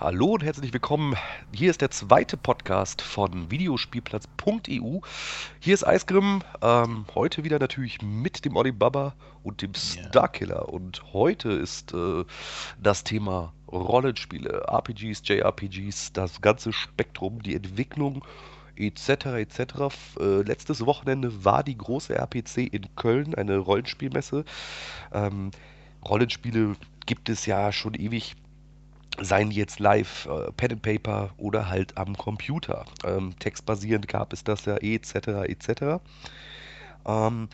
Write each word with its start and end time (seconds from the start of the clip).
Hallo 0.00 0.32
und 0.32 0.42
herzlich 0.42 0.72
willkommen. 0.72 1.14
Hier 1.52 1.70
ist 1.70 1.80
der 1.80 1.90
zweite 1.92 2.36
Podcast 2.36 3.00
von 3.00 3.52
Videospielplatz.eu. 3.52 4.98
Hier 5.60 5.74
ist 5.74 5.86
Eisgrim. 5.86 6.40
Ähm, 6.60 7.04
heute 7.14 7.44
wieder 7.44 7.60
natürlich 7.60 8.02
mit 8.02 8.44
dem 8.44 8.56
Olibaba 8.56 9.14
und 9.44 9.62
dem 9.62 9.72
Starkiller. 9.72 10.68
Und 10.68 11.04
heute 11.12 11.52
ist 11.52 11.94
äh, 11.94 12.24
das 12.82 13.04
Thema 13.04 13.52
Rollenspiele, 13.70 14.64
RPGs, 14.66 15.22
JRPGs, 15.26 16.12
das 16.12 16.40
ganze 16.40 16.72
Spektrum, 16.72 17.40
die 17.40 17.54
Entwicklung 17.54 18.24
etc. 18.74 19.26
etc. 19.26 19.60
Äh, 20.18 20.42
letztes 20.42 20.84
Wochenende 20.84 21.44
war 21.44 21.62
die 21.62 21.78
große 21.78 22.16
RPC 22.16 22.66
in 22.72 22.88
Köln, 22.96 23.36
eine 23.36 23.58
Rollenspielmesse. 23.58 24.44
Ähm, 25.12 25.52
Rollenspiele 26.04 26.74
gibt 27.06 27.28
es 27.28 27.46
ja 27.46 27.70
schon 27.70 27.94
ewig 27.94 28.34
seien 29.20 29.50
jetzt 29.50 29.78
live, 29.78 30.26
äh, 30.26 30.52
Pen 30.52 30.72
and 30.72 30.82
Paper 30.82 31.30
oder 31.36 31.68
halt 31.68 31.96
am 31.96 32.16
Computer. 32.16 32.84
Ähm, 33.04 33.34
textbasierend 33.38 34.08
gab 34.08 34.32
es 34.32 34.44
das 34.44 34.64
ja 34.64 34.76
etc. 34.76 35.14
etc. 35.48 36.00
Ähm, 37.06 37.48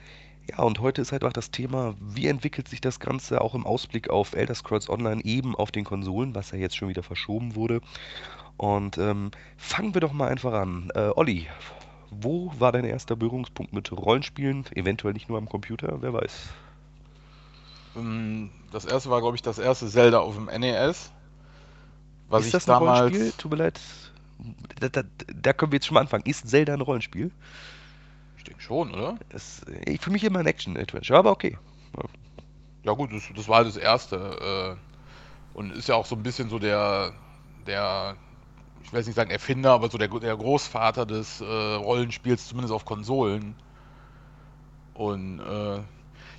ja, 0.49 0.59
und 0.65 0.81
heute 0.81 1.03
ist 1.03 1.13
halt 1.13 1.25
auch 1.25 1.33
das 1.33 1.51
Thema, 1.51 1.95
wie 2.01 2.27
entwickelt 2.27 2.69
sich 2.69 2.81
das 2.81 2.99
Ganze 2.99 3.41
auch 3.41 3.55
im 3.55 3.67
Ausblick 3.67 4.11
auf 4.11 4.35
Elder 4.35 4.55
Scrolls 4.55 4.89
Online 4.89 5.23
eben 5.25 5.55
auf 5.55 5.71
den 5.71 5.85
Konsolen, 5.85 6.35
was 6.35 6.51
ja 6.51 6.59
jetzt 6.59 6.77
schon 6.77 6.89
wieder 6.89 7.03
verschoben 7.03 7.55
wurde. 7.55 7.81
Und 8.57 8.99
ähm, 8.99 9.31
fangen 9.57 9.95
wir 9.95 10.01
doch 10.01 10.13
mal 10.13 10.29
einfach 10.29 10.53
an. 10.53 10.91
Äh, 10.95 11.11
Olli, 11.15 11.47
wo 12.11 12.53
war 12.59 12.73
dein 12.73 12.85
erster 12.85 13.17
Berührungspunkt 13.17 13.73
mit 13.73 13.91
Rollenspielen? 13.93 14.65
Eventuell 14.75 15.15
nicht 15.15 15.29
nur 15.29 15.39
am 15.39 15.49
Computer, 15.49 15.99
wer 16.01 16.13
weiß. 16.13 16.49
Ähm, 17.97 18.51
das 18.73 18.85
erste 18.85 19.11
war, 19.11 19.21
glaube 19.21 19.37
ich, 19.37 19.43
das 19.43 19.59
erste 19.59 19.89
Zelda 19.89 20.19
auf 20.19 20.35
dem 20.35 20.47
NES. 20.47 21.13
Was 22.31 22.47
ist 22.47 22.55
das 22.55 22.69
ein 22.69 22.73
damals... 22.73 23.01
Rollenspiel? 23.01 23.33
Tut 23.37 23.51
mir 23.51 23.57
leid. 23.59 23.81
Da, 24.79 24.89
da, 24.89 25.03
da, 25.27 25.53
können 25.53 25.73
wir 25.73 25.77
jetzt 25.77 25.87
schon 25.87 25.95
mal 25.95 26.01
anfangen. 26.01 26.25
Ist 26.25 26.49
Zelda 26.49 26.73
ein 26.73 26.81
Rollenspiel? 26.81 27.31
Ich 28.39 28.45
denke 28.45 28.63
schon, 28.63 28.95
oder? 28.95 29.19
Das, 29.29 29.63
ich 29.87 30.01
fühle 30.01 30.15
mich 30.15 30.25
immer 30.25 30.39
ein 30.39 30.47
Action-Adventure, 30.47 31.19
aber 31.19 31.33
okay. 31.33 31.59
Ja 32.85 32.93
gut, 32.93 33.13
das, 33.13 33.25
das 33.37 33.49
war 33.49 33.59
halt 33.59 33.69
das 33.69 33.77
erste. 33.77 34.77
Äh, 34.77 35.59
und 35.59 35.73
ist 35.73 35.89
ja 35.89 35.97
auch 35.97 36.07
so 36.07 36.17
ein 36.17 36.23
bisschen 36.23 36.49
so 36.49 36.59
der, 36.59 37.13
der, 37.67 38.17
ich 38.83 38.93
will 38.93 39.03
nicht 39.03 39.15
sagen 39.15 39.31
Erfinder, 39.31 39.73
aber 39.73 39.91
so 39.91 39.99
der, 39.99 40.09
der 40.09 40.37
Großvater 40.37 41.05
des 41.05 41.41
äh, 41.41 41.45
Rollenspiels, 41.45 42.49
zumindest 42.49 42.73
auf 42.73 42.85
Konsolen. 42.85 43.57
Und 44.95 45.41
äh, 45.41 45.81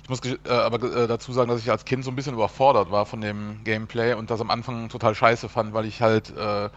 ich 0.02 0.08
muss 0.08 0.20
äh, 0.24 0.38
aber 0.48 0.82
äh, 0.82 1.06
dazu 1.06 1.32
sagen, 1.32 1.48
dass 1.48 1.60
ich 1.60 1.70
als 1.70 1.84
Kind 1.84 2.04
so 2.04 2.10
ein 2.10 2.16
bisschen 2.16 2.34
überfordert 2.34 2.90
war 2.90 3.06
von 3.06 3.20
dem 3.20 3.62
Gameplay 3.64 4.14
und 4.14 4.30
das 4.30 4.40
am 4.40 4.50
Anfang 4.50 4.88
total 4.88 5.14
scheiße 5.14 5.48
fand, 5.48 5.74
weil 5.74 5.84
ich 5.84 6.02
halt 6.02 6.36
äh, 6.36 6.70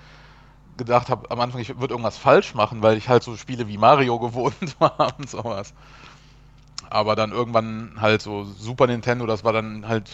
gedacht 0.77 1.09
habe, 1.09 1.31
am 1.31 1.39
Anfang, 1.39 1.61
ich 1.61 1.79
würde 1.79 1.93
irgendwas 1.93 2.17
falsch 2.17 2.53
machen, 2.53 2.81
weil 2.81 2.97
ich 2.97 3.09
halt 3.09 3.23
so 3.23 3.35
Spiele 3.35 3.67
wie 3.67 3.77
Mario 3.77 4.19
gewohnt 4.25 4.79
war 4.79 5.13
und 5.17 5.29
sowas. 5.29 5.73
Aber 6.89 7.15
dann 7.15 7.31
irgendwann 7.31 7.95
halt 7.99 8.21
so 8.21 8.43
Super 8.43 8.87
Nintendo, 8.87 9.25
das 9.25 9.43
war 9.43 9.53
dann 9.53 9.87
halt 9.87 10.09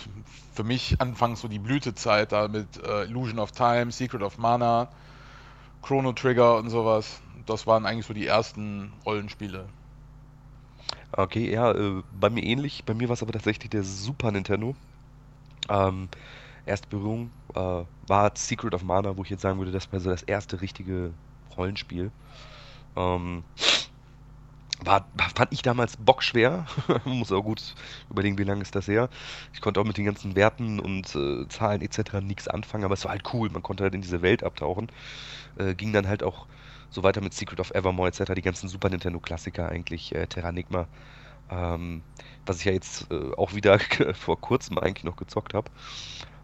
für 0.53 0.63
mich 0.63 1.01
anfangs 1.01 1.41
so 1.41 1.47
die 1.47 1.59
Blütezeit 1.59 2.31
da 2.31 2.47
mit 2.47 2.81
äh, 2.85 3.03
Illusion 3.03 3.39
of 3.39 3.51
Time, 3.51 3.91
Secret 3.91 4.21
of 4.21 4.37
Mana, 4.37 4.89
Chrono 5.81 6.13
Trigger 6.13 6.57
und 6.57 6.69
sowas. 6.69 7.21
Das 7.45 7.67
waren 7.67 7.85
eigentlich 7.85 8.05
so 8.05 8.13
die 8.13 8.27
ersten 8.27 8.93
Rollenspiele. 9.05 9.67
Okay, 11.17 11.51
ja, 11.51 11.71
äh, 11.73 12.03
bei 12.11 12.29
mir 12.29 12.43
ähnlich. 12.43 12.85
Bei 12.85 12.93
mir 12.93 13.09
war 13.09 13.13
es 13.13 13.21
aber 13.21 13.33
tatsächlich 13.33 13.69
der 13.69 13.83
Super 13.83 14.31
Nintendo. 14.31 14.75
Ähm, 15.69 16.09
erste 16.65 16.87
Berührung 16.89 17.33
äh, 17.55 17.85
war 18.07 18.33
Secret 18.37 18.73
of 18.75 18.83
Mana, 18.83 19.17
wo 19.17 19.23
ich 19.23 19.29
jetzt 19.29 19.41
sagen 19.41 19.59
würde, 19.59 19.71
das 19.71 19.91
war 19.93 19.99
so 20.01 20.09
das 20.11 20.23
erste 20.23 20.61
richtige 20.61 21.13
Rollenspiel. 21.57 22.11
Ähm, 22.95 23.45
war, 24.83 25.11
fand 25.35 25.53
ich 25.53 25.61
damals 25.61 25.95
bockschwer. 25.97 26.65
Muss 27.05 27.31
auch 27.31 27.43
gut 27.43 27.75
überlegen, 28.09 28.37
wie 28.39 28.43
lange 28.43 28.63
ist 28.63 28.73
das 28.75 28.87
her. 28.87 29.09
Ich 29.53 29.61
konnte 29.61 29.79
auch 29.79 29.85
mit 29.85 29.97
den 29.97 30.05
ganzen 30.05 30.35
Werten 30.35 30.79
und 30.79 31.13
äh, 31.15 31.47
Zahlen 31.49 31.81
etc. 31.81 32.19
nichts 32.21 32.47
anfangen, 32.47 32.83
aber 32.83 32.95
es 32.95 33.03
war 33.03 33.11
halt 33.11 33.23
cool. 33.33 33.49
Man 33.49 33.61
konnte 33.61 33.83
halt 33.83 33.93
in 33.93 34.01
diese 34.01 34.21
Welt 34.23 34.43
abtauchen. 34.43 34.87
Äh, 35.57 35.75
ging 35.75 35.93
dann 35.93 36.07
halt 36.07 36.23
auch 36.23 36.47
so 36.91 37.03
weiter 37.03 37.21
mit 37.21 37.33
Secret 37.33 37.59
of 37.59 37.71
Evermore 37.71 38.09
etc., 38.09 38.33
die 38.35 38.41
ganzen 38.41 38.69
Super 38.69 38.89
Nintendo-Klassiker 38.89 39.69
eigentlich, 39.69 40.13
äh, 40.13 40.27
Terranigma, 40.27 40.87
ähm, 41.49 42.03
was 42.45 42.59
ich 42.59 42.65
ja 42.65 42.73
jetzt 42.73 43.11
äh, 43.11 43.33
auch 43.35 43.55
wieder 43.55 43.79
vor 44.13 44.39
kurzem 44.39 44.77
eigentlich 44.77 45.05
noch 45.05 45.15
gezockt 45.15 45.53
habe. 45.53 45.71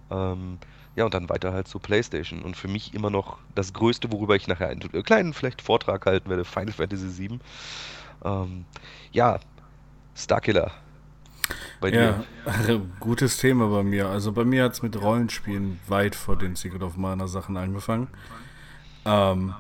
Ähm, 0.09 0.57
ja, 0.95 1.05
und 1.05 1.13
dann 1.13 1.29
weiter 1.29 1.53
halt 1.53 1.67
zu 1.67 1.77
PlayStation. 1.77 2.41
Und 2.41 2.57
für 2.57 2.67
mich 2.67 2.95
immer 2.95 3.11
noch 3.11 3.37
das 3.53 3.73
Größte, 3.73 4.11
worüber 4.11 4.35
ich 4.35 4.47
nachher 4.47 4.69
einen 4.69 5.03
kleinen 5.03 5.33
vielleicht 5.33 5.61
Vortrag 5.61 6.05
halten 6.07 6.29
werde, 6.29 6.43
Final 6.43 6.73
Fantasy 6.73 7.29
VII. 7.29 7.39
Ähm, 8.25 8.65
ja, 9.11 9.39
Starkiller. 10.15 10.71
Bei 11.79 11.89
ja, 11.89 12.23
dir. 12.65 12.81
gutes 12.99 13.37
Thema 13.37 13.67
bei 13.67 13.83
mir. 13.83 14.09
Also 14.09 14.31
bei 14.31 14.43
mir 14.43 14.63
hat 14.63 14.73
es 14.73 14.81
mit 14.81 14.99
Rollenspielen 14.99 15.79
weit 15.87 16.15
vor 16.15 16.35
den 16.35 16.55
Secret 16.55 16.81
of 16.81 16.97
Mana 16.97 17.27
Sachen 17.27 17.57
angefangen. 17.57 18.07
Ähm, 19.05 19.53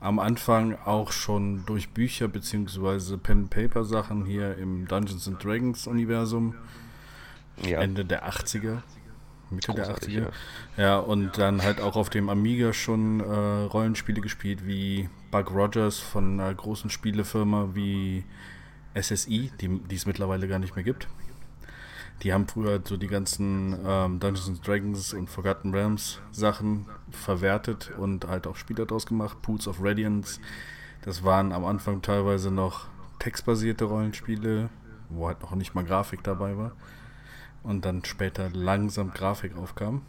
am 0.00 0.18
Anfang 0.18 0.76
auch 0.84 1.12
schon 1.12 1.64
durch 1.66 1.90
Bücher 1.90 2.28
bzw. 2.28 3.16
Pen-Paper-Sachen 3.16 4.24
hier 4.24 4.56
im 4.56 4.86
Dungeons 4.86 5.26
and 5.26 5.42
Dragons 5.42 5.86
Universum. 5.86 6.54
Ja. 7.64 7.80
Ende 7.80 8.04
der 8.04 8.28
80er. 8.28 8.82
Mitte 9.50 9.72
Großartig, 9.72 10.14
der 10.14 10.28
80er. 10.28 10.32
Ja. 10.76 10.82
ja. 10.84 10.98
und 10.98 11.38
dann 11.38 11.62
halt 11.62 11.80
auch 11.80 11.96
auf 11.96 12.10
dem 12.10 12.28
Amiga 12.28 12.72
schon 12.72 13.20
äh, 13.20 13.24
Rollenspiele 13.24 14.20
gespielt, 14.20 14.66
wie 14.66 15.08
Bug 15.30 15.50
Rogers 15.50 15.98
von 15.98 16.38
einer 16.38 16.54
großen 16.54 16.90
Spielefirma 16.90 17.70
wie 17.74 18.24
SSI, 18.94 19.50
die 19.60 19.94
es 19.94 20.06
mittlerweile 20.06 20.48
gar 20.48 20.58
nicht 20.58 20.76
mehr 20.76 20.84
gibt. 20.84 21.08
Die 22.22 22.32
haben 22.32 22.48
früher 22.48 22.80
so 22.84 22.96
die 22.96 23.06
ganzen 23.06 23.78
ähm, 23.84 24.18
Dungeons 24.18 24.60
Dragons 24.60 25.14
und 25.14 25.30
Forgotten 25.30 25.72
Realms 25.72 26.20
Sachen 26.32 26.86
verwertet 27.10 27.92
und 27.96 28.26
halt 28.26 28.46
auch 28.46 28.56
Spiele 28.56 28.86
daraus 28.86 29.06
gemacht. 29.06 29.40
Pools 29.42 29.68
of 29.68 29.78
Radiance. 29.80 30.40
Das 31.02 31.22
waren 31.22 31.52
am 31.52 31.64
Anfang 31.64 32.02
teilweise 32.02 32.50
noch 32.50 32.86
textbasierte 33.20 33.84
Rollenspiele, 33.84 34.68
wo 35.10 35.28
halt 35.28 35.40
noch 35.42 35.54
nicht 35.54 35.74
mal 35.74 35.84
Grafik 35.84 36.24
dabei 36.24 36.56
war. 36.56 36.72
Und 37.62 37.84
dann 37.84 38.04
später 38.04 38.50
langsam 38.50 39.12
Grafik 39.12 39.56
aufkam. 39.56 40.02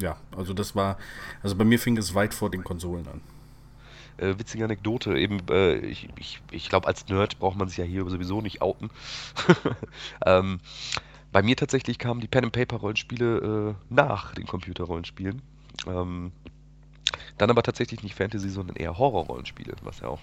Ja, 0.00 0.16
also 0.36 0.52
das 0.52 0.74
war, 0.74 0.98
also 1.42 1.56
bei 1.56 1.64
mir 1.64 1.78
fing 1.78 1.96
es 1.96 2.14
weit 2.14 2.34
vor 2.34 2.50
den 2.50 2.64
Konsolen 2.64 3.06
an. 3.08 3.20
Äh, 4.16 4.38
witzige 4.38 4.64
Anekdote, 4.64 5.16
eben, 5.18 5.40
äh, 5.48 5.76
ich, 5.76 6.08
ich, 6.16 6.40
ich 6.50 6.68
glaube, 6.68 6.86
als 6.86 7.08
Nerd 7.08 7.38
braucht 7.38 7.56
man 7.56 7.68
sich 7.68 7.78
ja 7.78 7.84
hier 7.84 8.08
sowieso 8.08 8.40
nicht 8.40 8.62
outen. 8.62 8.90
ähm, 10.26 10.60
bei 11.34 11.42
mir 11.42 11.56
tatsächlich 11.56 11.98
kamen 11.98 12.20
die 12.20 12.28
Pen-and-Paper-Rollenspiele 12.28 13.74
äh, 13.74 13.92
nach 13.92 14.34
den 14.34 14.46
Computer-Rollenspielen. 14.46 15.42
Ähm, 15.84 16.30
dann 17.38 17.50
aber 17.50 17.64
tatsächlich 17.64 18.04
nicht 18.04 18.14
Fantasy, 18.14 18.50
sondern 18.50 18.76
eher 18.76 18.96
Horror-Rollenspiele, 18.96 19.74
was 19.82 19.98
ja 19.98 20.06
auch 20.06 20.20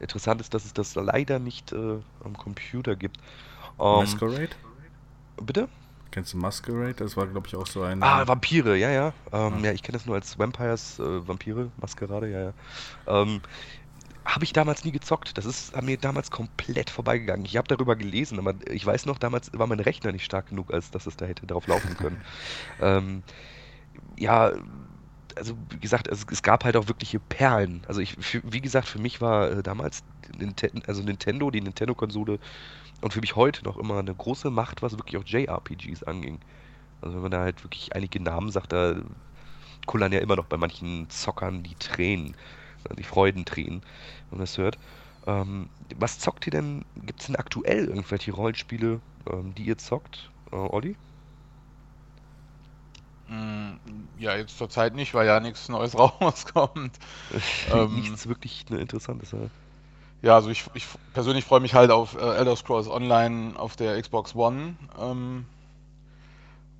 interessant 0.00 0.42
ist, 0.42 0.52
dass 0.52 0.66
es 0.66 0.74
das 0.74 0.94
leider 0.96 1.38
nicht 1.38 1.72
äh, 1.72 1.98
am 2.22 2.36
Computer 2.36 2.94
gibt. 2.94 3.16
Ähm, 3.80 4.00
Masquerade? 4.00 4.50
Bitte? 5.42 5.66
Kennst 6.10 6.34
du 6.34 6.36
Masquerade? 6.36 6.92
Das 6.92 7.16
war, 7.16 7.26
glaube 7.26 7.46
ich, 7.46 7.56
auch 7.56 7.66
so 7.66 7.80
ein. 7.80 8.02
Ah, 8.02 8.28
Vampire, 8.28 8.76
ja, 8.76 8.90
ja. 8.90 9.06
Ähm, 9.32 9.54
ah. 9.54 9.58
Ja, 9.62 9.72
ich 9.72 9.82
kenne 9.82 9.96
das 9.96 10.04
nur 10.04 10.16
als 10.16 10.38
Vampires, 10.38 10.98
äh, 10.98 11.26
Vampire, 11.26 11.70
Maskerade, 11.80 12.30
ja, 12.30 12.40
ja. 12.42 12.52
Ähm, 13.06 13.40
habe 14.28 14.44
ich 14.44 14.52
damals 14.52 14.84
nie 14.84 14.92
gezockt. 14.92 15.38
Das 15.38 15.46
ist 15.46 15.74
an 15.74 15.86
mir 15.86 15.96
damals 15.96 16.30
komplett 16.30 16.90
vorbeigegangen. 16.90 17.46
Ich 17.46 17.56
habe 17.56 17.66
darüber 17.66 17.96
gelesen, 17.96 18.38
aber 18.38 18.54
ich 18.70 18.84
weiß 18.84 19.06
noch, 19.06 19.18
damals 19.18 19.50
war 19.54 19.66
mein 19.66 19.80
Rechner 19.80 20.12
nicht 20.12 20.24
stark 20.24 20.48
genug, 20.50 20.72
als 20.72 20.90
dass 20.90 21.06
es 21.06 21.16
da 21.16 21.24
hätte 21.24 21.46
drauf 21.46 21.66
laufen 21.66 21.96
können. 21.96 22.20
ähm, 22.80 23.22
ja, 24.18 24.52
also 25.34 25.56
wie 25.70 25.78
gesagt, 25.78 26.08
es, 26.08 26.26
es, 26.30 26.42
gab 26.42 26.64
halt 26.64 26.76
auch 26.76 26.88
wirkliche 26.88 27.18
Perlen. 27.20 27.82
Also 27.88 28.02
ich, 28.02 28.16
für, 28.20 28.42
wie 28.44 28.60
gesagt, 28.60 28.86
für 28.86 28.98
mich 28.98 29.22
war 29.22 29.50
äh, 29.50 29.62
damals 29.62 30.04
Ninten 30.36 30.82
also 30.86 31.02
Nintendo, 31.02 31.50
die 31.50 31.62
Nintendo-Konsole 31.62 32.38
und 33.00 33.12
für 33.14 33.20
mich 33.20 33.34
heute 33.34 33.64
noch 33.64 33.78
immer 33.78 33.98
eine 33.98 34.14
große 34.14 34.50
Macht, 34.50 34.82
was 34.82 34.92
wirklich 34.98 35.16
auch 35.16 35.24
JRPGs 35.24 36.02
anging. 36.02 36.38
Also 37.00 37.14
wenn 37.14 37.22
man 37.22 37.30
da 37.30 37.40
halt 37.40 37.64
wirklich 37.64 37.94
einige 37.94 38.20
Namen 38.20 38.50
sagt, 38.50 38.72
da 38.72 38.96
kullern 39.86 40.12
ja 40.12 40.18
immer 40.18 40.36
noch 40.36 40.46
bei 40.46 40.58
manchen 40.58 41.08
Zockern 41.08 41.62
die 41.62 41.76
Tränen 41.76 42.34
die 42.96 43.02
Freudentränen, 43.02 43.80
wenn 44.30 44.38
man 44.38 44.40
das 44.40 44.58
hört. 44.58 44.78
Ähm, 45.26 45.68
was 45.98 46.18
zockt 46.18 46.46
ihr 46.46 46.52
denn? 46.52 46.84
Gibt 47.04 47.20
es 47.20 47.26
denn 47.26 47.36
aktuell 47.36 47.86
irgendwelche 47.86 48.32
Rollenspiele, 48.32 49.00
ähm, 49.30 49.54
die 49.54 49.64
ihr 49.64 49.78
zockt, 49.78 50.30
äh, 50.52 50.56
Olli? 50.56 50.96
Mm, 53.28 53.72
ja, 54.18 54.36
jetzt 54.36 54.56
zur 54.56 54.70
Zeit 54.70 54.94
nicht, 54.94 55.12
weil 55.12 55.26
ja 55.26 55.40
nichts 55.40 55.68
Neues 55.68 55.98
rauskommt. 55.98 56.98
ähm, 57.72 57.94
nichts 57.96 58.26
wirklich 58.26 58.68
ne, 58.70 58.78
Interessantes. 58.78 59.32
Ja. 59.32 59.38
ja, 60.22 60.34
also 60.34 60.48
ich, 60.48 60.64
ich 60.74 60.86
persönlich 61.12 61.44
freue 61.44 61.60
mich 61.60 61.74
halt 61.74 61.90
auf 61.90 62.16
äh, 62.16 62.36
Elder 62.36 62.56
Scrolls 62.56 62.88
Online 62.88 63.58
auf 63.58 63.76
der 63.76 64.00
Xbox 64.00 64.34
One. 64.34 64.76
Ähm, 64.98 65.44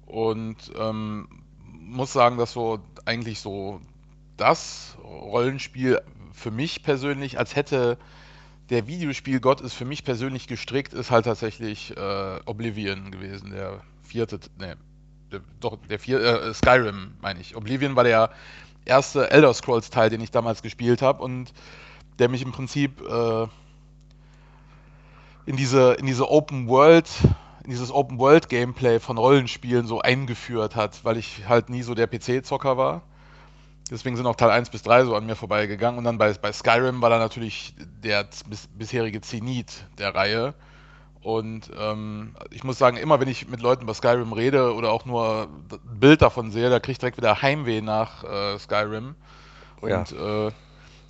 und 0.06 0.56
ähm, 0.79 1.29
muss 1.65 2.15
sagen, 2.15 2.39
dass 2.39 2.53
so 2.53 2.79
eigentlich 3.05 3.41
so 3.41 3.81
das 4.38 4.96
Rollenspiel 5.02 6.00
für 6.32 6.50
mich 6.50 6.82
persönlich, 6.82 7.38
als 7.38 7.55
hätte 7.56 7.99
der 8.70 8.87
Videospielgott 8.87 9.61
ist 9.61 9.75
für 9.75 9.85
mich 9.85 10.05
persönlich 10.05 10.46
gestrickt, 10.46 10.93
ist 10.93 11.11
halt 11.11 11.25
tatsächlich 11.25 11.96
äh, 11.96 12.40
Oblivion 12.46 13.11
gewesen, 13.11 13.50
der 13.50 13.81
vierte, 14.02 14.40
ne, 14.58 14.76
doch, 15.61 15.79
der 15.88 15.99
vier, 15.99 16.20
äh, 16.20 16.55
Skyrim, 16.55 17.14
meine 17.20 17.40
ich. 17.40 17.56
Oblivion 17.56 17.96
war 17.96 18.05
der 18.05 18.31
erste 18.85 19.31
Elder 19.31 19.52
Scrolls 19.55 19.90
Teil, 19.90 20.11
den 20.11 20.20
ich 20.20 20.31
damals 20.31 20.62
gespielt 20.62 21.02
habe 21.02 21.23
und 21.23 21.52
der 22.19 22.29
mich 22.29 22.43
im 22.43 22.52
Prinzip 22.52 23.00
äh, 23.02 23.46
in 25.46 25.56
diese, 25.56 25.94
in 25.94 26.06
diese 26.06 26.31
Open 26.31 26.69
World, 26.69 27.08
in 27.64 27.70
dieses 27.70 27.90
Open 27.90 28.19
World 28.19 28.49
Gameplay 28.49 29.00
von 29.00 29.19
Rollenspielen 29.19 29.87
so 29.87 30.00
eingeführt 30.00 30.76
hat, 30.76 31.05
weil 31.05 31.17
ich 31.17 31.49
halt 31.49 31.70
nie 31.70 31.82
so 31.82 31.94
der 31.94 32.06
PC-Zocker 32.06 32.76
war. 32.76 33.02
Deswegen 33.90 34.17
sind 34.17 34.26
auch 34.26 34.37
Teil 34.37 34.50
1 34.50 34.70
bis 34.70 34.82
3 34.82 35.05
so 35.05 35.17
an 35.17 35.26
mir 35.26 35.37
vorbeigegangen. 35.37 35.99
Und 35.99 36.05
dann 36.05 36.19
bei, 36.19 36.32
bei 36.35 36.52
Skyrim 36.52 37.00
war 37.00 37.11
da 37.11 37.19
natürlich 37.19 37.75
der 38.02 38.29
bis, 38.46 38.67
bisherige 38.69 39.20
Zenit 39.20 39.87
der 39.99 40.14
Reihe. 40.14 40.55
Und 41.23 41.70
ähm, 41.79 42.35
ich 42.50 42.64
muss 42.64 42.79
sagen, 42.79 42.96
immer 42.96 43.20
wenn 43.20 43.29
ich 43.29 43.49
mit 43.49 43.61
Leuten 43.61 43.82
über 43.82 43.94
Skyrim 43.94 44.32
rede 44.32 44.75
oder 44.75 44.93
auch 44.93 45.05
nur 45.05 45.49
ein 45.70 45.99
Bild 45.99 46.23
davon 46.23 46.50
sehe, 46.50 46.70
da 46.70 46.81
kriege 46.81 46.93
ich 46.93 46.99
direkt 46.99 47.17
wieder 47.17 47.43
Heimweh 47.43 47.81
nach 47.81 48.25
äh, 48.25 48.58
Skyrim. 48.58 49.14
Und 49.81 50.11
ja. 50.11 50.46
äh, 50.46 50.52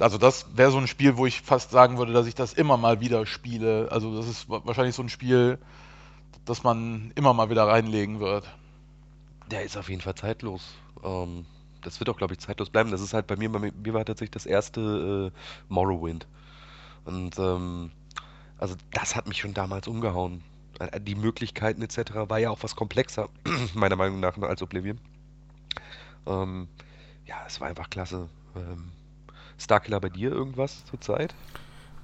also 0.00 0.16
das 0.16 0.46
wäre 0.54 0.70
so 0.70 0.78
ein 0.78 0.86
Spiel, 0.86 1.16
wo 1.16 1.26
ich 1.26 1.42
fast 1.42 1.70
sagen 1.70 1.98
würde, 1.98 2.12
dass 2.12 2.26
ich 2.26 2.34
das 2.34 2.52
immer 2.52 2.76
mal 2.76 3.00
wieder 3.00 3.26
spiele. 3.26 3.88
Also 3.90 4.16
das 4.16 4.28
ist 4.28 4.48
wahrscheinlich 4.48 4.94
so 4.94 5.02
ein 5.02 5.08
Spiel, 5.08 5.58
das 6.44 6.62
man 6.62 7.12
immer 7.14 7.34
mal 7.34 7.50
wieder 7.50 7.66
reinlegen 7.66 8.20
wird. 8.20 8.44
Der 9.50 9.62
ist 9.64 9.76
auf 9.76 9.88
jeden 9.88 10.00
Fall 10.00 10.14
zeitlos. 10.14 10.62
Ähm, 11.02 11.46
das 11.82 12.00
wird 12.00 12.08
auch, 12.08 12.16
glaube 12.16 12.34
ich, 12.34 12.40
zeitlos 12.40 12.70
bleiben. 12.70 12.90
Das 12.90 13.00
ist 13.00 13.14
halt 13.14 13.26
bei 13.26 13.36
mir, 13.36 13.50
bei 13.50 13.58
mir 13.58 13.94
war 13.94 14.04
tatsächlich 14.04 14.32
das 14.32 14.46
erste 14.46 15.32
äh, 15.32 15.38
Morrowind. 15.68 16.26
Und 17.04 17.38
ähm, 17.38 17.90
also 18.58 18.74
das 18.92 19.16
hat 19.16 19.28
mich 19.28 19.38
schon 19.38 19.54
damals 19.54 19.88
umgehauen. 19.88 20.42
Äh, 20.78 21.00
die 21.00 21.14
Möglichkeiten 21.14 21.82
etc. 21.82 22.14
war 22.28 22.38
ja 22.38 22.50
auch 22.50 22.62
was 22.62 22.76
komplexer, 22.76 23.28
meiner 23.74 23.96
Meinung 23.96 24.20
nach, 24.20 24.36
als 24.38 24.62
Oblivion. 24.62 25.00
Ähm, 26.26 26.68
ja, 27.26 27.36
es 27.46 27.60
war 27.60 27.68
einfach 27.68 27.90
klasse. 27.90 28.28
Ähm, 28.56 28.92
Starkiller 29.58 30.00
bei 30.00 30.08
dir 30.08 30.30
irgendwas 30.30 30.84
zurzeit? 30.86 31.34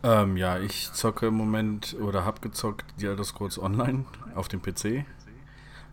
Ähm, 0.03 0.37
ja, 0.37 0.59
ich 0.59 0.93
zocke 0.93 1.29
im 1.29 1.35
Moment 1.35 1.97
oder 2.01 2.25
hab 2.25 2.43
gezockt 2.43 2.85
die 3.01 3.07
Elder 3.07 3.25
Scrolls 3.25 3.59
Online 3.59 4.05
auf 4.35 4.49
dem 4.49 4.61
PC. 4.61 5.07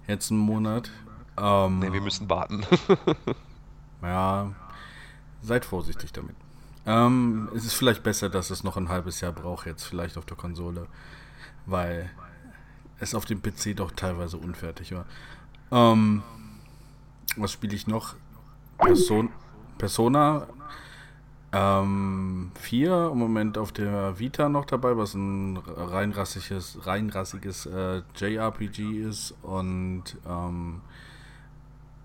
Jetzt 0.07 0.31
einen 0.31 0.39
Monat. 0.39 0.91
Ähm, 1.37 1.79
ne, 1.79 1.93
wir 1.93 2.01
müssen 2.01 2.29
warten. 2.29 2.65
ja, 4.01 4.51
seid 5.41 5.65
vorsichtig 5.65 6.11
damit. 6.11 6.35
Ähm, 6.85 7.49
es 7.55 7.65
ist 7.65 7.73
vielleicht 7.73 8.03
besser, 8.03 8.29
dass 8.29 8.49
es 8.49 8.63
noch 8.63 8.77
ein 8.77 8.89
halbes 8.89 9.21
Jahr 9.21 9.31
braucht 9.31 9.67
jetzt 9.67 9.83
vielleicht 9.83 10.17
auf 10.17 10.25
der 10.25 10.37
Konsole, 10.37 10.87
weil 11.65 12.09
es 12.99 13.13
auf 13.13 13.25
dem 13.25 13.41
PC 13.41 13.75
doch 13.75 13.91
teilweise 13.91 14.37
unfertig 14.37 14.93
war. 14.93 15.05
Ähm, 15.71 16.23
was 17.37 17.51
spiele 17.51 17.75
ich 17.75 17.87
noch? 17.87 18.15
Person 18.77 19.29
Persona 19.77 20.47
ähm, 21.53 22.51
4 22.55 23.09
im 23.11 23.17
Moment 23.17 23.57
auf 23.57 23.71
der 23.71 24.17
Vita 24.19 24.47
noch 24.47 24.65
dabei, 24.65 24.95
was 24.95 25.15
ein 25.15 25.57
reinrassiges, 25.57 26.85
reinrassiges 26.85 27.65
äh, 27.65 28.01
JRPG 28.15 29.01
ist 29.01 29.33
und 29.41 30.03
ähm, 30.27 30.81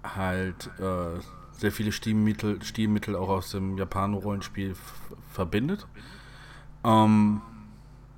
halt 0.03 0.71
äh, 0.79 1.21
sehr 1.59 1.73
viele 1.73 1.93
Stilmittel, 1.93 2.63
Stilmittel 2.63 3.17
auch 3.17 3.29
aus 3.29 3.51
dem 3.51 3.79
Japan-Rollenspiel 3.79 4.75
verbindet. 5.33 5.87
Ähm, 6.85 7.41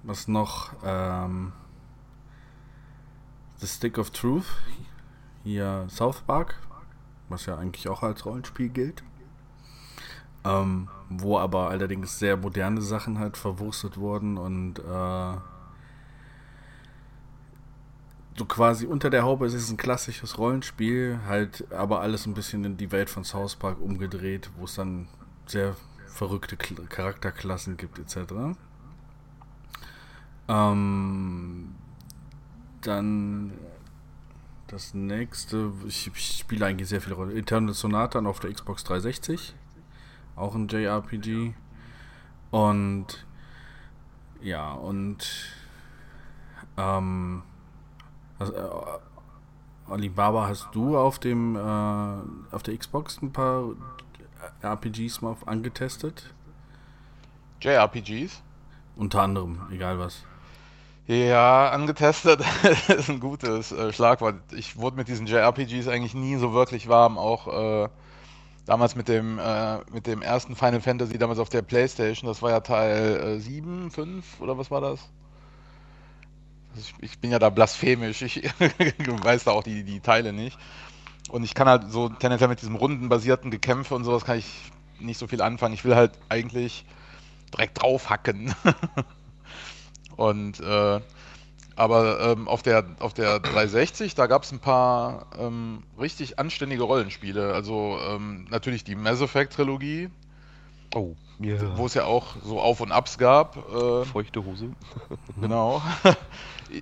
was 0.02 0.28
noch? 0.28 0.72
Ähm, 0.84 1.52
The 3.60 3.66
Stick 3.66 3.98
of 3.98 4.10
Truth, 4.10 4.46
hier 5.42 5.86
South 5.88 6.20
Park, 6.22 6.54
was 7.28 7.46
ja 7.46 7.58
eigentlich 7.58 7.88
auch 7.88 8.04
als 8.04 8.24
Rollenspiel 8.24 8.68
gilt. 8.68 9.02
Ähm, 10.44 10.88
wo 11.08 11.38
aber 11.38 11.68
allerdings 11.70 12.20
sehr 12.20 12.36
moderne 12.36 12.80
Sachen 12.80 13.18
halt 13.18 13.36
verwurstet 13.36 13.96
wurden 13.96 14.38
und 14.38 14.78
äh, 14.78 15.36
so 18.38 18.44
quasi 18.44 18.86
unter 18.86 19.10
der 19.10 19.22
Haube 19.24 19.46
ist 19.46 19.54
es 19.54 19.70
ein 19.70 19.76
klassisches 19.76 20.38
Rollenspiel, 20.38 21.20
halt 21.26 21.70
aber 21.72 22.00
alles 22.00 22.26
ein 22.26 22.34
bisschen 22.34 22.64
in 22.64 22.76
die 22.76 22.92
Welt 22.92 23.10
von 23.10 23.24
South 23.24 23.56
Park 23.56 23.80
umgedreht, 23.80 24.50
wo 24.56 24.64
es 24.64 24.74
dann 24.74 25.08
sehr 25.46 25.74
verrückte 26.06 26.56
Charakterklassen 26.56 27.76
gibt 27.76 27.98
etc. 27.98 28.32
Ähm, 30.48 31.74
dann 32.80 33.52
das 34.68 34.94
nächste, 34.94 35.72
ich, 35.86 36.10
ich 36.14 36.38
spiele 36.38 36.66
eigentlich 36.66 36.88
sehr 36.88 37.00
viele 37.00 37.16
Rollen. 37.16 37.36
Eternal 37.36 37.74
Sonata 37.74 38.20
auf 38.20 38.40
der 38.40 38.52
Xbox 38.52 38.84
360 38.84 39.54
auch 40.36 40.54
ein 40.54 40.68
JRPG. 40.68 41.52
Und 42.50 43.26
ja, 44.40 44.72
und 44.72 45.26
ähm, 46.76 47.42
also, 48.38 48.52
äh, 48.54 49.92
Alibaba, 49.92 50.48
hast 50.48 50.68
du 50.72 50.96
auf 50.96 51.18
dem 51.18 51.56
äh, 51.56 52.54
auf 52.54 52.62
der 52.62 52.76
Xbox 52.76 53.20
ein 53.22 53.32
paar 53.32 53.70
RPGs 54.62 55.22
mal 55.22 55.36
angetestet? 55.46 56.34
JRPGs? 57.60 58.42
Unter 58.96 59.22
anderem, 59.22 59.60
egal 59.72 59.98
was. 59.98 60.24
Ja, 61.06 61.70
angetestet 61.70 62.42
ist 62.88 63.08
ein 63.08 63.20
gutes 63.20 63.72
äh, 63.72 63.92
Schlagwort. 63.92 64.34
Ich 64.52 64.76
wurde 64.76 64.96
mit 64.96 65.08
diesen 65.08 65.26
JRPGs 65.26 65.88
eigentlich 65.88 66.14
nie 66.14 66.36
so 66.36 66.52
wirklich 66.52 66.88
warm, 66.88 67.16
auch 67.16 67.48
äh, 67.84 67.88
damals 68.66 68.94
mit 68.94 69.08
dem, 69.08 69.38
äh, 69.38 69.78
mit 69.90 70.06
dem 70.06 70.20
ersten 70.20 70.54
Final 70.54 70.82
Fantasy, 70.82 71.16
damals 71.16 71.38
auf 71.38 71.48
der 71.48 71.62
Playstation, 71.62 72.28
das 72.28 72.42
war 72.42 72.50
ja 72.50 72.60
Teil 72.60 73.36
äh, 73.36 73.40
7, 73.40 73.90
5 73.90 74.40
oder 74.40 74.58
was 74.58 74.70
war 74.70 74.82
das? 74.82 75.00
Ich, 76.78 76.94
ich 77.00 77.18
bin 77.18 77.30
ja 77.30 77.38
da 77.38 77.50
blasphemisch, 77.50 78.22
ich 78.22 78.42
weiß 78.58 79.44
da 79.44 79.52
auch 79.52 79.62
die, 79.62 79.84
die 79.84 80.00
Teile 80.00 80.32
nicht. 80.32 80.58
Und 81.28 81.44
ich 81.44 81.54
kann 81.54 81.68
halt 81.68 81.90
so 81.90 82.08
tendenziell 82.08 82.48
mit 82.48 82.60
diesem 82.60 82.76
rundenbasierten 82.76 83.50
Gekämpfe 83.50 83.94
und 83.94 84.04
sowas 84.04 84.24
kann 84.24 84.38
ich 84.38 84.46
nicht 84.98 85.18
so 85.18 85.26
viel 85.26 85.42
anfangen. 85.42 85.74
Ich 85.74 85.84
will 85.84 85.94
halt 85.94 86.12
eigentlich 86.28 86.84
direkt 87.52 87.82
draufhacken. 87.82 88.54
und 90.16 90.60
äh, 90.60 91.00
aber 91.76 92.20
ähm, 92.32 92.48
auf, 92.48 92.62
der, 92.62 92.84
auf 92.98 93.14
der 93.14 93.38
360, 93.38 94.16
da 94.16 94.26
gab 94.26 94.42
es 94.42 94.50
ein 94.50 94.58
paar 94.58 95.26
ähm, 95.38 95.84
richtig 95.98 96.38
anständige 96.38 96.82
Rollenspiele. 96.82 97.52
Also 97.54 97.98
ähm, 98.04 98.46
natürlich 98.50 98.82
die 98.82 98.96
Mass 98.96 99.20
Effect 99.20 99.52
Trilogie. 99.52 100.10
Oh, 100.92 101.14
yeah. 101.42 101.76
Wo 101.76 101.86
es 101.86 101.94
ja 101.94 102.04
auch 102.04 102.36
so 102.44 102.60
Auf 102.60 102.80
und 102.80 102.92
Abs 102.92 103.18
gab. 103.18 103.56
Äh, 103.56 104.04
Feuchte 104.04 104.44
Hose. 104.44 104.70
genau. 105.40 105.82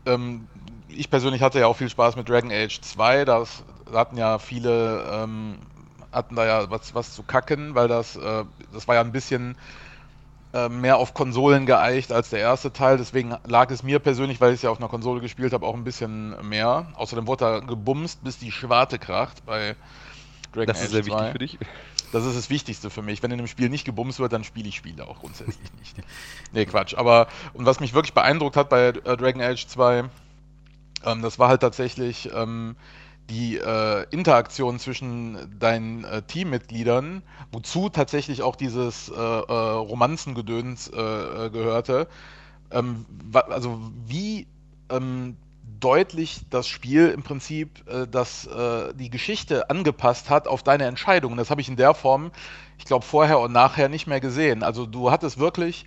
Ähm, 0.04 0.48
ich 0.88 1.10
persönlich 1.10 1.42
hatte 1.42 1.60
ja 1.60 1.68
auch 1.68 1.76
viel 1.76 1.88
Spaß 1.88 2.16
mit 2.16 2.28
Dragon 2.28 2.50
Age 2.50 2.80
2. 2.80 3.24
Das, 3.24 3.62
da 3.90 4.00
hatten 4.00 4.16
ja 4.16 4.40
viele, 4.40 5.04
ähm, 5.12 5.58
hatten 6.10 6.34
da 6.34 6.44
ja 6.44 6.70
was, 6.70 6.94
was 6.94 7.14
zu 7.14 7.22
kacken, 7.22 7.76
weil 7.76 7.86
das, 7.86 8.16
äh, 8.16 8.44
das 8.72 8.88
war 8.88 8.96
ja 8.96 9.00
ein 9.00 9.12
bisschen 9.12 9.56
äh, 10.52 10.68
mehr 10.68 10.96
auf 10.96 11.14
Konsolen 11.14 11.66
geeicht 11.66 12.12
als 12.12 12.30
der 12.30 12.40
erste 12.40 12.72
Teil. 12.72 12.96
Deswegen 12.96 13.36
lag 13.46 13.70
es 13.70 13.82
mir 13.82 13.98
persönlich, 13.98 14.40
weil 14.40 14.50
ich 14.50 14.56
es 14.56 14.62
ja 14.62 14.70
auf 14.70 14.78
einer 14.78 14.88
Konsole 14.88 15.20
gespielt 15.20 15.52
habe, 15.52 15.66
auch 15.66 15.74
ein 15.74 15.84
bisschen 15.84 16.34
mehr. 16.48 16.86
Außerdem 16.94 17.26
wurde 17.26 17.44
da 17.44 17.58
gebumst, 17.60 18.24
bis 18.24 18.38
die 18.38 18.50
Schwarte 18.50 18.98
kracht 18.98 19.44
bei 19.44 19.76
Dragon 20.52 20.66
das 20.68 20.78
Age 20.78 20.84
ist 20.84 20.90
sehr 20.92 21.02
2. 21.04 21.10
wichtig 21.10 21.32
für 21.32 21.38
dich. 21.38 21.58
Das 22.12 22.24
ist 22.24 22.36
das 22.36 22.50
Wichtigste 22.50 22.90
für 22.90 23.02
mich. 23.02 23.22
Wenn 23.22 23.30
in 23.30 23.38
einem 23.38 23.48
Spiel 23.48 23.68
nicht 23.68 23.84
gebumst 23.84 24.18
wird, 24.18 24.32
dann 24.32 24.44
spiele 24.44 24.68
ich 24.68 24.76
Spiele 24.76 25.06
auch 25.06 25.20
grundsätzlich 25.20 25.72
nicht. 25.78 25.96
Nee, 26.52 26.66
Quatsch. 26.66 26.94
Aber, 26.94 27.28
und 27.52 27.66
was 27.66 27.80
mich 27.80 27.94
wirklich 27.94 28.14
beeindruckt 28.14 28.56
hat 28.56 28.68
bei 28.68 28.88
äh, 28.88 29.16
Dragon 29.16 29.40
Age 29.42 29.66
2, 29.66 30.04
ähm, 31.04 31.22
das 31.22 31.38
war 31.38 31.48
halt 31.48 31.60
tatsächlich 31.60 32.30
ähm, 32.32 32.76
die 33.30 33.56
äh, 33.56 34.06
Interaktion 34.10 34.78
zwischen 34.78 35.58
deinen 35.58 36.04
äh, 36.04 36.22
Teammitgliedern, 36.22 37.22
wozu 37.52 37.88
tatsächlich 37.88 38.42
auch 38.42 38.56
dieses 38.56 39.08
äh, 39.08 39.14
äh 39.14 39.18
Romanzengedöns 39.18 40.88
äh, 40.88 41.50
gehörte, 41.50 42.06
ähm, 42.70 43.04
also 43.32 43.80
wie 44.06 44.46
ähm, 44.90 45.36
deutlich 45.80 46.40
das 46.50 46.68
Spiel 46.68 47.08
im 47.08 47.22
Prinzip 47.22 47.84
das, 48.10 48.48
die 48.94 49.10
Geschichte 49.10 49.70
angepasst 49.70 50.30
hat 50.30 50.48
auf 50.48 50.62
deine 50.62 50.84
Entscheidungen. 50.84 51.36
Das 51.36 51.50
habe 51.50 51.60
ich 51.60 51.68
in 51.68 51.76
der 51.76 51.94
Form, 51.94 52.30
ich 52.78 52.84
glaube, 52.84 53.04
vorher 53.04 53.38
und 53.40 53.52
nachher 53.52 53.88
nicht 53.88 54.06
mehr 54.06 54.20
gesehen. 54.20 54.62
Also 54.62 54.86
du 54.86 55.10
hattest 55.10 55.38
wirklich 55.38 55.86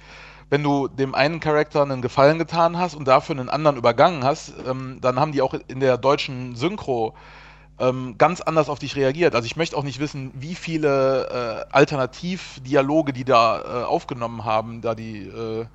wenn 0.50 0.63
du 0.63 0.88
dem 0.88 1.15
einen 1.15 1.39
Charakter 1.39 1.84
einen 1.84 2.01
Gefallen 2.01 2.39
getan 2.39 2.77
hast 2.77 2.96
und 2.96 3.08
dafür 3.08 3.38
einen 3.38 3.50
anderen 3.50 3.77
übergangen 3.77 4.24
hast, 4.24 4.53
ähm, 4.67 4.98
dann 5.00 5.19
haben 5.19 5.31
die 5.31 5.41
auch 5.41 5.53
in 5.67 5.79
der 5.79 5.98
deutschen 5.98 6.55
Synchro 6.55 7.13
ähm, 7.79 8.15
ganz 8.17 8.41
anders 8.41 8.67
auf 8.67 8.79
dich 8.79 8.96
reagiert. 8.96 9.36
Also 9.36 9.46
ich 9.46 9.55
möchte 9.55 9.77
auch 9.77 9.84
nicht 9.84 10.00
wissen, 10.00 10.31
wie 10.34 10.55
viele 10.55 11.67
äh, 11.69 11.74
Alternativdialoge 11.74 13.13
die 13.13 13.24
da 13.24 13.62
äh, 13.62 13.84
aufgenommen 13.86 14.43
haben, 14.43 14.81
da 14.81 14.96
die, 14.96 15.27
äh, 15.27 15.65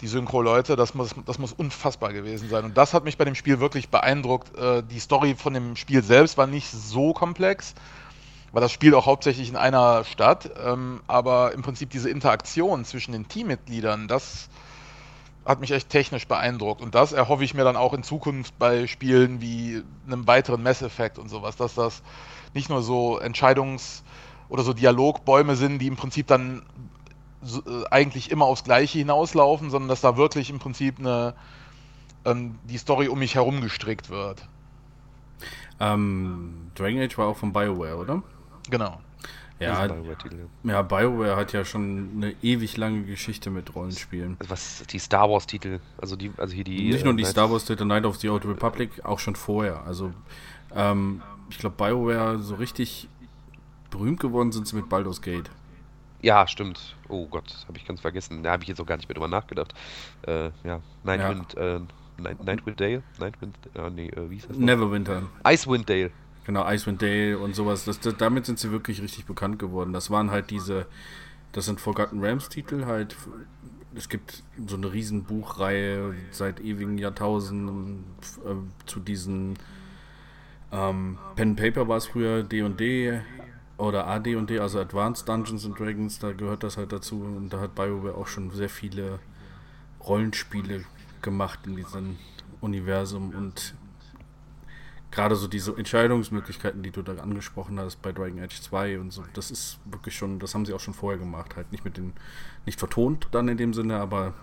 die 0.00 0.06
Synchro-Leute, 0.06 0.76
das 0.76 0.94
muss, 0.94 1.14
das 1.26 1.38
muss 1.38 1.52
unfassbar 1.52 2.12
gewesen 2.12 2.48
sein. 2.48 2.64
Und 2.64 2.76
das 2.76 2.94
hat 2.94 3.04
mich 3.04 3.18
bei 3.18 3.24
dem 3.24 3.34
Spiel 3.34 3.60
wirklich 3.60 3.88
beeindruckt. 3.88 4.56
Äh, 4.56 4.82
die 4.82 5.00
Story 5.00 5.34
von 5.34 5.54
dem 5.54 5.76
Spiel 5.76 6.02
selbst 6.02 6.38
war 6.38 6.46
nicht 6.46 6.70
so 6.70 7.12
komplex, 7.12 7.74
weil 8.52 8.60
das 8.60 8.72
spielt 8.72 8.94
auch 8.94 9.06
hauptsächlich 9.06 9.48
in 9.48 9.56
einer 9.56 10.04
Stadt, 10.04 10.50
ähm, 10.64 11.00
aber 11.06 11.52
im 11.52 11.62
Prinzip 11.62 11.90
diese 11.90 12.10
Interaktion 12.10 12.84
zwischen 12.84 13.12
den 13.12 13.28
Teammitgliedern, 13.28 14.08
das 14.08 14.48
hat 15.44 15.60
mich 15.60 15.70
echt 15.70 15.88
technisch 15.88 16.28
beeindruckt. 16.28 16.82
Und 16.82 16.94
das 16.94 17.12
erhoffe 17.12 17.42
ich 17.42 17.54
mir 17.54 17.64
dann 17.64 17.76
auch 17.76 17.94
in 17.94 18.02
Zukunft 18.02 18.58
bei 18.58 18.86
Spielen 18.86 19.40
wie 19.40 19.82
einem 20.06 20.26
weiteren 20.26 20.62
Mass 20.62 20.82
Effect 20.82 21.18
und 21.18 21.28
sowas, 21.28 21.56
dass 21.56 21.74
das 21.74 22.02
nicht 22.54 22.68
nur 22.68 22.82
so 22.82 23.18
Entscheidungs- 23.20 24.02
oder 24.48 24.62
so 24.62 24.72
Dialogbäume 24.72 25.56
sind, 25.56 25.78
die 25.78 25.86
im 25.86 25.96
Prinzip 25.96 26.26
dann 26.26 26.62
so, 27.42 27.60
äh, 27.60 27.84
eigentlich 27.90 28.30
immer 28.30 28.44
aufs 28.44 28.64
Gleiche 28.64 28.98
hinauslaufen, 28.98 29.70
sondern 29.70 29.88
dass 29.88 30.00
da 30.00 30.16
wirklich 30.16 30.50
im 30.50 30.58
Prinzip 30.58 30.98
eine, 30.98 31.34
ähm, 32.24 32.58
die 32.64 32.78
Story 32.78 33.08
um 33.08 33.18
mich 33.18 33.34
herum 33.34 33.60
gestrickt 33.60 34.10
wird. 34.10 34.46
Ähm, 35.80 36.70
Dragon 36.74 37.00
Age 37.00 37.16
war 37.18 37.28
auch 37.28 37.36
von 37.36 37.52
BioWare, 37.52 37.96
oder? 37.96 38.22
Genau. 38.70 38.98
Ja, 39.60 39.86
BioWare 39.86 40.16
ja, 40.62 40.82
BioWare 40.82 41.36
hat 41.36 41.52
ja 41.52 41.64
schon 41.64 42.10
eine 42.16 42.34
ewig 42.42 42.76
lange 42.76 43.02
Geschichte 43.02 43.50
mit 43.50 43.74
Rollenspielen. 43.74 44.36
Also 44.38 44.50
was 44.50 44.84
die 44.86 45.00
Star 45.00 45.28
Wars 45.28 45.46
Titel, 45.46 45.80
also 46.00 46.14
die, 46.14 46.30
also 46.36 46.54
hier 46.54 46.64
die. 46.64 46.90
Nicht 46.90 47.04
nur 47.04 47.14
die 47.14 47.24
äh, 47.24 47.26
Star 47.26 47.50
Wars 47.50 47.64
Titel, 47.64 47.84
Night 47.84 48.04
of 48.04 48.16
the 48.16 48.28
Old 48.28 48.44
Republic, 48.44 49.04
auch 49.04 49.18
schon 49.18 49.34
vorher. 49.34 49.82
Also 49.84 50.12
ähm, 50.74 51.22
ich 51.50 51.58
glaube 51.58 51.74
BioWare 51.76 52.38
so 52.38 52.54
richtig 52.54 53.08
berühmt 53.90 54.20
geworden 54.20 54.52
sind 54.52 54.68
sie 54.68 54.76
mit 54.76 54.88
Baldur's 54.88 55.22
Gate. 55.22 55.50
Ja, 56.20 56.46
stimmt. 56.46 56.96
Oh 57.08 57.26
Gott, 57.26 57.54
habe 57.66 57.78
ich 57.78 57.86
ganz 57.86 58.00
vergessen. 58.00 58.42
Da 58.42 58.52
habe 58.52 58.62
ich 58.62 58.68
jetzt 58.68 58.80
auch 58.80 58.86
gar 58.86 58.96
nicht 58.96 59.08
mehr 59.08 59.14
drüber 59.14 59.28
nachgedacht. 59.28 59.72
Äh, 60.26 60.50
ja, 60.64 60.80
Nightwind, 61.04 61.54
ja. 61.54 61.76
äh, 61.76 61.80
Night, 62.18 62.80
Dale? 62.80 63.02
Nightwind, 63.20 63.56
äh, 63.74 63.90
nee, 63.90 64.08
äh, 64.08 64.28
wie 64.28 64.34
hieß 64.34 64.48
das? 64.48 64.56
Neverwinter. 64.56 65.22
Icewind 65.46 65.88
Dale. 65.88 66.10
Genau, 66.44 66.68
Icewind 66.68 67.02
Dale 67.02 67.38
und 67.38 67.54
sowas. 67.54 67.84
Das, 67.84 68.00
das, 68.00 68.16
damit 68.16 68.46
sind 68.46 68.58
sie 68.58 68.72
wirklich 68.72 69.00
richtig 69.00 69.26
bekannt 69.26 69.58
geworden. 69.58 69.92
Das 69.92 70.10
waren 70.10 70.30
halt 70.30 70.50
diese, 70.50 70.86
das 71.52 71.66
sind 71.66 71.80
Forgotten 71.80 72.24
Rams 72.24 72.48
Titel 72.48 72.86
halt. 72.86 73.14
Es 73.94 74.08
gibt 74.08 74.42
so 74.66 74.76
eine 74.76 74.92
riesen 74.92 75.24
Buchreihe 75.24 76.14
seit 76.30 76.60
ewigen 76.60 76.98
Jahrtausenden 76.98 78.04
äh, 78.44 78.86
zu 78.86 79.00
diesen 79.00 79.56
ähm, 80.70 81.18
Pen 81.34 81.56
Paper 81.56 81.88
war 81.88 81.96
es 81.96 82.06
früher 82.06 82.42
D&D 82.42 83.20
oder 83.78 84.06
AD&D, 84.08 84.58
also 84.58 84.80
Advanced 84.80 85.28
Dungeons 85.28 85.64
and 85.64 85.78
Dragons, 85.78 86.18
da 86.18 86.32
gehört 86.32 86.64
das 86.64 86.76
halt 86.76 86.92
dazu. 86.92 87.20
Und 87.20 87.50
da 87.50 87.60
hat 87.60 87.74
BioWare 87.74 88.16
auch 88.16 88.26
schon 88.26 88.50
sehr 88.50 88.68
viele 88.68 89.20
Rollenspiele 90.06 90.84
gemacht 91.22 91.60
in 91.64 91.76
diesem 91.76 92.18
Universum. 92.60 93.30
Und 93.30 93.74
gerade 95.12 95.36
so 95.36 95.46
diese 95.46 95.76
Entscheidungsmöglichkeiten, 95.76 96.82
die 96.82 96.90
du 96.90 97.02
da 97.02 97.14
angesprochen 97.22 97.78
hast 97.78 98.02
bei 98.02 98.10
Dragon 98.10 98.40
Age 98.40 98.60
2 98.60 98.98
und 98.98 99.12
so, 99.12 99.24
das 99.32 99.52
ist 99.52 99.78
wirklich 99.84 100.16
schon, 100.16 100.40
das 100.40 100.54
haben 100.54 100.66
sie 100.66 100.74
auch 100.74 100.80
schon 100.80 100.94
vorher 100.94 101.18
gemacht, 101.18 101.54
halt 101.54 101.70
nicht 101.70 101.84
mit 101.84 101.96
den, 101.96 102.12
nicht 102.66 102.80
vertont 102.80 103.28
dann 103.30 103.48
in 103.48 103.56
dem 103.56 103.74
Sinne, 103.74 103.98
aber 103.98 104.34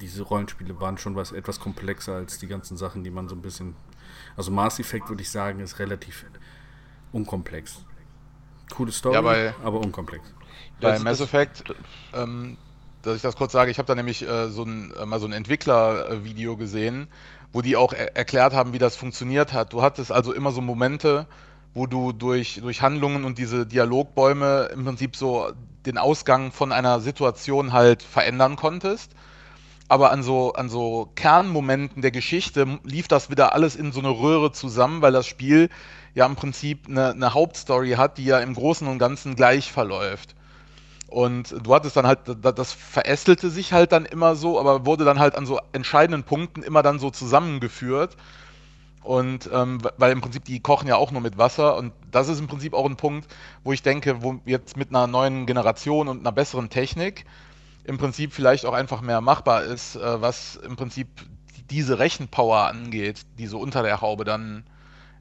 diese 0.00 0.22
Rollenspiele 0.22 0.80
waren 0.80 0.98
schon 0.98 1.14
was 1.14 1.30
etwas 1.30 1.60
komplexer 1.60 2.14
als 2.14 2.38
die 2.38 2.48
ganzen 2.48 2.76
Sachen, 2.76 3.04
die 3.04 3.10
man 3.10 3.28
so 3.28 3.36
ein 3.36 3.42
bisschen, 3.42 3.76
also 4.36 4.50
Mass 4.50 4.80
Effect 4.80 5.10
würde 5.10 5.22
ich 5.22 5.30
sagen, 5.30 5.60
ist 5.60 5.78
relativ 5.78 6.24
unkomplex. 7.12 7.84
Coole 8.72 8.92
Story, 8.92 9.14
ja, 9.14 9.20
bei, 9.20 9.54
aber 9.62 9.80
unkomplex. 9.80 10.24
Bei 10.80 10.98
Mass 10.98 11.20
Effect, 11.20 11.64
ähm, 12.14 12.56
dass 13.02 13.16
ich 13.16 13.22
das 13.22 13.36
kurz 13.36 13.52
sage, 13.52 13.70
ich 13.70 13.78
habe 13.78 13.86
da 13.86 13.94
nämlich 13.94 14.26
äh, 14.26 14.48
so 14.48 14.64
ein, 14.64 14.92
äh, 14.94 15.06
mal 15.06 15.20
so 15.20 15.26
ein 15.26 15.32
Entwickler-Video 15.32 16.56
gesehen, 16.56 17.08
wo 17.52 17.60
die 17.60 17.76
auch 17.76 17.92
er 17.92 18.16
erklärt 18.16 18.54
haben, 18.54 18.72
wie 18.72 18.78
das 18.78 18.96
funktioniert 18.96 19.52
hat. 19.52 19.72
Du 19.72 19.82
hattest 19.82 20.10
also 20.10 20.32
immer 20.32 20.50
so 20.52 20.60
Momente, 20.60 21.26
wo 21.74 21.86
du 21.86 22.12
durch, 22.12 22.60
durch 22.62 22.82
Handlungen 22.82 23.24
und 23.24 23.38
diese 23.38 23.66
Dialogbäume 23.66 24.70
im 24.72 24.84
Prinzip 24.84 25.16
so 25.16 25.52
den 25.86 25.98
Ausgang 25.98 26.52
von 26.52 26.72
einer 26.72 27.00
Situation 27.00 27.72
halt 27.72 28.02
verändern 28.02 28.56
konntest. 28.56 29.12
Aber 29.92 30.10
an 30.10 30.22
so, 30.22 30.54
an 30.54 30.70
so 30.70 31.10
Kernmomenten 31.16 32.00
der 32.00 32.12
Geschichte 32.12 32.78
lief 32.82 33.08
das 33.08 33.28
wieder 33.28 33.52
alles 33.52 33.76
in 33.76 33.92
so 33.92 34.00
eine 34.00 34.08
Röhre 34.08 34.50
zusammen, 34.50 35.02
weil 35.02 35.12
das 35.12 35.26
Spiel 35.26 35.68
ja 36.14 36.24
im 36.24 36.34
Prinzip 36.34 36.88
eine, 36.88 37.10
eine 37.10 37.34
Hauptstory 37.34 37.90
hat, 37.90 38.16
die 38.16 38.24
ja 38.24 38.38
im 38.38 38.54
Großen 38.54 38.88
und 38.88 38.98
Ganzen 38.98 39.36
gleich 39.36 39.70
verläuft. 39.70 40.34
Und 41.08 41.54
du 41.62 41.74
hattest 41.74 41.94
dann 41.94 42.06
halt, 42.06 42.20
das 42.40 42.72
verästelte 42.72 43.50
sich 43.50 43.74
halt 43.74 43.92
dann 43.92 44.06
immer 44.06 44.34
so, 44.34 44.58
aber 44.58 44.86
wurde 44.86 45.04
dann 45.04 45.18
halt 45.18 45.36
an 45.36 45.44
so 45.44 45.60
entscheidenden 45.72 46.22
Punkten 46.22 46.62
immer 46.62 46.82
dann 46.82 46.98
so 46.98 47.10
zusammengeführt. 47.10 48.16
Und 49.02 49.50
ähm, 49.52 49.82
weil 49.98 50.12
im 50.12 50.22
Prinzip 50.22 50.46
die 50.46 50.60
kochen 50.60 50.88
ja 50.88 50.96
auch 50.96 51.10
nur 51.10 51.20
mit 51.20 51.36
Wasser 51.36 51.76
und 51.76 51.92
das 52.10 52.28
ist 52.28 52.40
im 52.40 52.46
Prinzip 52.46 52.72
auch 52.72 52.86
ein 52.86 52.96
Punkt, 52.96 53.28
wo 53.62 53.74
ich 53.74 53.82
denke, 53.82 54.22
wo 54.22 54.40
jetzt 54.46 54.78
mit 54.78 54.88
einer 54.88 55.06
neuen 55.06 55.44
Generation 55.44 56.08
und 56.08 56.20
einer 56.20 56.32
besseren 56.32 56.70
Technik 56.70 57.26
im 57.84 57.98
Prinzip 57.98 58.32
vielleicht 58.32 58.64
auch 58.64 58.74
einfach 58.74 59.00
mehr 59.00 59.20
machbar 59.20 59.64
ist, 59.64 59.96
äh, 59.96 60.20
was 60.20 60.56
im 60.56 60.76
Prinzip 60.76 61.08
diese 61.70 61.98
Rechenpower 61.98 62.66
angeht, 62.68 63.22
die 63.38 63.46
so 63.46 63.58
unter 63.58 63.82
der 63.82 64.00
Haube 64.00 64.24
dann 64.24 64.64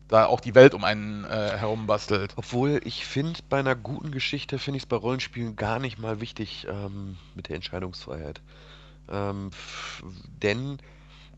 da 0.08 0.26
auch 0.26 0.42
die 0.42 0.56
Welt 0.56 0.74
um 0.74 0.84
einen 0.84 1.24
äh, 1.24 1.58
herum 1.58 1.88
bastelt. 1.88 2.34
Obwohl 2.36 2.82
ich 2.84 3.06
finde, 3.06 3.40
bei 3.50 3.60
einer 3.60 3.76
guten 3.76 4.12
Geschichte 4.12 4.60
finde 4.60 4.78
ich 4.78 4.84
es 4.84 4.88
bei 4.88 4.98
Rollenspielen 4.98 5.56
gar 5.56 5.80
nicht 5.80 5.98
mal 5.98 6.20
wichtig 6.20 6.68
ähm, 6.70 7.18
mit 7.34 7.48
der 7.48 7.56
Entscheidungsfreiheit. 7.56 8.42
Ähm, 9.10 9.52
denn 10.44 10.80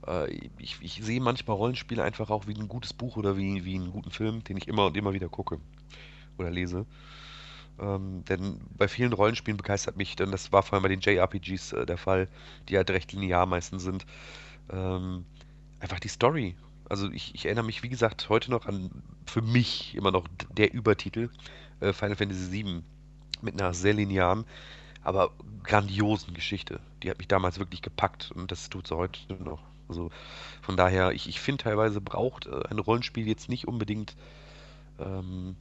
äh, 0.08 0.32
ich, 0.58 0.80
ich 0.82 1.00
sehe 1.04 1.22
manchmal 1.22 1.58
Rollenspiele 1.58 2.04
einfach 2.04 2.32
auch 2.32 2.48
wie 2.48 2.56
ein 2.56 2.68
gutes 2.68 2.94
Buch 2.94 3.16
oder 3.16 3.38
wie, 3.38 3.64
wie 3.64 3.76
einen 3.76 3.92
guten 3.92 4.12
Film, 4.12 4.44
den 4.44 4.58
ich 4.58 4.68
immer 4.68 4.88
und 4.88 4.98
immer 4.98 5.14
wieder 5.14 5.30
gucke 5.30 5.60
oder 6.40 6.50
lese. 6.50 6.88
Ähm, 7.80 8.24
denn 8.26 8.60
bei 8.78 8.88
vielen 8.88 9.14
Rollenspielen 9.14 9.58
begeistert 9.58 9.98
mich, 9.98 10.16
denn 10.16 10.32
das 10.32 10.52
war 10.52 10.64
vor 10.64 10.74
allem 10.74 10.84
bei 10.84 10.90
den 10.90 11.02
JRPGs 11.02 11.74
äh, 11.74 11.86
der 11.86 11.98
Fall, 11.98 12.28
die 12.70 12.78
halt 12.78 12.90
recht 12.92 13.12
linear 13.14 13.46
meistens 13.46 13.84
sind, 13.84 14.06
ähm, 14.72 15.26
einfach 15.80 16.00
die 16.00 16.08
Story 16.08 16.56
also 16.90 17.10
ich, 17.12 17.34
ich 17.34 17.46
erinnere 17.46 17.66
mich, 17.66 17.84
wie 17.84 17.90
gesagt, 17.90 18.30
heute 18.30 18.52
noch 18.52 18.66
an 18.66 18.90
für 19.26 19.42
mich 19.42 19.96
immer 19.96 20.12
noch 20.12 20.28
der 20.52 20.74
Übertitel 20.74 21.30
äh, 21.80 21.94
Final 21.94 22.16
Fantasy 22.16 22.52
VII 22.52 22.84
mit 23.42 23.60
einer 23.60 23.74
sehr 23.74 23.94
linearen, 23.94 24.46
aber 25.04 25.32
grandiosen 25.64 26.34
Geschichte. 26.34 26.80
Die 27.02 27.10
hat 27.10 27.18
mich 27.18 27.28
damals 27.28 27.60
wirklich 27.60 27.82
gepackt 27.82 28.32
und 28.36 28.52
das 28.52 28.70
tut 28.70 28.88
sie 28.88 28.96
heute 28.96 29.20
noch. 29.44 29.62
Also 29.90 30.12
von 30.62 30.78
daher, 30.78 31.12
ich, 31.12 31.28
ich 31.28 31.40
finde 31.40 31.64
teilweise 31.64 32.00
braucht 32.00 32.46
äh, 32.46 32.62
ein 32.70 32.80
Rollenspiel 32.80 33.28
jetzt 33.28 33.50
nicht 33.50 33.68
unbedingt 33.68 34.16
ähm, 35.00 35.56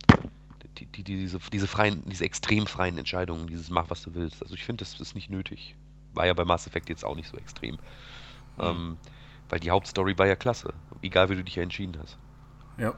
die, 0.79 0.87
die, 0.87 1.03
diese, 1.03 1.39
diese 1.53 1.67
freien, 1.67 2.03
diese 2.07 2.25
extrem 2.25 2.67
freien 2.67 2.99
Entscheidungen, 2.99 3.47
dieses 3.47 3.71
mach 3.71 3.91
was 3.91 4.03
du 4.03 4.15
willst. 4.15 4.43
Also 4.43 4.55
ich 4.55 4.65
finde, 4.65 4.85
das 4.85 4.99
ist 5.01 5.15
nicht 5.15 5.31
nötig. 5.31 5.77
War 6.15 6.27
ja 6.27 6.35
bei 6.35 6.45
Mass 6.45 6.67
Effect 6.67 6.89
jetzt 6.89 7.05
auch 7.05 7.17
nicht 7.17 7.29
so 7.29 7.37
extrem. 7.37 7.75
Mhm. 7.75 7.79
Ähm, 8.59 8.97
weil 9.49 9.61
die 9.61 9.71
Hauptstory 9.71 10.17
war 10.19 10.27
ja 10.27 10.37
klasse. 10.37 10.73
Egal, 11.03 11.29
wie 11.29 11.37
du 11.37 11.45
dich 11.45 11.57
ja 11.57 11.63
entschieden 11.63 11.99
hast. 12.01 12.17
Ja. 12.79 12.95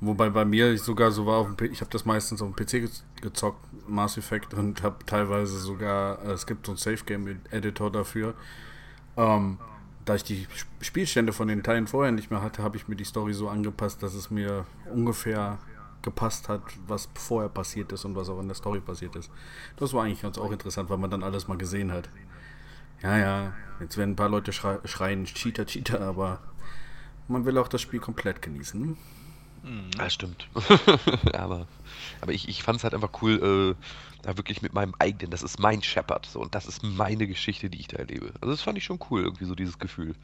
Wobei 0.00 0.30
bei 0.30 0.44
mir 0.44 0.76
sogar 0.78 1.12
so 1.12 1.26
war, 1.26 1.38
auf 1.38 1.54
dem, 1.54 1.72
ich 1.72 1.80
habe 1.80 1.90
das 1.90 2.04
meistens 2.04 2.42
auf 2.42 2.52
dem 2.52 2.56
PC 2.56 2.90
gezockt, 3.20 3.64
Mass 3.86 4.16
Effect, 4.16 4.52
und 4.54 4.82
habe 4.82 5.04
teilweise 5.06 5.58
sogar, 5.58 6.20
es 6.24 6.46
gibt 6.46 6.66
so 6.66 6.72
einen 6.72 6.78
Safe 6.78 7.04
Game 7.04 7.40
Editor 7.50 7.92
dafür. 7.92 8.34
Ähm, 9.16 9.58
da 10.04 10.16
ich 10.16 10.24
die 10.24 10.48
Spielstände 10.80 11.32
von 11.32 11.46
den 11.46 11.62
Teilen 11.62 11.86
vorher 11.86 12.10
nicht 12.10 12.30
mehr 12.30 12.42
hatte, 12.42 12.62
habe 12.62 12.76
ich 12.76 12.88
mir 12.88 12.96
die 12.96 13.04
Story 13.04 13.32
so 13.32 13.48
angepasst, 13.48 14.02
dass 14.02 14.14
es 14.14 14.30
mir 14.30 14.66
ungefähr 14.90 15.58
gepasst 16.02 16.48
hat, 16.48 16.62
was 16.86 17.08
vorher 17.14 17.48
passiert 17.48 17.92
ist 17.92 18.04
und 18.04 18.14
was 18.16 18.28
auch 18.28 18.40
in 18.40 18.48
der 18.48 18.54
Story 18.54 18.80
passiert 18.80 19.16
ist. 19.16 19.30
Das 19.76 19.92
war 19.92 20.04
eigentlich 20.04 20.22
ganz 20.22 20.38
auch 20.38 20.50
interessant, 20.50 20.90
weil 20.90 20.98
man 20.98 21.10
dann 21.10 21.22
alles 21.22 21.48
mal 21.48 21.58
gesehen 21.58 21.92
hat. 21.92 22.08
Ja, 23.02 23.18
ja, 23.18 23.52
jetzt 23.80 23.96
werden 23.96 24.12
ein 24.12 24.16
paar 24.16 24.28
Leute 24.28 24.52
schreien, 24.52 25.24
Cheater, 25.24 25.66
Cheater, 25.66 26.00
aber 26.00 26.40
man 27.28 27.44
will 27.44 27.58
auch 27.58 27.68
das 27.68 27.80
Spiel 27.80 28.00
komplett 28.00 28.42
genießen. 28.42 28.80
Ne? 28.80 28.96
Mhm. 29.64 29.90
Ja, 29.98 30.10
stimmt. 30.10 30.48
aber 31.32 31.66
aber 32.20 32.32
ich, 32.32 32.48
ich 32.48 32.62
fand 32.62 32.78
es 32.78 32.84
halt 32.84 32.94
einfach 32.94 33.10
cool, 33.22 33.76
äh, 33.78 33.84
da 34.22 34.36
wirklich 34.36 34.62
mit 34.62 34.72
meinem 34.72 34.94
eigenen, 34.98 35.30
das 35.30 35.42
ist 35.42 35.58
mein 35.58 35.82
Shepard, 35.82 36.26
so, 36.26 36.40
und 36.40 36.54
das 36.54 36.66
ist 36.66 36.82
meine 36.82 37.26
Geschichte, 37.26 37.70
die 37.70 37.80
ich 37.80 37.88
da 37.88 37.98
erlebe. 37.98 38.32
Also 38.40 38.52
das 38.52 38.62
fand 38.62 38.78
ich 38.78 38.84
schon 38.84 38.98
cool, 39.10 39.22
irgendwie 39.22 39.44
so 39.44 39.54
dieses 39.54 39.78
Gefühl. 39.78 40.14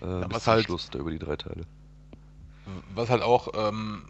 Äh, 0.00 0.06
ja, 0.06 0.30
was 0.30 0.46
halt, 0.46 0.64
Schluss 0.64 0.90
da 0.90 0.98
über 0.98 1.10
die 1.10 1.18
drei 1.18 1.36
Teile. 1.36 1.64
Was 2.94 3.10
halt 3.10 3.22
auch 3.22 3.48
ähm, 3.54 4.02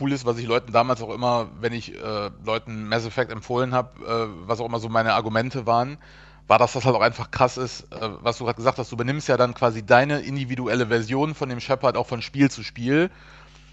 cool 0.00 0.12
ist, 0.12 0.24
was 0.24 0.38
ich 0.38 0.46
Leuten 0.46 0.72
damals 0.72 1.02
auch 1.02 1.12
immer, 1.12 1.48
wenn 1.60 1.72
ich 1.72 1.94
äh, 1.94 2.30
Leuten 2.44 2.88
Mass 2.88 3.06
Effect 3.06 3.30
empfohlen 3.30 3.72
habe, 3.72 4.04
äh, 4.04 4.48
was 4.48 4.60
auch 4.60 4.66
immer 4.66 4.80
so 4.80 4.88
meine 4.88 5.14
Argumente 5.14 5.66
waren, 5.66 5.98
war, 6.48 6.58
dass 6.58 6.72
das 6.72 6.84
halt 6.84 6.94
auch 6.96 7.00
einfach 7.00 7.30
krass 7.30 7.56
ist, 7.56 7.92
äh, 7.92 8.08
was 8.20 8.38
du 8.38 8.44
gerade 8.44 8.56
gesagt 8.56 8.78
hast. 8.78 8.90
Du 8.90 8.96
benimmst 8.96 9.28
ja 9.28 9.36
dann 9.36 9.54
quasi 9.54 9.84
deine 9.84 10.20
individuelle 10.20 10.86
Version 10.86 11.34
von 11.34 11.48
dem 11.48 11.60
Shepard 11.60 11.96
auch 11.96 12.06
von 12.06 12.22
Spiel 12.22 12.50
zu 12.50 12.62
Spiel. 12.62 13.10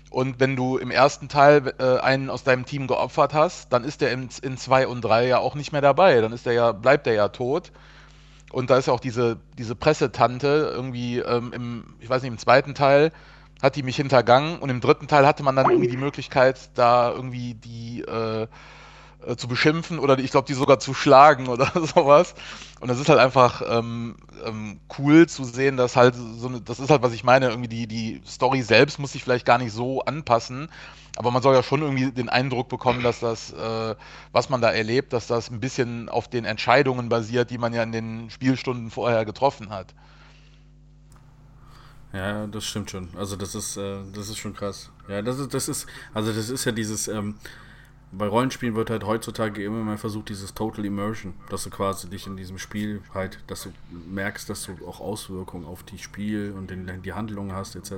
Und 0.10 0.40
wenn 0.40 0.56
du 0.56 0.78
im 0.78 0.92
ersten 0.92 1.28
Teil 1.28 1.74
äh, 1.80 2.00
einen 2.00 2.30
aus 2.30 2.44
deinem 2.44 2.66
Team 2.66 2.86
geopfert 2.86 3.34
hast, 3.34 3.74
dann 3.74 3.84
ist 3.84 4.02
der 4.02 4.12
in, 4.12 4.30
in 4.44 4.58
zwei 4.58 4.88
und 4.88 5.02
drei 5.02 5.28
ja 5.28 5.40
auch 5.40 5.56
nicht 5.56 5.72
mehr 5.72 5.82
dabei. 5.82 6.22
Dann 6.22 6.32
ist 6.32 6.46
der 6.46 6.54
ja, 6.54 6.72
bleibt 6.72 7.08
der 7.08 7.14
ja 7.14 7.30
tot. 7.30 7.72
Und 8.52 8.70
da 8.70 8.78
ist 8.78 8.86
ja 8.86 8.94
auch 8.94 9.00
diese, 9.00 9.38
diese 9.58 9.74
Pressetante 9.74 10.72
irgendwie 10.72 11.18
ähm, 11.18 11.52
im, 11.54 11.84
ich 12.00 12.10
weiß 12.10 12.22
nicht, 12.22 12.32
im 12.32 12.38
zweiten 12.38 12.76
Teil 12.76 13.12
hat 13.64 13.78
die 13.78 13.84
mich 13.84 13.96
hintergangen 13.96 14.60
und 14.60 14.70
im 14.70 14.82
dritten 14.82 15.08
Teil 15.08 15.26
hatte 15.26 15.42
man 15.42 15.56
dann 15.56 15.70
irgendwie 15.70 15.90
die 15.90 15.98
Möglichkeit, 15.98 16.70
da 16.76 17.12
irgendwie 17.12 17.56
die 17.56 18.02
äh, 18.02 18.48
äh, 19.26 19.36
zu 19.38 19.48
beschimpfen 19.48 20.00
oder 20.00 20.20
ich 20.20 20.32
glaube, 20.32 20.48
die 20.48 20.54
sogar 20.54 20.80
zu 20.80 20.94
schlagen 20.94 21.48
oder 21.48 21.72
sowas. 21.74 22.36
Und 22.82 22.90
das 22.90 23.00
ist 23.00 23.08
halt 23.08 23.20
einfach 23.20 23.62
ähm, 23.68 24.18
ähm, 24.46 24.82
cool 24.98 25.28
zu 25.28 25.46
sehen, 25.46 25.78
dass 25.78 25.96
halt 25.96 26.16
so 26.16 26.48
eine, 26.48 26.62
das 26.62 26.80
ist 26.82 26.90
halt, 26.90 27.02
was 27.04 27.14
ich 27.14 27.24
meine, 27.24 27.48
irgendwie 27.50 27.70
die, 27.70 27.88
die 27.88 28.22
Story 28.28 28.62
selbst 28.62 29.00
muss 29.00 29.14
sich 29.14 29.24
vielleicht 29.24 29.46
gar 29.46 29.58
nicht 29.58 29.72
so 29.72 30.02
anpassen, 30.02 30.70
aber 31.16 31.32
man 31.32 31.42
soll 31.42 31.56
ja 31.56 31.64
schon 31.64 31.82
irgendwie 31.82 32.12
den 32.12 32.28
Eindruck 32.28 32.70
bekommen, 32.70 33.02
dass 33.04 33.20
das, 33.20 33.54
äh, 33.54 33.96
was 34.34 34.50
man 34.50 34.62
da 34.62 34.72
erlebt, 34.72 35.14
dass 35.14 35.28
das 35.28 35.50
ein 35.50 35.60
bisschen 35.62 36.10
auf 36.10 36.28
den 36.28 36.44
Entscheidungen 36.44 37.08
basiert, 37.08 37.50
die 37.50 37.58
man 37.58 37.74
ja 37.74 37.84
in 37.84 37.92
den 37.94 38.30
Spielstunden 38.30 38.92
vorher 38.92 39.24
getroffen 39.24 39.70
hat. 39.70 39.94
Ja, 42.14 42.46
das 42.46 42.66
stimmt 42.66 42.92
schon. 42.92 43.10
Also 43.18 43.36
das 43.36 43.56
ist, 43.56 43.76
äh, 43.76 43.98
das 44.14 44.30
ist 44.30 44.38
schon 44.38 44.54
krass. 44.54 44.92
Ja, 45.08 45.22
das 45.22 45.40
ist, 45.40 45.54
das 45.54 45.68
ist, 45.68 45.88
also 46.14 46.32
das 46.32 46.50
ist 46.50 46.64
ja 46.64 46.72
dieses, 46.72 47.08
ähm, 47.08 47.36
bei 48.16 48.28
Rollenspielen 48.28 48.76
wird 48.76 48.92
halt 48.92 49.04
heutzutage 49.04 49.64
immer 49.64 49.84
mehr 49.84 49.98
versucht, 49.98 50.30
dieses 50.30 50.54
Total 50.54 50.86
Immersion, 50.86 51.34
dass 51.50 51.64
du 51.64 51.72
quasi 51.72 52.08
dich 52.08 52.28
in 52.28 52.38
diesem 52.38 52.60
Spiel 52.60 53.02
halt, 53.14 53.40
dass 53.48 53.64
du 53.64 53.74
merkst, 54.08 54.48
dass 54.50 54.66
du 54.66 54.88
auch 54.88 55.00
Auswirkungen 55.00 55.66
auf 55.66 55.82
die 55.82 55.98
Spiel 55.98 56.54
und 56.56 56.70
den, 56.70 57.02
die 57.02 57.14
Handlung 57.14 57.52
hast, 57.54 57.76
etc. 57.76 57.92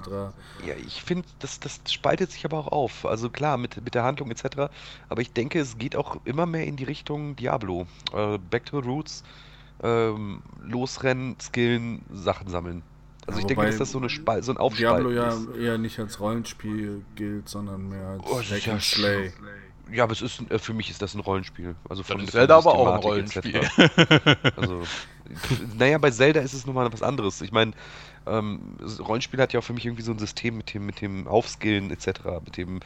Ja, 0.65 0.75
ich 0.85 1.03
finde, 1.03 1.27
das, 1.39 1.59
das 1.59 1.81
spaltet 1.89 2.31
sich 2.31 2.45
aber 2.45 2.59
auch 2.59 2.69
auf. 2.69 3.05
Also 3.05 3.29
klar, 3.29 3.57
mit, 3.57 3.83
mit 3.83 3.93
der 3.93 4.03
Handlung 4.03 4.31
etc. 4.31 4.71
Aber 5.09 5.21
ich 5.21 5.33
denke, 5.33 5.59
es 5.59 5.77
geht 5.77 5.97
auch 5.97 6.21
immer 6.23 6.45
mehr 6.45 6.65
in 6.65 6.77
die 6.77 6.85
Richtung 6.85 7.35
Diablo. 7.35 7.85
Äh, 8.13 8.37
Back 8.37 8.65
to 8.67 8.81
the 8.81 8.87
Roots, 8.87 9.23
ähm, 9.83 10.41
losrennen, 10.61 11.35
skillen, 11.41 12.05
Sachen 12.13 12.47
sammeln. 12.47 12.83
Also 13.27 13.39
ja, 13.39 13.41
ich 13.41 13.47
denke, 13.47 13.65
dass 13.65 13.77
das 13.77 13.91
so, 13.91 13.97
eine 13.97 14.09
Spal 14.09 14.43
so 14.43 14.51
ein 14.51 14.57
Aufspalt 14.57 14.99
Diablo 14.99 15.11
ja 15.11 15.35
eher 15.59 15.77
nicht 15.77 15.99
als 15.99 16.19
Rollenspiel 16.19 17.03
gilt, 17.15 17.49
sondern 17.49 17.89
mehr 17.89 18.07
als 18.07 18.23
oh, 18.25 18.41
Hack 18.41 18.67
and 18.67 18.83
Slay. 18.83 19.31
Ja, 19.91 20.03
aber 20.03 20.13
es 20.13 20.21
ist, 20.21 20.41
äh, 20.49 20.59
für 20.59 20.73
mich 20.73 20.89
ist 20.89 21.01
das 21.01 21.13
ein 21.13 21.19
Rollenspiel. 21.19 21.75
Also 21.89 22.03
von, 22.03 22.21
ist 22.21 22.31
Zelda 22.31 22.57
aber 22.57 22.73
auch 22.73 22.93
ein 22.93 22.99
Rollenspiel. 22.99 23.61
also, 24.55 24.83
naja, 25.77 25.97
bei 25.97 26.11
Zelda 26.11 26.41
ist 26.41 26.53
es 26.53 26.65
nochmal 26.65 26.91
was 26.91 27.03
anderes. 27.03 27.41
Ich 27.41 27.51
meine, 27.51 27.73
ähm, 28.25 28.77
Rollenspiel 28.99 29.39
hat 29.39 29.53
ja 29.53 29.59
auch 29.59 29.63
für 29.63 29.73
mich 29.73 29.85
irgendwie 29.85 30.01
so 30.03 30.11
ein 30.11 30.19
System 30.19 30.57
mit 30.57 30.73
dem, 30.73 30.85
mit 30.85 31.01
dem 31.01 31.27
Aufskillen 31.27 31.91
etc., 31.91 32.21
mit 32.43 32.57
dem 32.57 32.79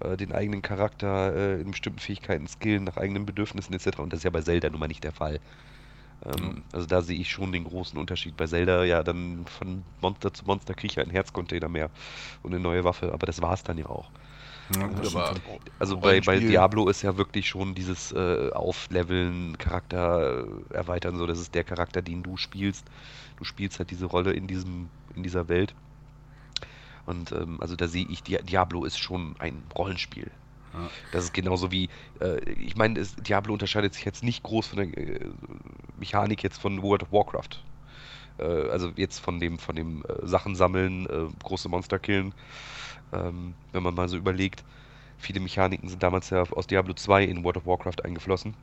äh, 0.00 0.16
den 0.16 0.32
eigenen 0.32 0.62
Charakter 0.62 1.34
äh, 1.34 1.60
in 1.60 1.72
bestimmten 1.72 1.98
Fähigkeiten 1.98 2.46
skillen, 2.46 2.84
nach 2.84 2.96
eigenen 2.96 3.26
Bedürfnissen 3.26 3.74
etc. 3.74 3.98
Und 3.98 4.12
das 4.12 4.20
ist 4.20 4.24
ja 4.24 4.30
bei 4.30 4.42
Zelda 4.42 4.70
nun 4.70 4.80
mal 4.80 4.88
nicht 4.88 5.04
der 5.04 5.12
Fall. 5.12 5.40
Ähm. 6.24 6.62
Also 6.72 6.86
da 6.86 7.02
sehe 7.02 7.18
ich 7.18 7.30
schon 7.30 7.52
den 7.52 7.64
großen 7.64 7.98
Unterschied. 7.98 8.36
Bei 8.36 8.46
Zelda 8.46 8.84
ja 8.84 9.02
dann 9.02 9.44
von 9.46 9.82
Monster 10.00 10.32
zu 10.32 10.44
Monster 10.44 10.74
kriege 10.74 10.92
ich 10.92 11.00
einen 11.00 11.10
Herzcontainer 11.10 11.68
mehr 11.68 11.90
und 12.42 12.52
eine 12.54 12.62
neue 12.62 12.84
Waffe, 12.84 13.12
aber 13.12 13.26
das 13.26 13.42
war 13.42 13.54
es 13.54 13.62
dann 13.62 13.78
ja 13.78 13.86
auch. 13.86 14.10
Ja, 14.74 14.84
aber, 14.84 15.34
also 15.78 15.98
bei, 15.98 16.22
bei 16.22 16.38
Diablo 16.38 16.88
ist 16.88 17.02
ja 17.02 17.18
wirklich 17.18 17.46
schon 17.46 17.74
dieses 17.74 18.12
äh, 18.12 18.50
Aufleveln, 18.52 19.58
Charakter 19.58 20.46
äh, 20.70 20.74
erweitern, 20.74 21.18
so 21.18 21.26
das 21.26 21.38
ist 21.38 21.54
der 21.54 21.64
Charakter, 21.64 22.00
den 22.00 22.22
du 22.22 22.38
spielst. 22.38 22.86
Du 23.36 23.44
spielst 23.44 23.78
halt 23.78 23.90
diese 23.90 24.06
Rolle 24.06 24.32
in 24.32 24.46
diesem, 24.46 24.88
in 25.14 25.22
dieser 25.22 25.48
Welt. 25.48 25.74
Und 27.04 27.32
ähm, 27.32 27.60
also 27.60 27.76
da 27.76 27.88
sehe 27.88 28.06
ich, 28.08 28.22
Diablo 28.22 28.84
ist 28.84 28.98
schon 28.98 29.34
ein 29.38 29.62
Rollenspiel. 29.76 30.30
Ja. 30.74 30.90
Das 31.12 31.24
ist 31.24 31.34
genauso 31.34 31.70
wie, 31.70 31.88
äh, 32.20 32.38
ich 32.50 32.76
meine, 32.76 33.02
Diablo 33.02 33.52
unterscheidet 33.52 33.94
sich 33.94 34.04
jetzt 34.04 34.22
nicht 34.22 34.42
groß 34.42 34.66
von 34.66 34.78
der 34.78 34.98
äh, 34.98 35.20
Mechanik 35.98 36.42
jetzt 36.42 36.60
von 36.60 36.82
World 36.82 37.04
of 37.04 37.12
Warcraft. 37.12 37.62
Äh, 38.38 38.68
also 38.70 38.90
jetzt 38.96 39.20
von 39.20 39.40
dem, 39.40 39.58
von 39.58 39.76
dem 39.76 40.02
äh, 40.02 40.26
Sachen 40.26 40.56
sammeln, 40.56 41.06
große 41.42 41.68
Monster 41.68 41.98
killen 41.98 42.34
ähm, 43.14 43.54
wenn 43.72 43.82
man 43.82 43.94
mal 43.94 44.08
so 44.08 44.16
überlegt. 44.16 44.64
Viele 45.18 45.40
Mechaniken 45.40 45.88
sind 45.88 46.02
damals 46.02 46.30
ja 46.30 46.42
aus 46.42 46.66
Diablo 46.66 46.94
2 46.94 47.24
in 47.24 47.44
World 47.44 47.58
of 47.58 47.66
Warcraft 47.66 48.04
eingeflossen. 48.04 48.54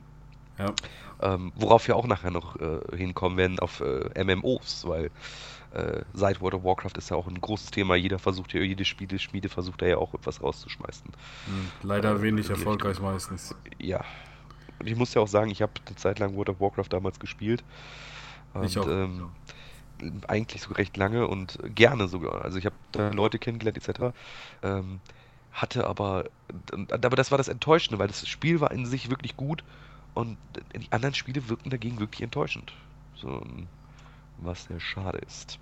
Ja. 0.60 0.74
Ähm, 1.22 1.52
worauf 1.56 1.88
wir 1.88 1.96
auch 1.96 2.08
nachher 2.08 2.32
noch 2.32 2.58
äh, 2.58 2.80
hinkommen 2.96 3.38
werden 3.38 3.60
auf 3.60 3.82
äh, 3.82 4.24
MMOs, 4.24 4.86
weil 4.86 5.10
äh, 5.74 6.04
seit 6.14 6.42
World 6.42 6.56
of 6.56 6.64
Warcraft 6.64 6.98
ist 6.98 7.10
ja 7.10 7.18
auch 7.18 7.28
ein 7.28 7.40
großes 7.40 7.72
Thema. 7.72 7.96
Jeder 7.96 8.20
versucht 8.20 8.54
ja, 8.54 8.62
jede 8.62 8.84
Spiele, 8.86 9.20
Schmiede 9.20 9.50
versucht 9.50 9.82
da 9.82 9.86
ja 9.86 9.98
auch 9.98 10.14
etwas 10.14 10.42
rauszuschmeißen. 10.42 11.06
Hm, 11.06 11.72
leider 11.84 12.12
äh, 12.12 12.22
wenig 12.22 12.50
erfolgreich 12.50 13.00
meistens. 13.00 13.56
Ja. 13.78 14.04
Und 14.80 14.88
ich 14.88 14.96
muss 14.96 15.14
ja 15.14 15.22
auch 15.22 15.28
sagen, 15.28 15.52
ich 15.52 15.62
habe 15.62 15.72
eine 15.86 15.96
Zeit 15.96 16.20
lang 16.20 16.36
World 16.36 16.50
of 16.50 16.60
Warcraft 16.60 16.90
damals 16.90 17.20
gespielt. 17.20 17.64
Und, 18.54 18.66
ich 18.66 18.78
auch. 18.78 18.88
Ähm, 18.88 19.30
eigentlich 20.28 20.62
so 20.64 20.74
recht 20.74 20.98
lange 20.98 21.28
und 21.28 21.60
gerne 21.76 22.08
sogar. 22.08 22.44
Also 22.44 22.58
ich 22.58 22.66
habe 22.66 22.76
da 22.92 23.10
Leute 23.10 23.40
kennengelernt 23.40 23.78
etc. 23.78 24.16
Ähm, 24.64 25.00
hatte 25.52 25.86
aber, 25.88 26.26
aber 26.90 27.16
das 27.16 27.32
war 27.32 27.38
das 27.38 27.48
Enttäuschende, 27.48 28.00
weil 28.00 28.08
das 28.08 28.28
Spiel 28.28 28.62
war 28.62 28.72
in 28.72 28.86
sich 28.86 29.10
wirklich 29.10 29.38
gut 29.38 29.64
und 30.14 30.38
die 30.76 30.92
anderen 30.92 31.14
Spiele 31.14 31.48
wirkten 31.50 31.70
dagegen 31.70 32.00
wirklich 32.00 32.22
enttäuschend. 32.22 32.74
So, 33.16 33.46
was 34.42 34.66
sehr 34.66 34.80
schade 34.80 35.20
ist. 35.20 35.60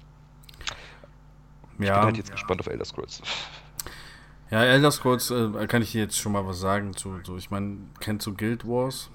Ich 1.79 1.87
ja, 1.87 1.95
bin 1.95 2.05
halt 2.05 2.17
jetzt 2.17 2.29
ja. 2.29 2.35
gespannt 2.35 2.59
auf 2.61 2.67
Elder 2.67 2.85
Scrolls. 2.85 3.21
Ja, 4.51 4.63
Elder 4.63 4.91
Scrolls, 4.91 5.29
äh, 5.31 5.67
kann 5.67 5.81
ich 5.81 5.91
dir 5.91 6.01
jetzt 6.01 6.17
schon 6.17 6.31
mal 6.31 6.45
was 6.45 6.59
sagen 6.59 6.95
zu, 6.95 7.19
so, 7.23 7.37
ich 7.37 7.51
meine, 7.51 7.77
kennst 7.99 8.25
du 8.25 8.33
Guild 8.33 8.67
Wars? 8.67 9.09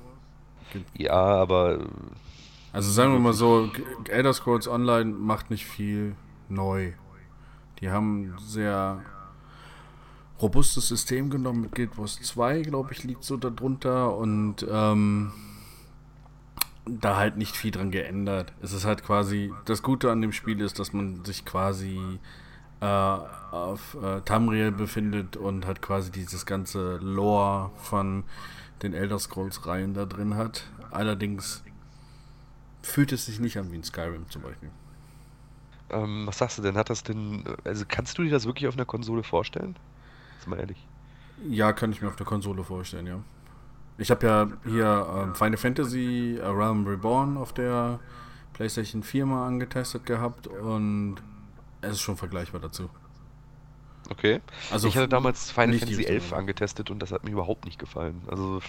Guild 0.72 0.86
ja, 0.96 1.12
aber 1.12 1.86
also 2.72 2.90
sagen 2.90 3.12
wir 3.12 3.20
mal 3.20 3.32
so, 3.32 3.70
Elder 4.08 4.32
Scrolls 4.32 4.66
Online 4.66 5.12
macht 5.12 5.50
nicht 5.50 5.64
viel 5.64 6.16
neu. 6.48 6.92
Die 7.80 7.90
haben 7.90 8.34
ein 8.34 8.38
sehr 8.38 9.00
robustes 10.40 10.88
System 10.88 11.30
genommen 11.30 11.62
mit 11.62 11.74
Guild 11.74 11.96
Wars 11.96 12.20
2, 12.20 12.62
glaube 12.62 12.92
ich, 12.92 13.04
liegt 13.04 13.22
so 13.22 13.36
darunter 13.36 14.16
und 14.16 14.66
ähm, 14.68 15.32
da 16.86 17.16
halt 17.16 17.36
nicht 17.36 17.56
viel 17.56 17.70
dran 17.70 17.90
geändert. 17.90 18.52
Es 18.60 18.72
ist 18.72 18.84
halt 18.84 19.04
quasi, 19.04 19.52
das 19.64 19.82
Gute 19.82 20.10
an 20.10 20.20
dem 20.20 20.32
Spiel 20.32 20.60
ist, 20.60 20.78
dass 20.78 20.92
man 20.92 21.24
sich 21.24 21.44
quasi 21.44 22.18
äh, 22.80 22.86
auf 22.86 23.96
äh, 24.02 24.20
Tamriel 24.22 24.70
befindet 24.72 25.36
und 25.36 25.66
halt 25.66 25.80
quasi 25.80 26.10
dieses 26.10 26.44
ganze 26.44 26.96
Lore 26.98 27.70
von 27.76 28.24
den 28.82 28.92
Elder 28.92 29.18
Scrolls 29.18 29.66
Reihen 29.66 29.94
da 29.94 30.04
drin 30.04 30.36
hat. 30.36 30.64
Allerdings 30.90 31.62
fühlt 32.82 33.12
es 33.12 33.26
sich 33.26 33.40
nicht 33.40 33.58
an 33.58 33.72
wie 33.72 33.76
ein 33.76 33.84
Skyrim 33.84 34.28
zum 34.28 34.42
Beispiel. 34.42 34.70
Ähm, 35.90 36.26
was 36.26 36.38
sagst 36.38 36.58
du 36.58 36.62
denn? 36.62 36.76
Hat 36.76 36.90
das 36.90 37.02
denn. 37.02 37.44
Also 37.64 37.84
kannst 37.88 38.18
du 38.18 38.22
dir 38.22 38.30
das 38.30 38.44
wirklich 38.44 38.68
auf 38.68 38.74
einer 38.74 38.84
Konsole 38.84 39.22
vorstellen? 39.22 39.76
Jetzt 40.36 40.48
mal 40.48 40.58
ehrlich. 40.58 40.86
Ja, 41.48 41.72
kann 41.72 41.92
ich 41.92 42.02
mir 42.02 42.08
auf 42.08 42.16
der 42.16 42.26
Konsole 42.26 42.64
vorstellen, 42.64 43.06
ja. 43.06 43.20
Ich 43.96 44.10
habe 44.10 44.26
ja 44.26 44.48
hier 44.64 45.06
ähm, 45.16 45.34
Final 45.34 45.56
Fantasy 45.56 46.38
A 46.42 46.50
Realm 46.50 46.86
Reborn 46.86 47.36
auf 47.36 47.52
der 47.52 48.00
PlayStation 48.52 49.02
4 49.02 49.26
mal 49.26 49.46
angetestet 49.46 50.06
gehabt 50.06 50.46
und 50.46 51.16
es 51.80 51.92
ist 51.92 52.00
schon 52.00 52.16
vergleichbar 52.16 52.60
dazu. 52.60 52.88
Okay. 54.10 54.40
Also 54.70 54.88
ich 54.88 54.96
hatte 54.96 55.08
damals 55.08 55.50
Final 55.50 55.78
Fantasy 55.78 56.04
11 56.04 56.32
angetestet 56.32 56.90
und 56.90 56.98
das 57.00 57.12
hat 57.12 57.24
mir 57.24 57.30
überhaupt 57.30 57.64
nicht 57.64 57.78
gefallen. 57.78 58.20
Also 58.26 58.60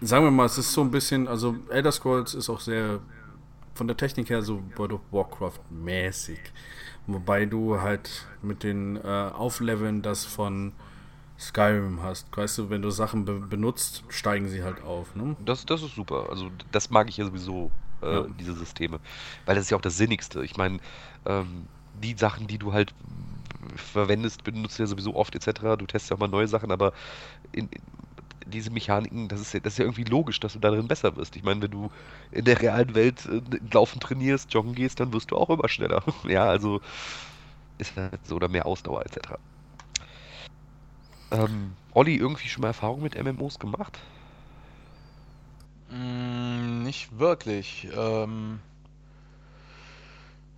Sagen 0.00 0.24
wir 0.24 0.30
mal, 0.30 0.44
es 0.44 0.58
ist 0.58 0.72
so 0.72 0.82
ein 0.82 0.90
bisschen, 0.90 1.26
also 1.26 1.56
Elder 1.70 1.92
Scrolls 1.92 2.34
ist 2.34 2.50
auch 2.50 2.60
sehr 2.60 3.00
von 3.74 3.86
der 3.86 3.96
Technik 3.96 4.28
her 4.28 4.42
so 4.42 4.62
World 4.76 4.92
of 4.92 5.00
Warcraft 5.10 5.60
mäßig. 5.70 6.38
Wobei 7.06 7.46
du 7.46 7.80
halt 7.80 8.26
mit 8.42 8.64
den 8.64 8.96
äh, 8.96 9.00
Aufleveln 9.00 10.02
das 10.02 10.26
von 10.26 10.72
Skyrim 11.38 12.02
hast. 12.02 12.26
Weißt 12.36 12.58
du, 12.58 12.70
wenn 12.70 12.82
du 12.82 12.90
Sachen 12.90 13.24
be 13.24 13.34
benutzt, 13.34 14.02
steigen 14.08 14.48
sie 14.48 14.62
halt 14.64 14.82
auf. 14.82 15.14
Ne? 15.14 15.36
Das, 15.44 15.64
das 15.64 15.82
ist 15.82 15.94
super. 15.94 16.26
Also 16.30 16.50
das 16.72 16.90
mag 16.90 17.08
ich 17.08 17.16
ja 17.16 17.24
sowieso, 17.24 17.70
äh, 18.02 18.12
ja. 18.12 18.26
diese 18.38 18.54
Systeme. 18.54 18.98
Weil 19.46 19.54
das 19.54 19.64
ist 19.64 19.70
ja 19.70 19.76
auch 19.76 19.82
das 19.82 19.96
Sinnigste. 19.96 20.44
Ich 20.44 20.56
meine, 20.56 20.78
ähm, 21.26 21.66
die 22.02 22.14
Sachen, 22.16 22.46
die 22.46 22.58
du 22.58 22.72
halt 22.72 22.92
verwendest, 23.76 24.44
benutzt 24.44 24.78
du 24.78 24.82
ja 24.82 24.86
sowieso 24.86 25.14
oft 25.14 25.34
etc. 25.34 25.60
Du 25.78 25.86
testest 25.86 26.10
ja 26.10 26.16
auch 26.16 26.20
mal 26.20 26.28
neue 26.28 26.48
Sachen, 26.48 26.72
aber 26.72 26.92
in, 27.52 27.68
diese 28.46 28.70
Mechaniken, 28.70 29.28
das 29.28 29.40
ist, 29.40 29.52
ja, 29.52 29.60
das 29.60 29.74
ist 29.74 29.78
ja 29.78 29.84
irgendwie 29.84 30.04
logisch, 30.04 30.40
dass 30.40 30.54
du 30.54 30.58
darin 30.58 30.88
besser 30.88 31.16
wirst. 31.16 31.36
Ich 31.36 31.42
meine, 31.42 31.62
wenn 31.62 31.70
du 31.70 31.90
in 32.32 32.44
der 32.44 32.60
realen 32.60 32.94
Welt 32.94 33.26
äh, 33.26 33.40
laufen 33.72 34.00
trainierst, 34.00 34.52
joggen 34.52 34.74
gehst, 34.74 35.00
dann 35.00 35.12
wirst 35.12 35.30
du 35.30 35.36
auch 35.36 35.50
immer 35.50 35.68
schneller. 35.68 36.02
ja, 36.28 36.44
also 36.44 36.80
ist 37.78 37.96
halt 37.96 38.26
so 38.26 38.36
oder 38.36 38.48
mehr 38.48 38.66
Ausdauer 38.66 39.04
etc. 39.04 39.34
Ähm, 41.30 41.76
Olli, 41.92 42.16
irgendwie 42.16 42.48
schon 42.48 42.62
mal 42.62 42.68
Erfahrung 42.68 43.02
mit 43.02 43.14
MMOs 43.22 43.58
gemacht? 43.58 44.06
Mm, 45.90 46.82
nicht 46.82 47.18
wirklich. 47.18 47.88
Ähm, 47.94 48.60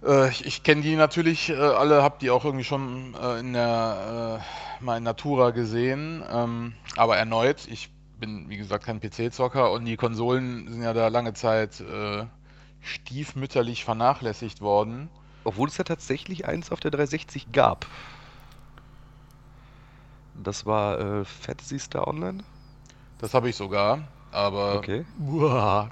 Äh, 0.02 0.30
ich, 0.30 0.46
ich 0.46 0.62
kenne 0.62 0.83
die 0.83 0.96
natürlich 0.96 1.50
äh, 1.50 1.54
alle, 1.54 2.02
habe 2.02 2.18
die 2.20 2.30
auch 2.30 2.44
irgendwie 2.44 2.64
schon 2.64 3.14
äh, 3.14 3.38
in 3.40 3.52
der 3.52 4.40
äh, 4.80 4.85
mal 4.85 4.96
in 4.98 5.04
Natura 5.04 5.50
gesehen. 5.50 6.24
Ähm, 6.30 6.74
aber 6.96 7.16
erneut, 7.16 7.66
ich 7.68 7.90
bin 8.18 8.48
wie 8.48 8.56
gesagt 8.56 8.85
kein 8.85 9.00
PC-Zocker 9.00 9.70
und 9.72 9.85
die 9.85 9.96
Konsolen 9.96 10.68
sind 10.72 10.83
ja 10.83 10.92
da 10.92 11.09
lange 11.09 11.35
Zeit 11.35 11.80
äh, 11.80 12.26
stiefmütterlich 12.80 13.85
vernachlässigt 13.85 14.61
worden. 14.61 15.11
Obwohl 15.44 15.68
es 15.68 15.78
ja 15.78 15.85
tatsächlich 15.85 16.46
eins 16.46 16.70
auf 16.70 16.80
der 16.80 16.90
360 16.90 17.52
gab. 17.52 17.87
Das 20.42 20.66
war 20.66 20.98
äh, 20.98 21.24
Fantasy 21.24 21.79
Star 21.79 22.09
Online. 22.09 22.42
Das 23.18 23.35
habe 23.35 23.48
ich 23.50 23.57
sogar, 23.57 24.09
aber 24.33 24.76
Okay. 24.76 25.05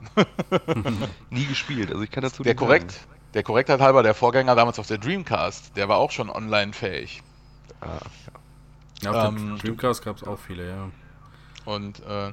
Nie 1.30 1.44
gespielt, 1.46 1.90
also 1.90 2.02
ich 2.02 2.11
kann 2.11 2.22
dazu 2.22 2.42
der 2.42 2.52
nicht 2.54 2.58
korrekt, 2.58 2.92
sagen. 2.92 3.04
der 3.34 3.42
Korrektheit 3.42 3.80
halber, 3.80 4.02
der 4.02 4.14
Vorgänger 4.14 4.54
damals 4.54 4.78
auf 4.78 4.87
der 4.87 4.98
Dreamcast, 4.98 5.76
der 5.76 5.88
war 5.88 5.98
auch 5.98 6.11
schon 6.11 6.30
online 6.30 6.72
fähig. 6.72 7.22
Ah, 7.80 7.98
Ja, 9.02 9.11
auf 9.11 9.28
Ähm, 9.28 9.37
dem 9.37 9.58
Dreamcast 9.58 10.04
gab 10.04 10.16
es 10.16 10.24
auch 10.24 10.38
viele, 10.38 10.68
ja. 10.68 10.88
Und 11.64 12.00
äh, 12.06 12.32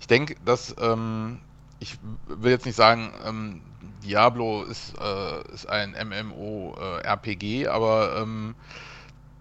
ich 0.00 0.06
denke, 0.06 0.36
dass 0.44 0.74
ähm, 0.80 1.40
ich 1.80 1.98
will 2.28 2.52
jetzt 2.52 2.66
nicht 2.66 2.76
sagen, 2.76 3.12
ähm, 3.24 3.60
Diablo 4.04 4.62
ist, 4.62 4.94
äh, 5.00 5.52
ist 5.52 5.68
ein 5.68 5.96
MMO-RPG, 6.08 7.66
aber 7.66 8.16
ähm, 8.22 8.54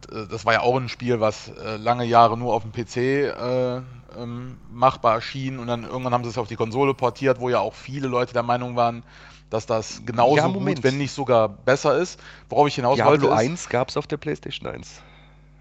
das 0.08 0.46
war 0.46 0.54
ja 0.54 0.62
auch 0.62 0.78
ein 0.78 0.90
Spiel, 0.90 1.20
was 1.20 1.50
äh, 1.50 1.78
lange 1.78 2.06
Jahre 2.06 2.38
nur 2.38 2.54
auf 2.54 2.64
dem 2.64 2.72
PC 2.72 2.98
äh, 2.98 3.82
ähm, 4.18 4.58
machbar 4.72 5.22
schien 5.22 5.60
und 5.60 5.68
dann 5.68 5.84
irgendwann 5.84 6.14
haben 6.14 6.24
sie 6.24 6.30
es 6.30 6.38
auf 6.38 6.48
die 6.48 6.56
Konsole 6.56 6.94
portiert, 6.94 7.40
wo 7.40 7.50
ja 7.50 7.60
auch 7.60 7.74
viele 7.74 8.08
Leute 8.08 8.34
der 8.34 8.44
Meinung 8.44 8.76
waren, 8.76 9.04
dass 9.50 9.66
das 9.66 10.02
genauso 10.06 10.38
Ja, 10.38 10.48
gut, 10.48 10.84
wenn 10.84 10.98
nicht 10.98 11.12
sogar 11.12 11.50
besser 11.50 11.98
ist. 11.98 12.20
Worauf 12.50 12.68
ich 12.68 12.76
hinaus 12.76 12.96
Diablo 12.96 13.12
wollte, 13.12 13.26
ist, 13.28 13.50
1 13.50 13.70
gab 13.70 13.90
es 13.90 13.98
auf 13.98 14.08
der 14.08 14.18
PlayStation 14.18 14.70
1. 14.70 15.02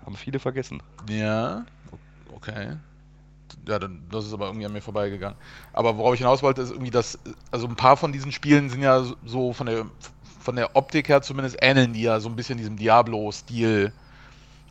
Haben 0.05 0.17
viele 0.17 0.39
vergessen. 0.39 0.83
Ja, 1.09 1.65
okay. 2.35 2.77
Ja, 3.67 3.79
dann, 3.79 4.03
das 4.11 4.27
ist 4.27 4.33
aber 4.33 4.47
irgendwie 4.47 4.67
an 4.67 4.73
mir 4.73 4.83
vorbeigegangen. 4.83 5.39
Aber 5.73 5.97
worauf 5.97 6.15
ich 6.15 6.21
hinaus 6.21 6.43
wollte, 6.43 6.63
ist 6.63 6.71
irgendwie, 6.71 6.91
dass, 6.91 7.19
also 7.51 7.67
ein 7.67 7.77
paar 7.77 7.97
von 7.97 8.13
diesen 8.13 8.33
Spielen 8.33 8.69
sind 8.69 8.83
ja 8.83 9.05
so 9.25 9.53
von 9.53 9.67
der, 9.67 9.87
von 10.41 10.57
der 10.57 10.77
Optik 10.77 11.09
her 11.09 11.23
zumindest 11.23 11.57
ähneln 11.61 11.93
die 11.93 12.03
ja 12.03 12.21
so 12.21 12.29
ein 12.29 12.37
bisschen 12.37 12.59
diesem 12.59 12.77
Diablo-Stil. 12.77 13.93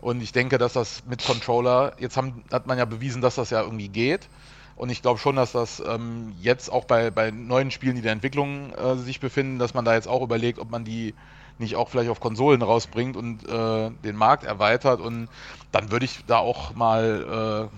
Und 0.04 0.22
ich 0.22 0.34
denke, 0.34 0.58
dass 0.58 0.74
das 0.74 1.06
mit 1.06 1.24
Controller, 1.24 1.94
jetzt 1.98 2.18
haben, 2.18 2.44
hat 2.52 2.68
man 2.68 2.78
ja 2.78 2.84
bewiesen, 2.84 3.22
dass 3.22 3.36
das 3.36 3.52
ja 3.52 3.62
irgendwie 3.62 3.88
geht. 3.88 4.28
Und 4.76 4.90
ich 4.90 5.02
glaube 5.02 5.18
schon, 5.18 5.38
dass 5.38 5.54
das 5.54 5.82
ähm, 5.88 6.36
jetzt 6.42 6.70
auch 6.70 6.84
bei, 6.84 7.10
bei 7.10 7.32
neuen 7.32 7.72
Spielen, 7.72 7.94
die 7.94 8.00
in 8.00 8.04
der 8.04 8.12
Entwicklung 8.12 8.74
äh, 8.74 8.98
sich 8.98 9.22
befinden, 9.22 9.60
dass 9.60 9.74
man 9.74 9.86
da 9.86 9.94
jetzt 9.94 10.10
auch 10.10 10.22
überlegt, 10.22 10.60
ob 10.60 10.70
man 10.70 10.84
die 10.84 11.14
nicht 11.58 11.78
auch 11.78 11.88
vielleicht 11.88 12.10
auf 12.10 12.20
Konsolen 12.20 12.62
rausbringt 12.62 13.16
und 13.16 13.48
äh, 13.48 13.92
den 14.04 14.18
Markt 14.18 14.44
erweitert. 14.44 15.00
Und 15.00 15.30
dann 15.72 15.90
würde 15.90 16.04
ich 16.04 16.26
da 16.28 16.38
auch 16.40 16.74
mal 16.76 17.70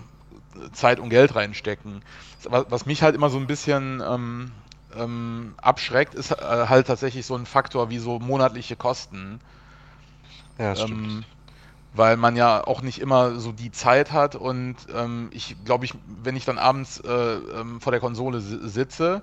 äh, 0.58 0.70
Zeit 0.72 0.98
und 0.98 1.10
Geld 1.10 1.36
reinstecken. 1.36 2.02
Was, 2.42 2.66
was 2.70 2.86
mich 2.86 3.02
halt 3.02 3.14
immer 3.14 3.30
so 3.30 3.38
ein 3.38 3.46
bisschen 3.46 4.02
ähm, 4.04 4.50
ähm, 4.96 5.54
abschreckt, 5.58 6.14
ist 6.14 6.32
äh, 6.32 6.36
halt 6.40 6.88
tatsächlich 6.88 7.24
so 7.24 7.36
ein 7.36 7.46
Faktor 7.46 7.88
wie 7.88 7.98
so 7.98 8.18
monatliche 8.18 8.74
Kosten. 8.74 9.40
Ja, 10.58 10.74
Ähm, 10.74 11.24
weil 11.96 12.16
man 12.16 12.36
ja 12.36 12.66
auch 12.66 12.82
nicht 12.82 13.00
immer 13.00 13.38
so 13.40 13.52
die 13.52 13.70
Zeit 13.72 14.12
hat 14.12 14.34
und 14.36 14.76
ähm, 14.94 15.28
ich 15.32 15.56
glaube, 15.64 15.84
ich, 15.84 15.94
wenn 16.06 16.36
ich 16.36 16.44
dann 16.44 16.58
abends 16.58 17.00
äh, 17.00 17.10
ähm, 17.10 17.80
vor 17.80 17.92
der 17.92 18.00
Konsole 18.00 18.40
si- 18.40 18.68
sitze, 18.68 19.22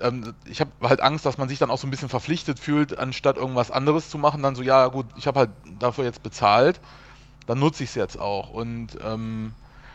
ähm, 0.00 0.34
ich 0.46 0.60
habe 0.60 0.70
halt 0.82 1.00
Angst, 1.00 1.26
dass 1.26 1.38
man 1.38 1.48
sich 1.48 1.58
dann 1.58 1.70
auch 1.70 1.78
so 1.78 1.86
ein 1.86 1.90
bisschen 1.90 2.08
verpflichtet 2.08 2.58
fühlt, 2.58 2.98
anstatt 2.98 3.36
irgendwas 3.36 3.70
anderes 3.70 4.10
zu 4.10 4.18
machen, 4.18 4.42
dann 4.42 4.54
so, 4.54 4.62
ja 4.62 4.88
gut, 4.88 5.06
ich 5.16 5.26
habe 5.26 5.40
halt 5.40 5.50
dafür 5.78 6.04
jetzt 6.04 6.22
bezahlt, 6.22 6.80
dann 7.46 7.58
nutze 7.58 7.84
ich 7.84 7.90
es 7.90 7.94
jetzt 7.96 8.18
auch. 8.18 8.50
Und 8.50 8.98
ähm, 9.02 9.54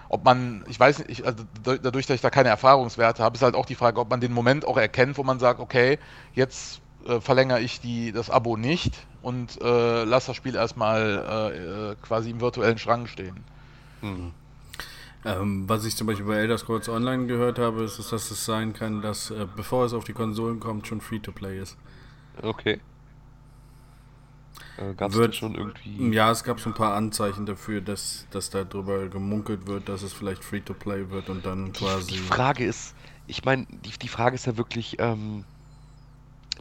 ob 0.09 0.23
man, 0.25 0.63
ich 0.67 0.79
weiß 0.79 0.99
nicht, 0.99 1.09
ich, 1.09 1.25
also 1.25 1.43
da- 1.63 1.77
dadurch, 1.77 2.05
dass 2.07 2.15
ich 2.15 2.21
da 2.21 2.29
keine 2.29 2.49
Erfahrungswerte 2.49 3.23
habe, 3.23 3.35
ist 3.35 3.41
halt 3.43 3.55
auch 3.55 3.65
die 3.65 3.75
Frage, 3.75 3.99
ob 3.99 4.09
man 4.09 4.21
den 4.21 4.33
Moment 4.33 4.65
auch 4.65 4.77
erkennt, 4.77 5.17
wo 5.17 5.23
man 5.23 5.39
sagt, 5.39 5.59
okay, 5.59 5.99
jetzt 6.33 6.81
äh, 7.05 7.19
verlängere 7.21 7.61
ich 7.61 7.79
die, 7.79 8.11
das 8.11 8.29
Abo 8.29 8.57
nicht 8.57 8.93
und 9.21 9.61
äh, 9.61 10.03
lasse 10.03 10.27
das 10.27 10.35
Spiel 10.35 10.55
erstmal 10.55 11.51
äh, 11.53 11.91
äh, 11.91 11.95
quasi 12.01 12.31
im 12.31 12.41
virtuellen 12.41 12.77
Schrank 12.77 13.09
stehen. 13.09 13.43
Hm. 14.01 14.31
Ähm, 15.25 15.67
was 15.67 15.83
ich 15.83 15.95
zum 15.95 16.07
Beispiel 16.07 16.25
bei 16.25 16.35
Elder 16.35 16.57
Scrolls 16.57 16.87
Online 16.87 17.25
gehört 17.25 17.59
habe, 17.59 17.83
ist, 17.83 17.97
dass 18.11 18.31
es 18.31 18.45
sein 18.45 18.73
kann, 18.73 19.01
dass 19.01 19.31
äh, 19.31 19.47
bevor 19.55 19.85
es 19.85 19.93
auf 19.93 20.03
die 20.03 20.13
Konsolen 20.13 20.59
kommt, 20.59 20.87
schon 20.87 21.01
Free-to-Play 21.01 21.59
ist. 21.59 21.75
Okay. 22.41 22.79
Äh, 24.77 24.93
Gab 24.93 25.11
es 25.11 25.17
Wird- 25.17 25.35
schon 25.35 25.55
irgendwie. 25.55 26.13
Ja, 26.13 26.31
es 26.31 26.43
gab 26.43 26.59
so 26.59 26.69
ein 26.69 26.75
paar 26.75 26.93
Anzeichen 26.93 27.45
dafür, 27.47 27.81
dass, 27.81 28.27
dass 28.29 28.51
da 28.51 28.63
drüber 28.63 29.07
gemunkelt 29.07 29.65
wird, 29.67 29.89
dass 29.89 30.03
es 30.03 30.13
vielleicht 30.13 30.43
Free-to-Play 30.43 31.09
wird 31.09 31.29
und 31.29 31.45
dann 31.45 31.73
quasi. 31.73 32.11
Die 32.11 32.19
Frage 32.19 32.63
ist, 32.63 32.95
ich 33.25 33.43
meine, 33.43 33.65
die, 33.83 33.97
die 33.97 34.07
Frage 34.07 34.35
ist 34.35 34.45
ja 34.45 34.55
wirklich, 34.55 34.97
ähm, 34.99 35.43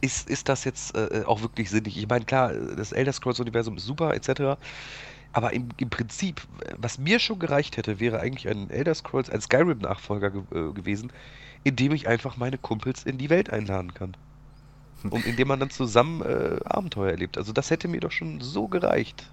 ist, 0.01 0.29
ist 0.29 0.49
das 0.49 0.63
jetzt 0.63 0.95
äh, 0.95 1.23
auch 1.25 1.41
wirklich 1.41 1.69
sinnig? 1.69 1.97
Ich 1.97 2.07
meine, 2.07 2.25
klar, 2.25 2.53
das 2.53 2.91
Elder 2.91 3.13
Scrolls-Universum 3.13 3.77
ist 3.77 3.85
super, 3.85 4.13
etc. 4.15 4.59
Aber 5.33 5.53
im, 5.53 5.69
im 5.77 5.89
Prinzip, 5.89 6.47
äh, 6.65 6.73
was 6.77 6.97
mir 6.97 7.19
schon 7.19 7.39
gereicht 7.39 7.77
hätte, 7.77 7.99
wäre 7.99 8.19
eigentlich 8.19 8.47
ein 8.49 8.69
Elder 8.69 8.95
Scrolls, 8.95 9.29
ein 9.29 9.41
Skyrim-Nachfolger 9.41 10.31
ge 10.31 10.41
äh, 10.51 10.73
gewesen, 10.73 11.11
in 11.63 11.75
dem 11.75 11.93
ich 11.93 12.07
einfach 12.07 12.37
meine 12.37 12.57
Kumpels 12.57 13.03
in 13.05 13.17
die 13.17 13.29
Welt 13.29 13.51
einladen 13.51 13.93
kann. 13.93 14.17
Und 15.09 15.25
in 15.25 15.35
dem 15.37 15.47
man 15.49 15.59
dann 15.59 15.69
zusammen 15.69 16.21
äh, 16.23 16.59
Abenteuer 16.65 17.11
erlebt. 17.11 17.37
Also 17.37 17.53
das 17.53 17.69
hätte 17.71 17.87
mir 17.89 17.99
doch 18.01 18.11
schon 18.11 18.41
so 18.41 18.67
gereicht. 18.69 19.31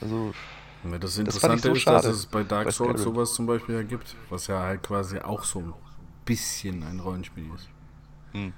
Also, 0.00 0.34
Ja, 0.82 0.98
das 0.98 1.16
Interessante 1.18 1.68
so 1.68 1.74
ist, 1.74 1.82
schade 1.82 2.08
dass 2.08 2.16
es 2.16 2.26
bei 2.26 2.42
Dark 2.44 2.66
bei 2.66 2.70
Souls 2.70 3.00
Skyrim. 3.00 3.02
sowas 3.02 3.34
zum 3.34 3.46
Beispiel 3.46 3.74
ja 3.76 3.82
gibt, 3.82 4.16
was 4.28 4.46
ja 4.46 4.60
halt 4.60 4.82
quasi 4.82 5.18
auch 5.20 5.44
so 5.44 5.60
ein 5.60 5.74
bisschen 6.24 6.82
ein 6.82 7.00
Rollenspiel 7.00 7.50
ist. 7.54 7.68
hm. 8.32 8.52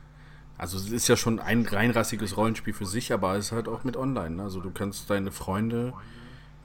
Also 0.62 0.76
es 0.78 0.92
ist 0.92 1.08
ja 1.08 1.16
schon 1.16 1.40
ein 1.40 1.66
reinrassiges 1.66 2.36
Rollenspiel 2.36 2.72
für 2.72 2.86
sich, 2.86 3.12
aber 3.12 3.34
es 3.34 3.46
ist 3.46 3.52
halt 3.52 3.66
auch 3.66 3.82
mit 3.82 3.96
online. 3.96 4.36
ne? 4.36 4.42
Also 4.44 4.60
du 4.60 4.70
kannst 4.70 5.10
deine 5.10 5.32
Freunde 5.32 5.92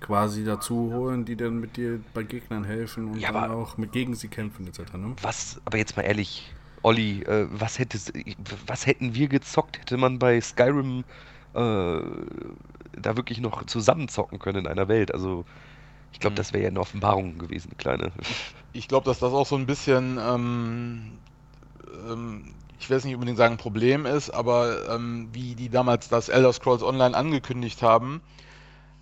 quasi 0.01 0.43
dazu 0.45 0.91
holen, 0.93 1.25
die 1.25 1.35
dann 1.35 1.59
mit 1.59 1.77
dir 1.77 1.99
bei 2.13 2.21
Gegnern 2.21 2.63
helfen 2.63 3.07
und 3.07 3.19
Ja, 3.19 3.31
dann 3.31 3.45
aber- 3.45 3.55
auch 3.55 3.77
mit 3.77 3.91
gegen 3.93 4.13
sie 4.13 4.27
kämpfen 4.27 4.67
etc. 4.67 4.93
Ne? 4.97 5.15
Was, 5.23 5.59
aber 5.65 5.79
jetzt 5.79 5.97
mal 5.97 6.03
ehrlich, 6.03 6.53
Olli, 6.83 7.23
äh, 7.23 7.47
was 7.49 7.79
hätte, 7.79 7.97
was 8.67 8.85
hätten 8.85 9.15
wir 9.15 9.29
gezockt, 9.29 9.79
hätte 9.79 9.97
man 9.97 10.19
bei 10.19 10.39
Skyrim 10.41 11.03
äh, 11.55 11.99
da 13.01 13.15
wirklich 13.17 13.39
noch 13.41 13.65
zusammenzocken 13.65 14.37
können 14.37 14.59
in 14.65 14.67
einer 14.67 14.87
Welt? 14.87 15.11
Also, 15.11 15.43
ich 16.13 16.19
glaube, 16.19 16.33
Hm. 16.33 16.37
das 16.37 16.53
wäre 16.53 16.65
ja 16.65 16.69
eine 16.69 16.81
Offenbarung 16.81 17.39
gewesen, 17.39 17.69
eine 17.71 17.77
kleine. 17.77 18.11
Ich 18.73 18.87
glaube, 18.87 19.05
dass 19.05 19.17
das 19.17 19.33
auch 19.33 19.47
so 19.47 19.55
ein 19.55 19.65
bisschen, 19.65 20.19
ähm, 20.21 21.13
ähm, 22.07 22.53
ich 22.79 22.89
will 22.89 22.97
es 22.97 23.05
nicht 23.05 23.15
unbedingt 23.15 23.37
sagen, 23.37 23.55
ein 23.55 23.59
Problem 23.59 24.05
ist, 24.05 24.29
aber 24.29 24.89
ähm, 24.89 25.29
wie 25.33 25.55
die 25.55 25.69
damals 25.69 26.09
das 26.09 26.29
Elder 26.29 26.53
Scrolls 26.53 26.83
Online 26.83 27.15
angekündigt 27.15 27.81
haben, 27.81 28.21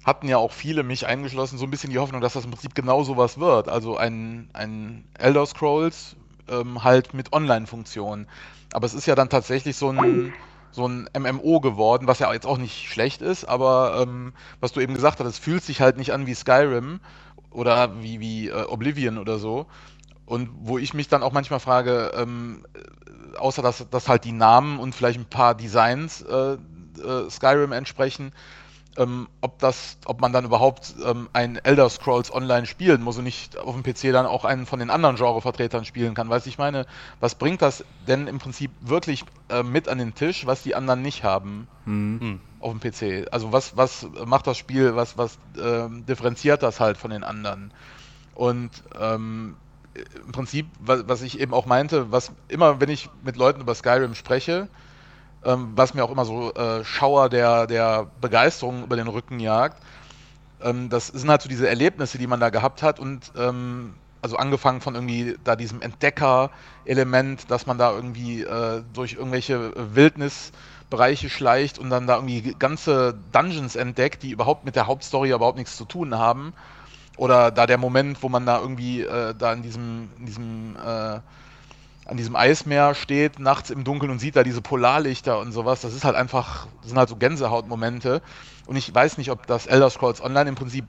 hatten 0.05 0.27
ja 0.27 0.37
auch 0.37 0.51
viele, 0.51 0.83
mich 0.83 1.07
eingeschlossen, 1.07 1.57
so 1.57 1.65
ein 1.65 1.71
bisschen 1.71 1.89
die 1.89 1.99
Hoffnung, 1.99 2.21
dass 2.21 2.33
das 2.33 2.45
im 2.45 2.51
Prinzip 2.51 2.75
genau 2.75 3.03
sowas 3.03 3.39
wird. 3.39 3.67
Also 3.67 3.97
ein, 3.97 4.49
ein 4.53 5.03
Elder 5.17 5.45
Scrolls 5.45 6.15
ähm, 6.47 6.83
halt 6.83 7.13
mit 7.13 7.33
Online-Funktionen. 7.33 8.27
Aber 8.71 8.85
es 8.85 8.93
ist 8.93 9.07
ja 9.07 9.15
dann 9.15 9.29
tatsächlich 9.29 9.75
so 9.75 9.89
ein, 9.89 10.33
so 10.71 10.87
ein 10.87 11.09
MMO 11.17 11.59
geworden, 11.59 12.07
was 12.07 12.19
ja 12.19 12.31
jetzt 12.31 12.45
auch 12.45 12.57
nicht 12.59 12.87
schlecht 12.87 13.21
ist, 13.21 13.45
aber 13.45 13.99
ähm, 14.01 14.33
was 14.59 14.73
du 14.73 14.79
eben 14.79 14.93
gesagt 14.93 15.19
hast, 15.19 15.27
es 15.27 15.39
fühlt 15.39 15.63
sich 15.63 15.81
halt 15.81 15.97
nicht 15.97 16.13
an 16.13 16.27
wie 16.27 16.35
Skyrim 16.35 16.99
oder 17.49 18.01
wie, 18.01 18.19
wie 18.19 18.49
äh, 18.49 18.65
Oblivion 18.65 19.17
oder 19.17 19.39
so. 19.39 19.65
Und 20.25 20.49
wo 20.61 20.77
ich 20.77 20.93
mich 20.93 21.07
dann 21.07 21.23
auch 21.23 21.31
manchmal 21.31 21.59
frage, 21.59 22.11
ähm, 22.15 22.65
äh, 22.73 23.37
außer 23.37 23.61
dass, 23.61 23.87
dass 23.89 24.07
halt 24.07 24.23
die 24.25 24.31
Namen 24.31 24.79
und 24.79 24.95
vielleicht 24.95 25.19
ein 25.19 25.25
paar 25.25 25.55
Designs 25.55 26.21
äh, 26.21 26.53
äh, 26.53 27.29
Skyrim 27.29 27.71
entsprechen, 27.71 28.31
ähm, 28.97 29.27
ob 29.41 29.59
das, 29.59 29.97
ob 30.05 30.21
man 30.21 30.31
dann 30.31 30.45
überhaupt 30.45 30.95
ähm, 31.05 31.29
ein 31.33 31.57
Elder 31.57 31.89
Scrolls 31.89 32.33
Online 32.33 32.65
spielen 32.65 33.01
muss 33.01 33.17
und 33.17 33.25
nicht 33.25 33.57
auf 33.57 33.75
dem 33.75 33.83
PC 33.83 34.13
dann 34.13 34.25
auch 34.25 34.45
einen 34.45 34.65
von 34.65 34.79
den 34.79 34.89
anderen 34.89 35.17
Genrevertretern 35.17 35.85
spielen 35.85 36.13
kann. 36.13 36.29
Weißt 36.29 36.45
du, 36.45 36.49
ich 36.49 36.57
meine, 36.57 36.85
was 37.19 37.35
bringt 37.35 37.61
das 37.61 37.83
denn 38.07 38.27
im 38.27 38.39
Prinzip 38.39 38.71
wirklich 38.81 39.25
äh, 39.49 39.63
mit 39.63 39.89
an 39.89 39.97
den 39.97 40.15
Tisch, 40.15 40.45
was 40.45 40.63
die 40.63 40.75
anderen 40.75 41.01
nicht 41.01 41.23
haben? 41.23 41.67
Mhm. 41.85 42.19
Hm. 42.19 42.39
auf 42.59 42.71
dem 42.71 42.79
PC. 42.79 43.27
Also 43.31 43.51
was, 43.51 43.77
was 43.77 44.07
macht 44.25 44.47
das 44.47 44.57
Spiel, 44.57 44.95
was, 44.95 45.17
was 45.17 45.37
ähm, 45.61 46.05
differenziert 46.05 46.63
das 46.63 46.79
halt 46.79 46.97
von 46.97 47.11
den 47.11 47.23
anderen? 47.23 47.71
Und 48.33 48.71
ähm, 48.99 49.55
im 50.25 50.31
Prinzip, 50.31 50.67
was, 50.79 51.07
was 51.07 51.21
ich 51.21 51.39
eben 51.39 51.53
auch 51.53 51.65
meinte, 51.65 52.11
was 52.11 52.31
immer, 52.47 52.79
wenn 52.81 52.89
ich 52.89 53.09
mit 53.23 53.37
Leuten 53.37 53.61
über 53.61 53.75
Skyrim 53.75 54.15
spreche, 54.15 54.67
ähm, 55.43 55.73
was 55.75 55.93
mir 55.93 56.03
auch 56.03 56.11
immer 56.11 56.25
so 56.25 56.53
äh, 56.53 56.83
Schauer 56.83 57.29
der, 57.29 57.67
der 57.67 58.07
Begeisterung 58.21 58.83
über 58.83 58.95
den 58.95 59.07
Rücken 59.07 59.39
jagt, 59.39 59.81
ähm, 60.61 60.89
das 60.89 61.07
sind 61.07 61.29
halt 61.29 61.41
so 61.41 61.49
diese 61.49 61.67
Erlebnisse, 61.67 62.17
die 62.17 62.27
man 62.27 62.39
da 62.39 62.49
gehabt 62.49 62.83
hat 62.83 62.99
und 62.99 63.31
ähm, 63.37 63.93
also 64.21 64.37
angefangen 64.37 64.81
von 64.81 64.95
irgendwie 64.95 65.37
da 65.43 65.55
diesem 65.55 65.81
Entdecker-Element, 65.81 67.51
dass 67.51 67.67
man 67.67 67.77
da 67.77 67.91
irgendwie 67.91 68.41
äh, 68.41 68.81
durch 68.93 69.13
irgendwelche 69.13 69.71
Wildnisbereiche 69.75 71.29
schleicht 71.29 71.77
und 71.77 71.91
dann 71.91 72.07
da 72.07 72.15
irgendwie 72.15 72.55
ganze 72.57 73.15
Dungeons 73.31 73.75
entdeckt, 73.75 74.23
die 74.23 74.31
überhaupt 74.31 74.65
mit 74.65 74.75
der 74.75 74.87
Hauptstory 74.87 75.31
überhaupt 75.31 75.59
nichts 75.59 75.77
zu 75.77 75.85
tun 75.85 76.15
haben. 76.17 76.53
Oder 77.17 77.51
da 77.51 77.65
der 77.65 77.77
Moment, 77.77 78.21
wo 78.23 78.29
man 78.29 78.45
da 78.45 78.59
irgendwie 78.59 79.01
äh, 79.01 79.33
da 79.37 79.53
in 79.53 79.61
diesem, 79.63 80.09
in 80.19 80.25
diesem 80.25 80.75
äh, 80.75 81.19
an 82.05 82.17
diesem 82.17 82.35
Eismeer 82.35 82.93
steht, 82.93 83.39
nachts 83.39 83.71
im 83.71 83.83
Dunkeln 83.83 84.11
und 84.11 84.19
sieht 84.19 84.35
da 84.35 84.43
diese 84.43 84.61
Polarlichter 84.61 85.39
und 85.39 85.51
sowas. 85.51 85.81
Das 85.81 85.93
ist 85.93 86.05
halt 86.05 86.15
einfach, 86.15 86.67
sind 86.83 86.97
halt 86.97 87.09
so 87.09 87.15
Gänsehautmomente. 87.15 88.21
Und 88.67 88.75
ich 88.75 88.93
weiß 88.93 89.17
nicht, 89.17 89.31
ob 89.31 89.47
das 89.47 89.65
Elder 89.65 89.89
Scrolls 89.89 90.21
Online 90.21 90.49
im 90.49 90.55
Prinzip 90.55 90.85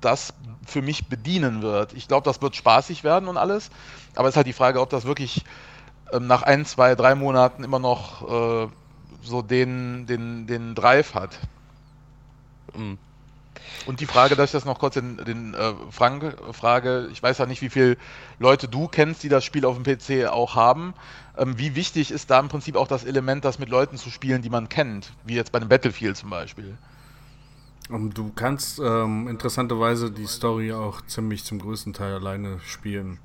das 0.00 0.32
für 0.66 0.80
mich 0.80 1.08
bedienen 1.08 1.60
wird. 1.60 1.92
Ich 1.92 2.08
glaube, 2.08 2.24
das 2.24 2.40
wird 2.40 2.56
spaßig 2.56 3.04
werden 3.04 3.28
und 3.28 3.36
alles. 3.36 3.70
Aber 4.16 4.28
es 4.28 4.32
ist 4.32 4.36
halt 4.36 4.46
die 4.46 4.54
Frage, 4.54 4.80
ob 4.80 4.88
das 4.88 5.04
wirklich 5.04 5.44
ähm, 6.12 6.26
nach 6.26 6.42
ein, 6.42 6.64
zwei, 6.64 6.94
drei 6.94 7.14
Monaten 7.14 7.62
immer 7.62 7.78
noch 7.78 8.66
äh, 8.66 8.68
so 9.22 9.42
den, 9.42 10.06
den, 10.06 10.46
den 10.46 10.74
Drive 10.74 11.14
hat. 11.14 11.38
Mhm. 12.74 12.98
Und 13.86 14.00
die 14.00 14.06
Frage, 14.06 14.36
dass 14.36 14.46
ich 14.46 14.52
das 14.52 14.64
noch 14.64 14.78
kurz 14.78 14.94
den, 14.94 15.16
den 15.24 15.54
äh, 15.54 15.72
Frank 15.90 16.36
frage, 16.52 17.08
ich 17.12 17.22
weiß 17.22 17.38
ja 17.38 17.46
nicht, 17.46 17.62
wie 17.62 17.70
viele 17.70 17.96
Leute 18.38 18.68
du 18.68 18.88
kennst, 18.88 19.22
die 19.22 19.28
das 19.28 19.44
Spiel 19.44 19.64
auf 19.64 19.78
dem 19.80 19.84
PC 19.84 20.28
auch 20.28 20.54
haben. 20.54 20.94
Ähm, 21.36 21.58
wie 21.58 21.74
wichtig 21.74 22.10
ist 22.10 22.30
da 22.30 22.38
im 22.40 22.48
Prinzip 22.48 22.76
auch 22.76 22.88
das 22.88 23.04
Element, 23.04 23.44
das 23.44 23.58
mit 23.58 23.68
Leuten 23.68 23.96
zu 23.96 24.10
spielen, 24.10 24.42
die 24.42 24.50
man 24.50 24.68
kennt, 24.68 25.12
wie 25.24 25.34
jetzt 25.34 25.52
bei 25.52 25.58
einem 25.58 25.68
Battlefield 25.68 26.16
zum 26.16 26.30
Beispiel? 26.30 26.76
Du 27.88 28.30
kannst 28.34 28.78
ähm, 28.78 29.26
interessanterweise 29.26 30.12
die 30.12 30.26
Story 30.26 30.72
auch 30.72 31.00
ziemlich 31.06 31.44
zum 31.44 31.58
größten 31.58 31.92
Teil 31.92 32.14
alleine 32.14 32.60
spielen. 32.60 33.18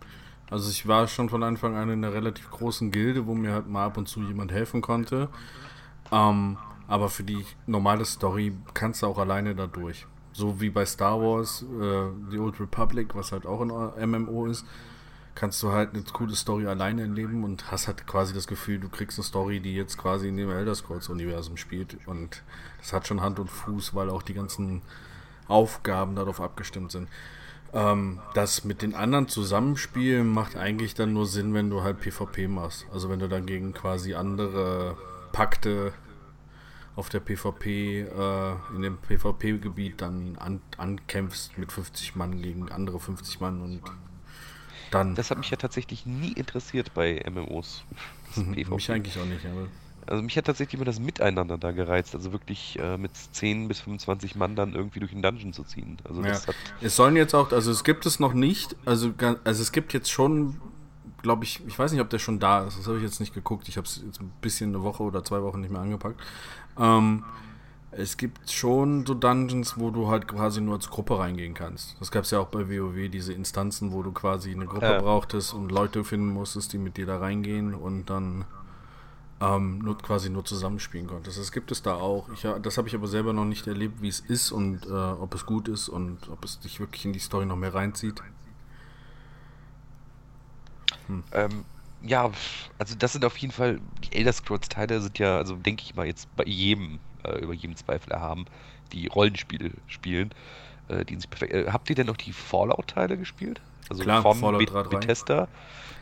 Also 0.49 0.69
ich 0.71 0.87
war 0.87 1.07
schon 1.07 1.29
von 1.29 1.43
Anfang 1.43 1.75
an 1.75 1.89
in 1.89 2.03
einer 2.03 2.13
relativ 2.13 2.49
großen 2.49 2.91
Gilde, 2.91 3.27
wo 3.27 3.35
mir 3.35 3.51
halt 3.51 3.67
mal 3.67 3.85
ab 3.85 3.97
und 3.97 4.07
zu 4.07 4.21
jemand 4.21 4.51
helfen 4.51 4.81
konnte. 4.81 5.29
Ähm, 6.11 6.57
aber 6.87 7.09
für 7.09 7.23
die 7.23 7.45
normale 7.67 8.05
Story 8.05 8.53
kannst 8.73 9.01
du 9.01 9.07
auch 9.07 9.17
alleine 9.17 9.55
da 9.55 9.67
durch. 9.67 10.07
So 10.35 10.59
wie 10.59 10.69
bei 10.69 10.85
Star 10.85 11.21
Wars, 11.21 11.61
äh, 11.61 12.09
The 12.29 12.39
Old 12.39 12.59
Republic, 12.59 13.15
was 13.15 13.31
halt 13.31 13.45
auch 13.45 13.61
ein 13.61 14.09
MMO 14.09 14.47
ist, 14.47 14.65
kannst 15.33 15.63
du 15.63 15.71
halt 15.71 15.93
eine 15.93 16.03
coole 16.03 16.35
Story 16.35 16.67
alleine 16.67 17.03
erleben 17.03 17.45
und 17.45 17.71
hast 17.71 17.87
halt 17.87 18.05
quasi 18.05 18.33
das 18.33 18.45
Gefühl, 18.45 18.79
du 18.79 18.89
kriegst 18.89 19.17
eine 19.17 19.23
Story, 19.23 19.61
die 19.61 19.73
jetzt 19.75 19.97
quasi 19.97 20.27
in 20.27 20.35
dem 20.35 20.49
Elder 20.49 20.75
Scrolls 20.75 21.07
Universum 21.07 21.55
spielt. 21.55 21.97
Und 22.05 22.43
das 22.79 22.91
hat 22.91 23.07
schon 23.07 23.21
Hand 23.21 23.39
und 23.39 23.49
Fuß, 23.49 23.95
weil 23.95 24.09
auch 24.09 24.23
die 24.23 24.33
ganzen 24.33 24.81
Aufgaben 25.47 26.15
darauf 26.15 26.41
abgestimmt 26.41 26.91
sind. 26.91 27.07
Ähm, 27.71 28.19
das 28.33 28.65
mit 28.65 28.81
den 28.81 28.93
anderen 28.93 29.29
zusammenspielen 29.29 30.27
macht 30.27 30.57
eigentlich 30.57 30.95
dann 30.95 31.13
nur 31.13 31.27
Sinn, 31.27 31.53
wenn 31.53 31.69
du 31.69 31.81
halt 31.81 32.01
PvP 32.01 32.49
machst. 32.49 32.85
Also 32.91 33.09
wenn 33.09 33.19
du 33.19 33.29
dann 33.29 33.45
gegen 33.45 33.73
quasi 33.73 34.15
andere 34.15 34.97
Pakte 35.31 35.93
auf 36.95 37.09
der 37.09 37.19
PvP, 37.19 38.01
äh, 38.01 38.55
in 38.75 38.81
dem 38.81 38.97
PvP-Gebiet 38.97 40.01
dann 40.01 40.37
an, 40.39 40.61
ankämpfst 40.77 41.57
mit 41.57 41.71
50 41.71 42.15
Mann 42.15 42.41
gegen 42.41 42.71
andere 42.71 42.99
50 42.99 43.41
Mann 43.41 43.61
und 43.61 43.81
dann. 44.91 45.15
Das 45.15 45.31
hat 45.31 45.37
mich 45.37 45.49
ja 45.49 45.57
tatsächlich 45.57 46.05
nie 46.05 46.31
interessiert 46.31 46.93
bei 46.93 47.23
MMOs. 47.29 47.83
mich 48.35 48.91
eigentlich 48.91 49.17
auch 49.19 49.25
nicht, 49.25 49.45
aber. 49.45 49.67
Also 50.07 50.21
mich 50.21 50.37
hat 50.37 50.45
tatsächlich 50.45 50.75
immer 50.75 50.85
das 50.85 50.99
Miteinander 50.99 51.57
da 51.57 51.71
gereizt, 51.71 52.13
also 52.13 52.31
wirklich 52.31 52.77
äh, 52.79 52.95
mit 52.95 53.11
10 53.15 53.67
bis 53.67 53.79
25 53.79 54.35
Mann 54.35 54.55
dann 54.55 54.73
irgendwie 54.73 54.99
durch 54.99 55.11
den 55.11 55.23
Dungeon 55.23 55.51
zu 55.51 55.63
ziehen. 55.63 55.97
Also 56.07 56.23
ja. 56.23 56.39
es 56.81 56.95
sollen 56.95 57.15
jetzt 57.15 57.33
auch, 57.33 57.51
also 57.51 57.71
es 57.71 57.83
gibt 57.83 58.05
es 58.05 58.19
noch 58.19 58.33
nicht, 58.33 58.75
also, 58.85 59.13
also 59.43 59.61
es 59.63 59.71
gibt 59.71 59.93
jetzt 59.93 60.11
schon, 60.11 60.61
glaube 61.23 61.43
ich, 61.43 61.65
ich 61.65 61.79
weiß 61.79 61.91
nicht, 61.91 62.01
ob 62.01 62.09
der 62.11 62.19
schon 62.19 62.39
da 62.39 62.65
ist, 62.65 62.77
das 62.77 62.85
habe 62.85 62.97
ich 62.97 63.03
jetzt 63.03 63.19
nicht 63.19 63.33
geguckt, 63.33 63.67
ich 63.67 63.77
habe 63.77 63.87
es 63.87 64.03
jetzt 64.05 64.21
ein 64.21 64.31
bisschen 64.41 64.75
eine 64.75 64.83
Woche 64.83 65.01
oder 65.01 65.23
zwei 65.23 65.41
Wochen 65.41 65.61
nicht 65.61 65.71
mehr 65.71 65.81
angepackt, 65.81 66.21
ähm, 66.79 67.23
es 67.97 68.17
gibt 68.17 68.49
schon 68.51 69.05
so 69.05 69.13
Dungeons, 69.13 69.77
wo 69.77 69.89
du 69.89 70.09
halt 70.09 70.27
quasi 70.27 70.59
nur 70.59 70.75
als 70.75 70.89
Gruppe 70.89 71.17
reingehen 71.17 71.53
kannst. 71.53 71.95
Das 71.99 72.11
gab 72.11 72.23
es 72.23 72.31
ja 72.31 72.39
auch 72.39 72.47
bei 72.47 72.69
WoW, 72.69 73.09
diese 73.09 73.33
Instanzen, 73.33 73.93
wo 73.93 74.03
du 74.03 74.11
quasi 74.11 74.51
eine 74.51 74.65
Gruppe 74.65 74.85
ja. 74.85 75.01
brauchtest 75.01 75.53
und 75.53 75.71
Leute 75.71 76.03
finden 76.03 76.27
musstest, 76.27 76.73
die 76.73 76.77
mit 76.77 76.97
dir 76.97 77.05
da 77.05 77.19
reingehen 77.19 77.73
und 77.73 78.09
dann 78.09 78.45
ähm, 79.39 79.79
nur, 79.79 79.97
quasi 79.97 80.29
nur 80.29 80.43
zusammenspielen 80.45 81.07
konntest. 81.07 81.39
Das 81.39 81.51
gibt 81.51 81.71
es 81.71 81.81
da 81.81 81.95
auch. 81.95 82.29
Ich, 82.33 82.47
das 82.61 82.77
habe 82.77 82.87
ich 82.87 82.95
aber 82.95 83.07
selber 83.07 83.33
noch 83.33 83.45
nicht 83.45 83.67
erlebt, 83.67 84.01
wie 84.01 84.07
es 84.07 84.19
ist 84.19 84.51
und 84.51 84.85
äh, 84.85 84.91
ob 84.91 85.33
es 85.33 85.45
gut 85.45 85.67
ist 85.67 85.89
und 85.89 86.29
ob 86.29 86.43
es 86.43 86.59
dich 86.59 86.79
wirklich 86.79 87.05
in 87.05 87.13
die 87.13 87.19
Story 87.19 87.45
noch 87.45 87.57
mehr 87.57 87.73
reinzieht. 87.73 88.21
Hm. 91.07 91.23
Ähm, 91.31 91.65
ja, 92.05 92.31
also 92.77 92.95
das 92.97 93.13
sind 93.13 93.25
auf 93.25 93.37
jeden 93.37 93.53
Fall, 93.53 93.79
die 94.03 94.17
Elder 94.17 94.33
Scrolls 94.33 94.69
Teile 94.69 95.01
sind 95.01 95.19
ja, 95.19 95.37
also 95.37 95.55
denke 95.55 95.83
ich 95.83 95.95
mal, 95.95 96.05
jetzt 96.05 96.33
bei 96.35 96.43
jedem, 96.45 96.99
äh, 97.23 97.39
über 97.39 97.53
jedem 97.53 97.75
Zweifel 97.75 98.11
erhaben, 98.11 98.45
die 98.91 99.07
Rollenspiele 99.07 99.71
spielen. 99.87 100.31
Äh, 100.87 101.05
die 101.05 101.15
sind 101.15 101.29
perfekt. 101.29 101.53
Äh, 101.53 101.71
habt 101.71 101.89
ihr 101.89 101.95
denn 101.95 102.07
noch 102.07 102.17
die 102.17 102.33
Fallout-Teile 102.33 103.17
gespielt? 103.17 103.61
Also 103.89 104.03
Klar, 104.03 104.21
von 104.21 104.37
Fallout 104.37 104.71
3, 104.71 104.83
Bethesda 104.83 105.47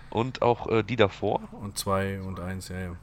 und 0.09 0.41
auch 0.41 0.67
äh, 0.67 0.83
die 0.83 0.95
davor? 0.95 1.41
Und 1.51 1.77
2 1.77 2.21
und 2.21 2.39
1, 2.39 2.69
ja, 2.69 2.79
ja. 2.79 2.95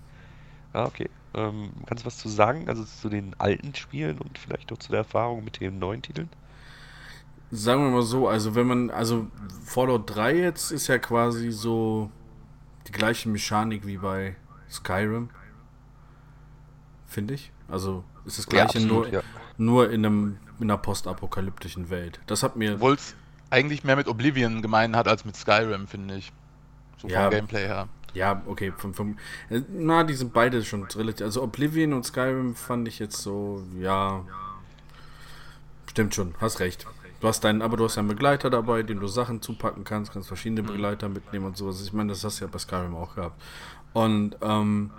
Ah, 0.73 0.85
okay. 0.85 1.11
Ähm, 1.35 1.71
kannst 1.87 2.05
du 2.05 2.07
was 2.07 2.19
zu 2.19 2.29
sagen, 2.29 2.69
also 2.69 2.85
zu 2.85 3.09
den 3.09 3.35
alten 3.39 3.75
Spielen 3.75 4.19
und 4.19 4.39
vielleicht 4.39 4.73
auch 4.73 4.79
zu 4.79 4.91
der 4.91 4.99
Erfahrung 4.99 5.45
mit 5.45 5.61
den 5.61 5.79
neuen 5.79 6.03
Titeln? 6.03 6.29
Sagen 7.53 7.83
wir 7.83 7.91
mal 7.91 8.03
so, 8.03 8.29
also 8.29 8.55
wenn 8.55 8.67
man, 8.67 8.91
also 8.91 9.27
Fallout 9.65 10.15
3 10.15 10.37
jetzt 10.37 10.71
ist 10.71 10.87
ja 10.87 10.99
quasi 10.99 11.51
so 11.51 12.11
die 12.87 12.93
gleiche 12.93 13.29
Mechanik 13.29 13.87
wie 13.87 13.99
bei 13.99 14.37
Skyrim. 14.71 15.31
Finde 17.07 17.35
ich. 17.35 17.53
Also 17.69 18.05
ist 18.25 18.39
das 18.39 18.47
gleiche 18.47 18.79
ja, 18.79 18.85
absolut, 18.85 19.05
nur, 19.05 19.09
ja. 19.13 19.23
nur 19.59 19.91
in, 19.91 20.07
einem, 20.07 20.37
in 20.59 20.71
einer 20.71 20.79
postapokalyptischen 20.79 21.91
Welt. 21.91 22.21
Das 22.27 22.43
hat 22.43 22.57
mir. 22.57 22.75
Obwohl 22.75 22.95
es 22.95 23.15
eigentlich 23.51 23.85
mehr 23.85 23.97
mit 23.97 24.09
Oblivion 24.09 24.63
gemein 24.63 24.97
hat 24.97 25.09
als 25.09 25.25
mit 25.25 25.37
Skyrim, 25.37 25.89
finde 25.89 26.17
ich. 26.17 26.33
So 26.99 27.09
ja, 27.09 27.23
vom 27.23 27.31
Gameplay 27.31 27.67
her. 27.67 27.89
Ja, 28.15 28.43
okay. 28.47 28.73
Vom, 28.77 28.95
vom, 28.95 29.19
äh, 29.49 29.61
na, 29.69 30.05
die 30.05 30.15
sind 30.15 30.33
beide 30.33 30.65
schon 30.65 30.85
relativ. 30.85 31.25
Also 31.25 31.43
Oblivion 31.43 31.93
und 31.93 32.05
Skyrim 32.05 32.55
fand 32.55 32.89
ich 32.89 32.99
jetzt 32.99 33.19
so, 33.19 33.65
ja. 33.79 34.25
Stimmt 35.87 36.15
schon, 36.15 36.35
hast 36.41 36.61
recht. 36.61 36.87
Du 37.21 37.29
hast 37.29 37.45
deinen, 37.45 37.61
aber 37.61 37.77
du 37.77 37.85
hast 37.85 37.99
einen 37.99 38.09
Begleiter 38.09 38.49
dabei, 38.49 38.83
dem 38.83 38.99
du 38.99 39.07
Sachen 39.07 39.43
zupacken 39.43 39.85
kannst, 39.85 40.13
kannst 40.13 40.29
verschiedene 40.29 40.63
mhm. 40.63 40.69
Begleiter 40.69 41.09
mitnehmen 41.09 41.47
und 41.47 41.57
sowas. 41.57 41.83
Ich 41.83 41.93
meine, 41.93 42.11
das 42.11 42.25
hast 42.25 42.41
du 42.41 42.45
ja 42.47 42.51
bei 42.51 42.59
Skyrim 42.59 42.95
auch 42.95 43.15
gehabt. 43.15 43.41
Und 43.93 44.37
ähm, 44.41 44.91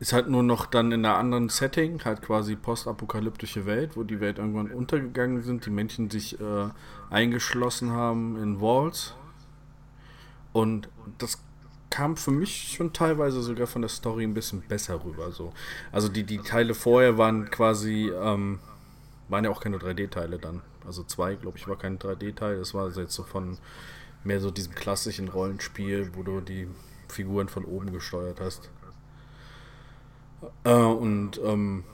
ist 0.00 0.12
halt 0.12 0.28
nur 0.28 0.42
noch 0.42 0.66
dann 0.66 0.90
in 0.90 1.06
einer 1.06 1.16
anderen 1.16 1.48
Setting, 1.48 2.04
halt 2.04 2.22
quasi 2.22 2.56
postapokalyptische 2.56 3.66
Welt, 3.66 3.96
wo 3.96 4.02
die 4.02 4.18
Welt 4.18 4.38
irgendwann 4.38 4.72
untergegangen 4.72 5.42
sind, 5.42 5.64
die 5.64 5.70
Menschen 5.70 6.10
sich 6.10 6.40
äh, 6.40 6.68
eingeschlossen 7.08 7.92
haben 7.92 8.42
in 8.42 8.60
Walls. 8.60 9.14
Und 10.52 10.88
das 11.18 11.40
kam 11.90 12.16
für 12.16 12.32
mich 12.32 12.74
schon 12.76 12.92
teilweise 12.92 13.42
sogar 13.42 13.68
von 13.68 13.82
der 13.82 13.90
Story 13.90 14.24
ein 14.24 14.34
bisschen 14.34 14.62
besser 14.62 15.04
rüber. 15.04 15.30
So. 15.30 15.52
Also 15.92 16.08
die, 16.08 16.24
die 16.24 16.38
Teile 16.38 16.74
vorher 16.74 17.16
waren 17.16 17.48
quasi, 17.50 18.10
ähm, 18.10 18.58
waren 19.28 19.44
ja 19.44 19.50
auch 19.50 19.60
keine 19.60 19.76
3D-Teile 19.76 20.40
dann. 20.40 20.62
Also 20.86 21.02
zwei, 21.04 21.34
glaube 21.34 21.58
ich, 21.58 21.68
war 21.68 21.76
kein 21.76 21.98
3D-Teil. 21.98 22.58
Das 22.58 22.74
war 22.74 22.90
jetzt 22.90 23.14
so 23.14 23.22
von 23.22 23.58
mehr 24.24 24.40
so 24.40 24.50
diesem 24.50 24.74
klassischen 24.74 25.28
Rollenspiel, 25.28 26.10
wo 26.14 26.22
du 26.22 26.40
die 26.40 26.68
Figuren 27.08 27.48
von 27.48 27.64
oben 27.64 27.92
gesteuert 27.92 28.40
hast. 28.40 28.70
Äh, 30.64 30.72
und 30.72 31.40
ähm, 31.44 31.84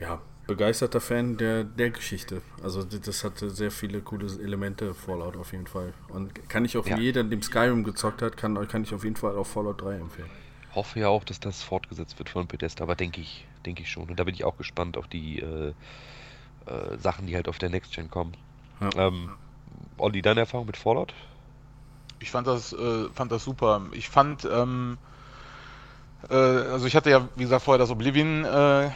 ja, 0.00 0.20
begeisterter 0.46 1.00
Fan 1.00 1.36
der, 1.36 1.64
der 1.64 1.90
Geschichte. 1.90 2.42
Also 2.62 2.82
das 2.82 3.22
hatte 3.22 3.50
sehr 3.50 3.70
viele 3.70 4.00
coole 4.00 4.26
Elemente, 4.42 4.94
Fallout 4.94 5.36
auf 5.36 5.52
jeden 5.52 5.66
Fall. 5.66 5.92
Und 6.08 6.48
kann 6.48 6.64
ich 6.64 6.76
auch 6.76 6.86
ja. 6.86 6.98
jeder, 6.98 7.22
dem 7.22 7.42
Skyrim 7.42 7.84
gezockt 7.84 8.22
hat, 8.22 8.36
kann, 8.36 8.66
kann 8.68 8.82
ich 8.82 8.94
auf 8.94 9.04
jeden 9.04 9.16
Fall 9.16 9.36
auch 9.36 9.46
Fallout 9.46 9.82
3 9.82 9.96
empfehlen. 9.96 10.30
Hoffe 10.74 11.00
ja 11.00 11.08
auch, 11.08 11.24
dass 11.24 11.40
das 11.40 11.62
fortgesetzt 11.62 12.18
wird 12.18 12.30
von 12.30 12.46
Bethesda, 12.46 12.84
aber 12.84 12.94
denke 12.94 13.20
ich, 13.20 13.46
denke 13.66 13.82
ich 13.82 13.90
schon. 13.90 14.08
Und 14.08 14.18
da 14.18 14.24
bin 14.24 14.34
ich 14.34 14.44
auch 14.44 14.56
gespannt 14.56 14.96
auf 14.96 15.06
die 15.08 15.40
äh, 15.40 15.74
äh, 16.68 16.98
Sachen, 16.98 17.26
die 17.26 17.34
halt 17.34 17.48
auf 17.48 17.58
der 17.58 17.70
Next 17.70 17.92
Gen 17.92 18.10
kommen. 18.10 18.34
Ja. 18.80 19.06
Ähm, 19.08 19.30
Olli, 19.96 20.22
deine 20.22 20.40
Erfahrung 20.40 20.66
mit 20.66 20.76
Fallout? 20.76 21.14
Ich 22.20 22.30
fand 22.30 22.46
das, 22.46 22.72
äh, 22.72 23.08
fand 23.14 23.32
das 23.32 23.44
super. 23.44 23.82
Ich 23.92 24.08
fand, 24.08 24.44
ähm, 24.44 24.98
äh, 26.30 26.34
also 26.34 26.86
ich 26.86 26.96
hatte 26.96 27.10
ja, 27.10 27.28
wie 27.36 27.44
gesagt, 27.44 27.64
vorher 27.64 27.78
das 27.78 27.90
Oblivion 27.90 28.44
äh, 28.44 28.90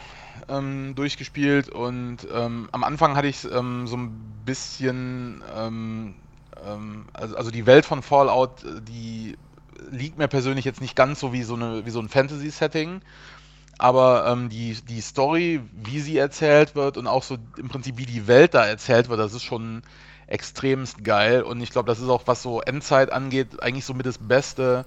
ähm, 0.49 0.95
durchgespielt 0.95 1.69
und 1.69 2.19
ähm, 2.33 2.69
am 2.71 2.83
Anfang 2.83 3.15
hatte 3.15 3.27
ich 3.27 3.49
ähm, 3.51 3.87
so 3.87 3.95
ein 3.97 4.41
bisschen, 4.45 5.41
ähm, 5.55 6.15
ähm, 6.65 7.05
also, 7.13 7.35
also 7.37 7.51
die 7.51 7.65
Welt 7.65 7.85
von 7.85 8.01
Fallout, 8.01 8.65
die 8.81 9.37
liegt 9.91 10.17
mir 10.17 10.27
persönlich 10.27 10.65
jetzt 10.65 10.81
nicht 10.81 10.95
ganz 10.95 11.19
so 11.19 11.33
wie 11.33 11.43
so, 11.43 11.55
eine, 11.55 11.85
wie 11.85 11.91
so 11.91 11.99
ein 11.99 12.09
Fantasy-Setting 12.09 13.01
aber 13.77 14.27
ähm, 14.27 14.49
die, 14.49 14.77
die 14.87 15.01
Story, 15.01 15.61
wie 15.73 15.99
sie 15.99 16.17
erzählt 16.17 16.75
wird 16.75 16.97
und 16.97 17.07
auch 17.07 17.23
so 17.23 17.37
im 17.57 17.69
Prinzip 17.69 17.97
wie 17.97 18.05
die 18.05 18.27
Welt 18.27 18.53
da 18.53 18.65
erzählt 18.65 19.09
wird, 19.09 19.19
das 19.19 19.33
ist 19.33 19.43
schon 19.43 19.81
extremst 20.27 21.03
geil. 21.03 21.43
Und 21.43 21.61
ich 21.61 21.71
glaube, 21.71 21.87
das 21.87 21.99
ist 21.99 22.09
auch, 22.09 22.23
was 22.25 22.41
so 22.41 22.61
Endzeit 22.61 23.11
angeht, 23.11 23.61
eigentlich 23.61 23.85
so 23.85 23.93
mit 23.93 24.05
das 24.05 24.17
Beste, 24.17 24.85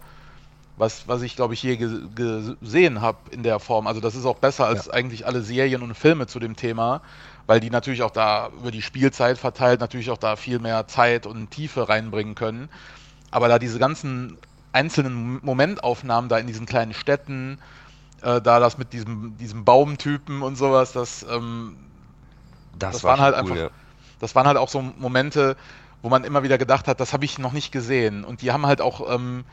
was, 0.77 1.09
was 1.09 1.23
ich, 1.23 1.37
glaube 1.37 1.55
ich, 1.55 1.63
je 1.63 1.77
gesehen 1.77 3.01
habe 3.01 3.19
in 3.31 3.43
der 3.43 3.59
Form. 3.59 3.87
Also 3.87 4.01
das 4.01 4.15
ist 4.15 4.25
auch 4.25 4.37
besser 4.37 4.67
als 4.67 4.87
ja. 4.87 4.93
eigentlich 4.93 5.27
alle 5.27 5.43
Serien 5.43 5.83
und 5.83 5.95
Filme 5.95 6.27
zu 6.27 6.39
dem 6.39 6.57
Thema, 6.57 7.01
weil 7.47 7.61
die 7.61 7.71
natürlich 7.71 8.03
auch 8.03 8.11
da 8.11 8.51
über 8.59 8.71
die 8.71 8.83
Spielzeit 8.83 9.39
verteilt 9.39 9.81
natürlich 9.81 10.11
auch 10.11 10.19
da 10.19 10.37
viel 10.37 10.59
mehr 10.59 10.87
Zeit 10.87 11.27
und 11.27 11.51
Tiefe 11.51 11.89
reinbringen 11.89 12.35
können. 12.35 12.69
Aber 13.31 13.49
da 13.49 13.59
diese 13.59 13.79
ganzen 13.79 14.39
einzelnen 14.73 15.45
Momentaufnahmen 15.45 16.29
da 16.29 16.39
in 16.39 16.47
diesen 16.47 16.67
kleinen 16.67 16.93
Städten, 16.93 17.59
äh, 18.23 18.41
da 18.41 18.61
das 18.61 18.79
mit 18.79 18.93
diesem, 18.93 19.37
diesem 19.39 19.65
Baumtypen 19.65 20.43
und 20.43 20.57
sowas, 20.57 20.93
das, 20.93 21.25
ähm, 21.31 21.77
das, 22.79 22.95
das 22.95 23.05
war 23.05 23.13
waren 23.13 23.21
halt 23.21 23.35
cool, 23.35 23.41
einfach, 23.41 23.57
ja. 23.57 23.71
das 24.21 24.35
waren 24.35 24.47
halt 24.47 24.57
auch 24.57 24.69
so 24.69 24.83
Momente, 24.83 25.57
wo 26.03 26.09
man 26.09 26.25
immer 26.25 26.43
wieder 26.43 26.59
gedacht 26.59 26.89
hat, 26.89 27.01
das 27.01 27.13
habe 27.13 27.25
ich 27.25 27.39
noch 27.39 27.53
nicht 27.53 27.73
gesehen. 27.73 28.25
Und 28.25 28.43
die 28.43 28.53
haben 28.53 28.67
halt 28.67 28.81
auch 28.81 29.13
ähm, 29.13 29.45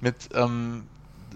mit 0.00 0.28
ähm, 0.34 0.84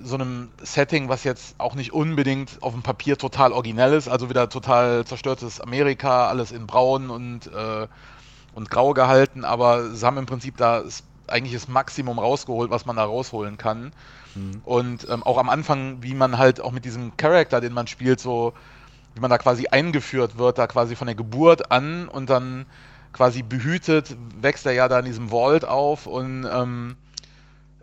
so 0.02 0.14
einem 0.14 0.50
Setting, 0.62 1.08
was 1.08 1.24
jetzt 1.24 1.54
auch 1.58 1.74
nicht 1.74 1.92
unbedingt 1.92 2.62
auf 2.62 2.72
dem 2.72 2.82
Papier 2.82 3.18
total 3.18 3.52
originell 3.52 3.92
ist, 3.92 4.08
also 4.08 4.30
wieder 4.30 4.48
total 4.48 5.04
zerstörtes 5.04 5.61
Amerika, 5.61 6.28
alles 6.28 6.52
in 6.52 6.66
braun 6.66 7.11
und, 7.11 7.46
äh, 7.48 7.87
und 8.54 8.70
grau 8.70 8.94
gehalten, 8.94 9.44
aber 9.44 9.90
sie 9.94 10.06
haben 10.06 10.18
im 10.18 10.26
Prinzip 10.26 10.56
da 10.56 10.82
eigentlich 11.28 11.54
das 11.54 11.68
Maximum 11.68 12.18
rausgeholt, 12.18 12.70
was 12.70 12.87
man 12.87 12.96
da 12.96 13.04
rausholen 13.04 13.56
kann. 13.56 13.92
Mhm. 14.34 14.62
Und 14.64 15.08
ähm, 15.08 15.22
auch 15.22 15.38
am 15.38 15.48
Anfang, 15.48 16.02
wie 16.02 16.14
man 16.14 16.38
halt 16.38 16.60
auch 16.60 16.72
mit 16.72 16.84
diesem 16.84 17.16
Charakter, 17.16 17.60
den 17.60 17.72
man 17.72 17.86
spielt, 17.86 18.20
so, 18.20 18.52
wie 19.14 19.20
man 19.20 19.30
da 19.30 19.38
quasi 19.38 19.66
eingeführt 19.68 20.38
wird, 20.38 20.58
da 20.58 20.66
quasi 20.66 20.96
von 20.96 21.06
der 21.06 21.16
Geburt 21.16 21.70
an 21.70 22.08
und 22.08 22.30
dann 22.30 22.66
quasi 23.12 23.42
behütet, 23.42 24.16
wächst 24.40 24.64
er 24.66 24.72
ja 24.72 24.88
da 24.88 24.98
in 24.98 25.04
diesem 25.04 25.28
Vault 25.28 25.64
auf 25.64 26.06
und 26.06 26.46
ähm, 26.50 26.96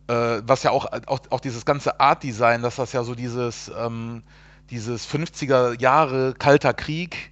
äh, 0.08 0.42
was 0.44 0.64
ja 0.64 0.72
auch, 0.72 0.88
auch, 1.06 1.20
auch 1.30 1.40
dieses 1.40 1.66
ganze 1.66 2.00
Art-Design, 2.00 2.64
dass 2.64 2.78
das 2.78 2.94
ja 2.94 3.04
so 3.04 3.14
dieses, 3.14 3.72
ähm, 3.78 4.24
dieses 4.72 5.08
50er 5.08 5.80
Jahre 5.80 6.34
kalter 6.34 6.74
Krieg 6.74 7.32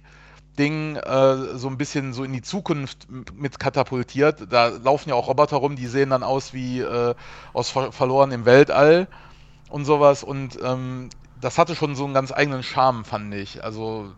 Ding 0.58 0.96
äh, 0.96 1.56
so 1.56 1.68
ein 1.68 1.78
bisschen 1.78 2.12
so 2.12 2.24
in 2.24 2.32
die 2.32 2.42
Zukunft 2.42 3.06
mit 3.34 3.58
katapultiert. 3.58 4.52
Da 4.52 4.68
laufen 4.68 5.10
ja 5.10 5.14
auch 5.14 5.28
Roboter 5.28 5.56
rum, 5.58 5.76
die 5.76 5.86
sehen 5.86 6.10
dann 6.10 6.22
aus 6.22 6.52
wie 6.52 6.80
äh, 6.80 7.14
aus 7.52 7.70
ver 7.70 7.92
verloren 7.92 8.32
im 8.32 8.44
Weltall 8.44 9.06
und 9.70 9.84
sowas. 9.84 10.24
Und 10.24 10.58
ähm, 10.62 11.10
das 11.40 11.58
hatte 11.58 11.76
schon 11.76 11.94
so 11.94 12.04
einen 12.04 12.14
ganz 12.14 12.32
eigenen 12.32 12.62
Charme, 12.62 13.04
fand 13.04 13.32
ich. 13.34 13.62
Also 13.62 14.12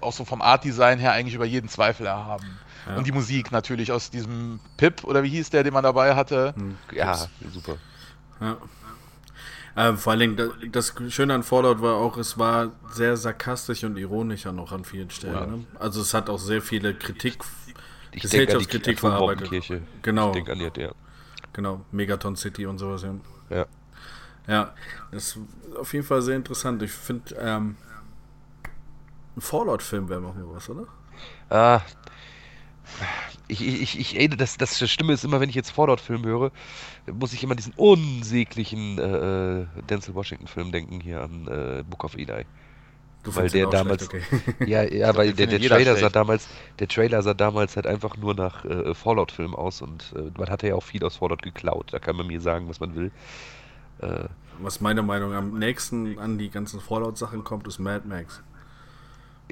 auch 0.00 0.12
so 0.12 0.24
vom 0.24 0.42
Art-Design 0.42 0.98
her 0.98 1.12
eigentlich 1.12 1.34
über 1.34 1.46
jeden 1.46 1.68
Zweifel 1.68 2.06
erhaben. 2.06 2.58
Ja. 2.86 2.96
Und 2.96 3.06
die 3.06 3.12
Musik 3.12 3.52
natürlich 3.52 3.92
aus 3.92 4.10
diesem 4.10 4.58
Pip, 4.76 5.04
oder 5.04 5.22
wie 5.22 5.28
hieß 5.28 5.50
der, 5.50 5.62
den 5.62 5.72
man 5.72 5.84
dabei 5.84 6.16
hatte? 6.16 6.52
Hm, 6.56 6.76
ja, 6.92 7.16
super. 7.52 7.76
Ja. 8.40 8.56
Äh, 9.74 9.94
vor 9.94 10.12
allen 10.12 10.36
Dingen, 10.36 10.52
das 10.70 10.94
Schöne 11.08 11.34
an 11.34 11.42
Fallout 11.42 11.80
war 11.80 11.94
auch, 11.94 12.16
es 12.18 12.38
war 12.38 12.72
sehr 12.90 13.16
sarkastisch 13.16 13.84
und 13.84 13.96
ironischer 13.96 14.52
noch 14.52 14.72
an 14.72 14.84
vielen 14.84 15.10
Stellen. 15.10 15.34
Ja. 15.34 15.46
Ne? 15.46 15.64
Also 15.78 16.02
es 16.02 16.12
hat 16.12 16.28
auch 16.28 16.38
sehr 16.38 16.60
viele 16.60 16.94
Kritik, 16.94 17.38
ich 18.10 18.22
Gesellschaftskritik 18.22 19.00
verarbeitet. 19.00 19.50
Genau. 20.02 20.28
Ich 20.28 20.34
denke 20.34 20.52
an 20.52 20.58
die, 20.58 20.80
ja. 20.80 20.92
Genau, 21.52 21.84
Megaton 21.90 22.36
City 22.36 22.66
und 22.66 22.78
sowas. 22.78 23.02
Ja. 23.02 23.14
Ja, 23.50 23.66
ja 24.46 24.74
das 25.10 25.36
ist 25.36 25.38
auf 25.78 25.92
jeden 25.92 26.04
Fall 26.04 26.22
sehr 26.22 26.36
interessant. 26.36 26.82
Ich 26.82 26.92
finde, 26.92 27.34
ähm, 27.36 27.76
ein 29.36 29.40
Fallout-Film 29.40 30.08
wäre 30.08 30.20
noch 30.20 30.34
was, 30.36 30.68
oder? 30.68 30.86
Ah, 31.48 31.80
ich, 33.48 33.66
ich, 33.66 33.98
ich, 33.98 34.18
ey, 34.18 34.28
das, 34.28 34.56
das 34.56 34.90
Stimme 34.90 35.12
ist 35.12 35.24
immer, 35.24 35.40
wenn 35.40 35.48
ich 35.48 35.54
jetzt 35.54 35.70
Fallout-Film 35.70 36.24
höre, 36.24 36.52
muss 37.12 37.32
ich 37.32 37.42
immer 37.42 37.54
diesen 37.54 37.72
unsäglichen 37.74 38.98
äh, 38.98 39.60
äh, 39.62 39.66
Denzel 39.88 40.14
Washington-Film 40.14 40.72
denken 40.72 41.00
hier 41.00 41.22
an 41.22 41.46
äh, 41.48 41.82
Book 41.88 42.04
of 42.04 42.14
Eli. 42.14 42.46
Du 43.22 43.34
weil 43.36 43.48
der 43.48 43.68
damals, 43.68 44.08
okay. 44.08 44.22
ja, 44.66 44.82
ja, 44.82 45.14
weil 45.14 45.32
der, 45.32 45.46
der 45.46 45.60
Trailer 45.60 45.96
sah 45.96 46.08
damals, 46.08 46.48
der 46.80 46.88
Trailer 46.88 47.22
sah 47.22 47.34
damals 47.34 47.76
halt 47.76 47.86
einfach 47.86 48.16
nur 48.16 48.34
nach 48.34 48.64
äh, 48.64 48.94
Fallout-Film 48.94 49.54
aus 49.54 49.80
und 49.80 50.12
äh, 50.16 50.30
man 50.36 50.50
hatte 50.50 50.66
ja 50.66 50.74
auch 50.74 50.82
viel 50.82 51.04
aus 51.04 51.16
Fallout 51.16 51.42
geklaut. 51.42 51.92
Da 51.92 52.00
kann 52.00 52.16
man 52.16 52.26
mir 52.26 52.40
sagen, 52.40 52.68
was 52.68 52.80
man 52.80 52.96
will. 52.96 53.12
Äh, 54.00 54.24
was 54.60 54.80
meiner 54.80 55.02
Meinung 55.02 55.30
nach 55.30 55.38
am 55.38 55.58
nächsten 55.58 56.18
an 56.18 56.38
die 56.38 56.50
ganzen 56.50 56.80
Fallout-Sachen 56.80 57.44
kommt, 57.44 57.68
ist 57.68 57.78
Mad 57.78 58.08
Max. 58.08 58.42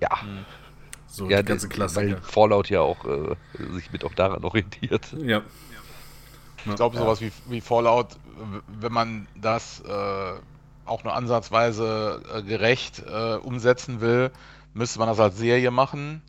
Ja. 0.01 0.09
Mhm. 0.25 0.45
So 1.11 1.29
ja, 1.29 1.43
die 1.43 1.49
ganze 1.49 1.69
Klasse. 1.69 1.97
Weil 1.97 2.17
Fallout 2.23 2.71
ja 2.71 2.81
auch 2.81 3.05
äh, 3.05 3.37
sich 3.73 3.91
mit 3.91 4.05
auch 4.05 4.15
daran 4.15 4.45
orientiert. 4.45 5.15
Ja. 5.25 5.43
Ich 6.67 6.75
glaube, 6.77 6.97
sowas 6.97 7.21
wie, 7.21 7.33
wie 7.47 7.61
Fallout, 7.61 8.09
wenn 8.69 8.93
man 8.93 9.27
das 9.35 9.81
äh, 9.81 10.33
auch 10.85 11.05
nur 11.05 11.15
ansatzweise 11.15 12.23
äh, 12.35 12.43
gerecht 12.43 13.03
äh, 13.07 13.37
umsetzen 13.37 14.01
will, 14.01 14.31
müsste 14.75 14.99
man 14.99 15.09
das 15.09 15.19
als 15.19 15.39
Serie 15.39 15.71
machen. 15.71 16.23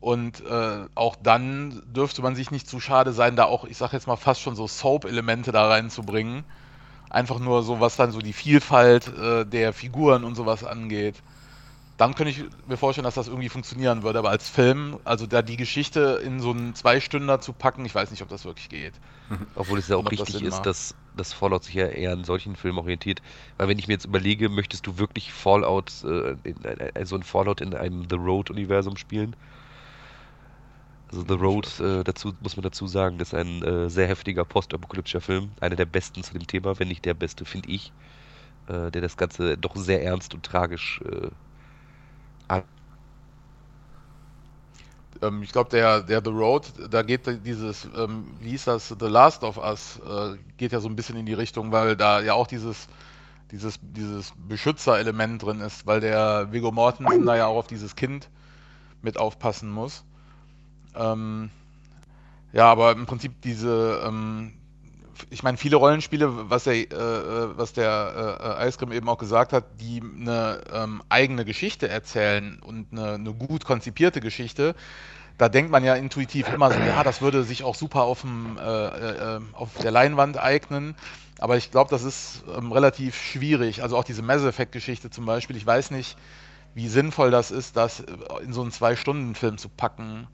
Und 0.00 0.44
äh, 0.44 0.86
auch 0.96 1.14
dann 1.22 1.80
dürfte 1.86 2.22
man 2.22 2.34
sich 2.34 2.50
nicht 2.50 2.68
zu 2.68 2.80
schade 2.80 3.12
sein, 3.12 3.36
da 3.36 3.44
auch, 3.44 3.64
ich 3.64 3.76
sag 3.76 3.92
jetzt 3.92 4.08
mal, 4.08 4.16
fast 4.16 4.40
schon 4.40 4.56
so 4.56 4.66
Soap-Elemente 4.66 5.52
da 5.52 5.68
reinzubringen. 5.68 6.44
Einfach 7.08 7.38
nur 7.38 7.62
so, 7.62 7.78
was 7.78 7.96
dann 7.96 8.10
so 8.10 8.18
die 8.18 8.32
Vielfalt 8.32 9.06
äh, 9.16 9.46
der 9.46 9.72
Figuren 9.72 10.24
und 10.24 10.34
sowas 10.34 10.64
angeht 10.64 11.22
dann 12.02 12.16
könnte 12.16 12.32
ich 12.32 12.44
mir 12.66 12.76
vorstellen, 12.76 13.04
dass 13.04 13.14
das 13.14 13.28
irgendwie 13.28 13.48
funktionieren 13.48 14.02
würde. 14.02 14.18
Aber 14.18 14.30
als 14.30 14.48
Film, 14.48 14.98
also 15.04 15.24
da 15.24 15.40
die 15.40 15.56
Geschichte 15.56 16.20
in 16.24 16.40
so 16.40 16.50
einen 16.50 16.74
Zweistünder 16.74 17.40
zu 17.40 17.52
packen, 17.52 17.84
ich 17.84 17.94
weiß 17.94 18.10
nicht, 18.10 18.22
ob 18.22 18.28
das 18.28 18.44
wirklich 18.44 18.68
geht. 18.68 18.94
Obwohl 19.54 19.78
es 19.78 19.86
ja 19.86 19.96
auch 19.96 20.10
richtig 20.10 20.32
das 20.32 20.42
ist, 20.42 20.62
dass 20.62 20.94
das 21.16 21.32
Fallout 21.32 21.62
sich 21.62 21.74
ja 21.74 21.86
eher 21.86 22.10
an 22.12 22.24
solchen 22.24 22.56
Filmen 22.56 22.78
orientiert. 22.78 23.22
Weil 23.56 23.68
wenn 23.68 23.78
ich 23.78 23.86
mir 23.86 23.94
jetzt 23.94 24.04
überlege, 24.04 24.48
möchtest 24.48 24.84
du 24.88 24.98
wirklich 24.98 25.32
Fallout, 25.32 25.92
äh, 26.02 26.34
in, 26.42 26.56
also 26.94 27.14
ein 27.14 27.22
Fallout 27.22 27.60
in 27.60 27.72
einem 27.72 28.08
The 28.10 28.16
Road-Universum 28.16 28.96
spielen? 28.96 29.36
Also 31.12 31.24
The 31.28 31.34
Road, 31.34 31.78
äh, 31.78 32.02
dazu 32.02 32.32
muss 32.40 32.56
man 32.56 32.64
dazu 32.64 32.88
sagen, 32.88 33.20
ist 33.20 33.32
ein 33.32 33.62
äh, 33.62 33.88
sehr 33.88 34.08
heftiger 34.08 34.44
postapokalyptischer 34.44 35.20
Film. 35.20 35.52
Einer 35.60 35.76
der 35.76 35.86
besten 35.86 36.24
zu 36.24 36.32
dem 36.32 36.48
Thema, 36.48 36.80
wenn 36.80 36.88
nicht 36.88 37.04
der 37.04 37.14
beste, 37.14 37.44
finde 37.44 37.70
ich. 37.70 37.92
Äh, 38.66 38.90
der 38.90 39.02
das 39.02 39.16
Ganze 39.16 39.56
doch 39.56 39.76
sehr 39.76 40.02
ernst 40.02 40.34
und 40.34 40.44
tragisch 40.44 41.00
äh, 41.04 41.28
ich 45.42 45.52
glaube, 45.52 45.70
der, 45.70 46.00
der 46.00 46.20
The 46.24 46.30
Road, 46.30 46.72
da 46.90 47.02
geht 47.02 47.26
dieses, 47.46 47.88
ähm, 47.96 48.26
wie 48.40 48.50
hieß 48.50 48.64
das, 48.64 48.88
The 48.88 49.06
Last 49.06 49.44
of 49.44 49.56
Us, 49.56 50.00
äh, 50.00 50.36
geht 50.56 50.72
ja 50.72 50.80
so 50.80 50.88
ein 50.88 50.96
bisschen 50.96 51.16
in 51.16 51.26
die 51.26 51.34
Richtung, 51.34 51.70
weil 51.70 51.96
da 51.96 52.20
ja 52.20 52.34
auch 52.34 52.48
dieses, 52.48 52.88
dieses, 53.52 53.78
dieses 53.82 54.32
Beschützer-Element 54.48 55.42
drin 55.42 55.60
ist, 55.60 55.86
weil 55.86 56.00
der 56.00 56.50
Viggo 56.50 56.72
Mortensen 56.72 57.24
da 57.24 57.36
ja 57.36 57.46
auch 57.46 57.58
auf 57.58 57.66
dieses 57.68 57.94
Kind 57.94 58.28
mit 59.00 59.16
aufpassen 59.16 59.70
muss. 59.70 60.04
Ähm, 60.96 61.50
ja, 62.52 62.70
aber 62.70 62.92
im 62.92 63.06
Prinzip 63.06 63.40
diese, 63.42 64.02
ähm, 64.04 64.54
ich 65.30 65.42
meine, 65.42 65.56
viele 65.56 65.76
Rollenspiele, 65.76 66.50
was 66.50 66.64
der, 66.64 66.74
äh, 66.74 66.84
äh, 66.84 67.56
was 67.56 67.72
der 67.72 68.38
äh, 68.40 68.62
Eisgrim 68.62 68.92
eben 68.92 69.08
auch 69.08 69.18
gesagt 69.18 69.52
hat, 69.52 69.64
die 69.80 70.00
eine 70.02 70.60
ähm, 70.72 71.02
eigene 71.08 71.44
Geschichte 71.44 71.88
erzählen 71.88 72.58
und 72.64 72.86
eine, 72.92 73.14
eine, 73.14 73.32
gut 73.32 73.64
konzipierte 73.64 74.20
Geschichte, 74.20 74.74
da 75.38 75.48
denkt 75.48 75.70
man 75.70 75.84
ja 75.84 75.94
intuitiv 75.94 76.48
immer 76.52 76.70
so, 76.70 76.78
ja, 76.78 77.02
das 77.02 77.22
würde 77.22 77.42
sich 77.44 77.64
auch 77.64 77.74
super 77.74 78.02
auf, 78.02 78.20
dem, 78.20 78.58
äh, 78.58 78.62
äh, 78.62 79.40
auf 79.52 79.70
der 79.82 79.90
Leinwand 79.90 80.38
eignen. 80.38 80.94
Aber 81.38 81.56
ich 81.56 81.70
glaube, 81.70 81.90
das 81.90 82.04
ist 82.04 82.44
ähm, 82.56 82.70
relativ 82.70 83.16
schwierig. 83.16 83.82
Also 83.82 83.96
auch 83.96 84.04
diese 84.04 84.22
Mass 84.22 84.44
Effect-Geschichte 84.44 85.10
zum 85.10 85.26
Beispiel. 85.26 85.56
Ich 85.56 85.66
weiß 85.66 85.90
nicht, 85.90 86.16
wie 86.74 86.88
sinnvoll 86.88 87.30
das 87.30 87.50
ist, 87.50 87.76
das 87.76 88.04
in 88.44 88.52
so 88.52 88.62
einen 88.62 88.70
Zwei-Stunden-Film 88.70 89.58
zu 89.58 89.68
packen. 89.68 90.28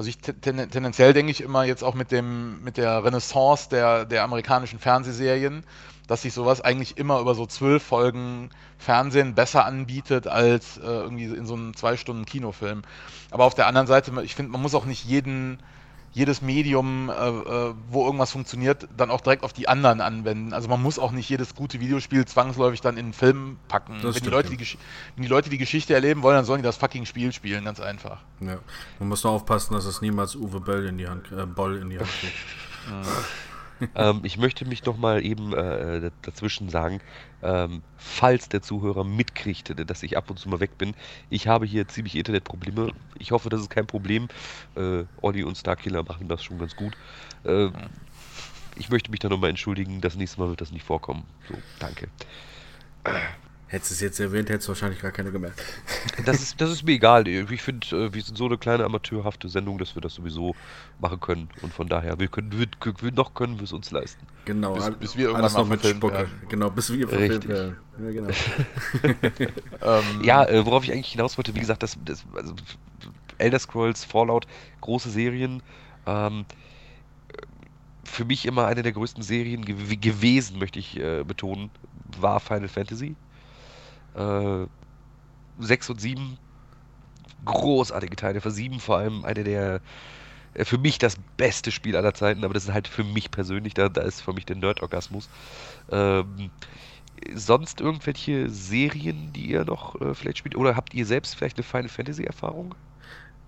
Also 0.00 0.08
ich 0.08 0.16
ten, 0.16 0.70
tendenziell 0.70 1.12
denke 1.12 1.30
ich 1.30 1.42
immer 1.42 1.64
jetzt 1.64 1.84
auch 1.84 1.92
mit 1.92 2.10
dem 2.10 2.64
mit 2.64 2.78
der 2.78 3.04
Renaissance 3.04 3.68
der, 3.68 4.06
der 4.06 4.22
amerikanischen 4.22 4.78
Fernsehserien, 4.78 5.62
dass 6.06 6.22
sich 6.22 6.32
sowas 6.32 6.62
eigentlich 6.62 6.96
immer 6.96 7.20
über 7.20 7.34
so 7.34 7.44
zwölf 7.44 7.82
Folgen 7.82 8.48
Fernsehen 8.78 9.34
besser 9.34 9.66
anbietet 9.66 10.26
als 10.26 10.78
äh, 10.78 10.86
irgendwie 10.86 11.26
in 11.26 11.44
so 11.44 11.52
einem 11.52 11.76
zwei 11.76 11.98
Stunden 11.98 12.24
Kinofilm. 12.24 12.80
Aber 13.30 13.44
auf 13.44 13.54
der 13.54 13.66
anderen 13.66 13.86
Seite, 13.86 14.10
ich 14.22 14.34
finde, 14.34 14.52
man 14.52 14.62
muss 14.62 14.74
auch 14.74 14.86
nicht 14.86 15.04
jeden 15.04 15.58
jedes 16.12 16.42
Medium, 16.42 17.08
äh, 17.08 17.12
äh, 17.12 17.74
wo 17.88 18.04
irgendwas 18.04 18.32
funktioniert, 18.32 18.88
dann 18.96 19.10
auch 19.10 19.20
direkt 19.20 19.44
auf 19.44 19.52
die 19.52 19.68
anderen 19.68 20.00
anwenden. 20.00 20.52
Also 20.52 20.68
man 20.68 20.82
muss 20.82 20.98
auch 20.98 21.12
nicht 21.12 21.28
jedes 21.28 21.54
gute 21.54 21.78
Videospiel 21.78 22.24
zwangsläufig 22.24 22.80
dann 22.80 22.96
in 22.96 23.06
einen 23.06 23.12
Film 23.12 23.58
packen. 23.68 24.02
wenn, 24.02 24.12
die 24.12 24.28
Leute 24.28 24.50
die, 24.50 24.58
wenn 25.14 25.22
die 25.22 25.28
Leute 25.28 25.50
die 25.50 25.58
Geschichte 25.58 25.94
erleben 25.94 26.22
wollen, 26.22 26.36
dann 26.36 26.44
sollen 26.44 26.62
die 26.62 26.66
das 26.66 26.76
fucking 26.76 27.06
Spiel 27.06 27.32
spielen, 27.32 27.64
ganz 27.64 27.78
einfach. 27.78 28.18
Ja. 28.40 28.58
Man 28.98 29.08
muss 29.08 29.22
nur 29.22 29.32
aufpassen, 29.34 29.74
dass 29.74 29.84
es 29.84 30.00
niemals 30.00 30.34
Uwe 30.34 30.60
Böll 30.60 30.86
in 30.86 30.98
die 30.98 31.06
Hand, 31.06 31.30
äh, 31.30 31.46
Boll 31.46 31.76
in 31.78 31.90
die 31.90 31.98
Hand 31.98 32.08
kriegt. 32.20 32.34
ähm, 33.94 34.20
ich 34.22 34.38
möchte 34.38 34.64
mich 34.64 34.84
noch 34.84 34.96
mal 34.96 35.24
eben 35.24 35.52
äh, 35.52 36.10
dazwischen 36.22 36.68
sagen, 36.68 37.00
ähm, 37.42 37.82
falls 37.96 38.48
der 38.48 38.62
Zuhörer 38.62 39.04
mitkriegt, 39.04 39.74
dass 39.88 40.02
ich 40.02 40.16
ab 40.16 40.30
und 40.30 40.38
zu 40.38 40.48
mal 40.48 40.60
weg 40.60 40.78
bin. 40.78 40.94
Ich 41.28 41.46
habe 41.46 41.66
hier 41.66 41.88
ziemlich 41.88 42.16
Internetprobleme. 42.16 42.92
Ich 43.18 43.32
hoffe, 43.32 43.48
das 43.48 43.60
ist 43.60 43.70
kein 43.70 43.86
Problem. 43.86 44.28
Äh, 44.76 45.04
Olli 45.20 45.42
und 45.42 45.56
Starkiller 45.56 46.02
machen 46.02 46.28
das 46.28 46.44
schon 46.44 46.58
ganz 46.58 46.76
gut. 46.76 46.96
Äh, 47.44 47.70
ich 48.76 48.88
möchte 48.88 49.10
mich 49.10 49.20
da 49.20 49.28
nochmal 49.28 49.50
entschuldigen. 49.50 50.00
Das 50.00 50.16
nächste 50.16 50.40
Mal 50.40 50.48
wird 50.48 50.60
das 50.60 50.72
nicht 50.72 50.84
vorkommen. 50.84 51.24
So, 51.48 51.54
danke. 51.78 52.08
Hättest 53.70 53.92
du 53.92 53.94
es 53.94 54.00
jetzt 54.00 54.18
erwähnt, 54.18 54.50
hättest 54.50 54.66
du 54.66 54.70
wahrscheinlich 54.70 55.00
gar 55.00 55.12
keine 55.12 55.30
gemerkt. 55.30 55.62
Das 56.26 56.42
ist, 56.42 56.60
das 56.60 56.72
ist 56.72 56.82
mir 56.82 56.92
egal. 56.92 57.28
Ich 57.28 57.62
finde, 57.62 57.86
äh, 57.96 58.12
wir 58.12 58.20
sind 58.20 58.36
so 58.36 58.46
eine 58.46 58.58
kleine 58.58 58.84
amateurhafte 58.84 59.48
Sendung, 59.48 59.78
dass 59.78 59.94
wir 59.94 60.02
das 60.02 60.14
sowieso 60.14 60.56
machen 60.98 61.20
können. 61.20 61.48
Und 61.62 61.72
von 61.72 61.88
daher, 61.88 62.18
wir 62.18 62.26
können, 62.26 62.52
wir, 62.52 63.12
noch 63.12 63.32
können 63.32 63.58
wir 63.58 63.64
es 63.64 63.72
uns 63.72 63.92
leisten. 63.92 64.26
Genau, 64.44 64.74
bis, 64.74 64.90
bis 64.96 65.16
wir 65.16 65.28
irgendwann 65.28 65.52
noch 65.52 65.68
mit 65.68 65.86
Spucke. 65.86 66.28
Genau, 66.48 66.68
bis 66.68 66.92
wir 66.92 67.06
verfilmt 67.06 67.46
werden. 67.46 67.76
Ja, 68.02 68.10
genau. 68.10 68.28
ähm, 69.82 70.24
ja 70.24 70.44
äh, 70.46 70.66
worauf 70.66 70.82
ich 70.82 70.92
eigentlich 70.92 71.12
hinaus 71.12 71.38
wollte, 71.38 71.54
wie 71.54 71.60
gesagt, 71.60 71.84
das, 71.84 71.96
das 72.04 72.24
also 72.34 72.54
Elder 73.38 73.60
Scrolls, 73.60 74.04
Fallout, 74.04 74.48
große 74.80 75.10
Serien. 75.10 75.62
Ähm, 76.06 76.44
für 78.02 78.24
mich 78.24 78.46
immer 78.46 78.66
eine 78.66 78.82
der 78.82 78.90
größten 78.90 79.22
Serien 79.22 79.64
gew 79.64 79.96
gewesen, 79.96 80.58
möchte 80.58 80.80
ich 80.80 80.98
äh, 80.98 81.22
betonen, 81.22 81.70
war 82.18 82.40
Final 82.40 82.66
Fantasy. 82.66 83.14
Äh, 84.20 84.66
6 85.60 85.90
und 85.90 86.00
7 86.00 86.38
großartige 87.44 88.16
Teile. 88.16 88.40
Für 88.40 88.50
7 88.50 88.80
vor 88.80 88.98
allem 88.98 89.24
eine 89.24 89.44
der 89.44 89.80
äh, 90.54 90.64
für 90.64 90.78
mich 90.78 90.98
das 90.98 91.16
beste 91.36 91.70
Spiel 91.70 91.96
aller 91.96 92.14
Zeiten, 92.14 92.44
aber 92.44 92.54
das 92.54 92.64
ist 92.64 92.72
halt 92.72 92.88
für 92.88 93.04
mich 93.04 93.30
persönlich, 93.30 93.74
da, 93.74 93.88
da 93.88 94.02
ist 94.02 94.20
für 94.20 94.32
mich 94.32 94.46
der 94.46 94.56
Nerd-Orgasmus. 94.56 95.28
Ähm, 95.90 96.50
sonst 97.34 97.80
irgendwelche 97.80 98.48
Serien, 98.50 99.32
die 99.32 99.50
ihr 99.50 99.64
noch 99.64 100.00
äh, 100.00 100.14
vielleicht 100.14 100.38
spielt? 100.38 100.56
Oder 100.56 100.76
habt 100.76 100.94
ihr 100.94 101.06
selbst 101.06 101.36
vielleicht 101.36 101.56
eine 101.56 101.64
Final 101.64 101.88
Fantasy-Erfahrung? 101.88 102.74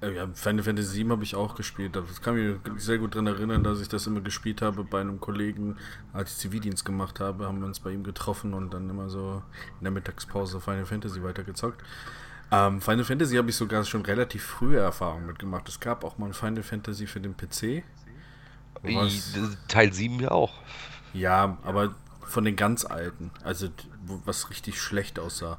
Äh, 0.02 0.14
ja, 0.16 0.28
Final 0.34 0.64
Fantasy 0.64 0.96
7 0.96 1.12
habe 1.12 1.22
ich 1.22 1.34
auch 1.34 1.54
gespielt. 1.54 1.96
Das 1.96 2.20
kann 2.20 2.34
mich 2.34 2.56
sehr 2.76 2.98
gut 2.98 3.14
daran 3.14 3.28
erinnern, 3.28 3.62
dass 3.62 3.80
ich 3.80 3.88
das 3.88 4.06
immer 4.06 4.20
gespielt 4.20 4.60
habe 4.60 4.84
bei 4.84 5.00
einem 5.00 5.20
Kollegen, 5.20 5.76
als 6.12 6.32
ich 6.32 6.38
Zivildienst 6.38 6.84
gemacht 6.84 7.20
habe, 7.20 7.46
haben 7.46 7.60
wir 7.60 7.66
uns 7.66 7.80
bei 7.80 7.92
ihm 7.92 8.02
getroffen 8.02 8.52
und 8.52 8.74
dann 8.74 8.90
immer 8.90 9.08
so 9.08 9.42
in 9.78 9.84
der 9.84 9.92
Mittagspause 9.92 10.60
Final 10.60 10.86
Fantasy 10.86 11.22
weitergezockt. 11.22 11.82
Ähm, 12.50 12.80
Final 12.82 13.04
Fantasy 13.04 13.36
habe 13.36 13.48
ich 13.48 13.56
sogar 13.56 13.84
schon 13.84 14.02
relativ 14.02 14.44
frühe 14.44 14.78
Erfahrungen 14.78 15.26
mitgemacht. 15.26 15.68
Es 15.68 15.80
gab 15.80 16.04
auch 16.04 16.18
mal 16.18 16.26
ein 16.26 16.34
Final 16.34 16.62
Fantasy 16.62 17.06
für 17.06 17.20
den 17.20 17.36
PC. 17.36 17.82
Was, 18.82 19.36
Teil 19.68 19.92
7 19.92 20.18
ja 20.20 20.32
auch. 20.32 20.52
Ja, 21.14 21.58
aber 21.62 21.94
von 22.22 22.44
den 22.44 22.56
ganz 22.56 22.84
alten. 22.84 23.30
Also 23.44 23.68
was 24.24 24.50
richtig 24.50 24.80
schlecht 24.80 25.18
aussah. 25.18 25.58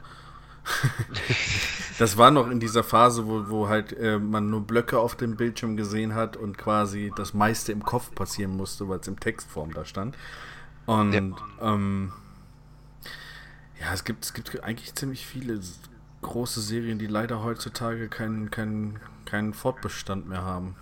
das 1.99 2.18
war 2.18 2.32
noch 2.32 2.49
in 2.49 2.59
dieser 2.59 2.84
Phase, 2.84 3.28
wo, 3.28 3.49
wo 3.49 3.70
halt 3.70 3.93
äh, 3.93 4.20
man 4.20 4.49
nur 4.49 4.61
Blöcke 4.61 4.99
auf 4.99 5.16
dem 5.16 5.36
Bildschirm 5.36 5.78
gesehen 5.78 6.16
hat 6.16 6.38
und 6.38 6.57
quasi 6.57 7.11
das 7.16 7.34
meiste 7.34 7.72
im 7.72 7.84
Kopf 7.84 8.14
passieren 8.16 8.55
musste, 8.55 8.88
weil 8.89 8.99
es 8.99 9.07
im 9.07 9.20
Textform 9.20 9.74
da 9.74 9.86
stand. 9.86 10.18
Und 10.86 11.14
ja, 11.14 11.22
ähm, 11.61 12.11
ja 13.80 13.93
es, 13.93 14.03
gibt, 14.03 14.26
es 14.26 14.34
gibt 14.34 14.64
eigentlich 14.64 14.93
ziemlich 14.95 15.26
viele 15.26 15.59
große 16.22 16.61
Serien, 16.61 16.99
die 16.99 17.07
leider 17.07 17.43
heutzutage 17.43 18.07
keinen, 18.07 18.49
keinen, 18.51 18.99
keinen 19.26 19.53
Fortbestand 19.53 20.28
mehr 20.28 20.43
haben. 20.43 20.76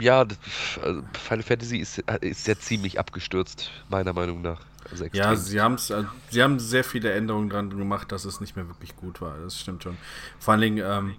Ja, 0.00 0.20
also 0.20 1.02
Final 1.12 1.42
Fantasy 1.42 1.78
ist, 1.78 1.98
ist 2.20 2.46
ja 2.46 2.58
ziemlich 2.58 2.98
abgestürzt, 2.98 3.70
meiner 3.88 4.12
Meinung 4.12 4.42
nach. 4.42 4.60
Also 4.90 5.04
ja, 5.12 5.36
sie, 5.36 5.60
haben's, 5.60 5.90
äh, 5.90 6.04
sie 6.30 6.42
haben 6.42 6.58
sehr 6.58 6.84
viele 6.84 7.12
Änderungen 7.12 7.50
dran 7.50 7.70
gemacht, 7.70 8.10
dass 8.12 8.24
es 8.24 8.40
nicht 8.40 8.56
mehr 8.56 8.68
wirklich 8.68 8.96
gut 8.96 9.20
war. 9.20 9.36
Das 9.38 9.60
stimmt 9.60 9.82
schon. 9.82 9.96
Vor 10.38 10.52
allen 10.52 10.62
Dingen 10.62 10.84
ähm, 10.84 11.16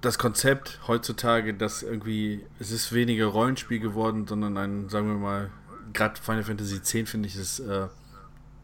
das 0.00 0.18
Konzept 0.18 0.80
heutzutage, 0.86 1.52
dass 1.52 1.82
irgendwie, 1.82 2.46
es 2.58 2.70
ist 2.70 2.92
weniger 2.92 3.26
Rollenspiel 3.26 3.80
geworden, 3.80 4.26
sondern 4.26 4.56
ein, 4.56 4.88
sagen 4.88 5.08
wir 5.08 5.18
mal, 5.18 5.50
gerade 5.92 6.20
Final 6.20 6.44
Fantasy 6.44 6.76
X 6.76 7.10
finde 7.10 7.28
ich 7.28 7.36
es 7.36 7.60
äh, 7.60 7.88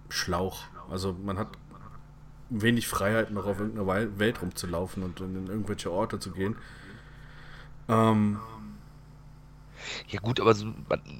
Schlauch. 0.09 0.64
Also 0.91 1.12
man 1.12 1.39
hat 1.39 1.49
wenig 2.49 2.89
Freiheit 2.89 3.32
noch 3.32 3.47
auf 3.47 3.59
irgendeiner 3.59 4.18
Welt 4.18 4.41
rumzulaufen 4.41 5.03
und 5.03 5.20
in 5.20 5.49
irgendwelche 5.49 5.91
Orte 5.91 6.18
zu 6.18 6.30
gehen. 6.30 6.57
Ähm, 7.89 8.39
ja 10.09 10.20
gut, 10.20 10.41
aber 10.41 10.55
so, 10.55 10.72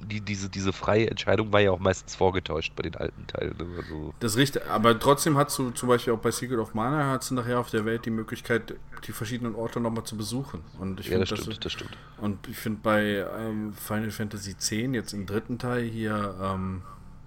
die, 0.09 0.21
diese, 0.21 0.49
diese 0.49 0.73
freie 0.73 1.09
Entscheidung 1.09 1.51
war 1.51 1.61
ja 1.61 1.71
auch 1.71 1.79
meistens 1.79 2.15
vorgetäuscht 2.15 2.73
bei 2.75 2.83
den 2.83 2.95
alten 2.95 3.25
Teilen. 3.27 3.55
Ne? 3.57 3.65
Also 3.77 4.13
das 4.19 4.33
ist 4.33 4.37
richtig, 4.37 4.65
aber 4.69 4.97
trotzdem 4.99 5.37
hast 5.37 5.57
du 5.57 5.71
zum 5.71 5.89
Beispiel 5.89 6.13
auch 6.13 6.19
bei 6.19 6.31
Secret 6.31 6.59
of 6.59 6.73
Mana 6.73 7.05
hast 7.05 7.31
du 7.31 7.35
nachher 7.35 7.59
auf 7.59 7.69
der 7.69 7.85
Welt 7.85 8.05
die 8.05 8.09
Möglichkeit, 8.09 8.75
die 9.05 9.11
verschiedenen 9.11 9.55
Orte 9.55 9.79
nochmal 9.79 10.03
zu 10.03 10.17
besuchen. 10.17 10.61
Und 10.79 10.99
ich 10.99 11.07
ja, 11.07 11.17
das 11.19 11.29
stimmt, 11.29 11.47
das, 11.47 11.59
das 11.59 11.71
stimmt. 11.71 11.97
Und 12.17 12.47
ich 12.47 12.57
finde 12.57 12.79
bei 12.83 13.25
ähm, 13.39 13.73
Final 13.73 14.11
Fantasy 14.11 14.51
X, 14.51 14.69
jetzt 14.71 15.13
im 15.13 15.25
dritten 15.25 15.57
Teil 15.57 15.83
hier, 15.83 16.35
ähm, 16.41 16.81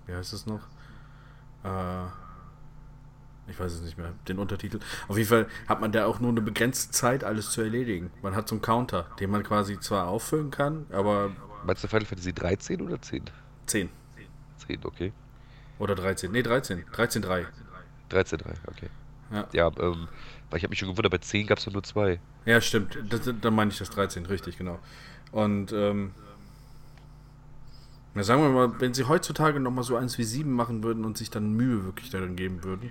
wie 0.07 0.15
heißt 0.15 0.33
es 0.33 0.47
noch? 0.47 0.61
Äh, 1.65 2.07
ich 3.49 3.59
weiß 3.59 3.73
es 3.73 3.83
nicht 3.83 3.99
mehr, 3.99 4.13
den 4.29 4.39
Untertitel. 4.39 4.79
Auf 5.09 5.17
jeden 5.17 5.29
Fall 5.29 5.47
hat 5.69 5.81
man 5.81 5.93
da 5.93 6.07
auch 6.07 6.21
nur 6.21 6.31
eine 6.31 6.41
begrenzte 6.41 6.93
Zeit, 6.93 7.25
alles 7.25 7.51
zu 7.51 7.61
erledigen. 7.61 8.11
Man 8.23 8.35
hat 8.35 8.49
so 8.49 8.55
einen 8.55 8.63
Counter, 8.63 9.07
den 9.19 9.31
man 9.31 9.43
quasi 9.43 9.79
zwar 9.81 10.09
auffüllen 10.09 10.51
kann, 10.51 10.87
aber. 10.91 11.33
Meinst 11.65 11.85
du 11.85 11.89
Final 11.89 12.07
Fantasy 12.07 12.33
13 12.33 12.81
oder 12.81 13.01
10? 13.01 13.25
10. 13.67 13.89
10, 14.67 14.85
okay. 14.85 15.13
Oder 15.79 15.95
13. 15.95 16.31
Nee, 16.31 16.43
13. 16.43 16.85
13.3. 16.85 17.47
13.3, 18.11 18.45
okay. 18.67 18.89
Ja, 19.33 19.49
ja 19.53 19.67
ähm, 19.79 20.09
weil 20.51 20.59
ich 20.59 20.63
habe 20.65 20.71
mich 20.71 20.79
schon 20.79 20.89
gewundert, 20.89 21.13
bei 21.13 21.19
10 21.19 21.47
gab 21.47 21.59
es 21.59 21.67
nur 21.67 21.83
zwei. 21.83 22.21
Ja, 22.45 22.61
stimmt. 22.61 22.99
Das, 23.09 23.31
dann 23.41 23.55
meine 23.55 23.71
ich 23.71 23.79
das 23.79 23.91
13, 23.91 24.27
richtig, 24.27 24.59
genau. 24.59 24.79
Und, 25.33 25.73
ähm, 25.73 26.13
na, 28.15 28.25
sagen 28.25 28.43
wir 28.43 28.49
mal, 28.49 28.81
wenn 28.81 28.93
sie 28.93 29.05
heutzutage 29.05 29.61
nochmal 29.61 29.85
so 29.85 29.97
eins 29.97 30.19
wie 30.19 30.25
7 30.25 30.51
machen 30.51 30.83
würden 30.83 31.05
und 31.05 31.17
sich 31.17 31.31
dann 31.31 31.53
Mühe 31.53 31.85
wirklich 31.85 32.11
darin 32.11 32.35
geben 32.35 32.65
würden, 32.65 32.91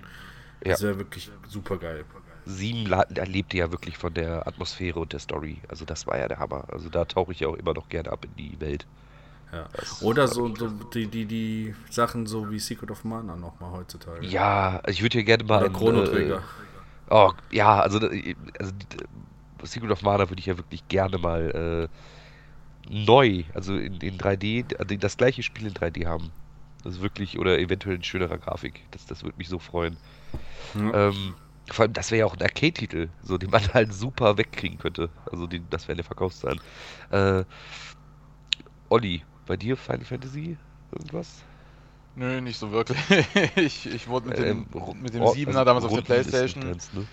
ja. 0.64 0.72
Das 0.72 0.82
wäre 0.82 0.98
wirklich 0.98 1.30
super 1.48 1.76
geil. 1.76 2.04
Sieben 2.46 2.86
lebte 3.26 3.56
ja 3.58 3.70
wirklich 3.70 3.96
von 3.96 4.12
der 4.14 4.46
Atmosphäre 4.46 4.98
und 4.98 5.12
der 5.12 5.20
Story. 5.20 5.58
Also 5.68 5.84
das 5.84 6.06
war 6.06 6.18
ja 6.18 6.26
der 6.26 6.38
Hammer. 6.38 6.64
Also 6.68 6.88
da 6.88 7.04
tauche 7.04 7.32
ich 7.32 7.40
ja 7.40 7.48
auch 7.48 7.54
immer 7.54 7.74
noch 7.74 7.88
gerne 7.88 8.10
ab 8.10 8.24
in 8.24 8.34
die 8.36 8.60
Welt. 8.60 8.86
Ja. 9.52 9.68
Oder 10.02 10.28
so, 10.28 10.54
so, 10.54 10.68
die, 10.68 11.06
die, 11.06 11.26
die 11.26 11.74
Sachen 11.90 12.26
so 12.26 12.50
wie 12.50 12.58
Secret 12.58 12.90
of 12.90 13.04
Mana 13.04 13.36
nochmal 13.36 13.72
heutzutage. 13.72 14.24
Ja, 14.24 14.80
also 14.82 14.90
ich 14.90 15.02
würde 15.02 15.18
ja 15.18 15.24
gerne 15.24 15.44
mal. 15.44 15.64
Oder 15.64 15.72
Chrono 15.72 16.04
Trigger. 16.04 16.36
Äh, 16.36 17.14
oh, 17.14 17.32
ja, 17.50 17.80
also, 17.80 17.98
also 17.98 18.72
Secret 19.64 19.90
of 19.90 20.02
Mana 20.02 20.28
würde 20.30 20.40
ich 20.40 20.46
ja 20.46 20.56
wirklich 20.56 20.86
gerne 20.88 21.18
mal 21.18 21.88
äh, 21.90 22.92
neu, 22.92 23.44
also 23.54 23.76
in, 23.76 23.96
in 24.00 24.18
3D, 24.18 24.76
also 24.76 24.96
das 24.96 25.16
gleiche 25.16 25.42
Spiel 25.42 25.66
in 25.66 25.74
3D 25.74 26.06
haben. 26.06 26.30
Das 26.84 26.94
ist 26.94 27.02
wirklich, 27.02 27.38
oder 27.38 27.58
eventuell 27.58 27.96
in 27.96 28.04
schönerer 28.04 28.38
Grafik. 28.38 28.82
Das, 28.92 29.04
das 29.06 29.22
würde 29.22 29.36
mich 29.36 29.48
so 29.48 29.58
freuen. 29.58 29.96
Ähm, 30.74 31.34
vor 31.70 31.84
allem, 31.84 31.92
das 31.92 32.10
wäre 32.10 32.20
ja 32.20 32.26
auch 32.26 32.34
ein 32.34 32.42
Arcade-Titel, 32.42 33.08
so, 33.22 33.38
den 33.38 33.50
man 33.50 33.62
halt 33.74 33.92
super 33.92 34.36
wegkriegen 34.38 34.78
könnte. 34.78 35.10
Also, 35.30 35.46
die, 35.46 35.62
das 35.70 35.88
wäre 35.88 35.96
eine 35.96 36.02
Verkaufszahlen. 36.02 36.60
Äh, 37.10 37.44
Olli, 38.88 39.24
bei 39.46 39.56
dir 39.56 39.76
Final 39.76 40.04
Fantasy 40.04 40.56
irgendwas? 40.92 41.42
Nö, 42.16 42.40
nicht 42.40 42.58
so 42.58 42.72
wirklich. 42.72 42.98
ich, 43.56 43.86
ich 43.86 44.08
wurde 44.08 44.28
mit 44.28 44.38
dem, 44.38 44.66
ähm, 44.74 45.02
mit 45.02 45.14
dem 45.14 45.22
7er 45.22 45.46
also 45.48 45.64
damals 45.64 45.84
auf 45.84 45.94
der 45.94 46.02
Playstation 46.02 46.64
ganz, 46.64 46.92
ne? 46.92 47.06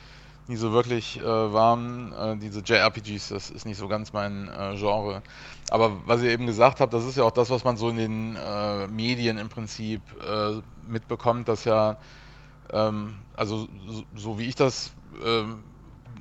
nie 0.48 0.56
so 0.56 0.72
wirklich 0.72 1.20
äh, 1.20 1.24
warm. 1.24 2.14
Äh, 2.14 2.38
diese 2.38 2.62
JRPGs, 2.62 3.30
das 3.30 3.50
ist 3.50 3.66
nicht 3.66 3.78
so 3.78 3.88
ganz 3.88 4.14
mein 4.14 4.48
äh, 4.48 4.76
Genre. 4.76 5.22
Aber 5.70 6.02
was 6.06 6.24
ihr 6.24 6.32
eben 6.32 6.48
gesagt 6.48 6.80
habt, 6.80 6.94
das 6.94 7.06
ist 7.06 7.18
ja 7.18 7.24
auch 7.24 7.32
das, 7.32 7.50
was 7.50 7.64
man 7.64 7.78
so 7.78 7.90
in 7.90 7.98
den 7.98 8.36
äh, 8.36 8.88
Medien 8.88 9.38
im 9.38 9.50
Prinzip 9.50 10.02
äh, 10.22 10.62
mitbekommt, 10.88 11.48
dass 11.48 11.66
ja 11.66 11.98
ähm, 12.72 13.16
also 13.36 13.68
so, 13.88 14.04
so, 14.16 14.40
wie 14.40 14.46
ich 14.46 14.56
das 14.56 14.92
ähm, 15.24 15.64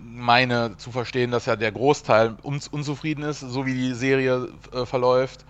meine 0.01 0.77
zu 0.77 0.91
verstehen, 0.91 1.31
dass 1.31 1.47
ja 1.47 1.57
der 1.57 1.73
Großteil 1.73 2.37
uns 2.43 2.69
unzufrieden 2.69 3.23
ist, 3.23 3.41
so 3.41 3.67
wie 3.67 3.75
die 3.75 3.95
Serie 3.95 4.49
äh, 4.73 4.87
verläuft. 4.87 5.45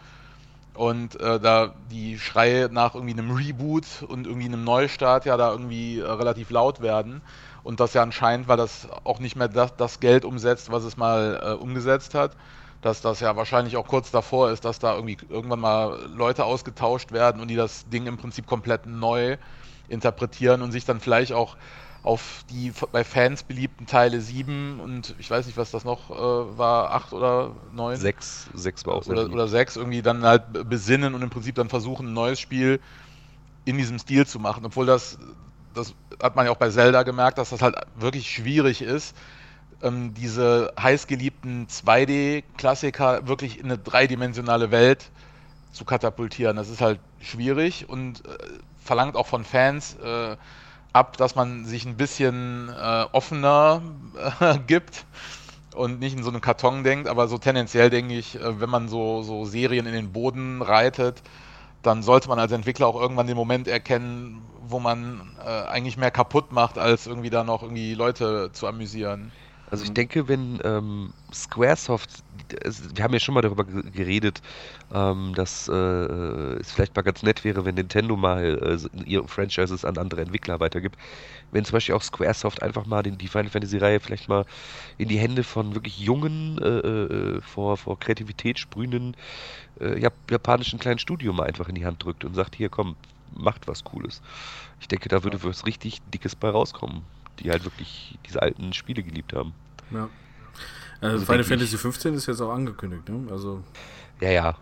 Und 0.75 1.19
äh, 1.21 1.41
da 1.41 1.75
die 1.91 2.19
Schreie 2.19 2.69
nach 2.71 2.95
irgendwie 2.95 3.15
einem 3.15 3.31
Reboot 3.31 3.85
und 4.07 4.27
irgendwie 4.27 4.47
einem 4.47 4.63
Neustart 4.63 5.25
ja 5.25 5.37
da 5.39 5.51
irgendwie 5.51 6.01
äh, 6.01 6.05
relativ 6.05 6.51
laut 6.51 6.83
werden. 6.83 7.23
Und 7.63 7.81
das 7.81 7.95
ja 7.95 8.03
anscheinend, 8.03 8.47
weil 8.47 8.59
das 8.59 8.87
auch 9.05 9.19
nicht 9.19 9.37
mehr 9.37 9.49
das, 9.49 9.75
das 9.77 10.01
Geld 10.01 10.25
umsetzt, 10.25 10.71
was 10.71 10.85
es 10.85 10.97
mal 10.97 11.41
äh, 11.43 11.53
umgesetzt 11.55 12.15
hat, 12.15 12.37
dass 12.83 13.01
das 13.01 13.21
ja 13.21 13.37
wahrscheinlich 13.37 13.77
auch 13.77 13.87
kurz 13.87 14.11
davor 14.11 14.51
ist, 14.51 14.65
dass 14.67 14.79
da 14.79 14.95
irgendwie 14.95 15.17
irgendwann 15.31 15.61
mal 15.61 15.99
Leute 16.15 16.45
ausgetauscht 16.45 17.11
werden 17.11 17.41
und 17.41 17.49
die 17.49 17.57
das 17.57 17.89
Ding 17.89 18.07
im 18.07 18.19
Prinzip 18.19 18.47
komplett 18.47 18.87
neu 18.87 19.39
interpretieren 19.89 20.63
und 20.63 20.73
sich 20.73 20.85
dann 20.85 21.01
vielleicht 21.01 21.33
auch 21.33 21.57
auf 22.03 22.45
die 22.51 22.73
bei 22.93 23.03
Fans 23.03 23.43
beliebten 23.43 23.87
Teile 23.87 24.21
7 24.21 24.79
und 24.79 25.17
ich 25.19 25.29
weiß 25.29 25.47
nicht, 25.47 25.59
was 25.59 25.73
das 25.73 25.85
noch 25.85 26.11
äh, 26.11 26.59
war, 26.59 26.93
8 26.93 27.13
oder 27.13 27.51
9? 27.73 27.97
6, 27.97 28.51
6 28.55 28.87
war 28.87 28.95
auch 28.95 29.07
oder, 29.07 29.29
oder 29.29 29.49
6 29.49 29.75
irgendwie 29.75 30.03
dann 30.03 30.25
halt 30.25 30.69
besinnen 30.69 31.15
und 31.15 31.23
im 31.23 31.31
Prinzip 31.31 31.57
dann 31.57 31.69
versuchen, 31.69 32.07
ein 32.07 32.13
neues 32.13 32.39
Spiel 32.39 32.81
in 33.65 33.77
diesem 33.77 33.99
Stil 33.99 34.25
zu 34.25 34.39
machen. 34.39 34.65
Obwohl 34.65 34.87
das, 34.87 35.19
das 35.75 35.95
hat 36.23 36.37
man 36.37 36.47
ja 36.47 36.53
auch 36.53 36.57
bei 36.57 36.71
Zelda 36.71 37.03
gemerkt, 37.03 37.39
dass 37.39 37.51
das 37.51 37.61
halt 37.61 37.75
wirklich 37.97 38.31
schwierig 38.31 38.83
ist, 38.83 39.17
ähm, 39.83 40.15
diese 40.15 40.73
heißgeliebten 40.81 41.67
2D-Klassiker 41.67 43.27
wirklich 43.27 43.59
in 43.59 43.67
eine 43.67 43.79
dreidimensionale 43.79 44.71
Welt 44.71 45.11
zu 45.73 45.85
katapultieren. 45.85 46.57
Das 46.57 46.69
ist 46.69 46.81
halt 46.81 47.01
schwierig 47.21 47.89
und 47.89 48.25
äh, 48.27 48.39
verlangt 48.87 49.17
auch 49.17 49.27
von 49.27 49.45
Fans 49.45 49.97
äh, 50.03 50.37
ab, 50.93 51.17
dass 51.17 51.35
man 51.35 51.65
sich 51.65 51.85
ein 51.85 51.97
bisschen 51.97 52.71
äh, 52.71 53.05
offener 53.13 53.83
äh, 54.41 54.59
gibt 54.67 55.05
und 55.75 56.01
nicht 56.01 56.17
in 56.17 56.23
so 56.23 56.31
einen 56.31 56.41
Karton 56.41 56.85
denkt, 56.85 57.09
aber 57.09 57.29
so 57.29 57.39
tendenziell 57.39 57.91
denke 57.91 58.15
ich, 58.15 58.37
äh, 58.37 58.61
wenn 58.61 58.71
man 58.71 58.89
so, 58.89 59.23
so 59.23 59.45
Serien 59.45 59.87
in 59.87 59.93
den 59.93 60.13
Boden 60.13 60.63
reitet, 60.63 61.23
dann 61.83 62.03
sollte 62.03 62.29
man 62.29 62.39
als 62.39 62.53
Entwickler 62.53 62.87
auch 62.87 63.01
irgendwann 63.01 63.27
den 63.27 63.37
Moment 63.37 63.69
erkennen, 63.69 64.43
wo 64.69 64.81
man 64.81 65.37
äh, 65.45 65.49
eigentlich 65.69 65.97
mehr 65.97 66.11
kaputt 66.11 66.51
macht, 66.51 66.79
als 66.79 67.07
irgendwie 67.07 67.31
da 67.31 67.45
noch 67.45 67.63
irgendwie 67.63 67.95
Leute 67.95 68.51
zu 68.53 68.67
amüsieren. 68.67 69.33
Also 69.69 69.85
ich 69.85 69.93
denke, 69.93 70.29
wenn 70.29 70.61
ähm, 70.63 71.13
Squaresoft, 71.33 72.23
wir 72.95 73.03
haben 73.03 73.13
ja 73.13 73.19
schon 73.19 73.35
mal 73.35 73.41
darüber 73.41 73.65
geredet, 73.65 74.41
ähm, 74.95 75.33
dass 75.35 75.69
äh, 75.69 75.73
es 75.73 76.71
vielleicht 76.71 76.95
mal 76.95 77.03
ganz 77.03 77.25
nett 77.25 77.43
wäre, 77.43 77.65
wenn 77.65 77.75
Nintendo 77.75 78.17
mal 78.17 78.79
äh, 78.95 79.05
ihre 79.05 79.27
Franchises 79.27 79.85
an 79.85 79.99
andere 79.99 80.21
Entwickler 80.21 80.61
weitergibt. 80.61 80.97
Wenn 81.51 81.65
zum 81.65 81.73
Beispiel 81.73 81.97
auch 81.97 82.03
Squaresoft 82.03 82.63
einfach 82.63 82.87
mal 82.87 83.03
den, 83.03 83.19
die 83.19 83.27
Final 83.27 83.51
Fantasy-Reihe 83.51 83.99
vielleicht 83.99 84.29
mal 84.29 84.45
in 84.99 85.09
die 85.09 85.19
Hände 85.19 85.43
von 85.43 85.75
wirklich 85.75 85.99
jungen, 85.99 86.59
äh, 86.63 86.69
äh 86.69 87.41
vor, 87.41 87.77
vor 87.77 87.99
Kreativität 87.99 88.61
sprühenden 88.61 89.17
äh, 89.81 89.99
japanischen 89.99 90.79
kleinen 90.79 91.01
Studio 91.01 91.33
mal 91.33 91.45
einfach 91.45 91.69
in 91.69 91.75
die 91.75 91.87
Hand 91.87 92.05
drückt 92.05 92.25
und 92.25 92.35
sagt, 92.35 92.55
hier 92.55 92.69
komm, 92.69 92.95
macht 93.35 93.67
was 93.67 93.83
Cooles. 93.83 94.23
Ich 94.81 94.87
denke, 94.87 95.09
da 95.09 95.25
würde 95.25 95.43
was 95.43 95.67
richtig 95.67 96.01
Dickes 96.13 96.37
bei 96.37 96.51
rauskommen 96.51 97.03
die 97.41 97.51
halt 97.51 97.65
wirklich 97.65 98.19
diese 98.27 98.43
alten 98.43 98.73
Spiele 98.73 99.03
geliebt 99.03 99.33
haben. 99.33 99.55
Ja. 99.91 100.09
Also, 101.01 101.15
also 101.15 101.27
Final 101.27 101.45
Fantasy 101.45 101.79
15 101.79 102.15
ist 102.15 102.27
jetzt 102.27 102.41
auch 102.41 102.53
angekündigt, 102.53 103.09
ne? 103.09 103.31
Also. 103.31 103.63
Ja, 104.21 104.31
ja. 104.31 104.57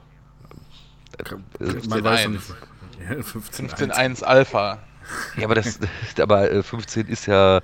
Äh, 1.18 1.88
man 1.88 2.04
weiß 2.04 2.28
nicht. 2.28 2.44
15.1 3.08 3.22
15 3.22 4.22
Alpha. 4.24 4.78
Ja, 5.36 5.44
aber 5.44 5.54
das, 5.54 5.78
aber 6.20 6.62
15 6.62 7.06
äh, 7.06 7.12
ist 7.12 7.26
ja 7.26 7.60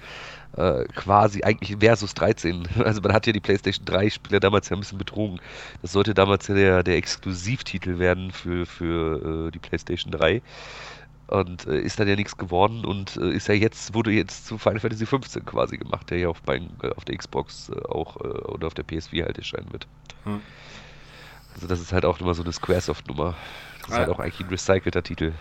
äh, 0.56 0.84
quasi 0.94 1.42
eigentlich 1.42 1.76
versus 1.78 2.14
13. 2.14 2.68
Also 2.84 3.00
man 3.00 3.12
hat 3.12 3.26
ja 3.26 3.32
die 3.32 3.40
PlayStation 3.40 3.84
3 3.84 4.11
Spieler 4.11 4.40
damals 4.40 4.68
ja 4.68 4.76
ein 4.76 4.80
bisschen 4.80 4.98
betrogen. 4.98 5.40
Das 5.82 5.92
sollte 5.92 6.14
damals 6.14 6.48
ja 6.48 6.54
der, 6.54 6.82
der 6.82 6.96
Exklusivtitel 6.96 7.98
werden 7.98 8.30
für, 8.30 8.66
für 8.66 9.48
äh, 9.48 9.50
die 9.50 9.58
PlayStation 9.58 10.12
3 10.12 10.42
und 11.31 11.66
äh, 11.66 11.81
ist 11.81 12.01
dann 12.01 12.09
ja 12.09 12.16
nichts 12.16 12.37
geworden 12.37 12.85
und 12.85 13.16
äh, 13.16 13.31
ist 13.31 13.49
ja 13.49 13.55
jetzt, 13.55 13.95
wurde 13.95 14.11
jetzt 14.11 14.47
zu 14.47 14.59
Final 14.59 14.81
Fantasy 14.81 15.07
15 15.07 15.45
quasi 15.45 15.78
gemacht, 15.78 16.11
der 16.11 16.18
ja 16.18 16.28
auf, 16.28 16.43
mein, 16.47 16.70
äh, 16.83 16.91
auf 16.91 17.05
der 17.05 17.16
Xbox 17.16 17.68
äh, 17.68 17.81
auch 17.89 18.16
äh, 18.16 18.28
oder 18.28 18.66
auf 18.66 18.74
der 18.74 18.85
PS4 18.85 19.24
halt 19.24 19.39
erscheinen 19.39 19.72
wird. 19.72 19.87
Hm. 20.24 20.41
Also 21.55 21.66
das 21.66 21.81
ist 21.81 21.93
halt 21.93 22.05
auch 22.05 22.20
immer 22.20 22.35
so 22.35 22.43
eine 22.43 22.53
Squaresoft-Nummer. 22.53 23.35
Das 23.81 23.89
ist 23.89 23.95
ah, 23.95 23.99
halt 23.99 24.09
auch 24.09 24.18
eigentlich 24.18 24.41
ein 24.41 24.49
recycelter 24.49 25.03
Titel. 25.03 25.33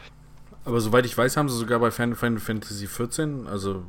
Aber 0.65 0.81
soweit 0.81 1.05
ich 1.05 1.17
weiß, 1.17 1.37
haben 1.37 1.49
sie 1.49 1.57
sogar 1.57 1.79
bei 1.79 1.91
Final 1.91 2.15
Fantasy 2.15 2.87
14, 2.87 3.47
also 3.47 3.83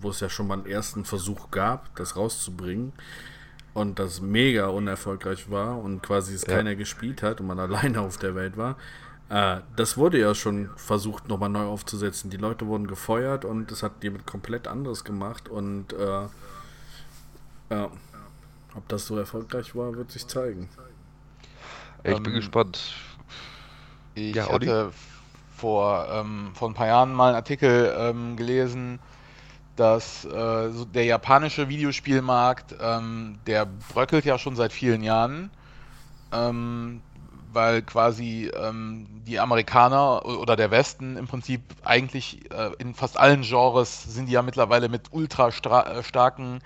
wo 0.00 0.10
es 0.10 0.20
ja 0.20 0.28
schon 0.28 0.46
mal 0.46 0.54
einen 0.54 0.66
ersten 0.66 1.04
Versuch 1.04 1.50
gab, 1.50 1.94
das 1.96 2.16
rauszubringen, 2.16 2.92
und 3.74 3.98
das 3.98 4.20
mega 4.20 4.66
unerfolgreich 4.66 5.50
war 5.50 5.78
und 5.78 6.02
quasi 6.02 6.34
es 6.34 6.46
ja. 6.46 6.56
keiner 6.56 6.74
gespielt 6.74 7.22
hat 7.22 7.40
und 7.40 7.46
man 7.46 7.58
alleine 7.58 8.00
auf 8.00 8.18
der 8.18 8.34
Welt 8.34 8.56
war, 8.56 8.76
äh, 9.32 9.62
das 9.76 9.96
wurde 9.96 10.20
ja 10.20 10.34
schon 10.34 10.68
versucht, 10.76 11.26
nochmal 11.26 11.48
neu 11.48 11.64
aufzusetzen. 11.64 12.28
Die 12.28 12.36
Leute 12.36 12.66
wurden 12.66 12.86
gefeuert 12.86 13.46
und 13.46 13.72
es 13.72 13.82
hat 13.82 14.04
jemand 14.04 14.26
komplett 14.26 14.68
anderes 14.68 15.04
gemacht. 15.04 15.48
Und 15.48 15.94
äh, 15.94 16.26
ja, 17.70 17.90
ob 18.74 18.88
das 18.88 19.06
so 19.06 19.16
erfolgreich 19.16 19.74
war, 19.74 19.96
wird 19.96 20.10
sich 20.10 20.26
zeigen. 20.26 20.68
Ich 22.04 22.14
ähm, 22.14 22.22
bin 22.22 22.34
gespannt. 22.34 22.94
Ich 24.14 24.34
ja, 24.36 24.52
hatte 24.52 24.92
vor, 25.56 26.08
ähm, 26.10 26.50
vor 26.52 26.68
ein 26.68 26.74
paar 26.74 26.88
Jahren 26.88 27.14
mal 27.14 27.28
einen 27.28 27.36
Artikel 27.36 27.94
ähm, 27.96 28.36
gelesen, 28.36 28.98
dass 29.76 30.26
äh, 30.26 30.70
so 30.72 30.84
der 30.84 31.04
japanische 31.04 31.70
Videospielmarkt, 31.70 32.74
ähm, 32.78 33.38
der 33.46 33.64
bröckelt 33.94 34.26
ja 34.26 34.36
schon 34.36 34.56
seit 34.56 34.74
vielen 34.74 35.02
Jahren. 35.02 35.50
Ähm, 36.32 37.00
weil 37.52 37.82
quasi 37.82 38.50
ähm, 38.54 39.06
die 39.26 39.40
Amerikaner 39.40 40.24
oder 40.24 40.56
der 40.56 40.70
Westen 40.70 41.16
im 41.16 41.26
Prinzip 41.26 41.62
eigentlich 41.84 42.50
äh, 42.50 42.70
in 42.78 42.94
fast 42.94 43.18
allen 43.18 43.42
Genres 43.42 44.02
sind 44.04 44.26
die 44.26 44.32
ja 44.32 44.42
mittlerweile 44.42 44.88
mit 44.88 45.08
ultra 45.12 45.48
äh, 45.48 46.02
starken 46.02 46.60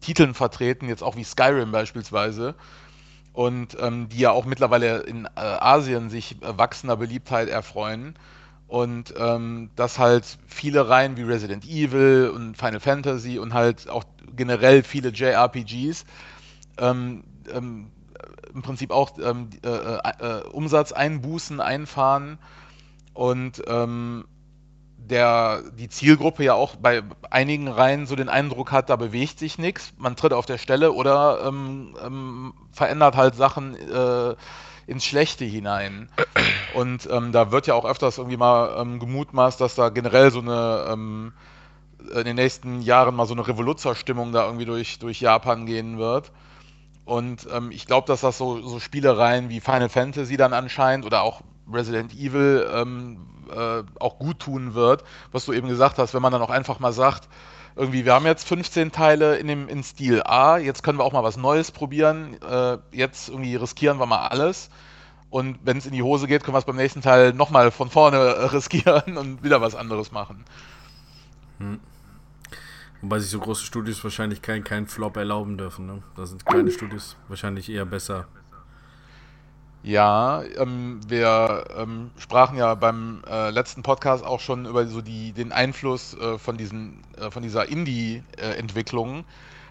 Titeln 0.00 0.34
vertreten, 0.34 0.88
jetzt 0.88 1.02
auch 1.02 1.16
wie 1.16 1.24
Skyrim 1.24 1.72
beispielsweise. 1.72 2.54
Und 3.32 3.78
ähm, 3.80 4.08
die 4.10 4.18
ja 4.18 4.30
auch 4.30 4.44
mittlerweile 4.44 4.98
in 5.00 5.24
äh, 5.24 5.30
Asien 5.40 6.10
sich 6.10 6.42
äh, 6.42 6.58
wachsender 6.58 6.96
Beliebtheit 6.96 7.48
erfreuen. 7.48 8.14
Und 8.68 9.14
ähm, 9.18 9.70
dass 9.76 9.98
halt 9.98 10.24
viele 10.46 10.88
Reihen 10.88 11.16
wie 11.16 11.22
Resident 11.22 11.64
Evil 11.64 12.30
und 12.34 12.56
Final 12.56 12.80
Fantasy 12.80 13.38
und 13.38 13.54
halt 13.54 13.88
auch 13.88 14.04
generell 14.34 14.82
viele 14.82 15.10
JRPGs 15.10 16.04
ähm, 16.78 17.24
ähm, 17.52 17.91
im 18.54 18.62
Prinzip 18.62 18.90
auch 18.90 19.12
ähm, 19.22 19.50
äh, 19.64 19.68
äh, 19.68 20.00
äh, 20.18 20.42
Umsatzeinbußen 20.48 21.60
einfahren 21.60 22.38
und 23.14 23.62
ähm, 23.66 24.24
der, 24.96 25.62
die 25.78 25.88
Zielgruppe 25.88 26.44
ja 26.44 26.54
auch 26.54 26.76
bei 26.76 27.02
einigen 27.30 27.68
Reihen 27.68 28.06
so 28.06 28.14
den 28.14 28.28
Eindruck 28.28 28.72
hat, 28.72 28.88
da 28.88 28.96
bewegt 28.96 29.38
sich 29.38 29.58
nichts, 29.58 29.92
man 29.98 30.16
tritt 30.16 30.32
auf 30.32 30.46
der 30.46 30.58
Stelle 30.58 30.92
oder 30.92 31.44
ähm, 31.44 31.96
ähm, 32.04 32.54
verändert 32.72 33.16
halt 33.16 33.34
Sachen 33.34 33.74
äh, 33.74 34.36
ins 34.86 35.04
Schlechte 35.04 35.44
hinein. 35.44 36.08
Und 36.74 37.08
ähm, 37.10 37.32
da 37.32 37.50
wird 37.50 37.66
ja 37.66 37.74
auch 37.74 37.84
öfters 37.84 38.18
irgendwie 38.18 38.36
mal 38.36 38.80
ähm, 38.80 38.98
gemutmaßt, 38.98 39.60
dass 39.60 39.74
da 39.74 39.88
generell 39.90 40.30
so 40.30 40.40
eine 40.40 40.86
ähm, 40.88 41.32
in 42.14 42.24
den 42.24 42.36
nächsten 42.36 42.80
Jahren 42.82 43.14
mal 43.14 43.26
so 43.26 43.34
eine 43.34 43.46
Revoluzerstimmung 43.46 44.32
da 44.32 44.44
irgendwie 44.46 44.64
durch, 44.64 44.98
durch 44.98 45.20
Japan 45.20 45.66
gehen 45.66 45.98
wird. 45.98 46.32
Und 47.04 47.48
ähm, 47.52 47.70
ich 47.72 47.86
glaube, 47.86 48.06
dass 48.06 48.20
das 48.20 48.38
so, 48.38 48.60
so, 48.60 48.78
Spielereien 48.78 49.48
wie 49.48 49.60
Final 49.60 49.88
Fantasy 49.88 50.36
dann 50.36 50.52
anscheinend 50.52 51.04
oder 51.04 51.22
auch 51.22 51.40
Resident 51.70 52.14
Evil 52.14 52.68
ähm, 52.72 53.26
äh, 53.50 53.82
auch 53.98 54.18
gut 54.18 54.38
tun 54.38 54.74
wird, 54.74 55.02
was 55.32 55.44
du 55.44 55.52
eben 55.52 55.68
gesagt 55.68 55.98
hast, 55.98 56.14
wenn 56.14 56.22
man 56.22 56.32
dann 56.32 56.42
auch 56.42 56.50
einfach 56.50 56.78
mal 56.78 56.92
sagt, 56.92 57.28
irgendwie, 57.74 58.04
wir 58.04 58.14
haben 58.14 58.26
jetzt 58.26 58.46
15 58.46 58.92
Teile 58.92 59.36
in 59.36 59.46
dem 59.46 59.68
in 59.68 59.82
Stil 59.82 60.22
A, 60.24 60.58
jetzt 60.58 60.82
können 60.82 60.98
wir 60.98 61.04
auch 61.04 61.12
mal 61.12 61.22
was 61.22 61.36
Neues 61.36 61.70
probieren, 61.70 62.36
äh, 62.42 62.78
jetzt 62.92 63.28
irgendwie 63.28 63.56
riskieren 63.56 63.98
wir 63.98 64.06
mal 64.06 64.28
alles. 64.28 64.68
Und 65.30 65.58
wenn 65.64 65.78
es 65.78 65.86
in 65.86 65.92
die 65.92 66.02
Hose 66.02 66.26
geht, 66.26 66.44
können 66.44 66.54
wir 66.54 66.58
es 66.58 66.66
beim 66.66 66.76
nächsten 66.76 67.00
Teil 67.00 67.32
nochmal 67.32 67.70
von 67.70 67.88
vorne 67.88 68.18
riskieren 68.52 69.16
und 69.16 69.42
wieder 69.42 69.62
was 69.62 69.74
anderes 69.74 70.12
machen. 70.12 70.44
Hm. 71.58 71.80
Wobei 73.02 73.18
sich 73.18 73.30
so 73.30 73.40
große 73.40 73.64
Studios 73.64 74.02
wahrscheinlich 74.04 74.42
keinen 74.42 74.62
kein 74.62 74.86
Flop 74.86 75.16
erlauben 75.16 75.58
dürfen. 75.58 75.86
Ne? 75.86 76.02
Da 76.16 76.24
sind 76.24 76.46
kleine 76.46 76.70
Studios 76.70 77.16
wahrscheinlich 77.28 77.68
eher 77.68 77.84
besser. 77.84 78.26
Ja, 79.82 80.44
ähm, 80.56 81.00
wir 81.08 81.64
ähm, 81.76 82.12
sprachen 82.16 82.56
ja 82.56 82.76
beim 82.76 83.24
äh, 83.28 83.50
letzten 83.50 83.82
Podcast 83.82 84.24
auch 84.24 84.38
schon 84.38 84.66
über 84.66 84.86
so 84.86 85.02
die, 85.02 85.32
den 85.32 85.50
Einfluss 85.50 86.16
äh, 86.16 86.38
von, 86.38 86.56
diesen, 86.56 87.02
äh, 87.16 87.32
von 87.32 87.42
dieser 87.42 87.68
Indie-Entwicklung. 87.68 89.24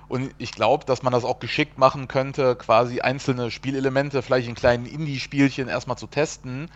Und 0.09 0.36
ich 0.38 0.51
glaube, 0.51 0.84
dass 0.84 1.01
man 1.01 1.13
das 1.13 1.23
auch 1.23 1.39
geschickt 1.39 1.77
machen 1.77 2.09
könnte, 2.09 2.57
quasi 2.57 2.99
einzelne 2.99 3.49
Spielelemente 3.49 4.21
vielleicht 4.21 4.49
in 4.49 4.55
kleinen 4.55 4.86
Indie-Spielchen 4.86 5.69
erstmal 5.69 5.97
zu 5.97 6.07
testen 6.07 6.69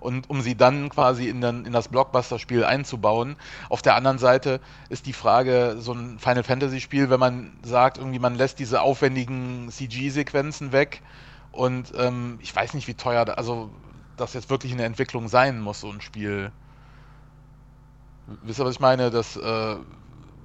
und 0.00 0.30
um 0.30 0.40
sie 0.40 0.54
dann 0.54 0.88
quasi 0.88 1.28
in, 1.28 1.40
den, 1.40 1.64
in 1.64 1.72
das 1.72 1.88
Blockbuster-Spiel 1.88 2.64
einzubauen. 2.64 3.36
Auf 3.68 3.82
der 3.82 3.96
anderen 3.96 4.18
Seite 4.18 4.60
ist 4.88 5.06
die 5.06 5.12
Frage, 5.12 5.76
so 5.78 5.92
ein 5.92 6.18
Final 6.18 6.44
Fantasy-Spiel, 6.44 7.10
wenn 7.10 7.20
man 7.20 7.52
sagt, 7.62 7.98
irgendwie 7.98 8.18
man 8.18 8.34
lässt 8.34 8.58
diese 8.58 8.80
aufwendigen 8.80 9.68
CG-Sequenzen 9.70 10.72
weg 10.72 11.02
und 11.52 11.92
ähm, 11.96 12.38
ich 12.40 12.54
weiß 12.54 12.74
nicht, 12.74 12.86
wie 12.86 12.94
teuer, 12.94 13.24
da, 13.24 13.34
also 13.34 13.70
das 14.16 14.34
jetzt 14.34 14.50
wirklich 14.50 14.72
in 14.72 14.78
der 14.78 14.86
Entwicklung 14.86 15.28
sein 15.28 15.60
muss, 15.60 15.80
so 15.80 15.90
ein 15.90 16.00
Spiel. 16.00 16.52
Wisst 18.42 18.60
ihr, 18.60 18.64
was 18.64 18.74
ich 18.74 18.80
meine? 18.80 19.10
Dass, 19.10 19.36
äh, 19.36 19.76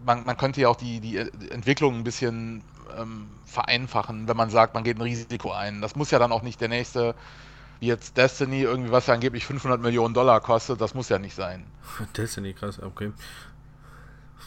man, 0.05 0.25
man 0.25 0.37
könnte 0.37 0.61
ja 0.61 0.69
auch 0.69 0.75
die, 0.75 0.99
die 0.99 1.17
Entwicklung 1.17 1.95
ein 1.95 2.03
bisschen 2.03 2.63
ähm, 2.97 3.27
vereinfachen, 3.45 4.27
wenn 4.27 4.37
man 4.37 4.49
sagt, 4.49 4.73
man 4.73 4.83
geht 4.83 4.97
ein 4.97 5.01
Risiko 5.01 5.51
ein. 5.51 5.81
Das 5.81 5.95
muss 5.95 6.11
ja 6.11 6.19
dann 6.19 6.31
auch 6.31 6.41
nicht 6.43 6.61
der 6.61 6.69
nächste 6.69 7.15
wie 7.79 7.87
jetzt 7.87 8.17
Destiny, 8.17 8.61
irgendwie 8.61 8.91
was 8.91 9.07
ja 9.07 9.13
angeblich 9.13 9.45
500 9.45 9.81
Millionen 9.81 10.13
Dollar 10.13 10.41
kostet, 10.41 10.79
das 10.81 10.93
muss 10.93 11.09
ja 11.09 11.19
nicht 11.19 11.35
sein. 11.35 11.65
Destiny, 12.17 12.53
krass, 12.53 12.81
okay. 12.81 13.11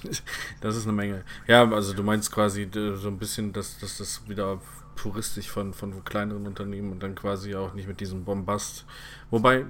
das 0.60 0.76
ist 0.76 0.84
eine 0.84 0.92
Menge. 0.92 1.24
Ja, 1.46 1.68
also 1.70 1.92
du 1.92 2.02
meinst 2.02 2.32
quasi 2.32 2.68
so 2.72 3.08
ein 3.08 3.18
bisschen, 3.18 3.52
dass, 3.52 3.78
dass 3.78 3.98
das 3.98 4.28
wieder 4.28 4.60
puristisch 4.94 5.50
von, 5.50 5.74
von 5.74 6.04
kleineren 6.04 6.46
Unternehmen 6.46 6.92
und 6.92 7.02
dann 7.02 7.14
quasi 7.14 7.54
auch 7.54 7.74
nicht 7.74 7.86
mit 7.86 8.00
diesem 8.00 8.24
Bombast. 8.24 8.84
Wobei, 9.30 9.66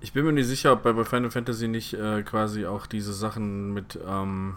ich 0.00 0.12
bin 0.12 0.24
mir 0.24 0.32
nicht 0.32 0.48
sicher, 0.48 0.72
ob 0.72 0.82
bei, 0.82 1.04
Final 1.04 1.30
Fantasy 1.30 1.68
nicht 1.68 1.94
äh, 1.94 2.22
quasi 2.22 2.66
auch 2.66 2.86
diese 2.86 3.14
Sachen 3.14 3.72
mit, 3.72 3.98
ähm, 4.06 4.56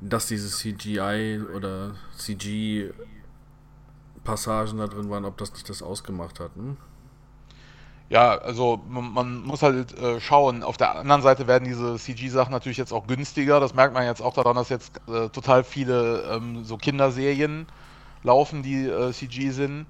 dass 0.00 0.26
diese 0.26 0.48
CGI 0.48 1.40
oder 1.54 1.96
CG-Passagen 4.24 4.78
da 4.78 4.86
drin 4.86 5.10
waren, 5.10 5.24
ob 5.24 5.36
das 5.36 5.52
nicht 5.52 5.68
das 5.68 5.82
ausgemacht 5.82 6.40
hat. 6.40 6.50
Hm? 6.56 6.76
Ja, 8.10 8.36
also 8.38 8.80
man, 8.88 9.12
man 9.12 9.42
muss 9.42 9.62
halt 9.62 9.96
äh, 9.98 10.20
schauen. 10.20 10.62
Auf 10.62 10.76
der 10.76 10.96
anderen 10.96 11.22
Seite 11.22 11.46
werden 11.46 11.64
diese 11.64 11.96
CG-Sachen 11.96 12.52
natürlich 12.52 12.78
jetzt 12.78 12.92
auch 12.92 13.06
günstiger. 13.06 13.60
Das 13.60 13.74
merkt 13.74 13.94
man 13.94 14.04
jetzt 14.04 14.20
auch 14.22 14.34
daran, 14.34 14.56
dass 14.56 14.68
jetzt 14.68 15.00
äh, 15.08 15.28
total 15.30 15.64
viele 15.64 16.22
ähm, 16.30 16.64
so 16.64 16.76
Kinderserien 16.76 17.66
laufen, 18.22 18.62
die 18.62 18.86
äh, 18.86 19.12
CG 19.12 19.50
sind, 19.50 19.86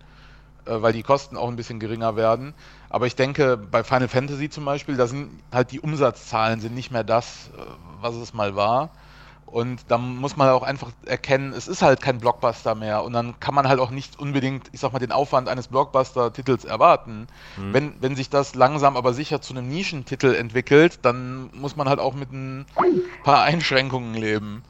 äh, 0.65 0.81
weil 0.81 0.93
die 0.93 1.03
Kosten 1.03 1.37
auch 1.37 1.49
ein 1.49 1.57
bisschen 1.57 1.81
geringer 1.81 2.17
werden. 2.17 2.55
Aber 2.89 3.07
ich 3.07 3.17
denke, 3.17 3.57
bei 3.57 3.83
Final 3.83 4.09
Fantasy 4.09 4.49
zum 4.49 4.65
Beispiel, 4.65 4.97
da 4.97 5.07
sind 5.07 5.31
halt 5.53 5.73
die 5.73 5.81
Umsatzzahlen 5.81 6.61
sind 6.61 6.75
nicht 6.75 6.93
mehr 6.93 7.05
das, 7.05 7.51
äh, 7.57 7.61
was 8.01 8.15
es 8.15 8.33
mal 8.33 8.55
war. 8.55 8.91
Und 9.47 9.85
da 9.89 9.99
muss 9.99 10.37
man 10.37 10.49
auch 10.49 10.63
einfach 10.63 10.91
erkennen, 11.07 11.53
es 11.53 11.69
ist 11.69 11.83
halt 11.83 12.01
kein 12.01 12.19
Blockbuster 12.19 12.75
mehr. 12.75 13.05
Und 13.05 13.13
dann 13.13 13.39
kann 13.39 13.55
man 13.55 13.69
halt 13.69 13.79
auch 13.79 13.91
nicht 13.91 14.19
unbedingt, 14.19 14.69
ich 14.73 14.81
sag 14.81 14.93
mal, 14.93 14.99
den 14.99 15.13
Aufwand 15.13 15.49
eines 15.49 15.69
Blockbuster-Titels 15.69 16.65
erwarten. 16.65 17.29
Mhm. 17.57 17.73
Wenn, 17.73 17.95
wenn 18.01 18.17
sich 18.17 18.31
das 18.31 18.55
langsam 18.55 18.97
aber 18.97 19.13
sicher 19.13 19.41
zu 19.41 19.55
einem 19.55 19.69
Nischentitel 19.69 20.35
entwickelt, 20.35 21.01
dann 21.03 21.51
muss 21.53 21.77
man 21.77 21.89
halt 21.89 22.01
auch 22.01 22.15
mit 22.15 22.33
ein 22.33 22.67
paar 23.23 23.43
Einschränkungen 23.43 24.15
leben. 24.15 24.65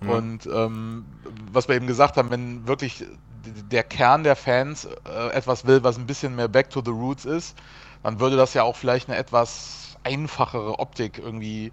Mhm. 0.00 0.10
Und 0.10 0.46
ähm, 0.46 1.04
was 1.50 1.68
wir 1.68 1.74
eben 1.74 1.86
gesagt 1.86 2.16
haben, 2.16 2.30
wenn 2.30 2.68
wirklich 2.68 3.04
der 3.44 3.82
Kern 3.82 4.24
der 4.24 4.36
Fans 4.36 4.84
äh, 4.84 5.28
etwas 5.32 5.66
will, 5.66 5.82
was 5.82 5.98
ein 5.98 6.06
bisschen 6.06 6.36
mehr 6.36 6.48
Back 6.48 6.70
to 6.70 6.82
the 6.84 6.90
Roots 6.90 7.24
ist, 7.24 7.56
dann 8.02 8.20
würde 8.20 8.36
das 8.36 8.54
ja 8.54 8.62
auch 8.62 8.76
vielleicht 8.76 9.08
eine 9.08 9.18
etwas 9.18 9.96
einfachere 10.04 10.78
Optik 10.78 11.18
irgendwie 11.18 11.72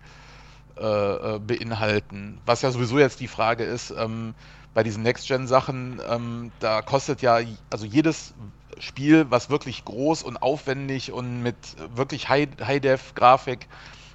äh, 0.83 1.35
äh, 1.35 1.39
beinhalten. 1.39 2.41
Was 2.45 2.61
ja 2.61 2.69
sowieso 2.69 2.99
jetzt 2.99 3.21
die 3.21 3.29
Frage 3.29 3.63
ist, 3.63 3.91
ähm, 3.97 4.33
bei 4.73 4.83
diesen 4.83 5.01
Next-Gen-Sachen, 5.03 6.01
ähm, 6.09 6.51
da 6.59 6.81
kostet 6.81 7.21
ja, 7.21 7.39
also 7.69 7.85
jedes 7.85 8.33
Spiel, 8.79 9.25
was 9.29 9.49
wirklich 9.49 9.85
groß 9.85 10.23
und 10.23 10.41
aufwendig 10.41 11.13
und 11.13 11.41
mit 11.41 11.55
wirklich 11.95 12.27
High-Def-Grafik 12.27 13.69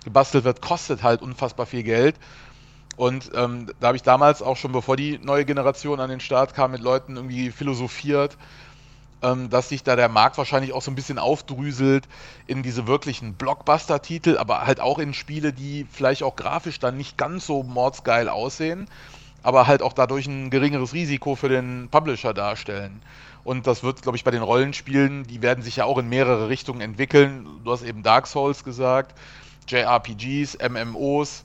gebastelt 0.04 0.44
wird, 0.44 0.60
kostet 0.60 1.02
halt 1.02 1.22
unfassbar 1.22 1.64
viel 1.64 1.84
Geld. 1.84 2.16
Und 2.96 3.30
ähm, 3.34 3.68
da 3.80 3.86
habe 3.86 3.96
ich 3.96 4.02
damals 4.02 4.42
auch 4.42 4.58
schon, 4.58 4.72
bevor 4.72 4.96
die 4.98 5.18
neue 5.22 5.46
Generation 5.46 6.00
an 6.00 6.10
den 6.10 6.20
Start 6.20 6.52
kam, 6.52 6.72
mit 6.72 6.82
Leuten 6.82 7.16
irgendwie 7.16 7.50
philosophiert, 7.50 8.36
ähm, 9.22 9.50
dass 9.50 9.68
sich 9.68 9.82
da 9.82 9.96
der 9.96 10.08
Markt 10.08 10.38
wahrscheinlich 10.38 10.72
auch 10.72 10.82
so 10.82 10.90
ein 10.90 10.94
bisschen 10.94 11.18
aufdrüselt 11.18 12.08
in 12.46 12.62
diese 12.62 12.86
wirklichen 12.86 13.34
Blockbuster-Titel, 13.34 14.36
aber 14.38 14.66
halt 14.66 14.80
auch 14.80 14.98
in 14.98 15.14
Spiele, 15.14 15.52
die 15.52 15.86
vielleicht 15.90 16.22
auch 16.22 16.36
grafisch 16.36 16.78
dann 16.78 16.96
nicht 16.96 17.18
ganz 17.18 17.46
so 17.46 17.62
mordsgeil 17.62 18.28
aussehen, 18.28 18.88
aber 19.42 19.66
halt 19.66 19.82
auch 19.82 19.92
dadurch 19.92 20.26
ein 20.26 20.50
geringeres 20.50 20.92
Risiko 20.92 21.34
für 21.34 21.48
den 21.48 21.88
Publisher 21.90 22.34
darstellen. 22.34 23.02
Und 23.44 23.66
das 23.66 23.82
wird, 23.82 24.02
glaube 24.02 24.16
ich, 24.16 24.24
bei 24.24 24.30
den 24.30 24.42
Rollenspielen, 24.42 25.24
die 25.24 25.42
werden 25.42 25.62
sich 25.62 25.76
ja 25.76 25.84
auch 25.84 25.98
in 25.98 26.08
mehrere 26.08 26.48
Richtungen 26.48 26.80
entwickeln. 26.80 27.46
Du 27.64 27.72
hast 27.72 27.82
eben 27.82 28.02
Dark 28.02 28.26
Souls 28.26 28.62
gesagt, 28.62 29.14
JRPGs, 29.68 30.58
MMOs, 30.68 31.44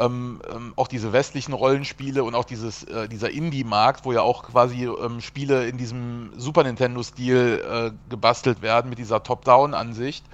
ähm, 0.00 0.40
ähm, 0.50 0.72
auch 0.76 0.88
diese 0.88 1.12
westlichen 1.12 1.52
Rollenspiele 1.52 2.24
und 2.24 2.34
auch 2.34 2.44
dieses, 2.44 2.84
äh, 2.84 3.08
dieser 3.08 3.30
Indie-Markt, 3.30 4.04
wo 4.04 4.12
ja 4.12 4.22
auch 4.22 4.42
quasi 4.44 4.86
ähm, 4.86 5.20
Spiele 5.20 5.66
in 5.68 5.76
diesem 5.76 6.30
Super 6.36 6.64
Nintendo-Stil 6.64 7.62
äh, 7.62 7.90
gebastelt 8.08 8.62
werden 8.62 8.88
mit 8.88 8.98
dieser 8.98 9.22
Top-Down-Ansicht. 9.22 10.24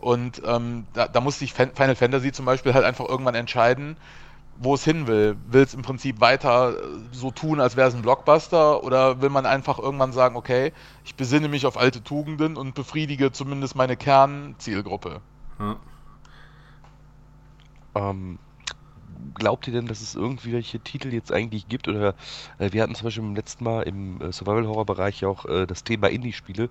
Und 0.00 0.40
ähm, 0.44 0.86
da, 0.92 1.08
da 1.08 1.20
muss 1.20 1.40
sich 1.40 1.52
Final 1.52 1.96
Fantasy 1.96 2.30
zum 2.30 2.44
Beispiel 2.44 2.74
halt 2.74 2.84
einfach 2.84 3.08
irgendwann 3.08 3.34
entscheiden, 3.34 3.96
wo 4.58 4.74
es 4.74 4.84
hin 4.84 5.08
will. 5.08 5.36
Will 5.48 5.62
es 5.62 5.74
im 5.74 5.82
Prinzip 5.82 6.20
weiter 6.20 6.74
äh, 6.74 6.82
so 7.10 7.32
tun, 7.32 7.60
als 7.60 7.76
wäre 7.76 7.88
es 7.88 7.94
ein 7.94 8.02
Blockbuster, 8.02 8.84
oder 8.84 9.20
will 9.20 9.30
man 9.30 9.46
einfach 9.46 9.80
irgendwann 9.80 10.12
sagen, 10.12 10.36
okay, 10.36 10.72
ich 11.04 11.16
besinne 11.16 11.48
mich 11.48 11.66
auf 11.66 11.76
alte 11.76 12.04
Tugenden 12.04 12.56
und 12.56 12.74
befriedige 12.74 13.32
zumindest 13.32 13.74
meine 13.74 13.96
Kernzielgruppe? 13.96 15.22
Hm. 15.58 15.76
Ähm, 17.96 18.38
glaubt 19.34 19.66
ihr 19.66 19.72
denn, 19.72 19.86
dass 19.86 20.00
es 20.00 20.14
irgendwie 20.14 20.52
welche 20.52 20.80
Titel 20.80 21.12
jetzt 21.12 21.32
eigentlich 21.32 21.68
gibt? 21.68 21.88
Oder 21.88 22.14
äh, 22.58 22.72
wir 22.72 22.82
hatten 22.82 22.94
zum 22.94 23.04
Beispiel 23.04 23.24
im 23.24 23.34
letzten 23.34 23.64
Mal 23.64 23.82
im 23.82 24.20
äh, 24.20 24.32
Survival-Horror-Bereich 24.32 25.24
auch 25.24 25.44
äh, 25.46 25.66
das 25.66 25.84
Thema 25.84 26.08
Indie-Spiele. 26.08 26.68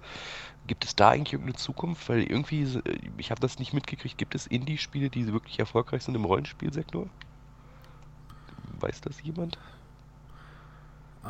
Gibt 0.68 0.86
es 0.86 0.96
da 0.96 1.10
eigentlich 1.10 1.34
irgendeine 1.34 1.58
Zukunft? 1.58 2.08
Weil 2.10 2.24
irgendwie, 2.24 2.64
äh, 2.64 2.98
ich 3.18 3.32
habe 3.32 3.41
das 3.41 3.60
nicht 3.60 3.74
mitgekriegt, 3.74 4.18
gibt 4.18 4.36
es 4.36 4.48
Indie-Spiele, 4.48 5.10
die 5.10 5.32
wirklich 5.32 5.60
erfolgreich 5.60 6.04
sind 6.04 6.16
im 6.16 6.26
Rollenspielsektor? 6.26 7.08
Weiß 8.80 9.02
das 9.02 9.22
jemand? 9.24 9.58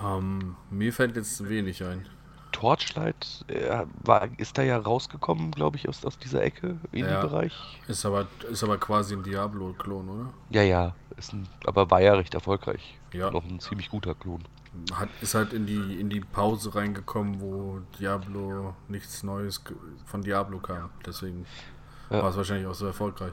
Ähm, 0.04 0.56
mir 0.70 0.92
fällt 0.92 1.16
jetzt 1.16 1.48
wenig 1.48 1.84
ein. 1.84 2.06
Torchlight 2.52 3.44
äh, 3.50 3.86
war, 4.04 4.30
ist 4.38 4.58
da 4.58 4.64
ja 4.64 4.78
rausgekommen, 4.78 5.52
glaube 5.52 5.76
ich, 5.76 5.90
aus, 5.90 6.06
aus 6.06 6.18
dieser 6.18 6.42
Ecke, 6.42 6.78
Indie-Bereich. 6.94 7.54
Ja, 7.54 7.90
ist, 7.90 8.06
aber, 8.06 8.28
ist 8.50 8.64
aber 8.64 8.78
quasi 8.78 9.14
ein 9.14 9.24
Diablo-Klon, 9.24 10.10
oder? 10.10 10.34
Ja, 10.52 10.62
ja. 10.62 10.96
Ist 11.18 11.34
ein, 11.34 11.48
aber 11.66 11.90
war 11.90 12.02
ja 12.02 12.14
recht 12.14 12.34
erfolgreich. 12.34 13.00
Ja. 13.14 13.32
Noch 13.32 13.46
ein 13.46 13.60
ziemlich 13.60 13.90
guter 13.90 14.16
Klon. 14.16 14.44
Hat, 14.94 15.08
ist 15.22 15.34
halt 15.36 15.54
in 15.54 15.66
die, 15.66 16.00
in 16.00 16.10
die 16.10 16.20
Pause 16.20 16.76
reingekommen, 16.76 17.40
wo 17.40 17.80
Diablo 17.98 18.76
nichts 18.90 19.24
Neues 19.24 19.64
von 20.06 20.22
Diablo 20.22 20.60
kam. 20.60 20.90
Deswegen 21.06 21.46
ja. 22.10 22.22
war 22.22 22.30
es 22.30 22.38
wahrscheinlich 22.38 22.68
auch 22.68 22.74
so 22.74 22.86
erfolgreich. 22.86 23.32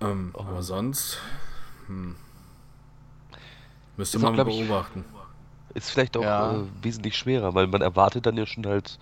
Ähm, 0.00 0.30
oh. 0.32 0.40
Aber 0.40 0.62
sonst 0.62 1.20
hm, 1.86 2.16
müsste 3.98 4.18
man 4.18 4.40
auch, 4.40 4.44
beobachten. 4.44 5.04
Ich, 5.70 5.76
ist 5.76 5.90
vielleicht 5.90 6.16
auch 6.16 6.22
ja. 6.22 6.54
äh, 6.54 6.64
wesentlich 6.82 7.16
schwerer, 7.16 7.54
weil 7.54 7.66
man 7.66 7.82
erwartet 7.82 8.26
dann 8.26 8.36
ja 8.36 8.46
schon 8.46 8.66
halt, 8.66 8.98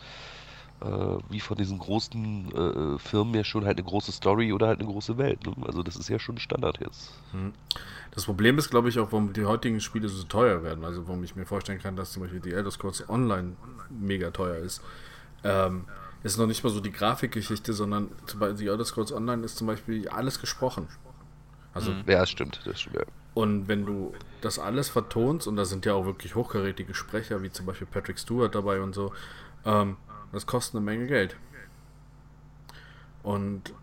wie 1.29 1.41
von 1.41 1.57
diesen 1.57 1.79
großen 1.79 2.53
äh, 2.55 2.99
Firmen 2.99 3.35
ja 3.35 3.45
schon 3.45 3.65
halt 3.65 3.79
eine 3.79 3.87
große 3.87 4.13
Story 4.13 4.53
oder 4.53 4.69
halt 4.69 4.81
eine 4.81 4.89
große 4.89 5.19
Welt. 5.19 5.45
Ne? 5.45 5.55
Also 5.67 5.83
das 5.83 5.97
ist 5.97 6.09
ja 6.09 6.19
schon 6.19 6.39
Standard 6.39 6.79
jetzt. 6.81 7.11
Hm. 7.33 7.53
Das 8.13 8.25
Problem 8.25 8.59
ist, 8.59 8.71
glaube 8.71 8.89
ich, 8.89 8.99
auch, 8.99 9.13
warum 9.13 9.33
die 9.33 9.45
heutigen 9.45 9.81
Spiele 9.81 10.09
so 10.09 10.23
teuer 10.25 10.63
werden. 10.63 10.85
Also 10.85 11.07
warum 11.07 11.23
ich 11.25 11.37
mir 11.37 11.47
vorstellen 11.47 11.81
kann, 11.81 11.97
dass 11.97 12.13
zum 12.13 12.23
Beispiel 12.23 12.41
die 12.41 12.53
Elder 12.53 12.71
Scrolls 12.71 13.09
Online 13.09 13.57
mega 13.91 14.31
teuer 14.31 14.57
ist. 14.57 14.83
Ähm, 15.45 15.85
ist 16.23 16.39
noch 16.39 16.47
nicht 16.47 16.65
mal 16.65 16.71
so 16.71 16.81
die 16.81 16.93
Grafikgeschichte, 16.93 17.73
sondern 17.73 18.09
zum 18.27 18.41
Beispiel 18.41 18.59
die 18.59 18.67
Elder 18.69 18.85
Scrolls 18.85 19.13
Online 19.13 19.45
ist 19.45 19.57
zum 19.57 19.67
Beispiel 19.67 20.09
alles 20.09 20.41
gesprochen. 20.41 20.89
Also, 21.75 21.93
mhm. 21.93 22.03
ja, 22.07 22.21
das 22.21 22.31
stimmt, 22.31 22.61
das 22.65 22.81
stimmt. 22.81 22.97
Ja. 22.97 23.03
Und 23.35 23.69
wenn 23.69 23.87
du 23.87 24.13
das 24.41 24.59
alles 24.59 24.89
vertonst, 24.89 25.47
und 25.47 25.57
da 25.57 25.65
sind 25.65 25.87
ja 25.87 25.95
auch 25.95 26.07
wirklich 26.07 26.35
hochkarätige 26.35 26.95
Sprecher, 26.95 27.43
wie 27.43 27.53
zum 27.53 27.67
Beispiel 27.67 27.87
Patrick 27.87 28.19
Stewart 28.19 28.53
dabei 28.53 28.81
und 28.81 28.95
so, 28.95 29.13
ähm, 29.65 29.97
das 30.33 30.47
kostet 30.47 30.77
eine 30.77 30.85
Menge 30.85 31.07
Geld. 31.07 31.37
Und 33.23 33.75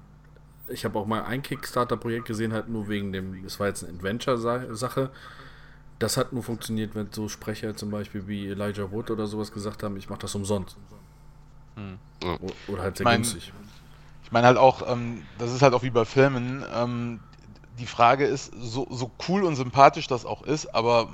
ich 0.67 0.85
habe 0.85 0.97
auch 0.97 1.05
mal 1.05 1.23
ein 1.23 1.41
Kickstarter-Projekt 1.41 2.25
gesehen, 2.25 2.53
halt 2.53 2.69
nur 2.69 2.87
wegen 2.87 3.13
dem, 3.13 3.43
das 3.43 3.59
war 3.59 3.67
jetzt 3.67 3.83
eine 3.83 3.93
Adventure-Sache. 3.93 5.11
Das 5.99 6.17
hat 6.17 6.33
nur 6.33 6.43
funktioniert, 6.43 6.95
wenn 6.95 7.11
so 7.11 7.29
Sprecher 7.29 7.75
zum 7.75 7.91
Beispiel 7.91 8.27
wie 8.27 8.49
Elijah 8.49 8.91
Wood 8.91 9.11
oder 9.11 9.27
sowas 9.27 9.51
gesagt 9.51 9.83
haben, 9.83 9.95
ich 9.97 10.09
mache 10.09 10.19
das 10.21 10.35
umsonst. 10.35 10.77
Hm. 11.75 11.97
Oder 12.67 12.81
halt 12.81 12.97
sehr 12.97 13.03
ich 13.03 13.05
mein, 13.05 13.21
günstig. 13.21 13.53
Ich 14.23 14.31
meine 14.31 14.47
halt 14.47 14.57
auch, 14.57 14.91
ähm, 14.91 15.23
das 15.37 15.53
ist 15.53 15.61
halt 15.61 15.73
auch 15.73 15.83
wie 15.83 15.91
bei 15.91 16.05
Filmen, 16.05 16.65
ähm, 16.73 17.19
die 17.79 17.85
Frage 17.85 18.25
ist, 18.25 18.53
so, 18.59 18.87
so 18.89 19.11
cool 19.27 19.43
und 19.43 19.55
sympathisch 19.55 20.07
das 20.07 20.25
auch 20.25 20.41
ist, 20.43 20.73
aber 20.73 21.09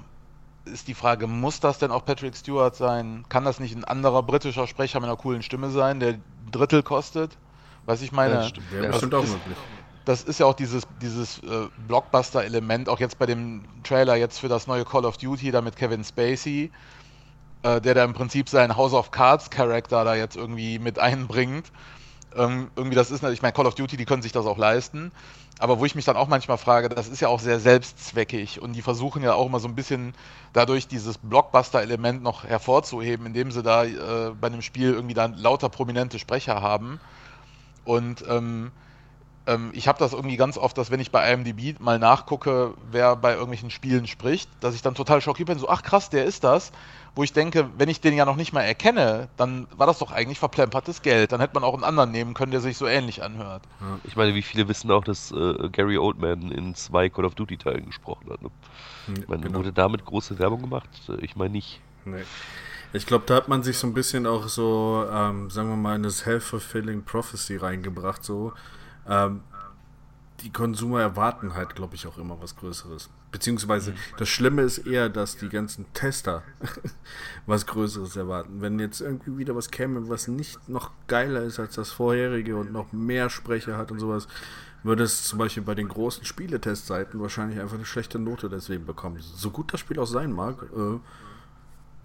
ist 0.66 0.88
die 0.88 0.94
Frage, 0.94 1.28
muss 1.28 1.60
das 1.60 1.80
denn 1.80 1.92
auch 1.92 2.06
Patrick 2.06 2.36
Stewart 2.36 2.76
sein? 2.76 3.26
Kann 3.30 3.46
das 3.46 3.60
nicht 3.60 3.76
ein 3.76 3.84
anderer 3.84 4.24
britischer 4.24 4.68
Sprecher 4.68 5.00
mit 5.00 5.10
einer 5.10 5.18
coolen 5.18 5.42
Stimme 5.42 5.70
sein, 5.70 6.00
der 6.00 6.10
ein 6.10 6.24
Drittel 6.52 6.84
kostet? 6.84 7.38
Was 7.86 8.02
ich 8.02 8.12
meine. 8.12 8.36
Ja, 8.36 8.44
stimmt. 8.44 8.68
Ja, 8.72 8.88
das, 8.88 9.02
ist, 9.02 9.12
möglich. 9.12 9.58
das 10.06 10.24
ist 10.24 10.40
ja 10.40 10.46
auch 10.46 10.54
dieses, 10.54 10.88
dieses 11.02 11.40
äh, 11.40 11.68
Blockbuster-Element, 11.88 12.90
auch 12.90 13.00
jetzt 13.00 13.18
bei 13.18 13.26
dem 13.26 13.64
Trailer 13.84 14.16
jetzt 14.16 14.40
für 14.40 14.50
das 14.50 14.68
neue 14.68 14.86
Call 14.86 15.06
of 15.06 15.18
Duty, 15.18 15.52
da 15.52 15.62
mit 15.62 15.76
Kevin 15.76 16.04
Spacey, 16.04 16.72
äh, 17.64 17.82
der 17.82 17.96
da 17.96 18.04
im 18.04 18.14
Prinzip 18.14 18.50
seinen 18.50 18.76
House 18.76 18.94
of 18.94 19.12
Cards-Charakter 19.12 20.04
da 20.04 20.16
jetzt 20.16 20.36
irgendwie 20.36 20.78
mit 20.78 21.00
einbringt. 21.00 21.72
Ähm, 22.36 22.72
irgendwie, 22.76 22.96
das 22.96 23.12
ist, 23.12 23.24
ich 23.24 23.42
meine, 23.42 23.54
Call 23.54 23.68
of 23.68 23.76
Duty, 23.76 23.98
die 23.98 24.06
können 24.06 24.22
sich 24.22 24.32
das 24.32 24.46
auch 24.46 24.58
leisten. 24.58 25.12
Aber 25.60 25.80
wo 25.80 25.86
ich 25.86 25.96
mich 25.96 26.06
dann 26.06 26.18
auch 26.18 26.28
manchmal 26.28 26.58
frage, 26.58 26.90
das 26.90 27.08
ist 27.08 27.20
ja 27.20 27.28
auch 27.28 27.40
sehr 27.40 27.60
selbstzweckig 27.60 28.62
und 28.62 28.74
die 28.74 28.82
versuchen 28.82 29.22
ja 29.22 29.34
auch 29.34 29.46
immer 29.46 29.60
so 29.60 29.68
ein 29.68 29.76
bisschen 29.76 30.16
dadurch 30.54 30.88
dieses 30.88 31.18
Blockbuster-Element 31.20 32.24
noch 32.24 32.46
hervorzuheben, 32.46 33.28
indem 33.28 33.52
sie 33.52 33.62
da 33.62 33.84
äh, 33.84 34.32
bei 34.40 34.48
einem 34.48 34.62
Spiel 34.62 34.94
irgendwie 34.94 35.14
dann 35.14 35.36
lauter 35.36 35.70
prominente 35.70 36.18
Sprecher 36.18 36.62
haben. 36.62 37.00
Und 37.86 38.24
ähm, 38.28 38.72
ähm, 39.48 39.72
ich 39.74 39.88
habe 39.88 40.00
das 40.00 40.14
irgendwie 40.14 40.38
ganz 40.38 40.58
oft, 40.58 40.78
dass 40.78 40.92
wenn 40.92 41.00
ich 41.00 41.12
bei 41.12 41.32
IMDb 41.32 41.80
mal 41.80 42.00
nachgucke, 42.00 42.74
wer 42.90 43.16
bei 43.16 43.34
irgendwelchen 43.34 43.70
Spielen 43.70 44.08
spricht, 44.08 44.50
dass 44.62 44.76
ich 44.76 44.82
dann 44.82 44.96
total 44.96 45.22
schockiert 45.22 45.48
bin, 45.48 45.60
so, 45.60 45.70
ach 45.70 45.84
krass, 45.84 46.10
der 46.10 46.26
ist 46.26 46.44
das. 46.44 46.72
Wo 47.14 47.24
ich 47.24 47.34
denke, 47.34 47.70
wenn 47.78 47.90
ich 47.90 48.00
den 48.00 48.14
ja 48.14 48.24
noch 48.24 48.38
nicht 48.38 48.54
mal 48.54 48.62
erkenne, 48.62 49.28
dann 49.36 49.68
war 49.76 49.86
das 49.86 50.00
doch 50.00 50.12
eigentlich 50.12 50.40
verplempertes 50.40 51.02
Geld. 51.02 51.34
Dann 51.34 51.42
hätte 51.42 51.54
man 51.56 51.64
auch 51.64 51.74
einen 51.74 51.84
anderen 51.84 52.12
nehmen 52.12 52.34
können, 52.34 52.52
der 52.52 52.62
sich 52.62 52.78
so 52.78 52.88
ähnlich 52.88 53.22
anhört. 53.22 53.64
Ja, 53.82 54.00
ich 54.06 54.16
meine, 54.16 54.34
wie 54.34 54.42
viele 54.42 54.70
wissen 54.70 54.90
auch, 54.92 55.04
dass 55.04 55.32
äh, 55.32 55.70
Gary 55.72 55.98
Oldman 55.98 56.52
in 56.52 56.74
zwei 56.74 57.10
Call 57.10 57.26
of 57.26 57.36
Duty 57.36 57.58
Teilen 57.58 57.86
gesprochen 57.86 58.30
hat. 58.32 58.42
Ne? 58.42 58.50
Ja, 59.08 59.24
meine, 59.28 59.44
genau. 59.44 59.60
Wurde 59.60 59.74
damit 59.74 60.06
große 60.06 60.40
Werbung 60.40 60.62
gemacht? 60.62 60.90
Ich 61.22 61.36
meine 61.36 61.52
nicht. 61.52 61.82
Nee. 62.06 62.24
Ich 62.94 63.06
glaube, 63.06 63.26
da 63.26 63.36
hat 63.36 63.48
man 63.48 63.64
sich 63.64 63.78
so 63.78 63.88
ein 63.88 63.94
bisschen 63.94 64.26
auch 64.26 64.48
so, 64.48 65.06
ähm, 65.12 65.50
sagen 65.50 65.70
wir 65.70 65.78
mal, 65.78 65.96
in 65.96 66.04
das 66.04 66.20
Self-Fulfilling 66.20 67.04
Prophecy 67.04 67.58
reingebracht. 67.58 68.24
So, 68.24 68.54
ähm, 69.08 69.42
die 70.44 70.52
Konsumer 70.52 71.02
erwarten 71.02 71.54
halt, 71.54 71.76
glaube 71.76 71.96
ich, 71.96 72.08
auch 72.08 72.18
immer 72.18 72.42
was 72.42 72.56
Größeres. 72.56 73.10
Beziehungsweise 73.32 73.94
das 74.18 74.30
Schlimme 74.30 74.64
ist 74.64 74.80
eher, 74.80 75.10
dass 75.10 75.38
die 75.38 75.50
ganzen 75.50 75.92
Tester 75.94 76.44
was 77.46 77.66
Größeres 77.66 78.16
erwarten. 78.16 78.62
Wenn 78.62 78.80
jetzt 78.80 79.02
irgendwie 79.02 79.38
wieder 79.38 79.56
was 79.56 79.72
käme, 79.72 80.10
was 80.10 80.28
nicht 80.28 80.68
noch 80.68 80.92
geiler 81.08 81.44
ist 81.44 81.60
als 81.60 81.76
das 81.76 81.92
vorherige 81.92 82.56
und 82.58 82.72
noch 82.72 82.92
mehr 82.92 83.30
Sprecher 83.30 83.78
hat 83.78 83.92
und 83.92 84.00
sowas, 84.00 84.28
würde 84.84 85.04
es 85.04 85.24
zum 85.24 85.38
Beispiel 85.38 85.64
bei 85.64 85.76
den 85.76 85.88
großen 85.88 86.26
Spieletestseiten 86.26 87.22
wahrscheinlich 87.22 87.60
einfach 87.60 87.76
eine 87.76 87.86
schlechte 87.86 88.18
Note 88.18 88.50
deswegen 88.50 88.86
bekommen. 88.86 89.20
So 89.20 89.52
gut 89.52 89.72
das 89.74 89.80
Spiel 89.80 90.00
auch 90.00 90.08
sein 90.08 90.32
mag, 90.32 90.64
äh, 90.76 91.00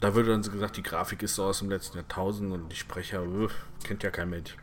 da 0.00 0.14
würde 0.14 0.30
dann 0.30 0.42
gesagt, 0.42 0.76
die 0.76 0.82
Grafik 0.82 1.22
ist 1.22 1.36
so 1.36 1.44
aus 1.44 1.60
dem 1.60 1.70
letzten 1.70 1.96
Jahrtausend 1.96 2.52
und 2.52 2.68
die 2.70 2.76
Sprecher 2.76 3.22
äh, 3.22 3.48
kennt 3.82 4.02
ja 4.02 4.10
kein 4.10 4.28
Mensch. 4.28 4.56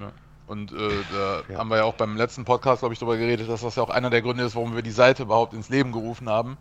Ja. 0.00 0.12
Und 0.52 0.70
äh, 0.70 0.76
da 1.10 1.42
ja. 1.48 1.58
haben 1.58 1.70
wir 1.70 1.78
ja 1.78 1.84
auch 1.84 1.94
beim 1.94 2.14
letzten 2.14 2.44
Podcast, 2.44 2.80
glaube 2.80 2.92
ich, 2.92 2.98
darüber 3.00 3.16
geredet, 3.16 3.48
dass 3.48 3.62
das 3.62 3.76
ja 3.76 3.82
auch 3.82 3.88
einer 3.88 4.10
der 4.10 4.20
Gründe 4.20 4.44
ist, 4.44 4.54
warum 4.54 4.74
wir 4.74 4.82
die 4.82 4.90
Seite 4.90 5.22
überhaupt 5.22 5.54
ins 5.54 5.70
Leben 5.70 5.92
gerufen 5.92 6.28
haben. 6.28 6.58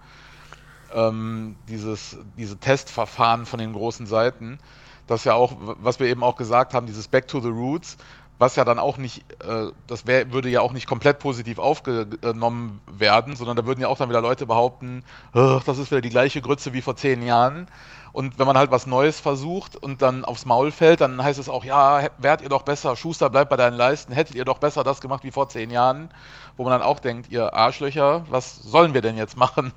Ähm, 0.94 1.58
dieses, 1.68 2.18
diese 2.38 2.58
Testverfahren 2.58 3.46
von 3.46 3.60
den 3.60 3.74
großen 3.74 4.06
Seiten. 4.06 4.60
Das 5.08 5.26
ja 5.26 5.34
auch, 5.34 5.58
was 5.60 6.00
wir 6.00 6.08
eben 6.08 6.24
auch 6.24 6.38
gesagt 6.38 6.74
haben, 6.74 6.88
dieses 6.88 7.10
Back 7.10 7.28
to 7.28 7.42
the 7.42 7.50
Roots, 7.50 7.98
was 8.42 8.56
ja 8.56 8.66
dann 8.66 8.80
auch 8.80 8.98
nicht, 8.98 9.24
äh, 9.44 9.68
das 9.86 10.08
wär, 10.08 10.34
würde 10.34 10.50
ja 10.50 10.62
auch 10.62 10.74
nicht 10.74 10.88
komplett 10.88 11.20
positiv 11.20 11.60
aufgenommen 11.60 12.82
werden, 12.92 13.36
sondern 13.36 13.56
da 13.56 13.68
würden 13.68 13.82
ja 13.82 13.88
auch 13.88 14.00
dann 14.00 14.10
wieder 14.10 14.20
Leute 14.20 14.48
behaupten, 14.48 15.04
das 15.32 15.78
ist 15.78 15.92
wieder 15.92 16.02
die 16.02 16.10
gleiche 16.10 16.42
Grütze 16.42 16.74
wie 16.74 16.82
vor 16.82 16.96
zehn 16.96 17.22
Jahren. 17.22 17.68
Und 18.14 18.40
wenn 18.40 18.48
man 18.48 18.58
halt 18.58 18.72
was 18.72 18.88
Neues 18.88 19.20
versucht 19.20 19.76
und 19.76 20.02
dann 20.02 20.26
aufs 20.26 20.46
Maul 20.46 20.72
fällt, 20.72 21.02
dann 21.02 21.24
heißt 21.24 21.40
es 21.40 21.50
auch, 21.50 21.64
ja, 21.64 22.10
wärt 22.18 22.42
ihr 22.42 22.50
doch 22.50 22.64
besser, 22.64 22.96
Schuster, 22.96 23.30
bleibt 23.30 23.52
bei 23.52 23.58
deinen 23.58 23.78
Leisten, 23.78 24.12
hättet 24.12 24.36
ihr 24.36 24.44
doch 24.44 24.58
besser 24.58 24.84
das 24.84 25.02
gemacht 25.02 25.24
wie 25.24 25.32
vor 25.32 25.48
zehn 25.48 25.70
Jahren, 25.70 26.10
wo 26.58 26.64
man 26.64 26.72
dann 26.72 26.82
auch 26.82 27.00
denkt, 27.00 27.32
ihr 27.32 27.54
Arschlöcher, 27.54 28.26
was 28.30 28.58
sollen 28.58 28.96
wir 28.96 29.02
denn 29.02 29.18
jetzt 29.18 29.38
machen? 29.38 29.72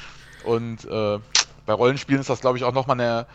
Und 0.44 0.86
äh, 0.86 1.18
bei 1.66 1.72
Rollenspielen 1.74 2.22
ist 2.22 2.30
das, 2.30 2.40
glaube 2.40 2.56
ich, 2.56 2.64
auch 2.64 2.72
nochmal 2.72 2.98
eine 2.98 3.26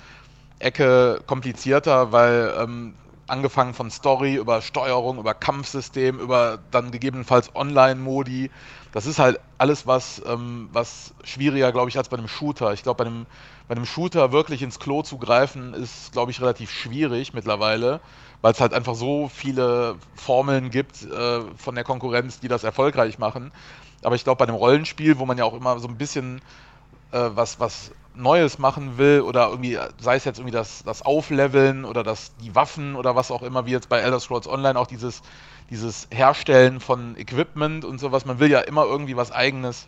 Ecke 0.57 1.21
komplizierter, 1.27 2.11
weil 2.11 2.53
ähm, 2.57 2.95
angefangen 3.31 3.73
von 3.73 3.89
Story 3.89 4.35
über 4.35 4.61
Steuerung, 4.61 5.17
über 5.17 5.33
Kampfsystem, 5.33 6.19
über 6.19 6.59
dann 6.69 6.91
gegebenenfalls 6.91 7.55
Online-Modi. 7.55 8.51
Das 8.91 9.05
ist 9.05 9.19
halt 9.19 9.39
alles 9.57 9.87
was, 9.87 10.21
ähm, 10.27 10.69
was 10.73 11.13
schwieriger, 11.23 11.71
glaube 11.71 11.89
ich, 11.89 11.97
als 11.97 12.09
bei 12.09 12.17
einem 12.17 12.27
Shooter. 12.27 12.73
Ich 12.73 12.83
glaube, 12.83 13.03
bei 13.03 13.09
einem, 13.09 13.25
bei 13.67 13.75
einem 13.75 13.85
Shooter 13.85 14.31
wirklich 14.31 14.61
ins 14.61 14.79
Klo 14.79 15.01
zu 15.01 15.17
greifen, 15.17 15.73
ist, 15.73 16.11
glaube 16.11 16.31
ich, 16.31 16.41
relativ 16.41 16.71
schwierig 16.71 17.33
mittlerweile, 17.33 18.01
weil 18.41 18.51
es 18.51 18.59
halt 18.59 18.73
einfach 18.73 18.95
so 18.95 19.29
viele 19.33 19.95
Formeln 20.15 20.69
gibt 20.69 21.01
äh, 21.03 21.41
von 21.55 21.75
der 21.75 21.85
Konkurrenz, 21.85 22.39
die 22.41 22.49
das 22.49 22.63
erfolgreich 22.63 23.17
machen. 23.17 23.51
Aber 24.03 24.15
ich 24.15 24.23
glaube, 24.23 24.39
bei 24.39 24.45
einem 24.45 24.55
Rollenspiel, 24.57 25.19
wo 25.19 25.25
man 25.25 25.37
ja 25.37 25.45
auch 25.45 25.53
immer 25.53 25.79
so 25.79 25.87
ein 25.87 25.97
bisschen 25.97 26.41
äh, 27.11 27.29
was, 27.33 27.59
was 27.59 27.91
Neues 28.13 28.59
machen 28.59 28.97
will 28.97 29.21
oder 29.21 29.49
irgendwie, 29.49 29.77
sei 29.99 30.15
es 30.15 30.25
jetzt 30.25 30.39
irgendwie 30.39 30.55
das, 30.55 30.83
das 30.83 31.01
Aufleveln 31.01 31.85
oder 31.85 32.03
das, 32.03 32.35
die 32.37 32.53
Waffen 32.55 32.95
oder 32.95 33.15
was 33.15 33.31
auch 33.31 33.41
immer, 33.41 33.65
wie 33.65 33.71
jetzt 33.71 33.89
bei 33.89 33.99
Elder 33.99 34.19
Scrolls 34.19 34.47
Online 34.47 34.77
auch 34.77 34.87
dieses, 34.87 35.21
dieses 35.69 36.07
Herstellen 36.11 36.79
von 36.79 37.15
Equipment 37.17 37.85
und 37.85 37.99
sowas. 37.99 38.25
Man 38.25 38.39
will 38.39 38.51
ja 38.51 38.59
immer 38.59 38.85
irgendwie 38.85 39.15
was 39.15 39.31
Eigenes 39.31 39.87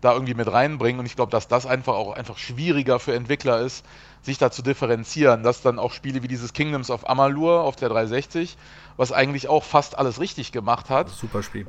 da 0.00 0.12
irgendwie 0.12 0.34
mit 0.34 0.50
reinbringen 0.50 0.98
und 0.98 1.06
ich 1.06 1.16
glaube, 1.16 1.30
dass 1.30 1.48
das 1.48 1.66
einfach 1.66 1.94
auch 1.94 2.14
einfach 2.14 2.38
schwieriger 2.38 2.98
für 2.98 3.14
Entwickler 3.14 3.60
ist, 3.60 3.84
sich 4.22 4.38
da 4.38 4.50
zu 4.50 4.62
differenzieren, 4.62 5.42
dass 5.42 5.62
dann 5.62 5.78
auch 5.78 5.92
Spiele 5.92 6.22
wie 6.22 6.28
dieses 6.28 6.52
Kingdoms 6.52 6.90
of 6.90 7.08
Amalur 7.08 7.62
auf 7.62 7.76
der 7.76 7.88
360, 7.90 8.56
was 8.96 9.12
eigentlich 9.12 9.48
auch 9.48 9.64
fast 9.64 9.98
alles 9.98 10.20
richtig 10.20 10.52
gemacht 10.52 10.90
hat. 10.90 11.10
Super 11.10 11.42
Spiel. 11.42 11.66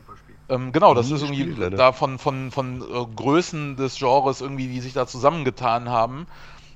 Ähm, 0.51 0.73
genau, 0.73 0.93
das 0.93 1.09
ist 1.09 1.21
irgendwie 1.21 1.51
Spiel, 1.53 1.69
da 1.69 1.93
von, 1.93 2.19
von, 2.19 2.51
von 2.51 2.81
äh, 2.81 3.05
Größen 3.15 3.77
des 3.77 3.97
Genres 3.97 4.41
irgendwie, 4.41 4.67
die 4.67 4.81
sich 4.81 4.93
da 4.93 5.07
zusammengetan 5.07 5.89
haben. 5.89 6.27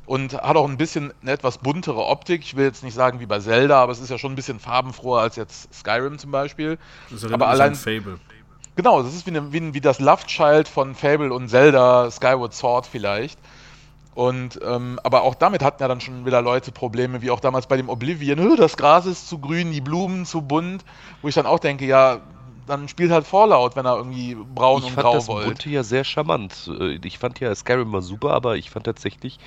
Und 0.06 0.34
hat 0.34 0.56
auch 0.56 0.70
ein 0.70 0.78
bisschen 0.78 1.12
eine 1.24 1.32
etwas 1.32 1.58
buntere 1.58 2.06
Optik. 2.06 2.44
Ich 2.44 2.56
will 2.56 2.64
jetzt 2.64 2.84
nicht 2.84 2.94
sagen 2.94 3.20
wie 3.20 3.26
bei 3.26 3.40
Zelda, 3.40 3.82
aber 3.82 3.92
es 3.92 4.00
ist 4.00 4.12
ja 4.12 4.20
schon 4.20 4.34
ein 4.34 4.36
bisschen 4.36 4.60
farbenfroher 4.60 5.22
als 5.22 5.36
jetzt 5.36 5.74
Skyrim 5.74 6.20
zum 6.20 6.30
Beispiel. 6.30 6.78
Das 7.10 7.26
aber 7.26 7.48
allein 7.48 7.74
Fable. 7.74 8.20
Genau, 8.76 9.02
das 9.02 9.16
ist 9.16 9.26
wie, 9.26 9.32
eine, 9.32 9.52
wie, 9.52 9.74
wie 9.74 9.82
das 9.82 10.00
Love 10.00 10.28
Child 10.28 10.68
von 10.68 10.94
Fable 10.94 11.34
und 11.34 11.50
Zelda, 11.50 12.12
Skyward 12.12 12.54
Sword 12.54 12.86
vielleicht. 12.86 13.40
Und 14.14 14.60
ähm, 14.64 15.00
aber 15.04 15.24
auch 15.24 15.34
damit 15.34 15.64
hatten 15.64 15.82
ja 15.82 15.88
dann 15.88 16.02
schon 16.02 16.26
wieder 16.26 16.42
Leute 16.42 16.72
Probleme, 16.72 17.22
wie 17.24 17.32
auch 17.32 17.40
damals 17.40 17.68
bei 17.68 17.76
dem 17.76 17.90
Oblivion, 17.90 18.56
das 18.58 18.78
Gras 18.78 19.06
ist 19.08 19.28
zu 19.28 19.40
grün, 19.40 19.72
die 19.72 19.82
Blumen 19.82 20.26
zu 20.26 20.42
bunt, 20.42 20.86
wo 21.22 21.28
ich 21.28 21.36
dann 21.36 21.48
auch 21.48 21.60
denke, 21.60 21.86
ja, 21.86 22.22
dann 22.68 22.88
spielt 22.88 23.12
halt 23.12 23.26
Fallout, 23.26 23.76
wenn 23.76 23.86
er 23.86 23.98
irgendwie 23.98 24.36
braun 24.36 24.84
ich 24.84 24.90
und 24.90 24.96
grau 24.96 25.14
wollt. 25.14 25.20
Ich 25.20 25.26
fand 25.26 25.40
das 25.40 25.46
Bunte 25.46 25.70
ja 25.70 25.84
sehr 25.84 26.04
charmant. 26.04 26.72
Äh, 26.80 27.00
ich 27.04 27.20
fand 27.20 27.40
ja 27.40 27.54
Skyrim 27.54 27.90
mal 27.90 28.02
super, 28.02 28.32
aber 28.32 28.56
ich 28.58 28.70
fand 28.70 28.86
tatsächlich 28.86 29.40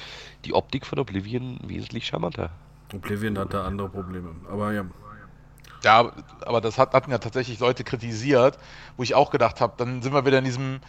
die 0.44 0.54
Optik 0.54 0.86
von 0.86 0.98
Oblivion 0.98 1.58
wesentlich 1.64 2.06
charmanter. 2.06 2.50
Oblivion 2.94 3.38
hatte 3.38 3.60
andere 3.60 3.88
Probleme, 3.88 4.30
aber 4.50 4.72
ja. 4.72 4.84
Ja, 5.84 6.10
aber 6.44 6.60
das 6.60 6.76
hat, 6.76 6.92
hatten 6.92 7.10
ja 7.10 7.18
tatsächlich 7.18 7.60
Leute 7.60 7.84
kritisiert, 7.84 8.58
wo 8.96 9.02
ich 9.04 9.14
auch 9.14 9.30
gedacht 9.30 9.60
habe, 9.60 9.74
dann 9.76 10.02
sind 10.02 10.12
wir 10.12 10.26
wieder 10.26 10.38
in 10.38 10.44
diesem, 10.44 10.80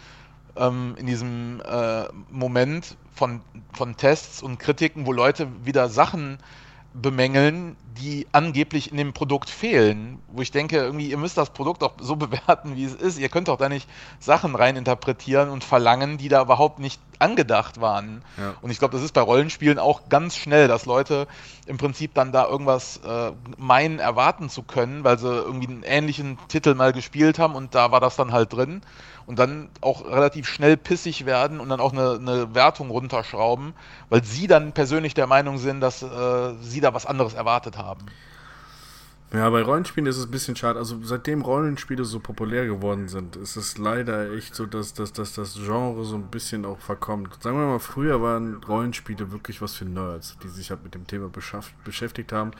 ähm, 0.55 0.95
in 0.97 1.05
diesem 1.05 1.61
äh, 1.61 2.05
Moment 2.31 2.97
von, 3.13 3.41
von 3.73 3.97
Tests 3.97 4.41
und 4.41 4.57
Kritiken, 4.57 5.05
wo 5.05 5.11
Leute 5.11 5.47
wieder 5.63 5.89
Sachen 5.89 6.39
bemängeln, 6.93 7.75
die 7.99 8.27
angeblich 8.31 8.91
in 8.91 8.97
dem 8.97 9.13
Produkt 9.13 9.49
fehlen. 9.49 10.19
Wo 10.27 10.41
ich 10.41 10.51
denke, 10.51 10.77
irgendwie, 10.77 11.09
ihr 11.09 11.17
müsst 11.17 11.37
das 11.37 11.51
Produkt 11.51 11.83
auch 11.83 11.93
so 11.99 12.15
bewerten, 12.17 12.75
wie 12.75 12.85
es 12.85 12.93
ist. 12.95 13.19
Ihr 13.19 13.29
könnt 13.29 13.47
doch 13.47 13.57
da 13.57 13.69
nicht 13.69 13.87
Sachen 14.19 14.55
reininterpretieren 14.55 15.49
und 15.49 15.63
verlangen, 15.63 16.17
die 16.17 16.29
da 16.29 16.41
überhaupt 16.41 16.79
nicht 16.79 16.99
angedacht 17.19 17.81
waren. 17.81 18.23
Ja. 18.37 18.55
Und 18.61 18.71
ich 18.71 18.79
glaube, 18.79 18.93
das 18.93 19.03
ist 19.03 19.13
bei 19.13 19.21
Rollenspielen 19.21 19.77
auch 19.77 20.07
ganz 20.09 20.35
schnell, 20.35 20.67
dass 20.67 20.85
Leute 20.85 21.27
im 21.65 21.77
Prinzip 21.77 22.13
dann 22.13 22.31
da 22.31 22.47
irgendwas 22.47 22.97
äh, 23.05 23.31
meinen, 23.57 23.99
erwarten 23.99 24.49
zu 24.49 24.63
können, 24.63 25.03
weil 25.03 25.19
sie 25.19 25.27
irgendwie 25.27 25.67
einen 25.67 25.83
ähnlichen 25.83 26.37
Titel 26.47 26.73
mal 26.75 26.93
gespielt 26.93 27.37
haben 27.37 27.55
und 27.55 27.75
da 27.75 27.91
war 27.91 27.99
das 27.99 28.15
dann 28.15 28.31
halt 28.31 28.53
drin 28.53 28.81
und 29.29 29.37
dann 29.37 29.69
auch 29.81 30.05
relativ 30.05 30.47
schnell 30.47 30.75
pissig 30.75 31.27
werden 31.27 31.59
und 31.59 31.69
dann 31.69 31.79
auch 31.79 31.93
eine, 31.93 32.13
eine 32.13 32.55
Wertung 32.55 32.89
runterschrauben, 32.89 33.75
weil 34.09 34.23
sie 34.23 34.47
dann 34.47 34.71
persönlich 34.71 35.13
der 35.13 35.27
Meinung 35.27 35.59
sind, 35.59 35.81
dass 35.81 36.01
äh, 36.01 36.53
sie 36.61 36.81
da 36.81 36.95
was 36.95 37.05
anderes 37.05 37.35
erwartet 37.35 37.77
haben. 37.77 37.88
Ja, 39.31 39.47
bei 39.51 39.61
Rollenspielen 39.61 40.07
ist 40.07 40.17
es 40.17 40.25
ein 40.25 40.31
bisschen 40.31 40.55
schade. 40.55 40.79
Also 40.79 40.97
seitdem 41.03 41.43
Rollenspiele 41.43 42.03
so 42.03 42.19
populär 42.19 42.65
geworden 42.65 43.07
sind, 43.09 43.35
ist 43.35 43.57
es 43.57 43.77
leider 43.77 44.31
echt 44.31 44.55
so, 44.55 44.65
dass, 44.65 44.95
dass, 44.95 45.13
dass 45.13 45.33
das 45.33 45.53
Genre 45.53 46.03
so 46.03 46.15
ein 46.15 46.31
bisschen 46.31 46.65
auch 46.65 46.79
verkommt. 46.79 47.31
Sagen 47.39 47.57
wir 47.57 47.67
mal, 47.67 47.79
früher 47.79 48.23
waren 48.23 48.55
Rollenspiele 48.63 49.31
wirklich 49.31 49.61
was 49.61 49.75
für 49.75 49.85
Nerds, 49.85 50.35
die 50.41 50.47
sich 50.47 50.71
halt 50.71 50.83
mit 50.83 50.95
dem 50.95 51.05
Thema 51.05 51.29
beschäftigt 51.29 52.31
haben. 52.31 52.51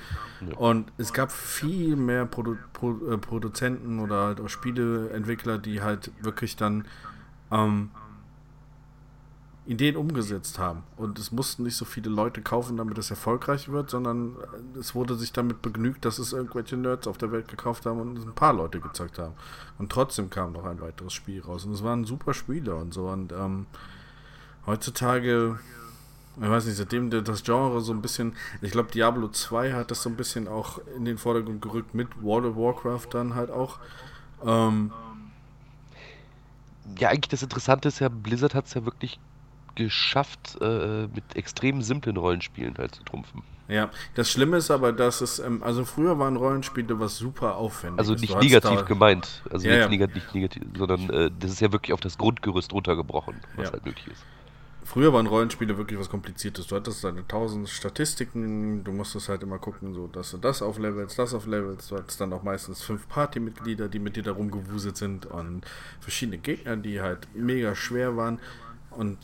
Ja. 0.47 0.57
Und 0.57 0.91
es 0.99 1.11
gab 1.11 1.31
viel 1.31 1.95
mehr 1.95 2.27
Produ 2.27 2.55
Pro 2.71 2.99
äh, 3.09 3.17
Produzenten 3.17 3.99
oder 3.99 4.25
halt 4.25 4.39
auch 4.39 4.49
Spieleentwickler, 4.49 5.57
die 5.57 5.81
halt 5.81 6.11
wirklich 6.21 6.55
dann 6.55 6.85
ähm, 7.51 7.89
Ideen 9.69 9.97
umgesetzt 9.97 10.57
haben. 10.57 10.81
Und 10.97 11.19
es 11.19 11.31
mussten 11.31 11.61
nicht 11.61 11.75
so 11.75 11.85
viele 11.85 12.09
Leute 12.09 12.41
kaufen, 12.41 12.75
damit 12.75 12.97
es 12.97 13.11
erfolgreich 13.11 13.69
wird, 13.69 13.91
sondern 13.91 14.35
es 14.79 14.95
wurde 14.95 15.13
sich 15.13 15.31
damit 15.31 15.61
begnügt, 15.61 16.05
dass 16.05 16.17
es 16.17 16.33
irgendwelche 16.33 16.75
Nerds 16.75 17.05
auf 17.05 17.19
der 17.19 17.31
Welt 17.31 17.47
gekauft 17.47 17.85
haben 17.85 18.01
und 18.01 18.17
ein 18.17 18.33
paar 18.33 18.51
Leute 18.51 18.79
gezeigt 18.79 19.19
haben. 19.19 19.35
Und 19.77 19.91
trotzdem 19.91 20.31
kam 20.31 20.53
noch 20.53 20.65
ein 20.65 20.81
weiteres 20.81 21.13
Spiel 21.13 21.41
raus. 21.41 21.65
Und 21.65 21.73
es 21.73 21.83
waren 21.83 22.03
super 22.03 22.33
Spiele 22.33 22.73
und 22.73 22.95
so. 22.95 23.09
Und 23.09 23.31
ähm, 23.31 23.67
heutzutage, 24.65 25.59
ich 26.41 26.49
weiß 26.49 26.65
nicht, 26.65 26.77
seitdem 26.77 27.11
das 27.11 27.43
Genre 27.43 27.79
so 27.81 27.93
ein 27.93 28.01
bisschen, 28.01 28.33
ich 28.63 28.71
glaube 28.71 28.89
Diablo 28.89 29.27
2 29.27 29.73
hat 29.73 29.91
das 29.91 30.01
so 30.01 30.09
ein 30.09 30.15
bisschen 30.15 30.47
auch 30.47 30.79
in 30.97 31.05
den 31.05 31.19
Vordergrund 31.19 31.61
gerückt 31.61 31.93
mit 31.93 32.07
World 32.23 32.45
of 32.45 32.55
Warcraft 32.55 33.09
dann 33.11 33.35
halt 33.35 33.51
auch. 33.51 33.77
Ähm, 34.43 34.91
ja, 36.97 37.09
eigentlich 37.09 37.29
das 37.29 37.43
Interessante 37.43 37.87
ist 37.87 37.99
ja, 37.99 38.09
Blizzard 38.09 38.55
hat 38.55 38.65
es 38.65 38.73
ja 38.73 38.83
wirklich 38.83 39.19
geschafft, 39.75 40.57
äh, 40.61 41.07
mit 41.07 41.35
extrem 41.35 41.81
simplen 41.81 42.17
Rollenspielen 42.17 42.75
halt 42.77 42.95
zu 42.95 43.03
trumpfen. 43.03 43.43
Ja, 43.69 43.91
das 44.15 44.31
Schlimme 44.31 44.57
ist 44.57 44.71
aber, 44.71 44.91
dass 44.91 45.21
es, 45.21 45.37
ähm, 45.37 45.61
also 45.61 45.85
früher 45.85 46.17
waren 46.17 46.35
Rollenspiele 46.37 46.99
was 46.99 47.17
super 47.17 47.55
aufwendig. 47.55 47.99
Also 47.99 48.15
nicht 48.15 48.35
negativ 48.39 48.83
gemeint, 48.85 49.43
also 49.51 49.67
ja, 49.67 49.75
jetzt 49.75 49.83
ja. 49.83 49.89
Negativ, 49.89 50.33
negativ, 50.33 50.63
sondern 50.75 51.09
äh, 51.11 51.31
das 51.39 51.51
ist 51.51 51.61
ja 51.61 51.71
wirklich 51.71 51.93
auf 51.93 52.01
das 52.01 52.17
Grundgerüst 52.17 52.73
runtergebrochen, 52.73 53.35
was 53.55 53.67
ja. 53.67 53.73
halt 53.73 53.85
nötig 53.85 54.07
ist. 54.07 54.25
Früher 54.89 55.13
waren 55.13 55.27
Rollenspiele 55.27 55.77
wirklich 55.77 55.99
was 55.99 56.09
Kompliziertes. 56.09 56.65
Du 56.65 56.75
hattest 56.75 57.03
deine 57.03 57.27
tausend 57.27 57.69
Statistiken, 57.69 58.83
du 58.83 58.91
musstest 58.91 59.29
halt 59.29 59.43
immer 59.43 59.59
gucken, 59.59 59.93
so 59.93 60.07
dass 60.07 60.31
du 60.31 60.37
das 60.37 60.63
auf 60.63 60.79
Levels, 60.79 61.15
das 61.15 61.35
auf 61.35 61.45
Levels. 61.45 61.89
Du 61.89 61.95
hattest 61.97 62.19
dann 62.19 62.33
auch 62.33 62.41
meistens 62.41 62.81
fünf 62.81 63.07
Partymitglieder, 63.07 63.87
die 63.87 63.99
mit 63.99 64.15
dir 64.15 64.23
da 64.23 64.31
rumgewuselt 64.31 64.97
sind 64.97 65.27
und 65.27 65.61
verschiedene 65.99 66.39
Gegner, 66.39 66.75
die 66.75 67.01
halt 67.01 67.27
mega 67.35 67.75
schwer 67.75 68.17
waren. 68.17 68.39
Und 68.89 69.19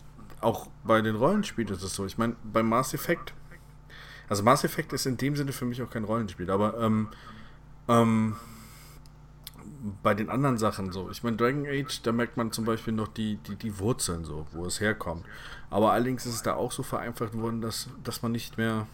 auch 0.45 0.67
bei 0.83 1.01
den 1.01 1.15
Rollenspielen 1.15 1.73
ist 1.73 1.83
es 1.83 1.95
so. 1.95 2.05
Ich 2.05 2.17
meine, 2.17 2.35
bei 2.43 2.63
Mass 2.63 2.93
Effect 2.93 3.33
also 4.27 4.43
Mass 4.43 4.63
Effect 4.63 4.93
ist 4.93 5.05
in 5.05 5.17
dem 5.17 5.35
Sinne 5.35 5.51
für 5.51 5.65
mich 5.65 5.81
auch 5.81 5.89
kein 5.89 6.03
Rollenspiel, 6.03 6.49
aber 6.49 6.79
ähm, 6.79 7.09
ähm, 7.87 8.35
bei 10.01 10.15
den 10.15 10.29
anderen 10.29 10.57
Sachen 10.57 10.91
so. 10.91 11.09
Ich 11.11 11.23
meine, 11.23 11.37
Dragon 11.37 11.65
Age, 11.67 12.01
da 12.01 12.11
merkt 12.11 12.37
man 12.37 12.51
zum 12.51 12.65
Beispiel 12.65 12.93
noch 12.93 13.07
die, 13.07 13.37
die, 13.37 13.55
die 13.55 13.77
Wurzeln 13.77 14.25
so, 14.25 14.47
wo 14.51 14.65
es 14.65 14.79
herkommt. 14.79 15.25
Aber 15.69 15.91
allerdings 15.91 16.25
ist 16.25 16.35
es 16.35 16.43
da 16.43 16.55
auch 16.55 16.71
so 16.71 16.81
vereinfacht 16.81 17.33
worden, 17.35 17.61
dass, 17.61 17.89
dass 18.03 18.21
man 18.23 18.31
nicht 18.31 18.57
mehr 18.57 18.87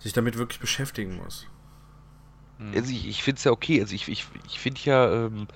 sich 0.00 0.12
damit 0.12 0.38
wirklich 0.38 0.58
beschäftigen 0.58 1.16
muss. 1.16 1.46
Hm. 2.58 2.72
Also 2.74 2.90
ich, 2.90 3.06
ich 3.06 3.22
finde 3.22 3.38
es 3.38 3.44
ja 3.44 3.52
okay. 3.52 3.80
Also 3.80 3.94
ich, 3.94 4.08
ich, 4.08 4.26
ich 4.46 4.58
finde 4.58 4.80
ja, 4.82 5.26
ähm, 5.26 5.46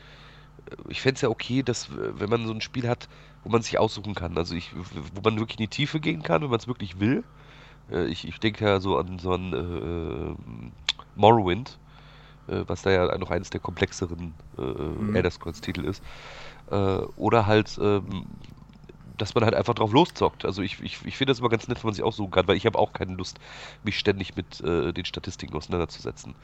ich 0.89 1.01
fände 1.01 1.17
es 1.17 1.23
ja 1.23 1.29
okay, 1.29 1.63
dass 1.65 1.89
wenn 1.91 2.31
man 2.31 2.47
so 2.47 2.53
ein 2.53 2.61
Spiel 2.61 2.89
hat, 2.89 3.09
wo 3.45 3.51
man 3.51 3.63
sich 3.63 3.79
aussuchen 3.79 4.15
kann. 4.15 4.37
Also 4.37 4.55
ich, 4.55 4.73
wo 4.75 5.21
man 5.23 5.39
wirklich 5.39 5.59
in 5.59 5.65
die 5.65 5.69
Tiefe 5.69 6.01
gehen 6.01 6.23
kann, 6.23 6.43
wenn 6.43 6.51
man 6.51 6.59
es 6.59 6.67
wirklich 6.67 6.99
will. 6.99 7.25
Äh, 7.91 8.07
ich, 8.07 8.27
ich 8.27 8.41
denke 8.41 8.65
ja 8.65 8.81
so 8.81 8.97
an 8.99 9.19
so 9.19 9.33
ein 9.33 9.53
äh, 9.53 9.57
äh, 9.57 10.37
Morrowind, 11.15 11.79
äh, 12.49 12.65
was 12.67 12.83
da 12.83 12.91
ja 12.91 13.19
noch 13.19 13.31
eines 13.31 13.51
der 13.51 13.61
komplexeren 13.61 14.35
äh, 14.59 14.63
mhm. 14.63 15.15
Elder 15.15 15.31
Scrolls-Titel 15.31 15.85
ist. 15.85 16.03
Äh, 16.71 16.77
oder 17.17 17.47
halt, 17.47 17.79
ähm, 17.81 18.27
dass 19.19 19.35
man 19.35 19.45
halt 19.45 19.55
einfach 19.55 19.75
drauf 19.75 19.93
loszockt. 19.93 20.45
Also 20.45 20.63
ich, 20.63 20.81
ich, 20.83 21.05
ich 21.05 21.17
finde 21.17 21.31
das 21.31 21.39
immer 21.39 21.51
ganz 21.51 21.69
nett, 21.69 21.79
wenn 21.79 21.89
man 21.89 21.95
sich 21.95 22.03
aussuchen 22.03 22.31
kann, 22.31 22.49
weil 22.49 22.57
ich 22.57 22.67
habe 22.67 22.79
auch 22.79 22.93
keine 22.93 23.15
Lust, 23.15 23.39
mich 23.85 23.99
ständig 23.99 24.35
mit 24.35 24.61
äh, 24.63 24.93
den 24.93 25.05
Statistiken 25.05 25.55
auseinanderzusetzen. 25.55 26.35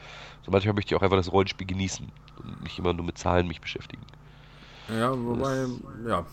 So 0.42 0.52
manchmal 0.52 0.74
möchte 0.74 0.94
ich 0.94 0.98
auch 0.98 1.02
einfach 1.02 1.16
das 1.16 1.32
Rollenspiel 1.32 1.66
genießen 1.66 2.06
und 2.38 2.62
nicht 2.62 2.78
immer 2.78 2.92
nur 2.92 3.06
mit 3.06 3.18
Zahlen 3.18 3.48
mich 3.48 3.60
beschäftigen. 3.60 4.02
Ja, 4.88 5.12
wobei, 5.12 5.56
das, 5.56 5.70
ja, 6.06 6.26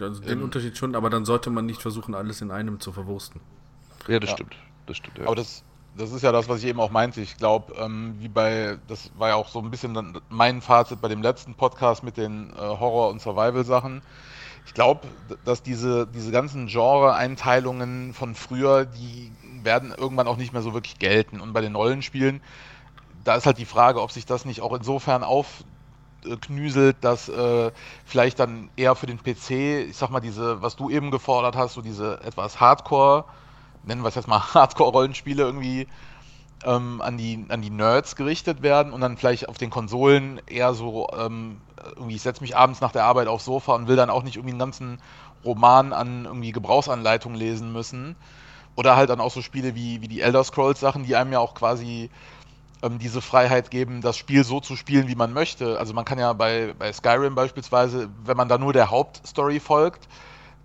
also 0.00 0.20
den 0.22 0.42
Unterschied 0.42 0.76
schon, 0.76 0.94
aber 0.94 1.10
dann 1.10 1.24
sollte 1.24 1.50
man 1.50 1.66
nicht 1.66 1.82
versuchen, 1.82 2.14
alles 2.14 2.40
in 2.40 2.50
einem 2.50 2.80
zu 2.80 2.92
verwursten. 2.92 3.40
Ja, 4.08 4.18
das 4.20 4.30
ja. 4.30 4.36
stimmt. 4.36 4.56
Das 4.86 4.96
stimmt, 4.96 5.18
ja. 5.18 5.26
Aber 5.26 5.34
das, 5.34 5.62
das 5.96 6.12
ist 6.12 6.22
ja 6.22 6.32
das, 6.32 6.48
was 6.48 6.62
ich 6.62 6.66
eben 6.66 6.80
auch 6.80 6.90
meinte. 6.90 7.20
Ich 7.20 7.36
glaube, 7.36 7.74
ähm, 7.78 8.14
wie 8.18 8.28
bei, 8.28 8.78
das 8.88 9.10
war 9.16 9.28
ja 9.28 9.34
auch 9.34 9.48
so 9.48 9.60
ein 9.60 9.70
bisschen 9.70 9.94
dann 9.94 10.20
mein 10.28 10.60
Fazit 10.62 11.00
bei 11.00 11.08
dem 11.08 11.22
letzten 11.22 11.54
Podcast 11.54 12.02
mit 12.02 12.16
den 12.16 12.50
äh, 12.50 12.56
Horror- 12.56 13.10
und 13.10 13.20
Survival-Sachen. 13.20 14.02
Ich 14.66 14.74
glaube, 14.74 15.06
dass 15.44 15.62
diese, 15.62 16.06
diese 16.06 16.30
ganzen 16.30 16.66
Genre-Einteilungen 16.66 18.14
von 18.14 18.34
früher, 18.34 18.84
die 18.84 19.32
werden 19.62 19.92
irgendwann 19.96 20.28
auch 20.28 20.36
nicht 20.36 20.52
mehr 20.52 20.62
so 20.62 20.74
wirklich 20.74 20.98
gelten. 20.98 21.40
Und 21.40 21.52
bei 21.52 21.60
den 21.60 21.74
Rollenspielen, 21.74 22.40
da 23.24 23.34
ist 23.34 23.46
halt 23.46 23.58
die 23.58 23.64
Frage, 23.64 24.00
ob 24.00 24.12
sich 24.12 24.26
das 24.26 24.44
nicht 24.44 24.60
auch 24.60 24.72
insofern 24.74 25.24
aufknüselt, 26.28 26.98
dass 27.02 27.28
äh, 27.28 27.70
vielleicht 28.04 28.38
dann 28.40 28.70
eher 28.76 28.94
für 28.94 29.06
den 29.06 29.18
PC, 29.18 29.82
ich 29.82 29.96
sag 29.96 30.10
mal, 30.10 30.20
diese, 30.20 30.62
was 30.62 30.76
du 30.76 30.90
eben 30.90 31.10
gefordert 31.10 31.56
hast, 31.56 31.74
so 31.74 31.82
diese 31.82 32.20
etwas 32.22 32.60
Hardcore- 32.60 33.24
nennen 33.84 34.02
wir 34.02 34.08
es 34.08 34.14
jetzt 34.16 34.28
mal 34.28 34.40
Hardcore-Rollenspiele 34.54 35.42
irgendwie 35.42 35.88
ähm, 36.64 37.00
an, 37.00 37.16
die, 37.16 37.46
an 37.48 37.62
die 37.62 37.70
Nerds 37.70 38.16
gerichtet 38.16 38.62
werden 38.62 38.92
und 38.92 39.00
dann 39.00 39.16
vielleicht 39.16 39.48
auf 39.48 39.56
den 39.58 39.70
Konsolen 39.70 40.40
eher 40.46 40.74
so, 40.74 41.08
ähm, 41.16 41.62
irgendwie, 41.96 42.16
ich 42.16 42.22
setze 42.22 42.42
mich 42.42 42.56
abends 42.56 42.80
nach 42.80 42.92
der 42.92 43.04
Arbeit 43.04 43.28
aufs 43.28 43.46
Sofa 43.46 43.74
und 43.74 43.88
will 43.88 43.96
dann 43.96 44.10
auch 44.10 44.22
nicht 44.22 44.36
irgendwie 44.36 44.52
einen 44.52 44.58
ganzen 44.58 44.98
Roman 45.44 45.92
an 45.94 46.26
irgendwie 46.26 46.52
Gebrauchsanleitungen 46.52 47.38
lesen 47.38 47.72
müssen. 47.72 48.16
Oder 48.76 48.96
halt 48.96 49.10
dann 49.10 49.20
auch 49.20 49.30
so 49.32 49.42
Spiele 49.42 49.74
wie, 49.74 50.00
wie 50.02 50.08
die 50.08 50.20
Elder 50.20 50.44
Scrolls 50.44 50.80
Sachen, 50.80 51.04
die 51.04 51.16
einem 51.16 51.32
ja 51.32 51.40
auch 51.40 51.54
quasi 51.54 52.10
ähm, 52.82 52.98
diese 52.98 53.20
Freiheit 53.20 53.70
geben, 53.70 54.00
das 54.00 54.16
Spiel 54.16 54.44
so 54.44 54.60
zu 54.60 54.76
spielen, 54.76 55.08
wie 55.08 55.14
man 55.14 55.32
möchte. 55.32 55.78
Also 55.78 55.94
man 55.94 56.04
kann 56.04 56.18
ja 56.18 56.32
bei, 56.32 56.74
bei 56.78 56.92
Skyrim 56.92 57.34
beispielsweise, 57.34 58.08
wenn 58.24 58.36
man 58.36 58.48
da 58.48 58.58
nur 58.58 58.72
der 58.72 58.90
Hauptstory 58.90 59.60
folgt, 59.60 60.08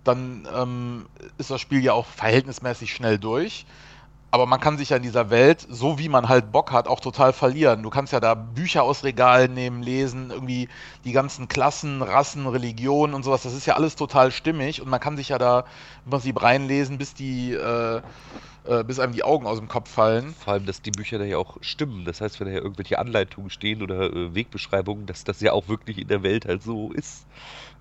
dann 0.04 0.46
ähm, 0.54 1.06
ist 1.38 1.50
das 1.50 1.60
Spiel 1.60 1.82
ja 1.82 1.92
auch 1.92 2.06
verhältnismäßig 2.06 2.92
schnell 2.92 3.18
durch. 3.18 3.66
Aber 4.30 4.46
man 4.46 4.60
kann 4.60 4.76
sich 4.76 4.90
ja 4.90 4.96
in 4.96 5.02
dieser 5.02 5.30
Welt, 5.30 5.66
so 5.70 5.98
wie 5.98 6.08
man 6.08 6.28
halt 6.28 6.52
Bock 6.52 6.72
hat, 6.72 6.88
auch 6.88 7.00
total 7.00 7.32
verlieren. 7.32 7.82
Du 7.82 7.90
kannst 7.90 8.12
ja 8.12 8.20
da 8.20 8.34
Bücher 8.34 8.82
aus 8.82 9.04
Regalen 9.04 9.54
nehmen, 9.54 9.82
lesen, 9.82 10.30
irgendwie 10.30 10.68
die 11.04 11.12
ganzen 11.12 11.48
Klassen, 11.48 12.02
Rassen, 12.02 12.46
Religionen 12.46 13.14
und 13.14 13.22
sowas. 13.22 13.42
Das 13.42 13.54
ist 13.54 13.66
ja 13.66 13.76
alles 13.76 13.96
total 13.96 14.32
stimmig 14.32 14.82
und 14.82 14.90
man 14.90 15.00
kann 15.00 15.16
sich 15.16 15.30
ja 15.30 15.38
da 15.38 15.64
im 16.04 16.10
Prinzip 16.10 16.42
reinlesen, 16.42 16.98
bis 16.98 17.14
die, 17.14 17.52
äh, 17.52 18.02
äh, 18.68 18.84
bis 18.84 18.98
einem 18.98 19.12
die 19.12 19.24
Augen 19.24 19.46
aus 19.46 19.58
dem 19.58 19.68
Kopf 19.68 19.90
fallen. 19.90 20.34
Vor 20.34 20.54
allem, 20.54 20.66
dass 20.66 20.82
die 20.82 20.90
Bücher 20.90 21.18
da 21.18 21.24
ja 21.24 21.38
auch 21.38 21.56
stimmen. 21.60 22.04
Das 22.04 22.20
heißt, 22.20 22.40
wenn 22.40 22.46
da 22.48 22.52
ja 22.52 22.60
irgendwelche 22.60 22.98
Anleitungen 22.98 23.50
stehen 23.50 23.82
oder 23.82 24.12
äh, 24.12 24.34
Wegbeschreibungen, 24.34 25.06
dass 25.06 25.24
das 25.24 25.40
ja 25.40 25.52
auch 25.52 25.68
wirklich 25.68 25.98
in 25.98 26.08
der 26.08 26.22
Welt 26.22 26.46
halt 26.46 26.62
so 26.62 26.92
ist. 26.92 27.26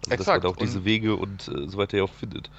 Also, 0.02 0.14
Exakt. 0.14 0.44
Dass 0.44 0.44
man 0.44 0.54
auch 0.54 0.58
diese 0.58 0.80
und, 0.80 0.86
Wege 0.86 1.16
und 1.16 1.48
äh, 1.48 1.68
so 1.68 1.78
weiter 1.78 1.98
ja 1.98 2.04
auch 2.04 2.14
findet. 2.14 2.50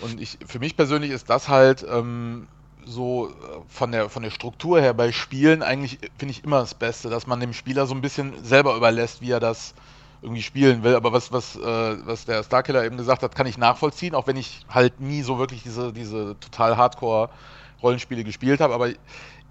Und 0.00 0.20
ich, 0.20 0.38
für 0.46 0.58
mich 0.58 0.76
persönlich 0.76 1.10
ist 1.10 1.30
das 1.30 1.48
halt 1.48 1.84
ähm, 1.88 2.46
so 2.86 3.28
äh, 3.28 3.32
von 3.68 3.92
der, 3.92 4.08
von 4.08 4.22
der 4.22 4.30
Struktur 4.30 4.80
her 4.80 4.94
bei 4.94 5.12
Spielen 5.12 5.62
eigentlich, 5.62 5.98
finde 6.18 6.32
ich, 6.32 6.44
immer 6.44 6.60
das 6.60 6.74
Beste, 6.74 7.10
dass 7.10 7.26
man 7.26 7.40
dem 7.40 7.52
Spieler 7.52 7.86
so 7.86 7.94
ein 7.94 8.00
bisschen 8.00 8.44
selber 8.44 8.76
überlässt, 8.76 9.20
wie 9.20 9.30
er 9.30 9.40
das 9.40 9.74
irgendwie 10.22 10.42
spielen 10.42 10.82
will. 10.82 10.94
Aber 10.94 11.12
was, 11.12 11.32
was, 11.32 11.56
äh, 11.56 12.06
was 12.06 12.24
der 12.24 12.42
Starkiller 12.42 12.84
eben 12.84 12.96
gesagt 12.96 13.22
hat, 13.22 13.34
kann 13.34 13.46
ich 13.46 13.58
nachvollziehen, 13.58 14.14
auch 14.14 14.26
wenn 14.26 14.36
ich 14.36 14.64
halt 14.68 15.00
nie 15.00 15.22
so 15.22 15.38
wirklich 15.38 15.62
diese, 15.62 15.92
diese 15.92 16.36
total 16.40 16.76
Hardcore-Rollenspiele 17.84 18.24
gespielt 18.24 18.60
habe. 18.60 18.74
Aber 18.74 18.88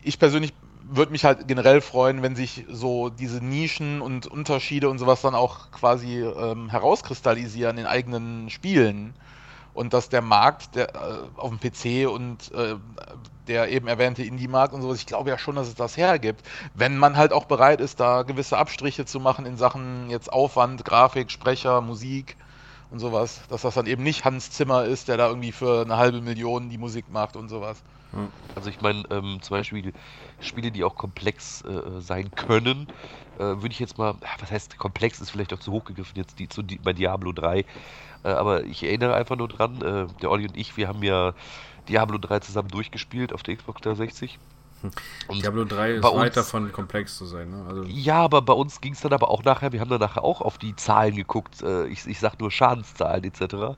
ich 0.02 0.20
persönlich 0.20 0.54
würde 0.86 1.12
mich 1.12 1.24
halt 1.24 1.48
generell 1.48 1.82
freuen, 1.82 2.22
wenn 2.22 2.36
sich 2.36 2.66
so 2.70 3.10
diese 3.10 3.44
Nischen 3.44 4.02
und 4.02 4.28
Unterschiede 4.28 4.90
und 4.90 5.00
sowas 5.00 5.22
dann 5.22 5.36
auch 5.36 5.72
quasi 5.72 6.20
ähm, 6.22 6.70
herauskristallisieren 6.70 7.78
in 7.78 7.86
eigenen 7.86 8.50
Spielen. 8.50 9.16
Und 9.74 9.94
dass 9.94 10.10
der 10.10 10.22
Markt 10.22 10.76
der, 10.76 10.94
äh, 10.94 11.00
auf 11.36 11.50
dem 11.50 11.60
PC 11.60 12.08
und 12.08 12.52
äh, 12.54 12.76
der 13.48 13.70
eben 13.70 13.88
erwähnte 13.88 14.24
Indie-Markt 14.24 14.74
und 14.74 14.84
sowas, 14.84 15.00
ich 15.00 15.08
glaube 15.08 15.32
ja 15.32 15.38
schon, 15.40 15.56
dass 15.56 15.68
es 15.68 15.76
das 15.76 15.98
hergibt, 15.98 16.46
wenn 16.76 16.98
man 16.98 17.18
halt 17.18 17.34
auch 17.34 17.46
bereit 17.46 17.82
ist, 17.82 18.00
da 18.00 18.22
gewisse 18.22 18.58
Abstriche 18.58 19.06
zu 19.06 19.20
machen 19.20 19.46
in 19.48 19.58
Sachen 19.58 20.10
jetzt 20.12 20.32
Aufwand, 20.32 20.86
Grafik, 20.86 21.32
Sprecher, 21.32 21.82
Musik 21.82 22.38
und 22.92 23.00
sowas, 23.00 23.42
dass 23.50 23.64
das 23.64 23.74
dann 23.74 23.88
eben 23.88 24.04
nicht 24.04 24.26
Hans 24.26 24.52
Zimmer 24.52 24.86
ist, 24.86 25.08
der 25.08 25.18
da 25.18 25.28
irgendwie 25.28 25.52
für 25.52 25.82
eine 25.82 25.98
halbe 25.98 26.22
Million 26.22 26.70
die 26.70 26.78
Musik 26.78 27.10
macht 27.10 27.36
und 27.36 27.50
sowas. 27.50 27.84
Also 28.56 28.70
ich 28.70 28.82
meine, 28.82 29.04
ähm, 29.10 29.42
zum 29.42 29.58
Beispiel 29.58 29.94
Spiele, 30.40 30.72
die 30.72 30.84
auch 30.84 30.96
komplex 30.96 31.62
äh, 31.62 32.00
sein 32.02 32.36
können, 32.36 32.88
äh, 33.36 33.40
würde 33.44 33.70
ich 33.72 33.80
jetzt 33.80 33.98
mal, 33.98 34.16
was 34.40 34.52
heißt 34.52 34.78
komplex, 34.78 35.22
ist 35.22 35.32
vielleicht 35.32 35.54
auch 35.54 35.60
zu 35.60 35.72
hoch 35.72 35.86
gegriffen 35.86 36.18
jetzt 36.18 36.38
die, 36.40 36.48
zu, 36.50 36.62
die, 36.62 36.78
bei 36.78 36.94
Diablo 36.94 37.32
3, 37.32 37.62
äh, 38.24 38.30
aber 38.30 38.64
ich 38.66 38.84
erinnere 38.84 39.16
einfach 39.16 39.36
nur 39.38 39.48
dran, 39.48 39.82
äh, 39.82 40.08
der 40.22 40.30
Olli 40.32 40.46
und 40.48 40.58
ich, 40.58 40.78
wir 40.78 40.88
haben 40.88 41.04
ja 41.04 41.34
Diablo 41.90 42.18
3 42.20 42.40
zusammen 42.42 42.70
durchgespielt 42.70 43.34
auf 43.34 43.44
der 43.44 43.56
Xbox 43.58 43.82
360 43.82 44.40
und 45.28 45.42
Diablo 45.42 45.66
3 45.66 45.92
ist 45.94 46.04
weit 46.04 46.36
davon 46.38 46.72
komplex 46.72 47.18
zu 47.18 47.26
sein. 47.26 47.50
Ne? 47.52 47.66
Also 47.68 47.84
ja, 47.84 48.16
aber 48.16 48.42
bei 48.42 48.54
uns 48.54 48.82
ging 48.82 48.94
es 48.94 49.02
dann 49.02 49.14
aber 49.14 49.30
auch 49.30 49.44
nachher, 49.44 49.72
wir 49.72 49.80
haben 49.80 49.90
dann 49.90 50.00
nachher 50.00 50.24
auch 50.24 50.42
auf 50.42 50.58
die 50.58 50.76
Zahlen 50.76 51.16
geguckt, 51.16 51.62
äh, 51.62 51.88
ich, 51.88 52.06
ich 52.06 52.20
sag 52.20 52.40
nur 52.40 52.52
Schadenszahlen 52.52 53.24
etc. 53.24 53.78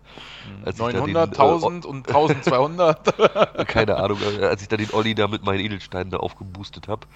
900, 0.78 1.30
1000 1.32 1.86
äh, 1.86 1.88
und 1.88 2.08
1200. 2.08 3.68
keine 3.68 3.98
Ahnung, 3.98 4.20
äh, 4.40 4.46
als 4.46 4.62
ich 4.62 4.68
dann 4.68 4.80
den 4.80 4.92
Olli 4.94 5.16
da 5.16 5.28
mit 5.28 5.44
meinen 5.44 5.60
Edelsteinen 5.60 6.10
da 6.12 6.18
aufgeboostet 6.18 6.88
habe. 6.88 7.08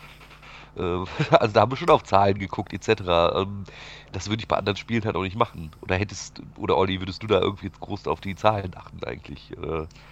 Äh, 0.79 1.05
also 1.35 1.53
da 1.53 1.61
haben 1.61 1.71
wir 1.71 1.77
schon 1.77 1.89
auf 1.89 2.03
Zahlen 2.03 2.39
geguckt, 2.39 2.73
etc. 2.73 3.01
Ähm, 3.35 3.63
das 4.11 4.29
würde 4.29 4.41
ich 4.41 4.47
bei 4.47 4.57
anderen 4.57 4.77
Spielen 4.77 5.05
halt 5.05 5.15
auch 5.15 5.23
nicht 5.23 5.35
machen. 5.35 5.71
Oder 5.81 5.95
hättest, 5.95 6.41
oder 6.57 6.77
Olli, 6.77 6.99
würdest 6.99 7.21
du 7.21 7.27
da 7.27 7.39
irgendwie 7.39 7.67
jetzt 7.67 7.79
groß 7.79 8.07
auf 8.07 8.21
die 8.21 8.35
Zahlen 8.35 8.71
achten 8.75 9.03
eigentlich? 9.03 9.51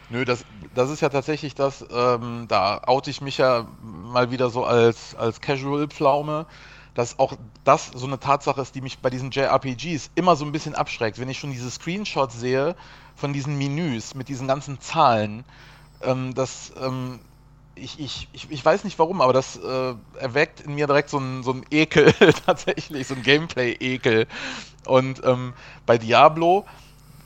Nö, 0.09 0.24
das, 0.24 0.45
das 0.74 0.89
ist 0.89 1.01
ja 1.01 1.09
tatsächlich 1.09 1.55
das, 1.55 1.86
ähm, 1.91 2.45
da 2.47 2.82
oute 2.86 3.09
ich 3.09 3.22
mich 3.22 3.38
ja 3.38 3.68
mal 3.82 4.32
wieder 4.32 4.49
so 4.49 4.63
als, 4.63 5.15
als 5.15 5.41
Casual-Pflaume, 5.41 6.45
dass 6.93 7.20
auch 7.20 7.34
das 7.63 7.91
so 7.93 8.07
eine 8.07 8.20
Tatsache 8.20 8.61
ist, 8.61 8.74
die 8.74 8.82
mich 8.82 8.99
bei 8.99 9.09
diesen 9.09 9.32
JRPGs 9.32 10.11
immer 10.15 10.36
so 10.36 10.45
ein 10.45 10.51
bisschen 10.51 10.76
abschreckt. 10.76 11.20
Wenn 11.20 11.30
ich 11.30 11.38
schon 11.38 11.51
diese 11.51 11.70
Screenshots 11.70 12.39
sehe 12.39 12.76
von 13.15 13.34
diesen 13.34 13.57
Menüs 13.57 14.15
mit 14.15 14.30
diesen 14.30 14.47
ganzen 14.47 14.80
Zahlen, 14.80 15.43
ähm, 16.01 16.34
das 16.34 16.72
ähm, 16.82 17.20
ich, 17.82 17.99
ich, 17.99 18.28
ich, 18.34 18.51
ich 18.51 18.65
weiß 18.65 18.84
nicht 18.84 18.99
warum, 18.99 19.21
aber 19.21 19.34
das 19.34 19.57
äh, 19.57 19.93
erweckt 20.19 20.61
in 20.61 20.75
mir 20.75 20.88
direkt 20.88 21.09
so 21.09 21.19
ein, 21.19 21.43
so 21.43 21.55
Ekel 21.71 22.13
tatsächlich, 22.45 23.07
so 23.07 23.15
ein 23.15 23.23
Gameplay-Ekel. 23.23 24.28
Und 24.86 25.21
ähm, 25.23 25.53
bei 25.86 25.97
Diablo 25.97 26.65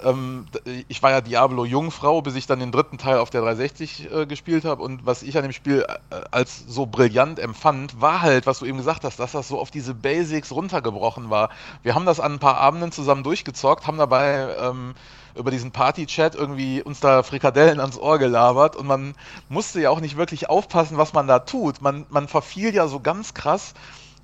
ähm, 0.04 0.45
ich 0.88 1.02
war 1.04 1.12
ja 1.12 1.22
Diablo 1.22 1.66
Jungfrau, 1.66 2.22
bis 2.22 2.36
ich 2.36 2.47
dann 2.47 2.60
den 2.60 2.72
dritten 2.72 2.97
Teil 2.97 3.18
auf 3.18 3.30
der 3.30 3.41
360 3.41 4.12
äh, 4.12 4.26
gespielt 4.26 4.66
habe. 4.66 4.82
Und 4.84 5.06
was 5.06 5.24
ich 5.24 5.38
an 5.38 5.43
dem 5.43 5.52
Spiel 5.52 5.86
äh, 5.88 6.16
als 6.32 6.64
so 6.68 6.86
brillant 6.86 7.39
empfand, 7.39 8.02
war 8.02 8.22
halt, 8.22 8.45
was 8.45 8.60
du 8.60 8.66
eben 8.66 8.78
gesagt 8.78 9.04
hast, 9.04 9.20
dass 9.20 9.34
das 9.34 9.47
so 9.47 9.60
auf 9.60 9.72
diese 9.72 9.93
Basics 9.93 10.52
runtergebrochen 10.52 11.30
war. 11.30 11.49
Wir 11.84 11.95
haben 11.95 12.06
das 12.06 12.20
an 12.20 12.34
ein 12.34 12.39
paar 12.39 12.58
Abenden 12.58 12.91
zusammen 12.91 13.24
durchgezockt, 13.24 13.88
haben 13.88 13.97
dabei 13.97 14.56
ähm, 14.60 14.93
über 15.36 15.52
diesen 15.52 15.72
Party-Chat 15.72 16.36
irgendwie 16.36 16.82
uns 16.82 17.00
da 17.00 17.24
Frikadellen 17.24 17.80
ans 17.80 17.98
Ohr 17.98 18.20
gelabert 18.20 18.76
und 18.76 18.88
man 18.88 19.16
musste 19.50 19.82
ja 19.82 19.90
auch 19.90 20.02
nicht 20.02 20.18
wirklich 20.18 20.50
aufpassen, 20.50 20.98
was 20.98 21.14
man 21.14 21.28
da 21.28 21.40
tut. 21.40 21.82
Man, 21.82 22.06
man 22.10 22.28
verfiel 22.28 22.74
ja 22.74 22.88
so 22.88 23.00
ganz 23.00 23.34
krass 23.34 23.74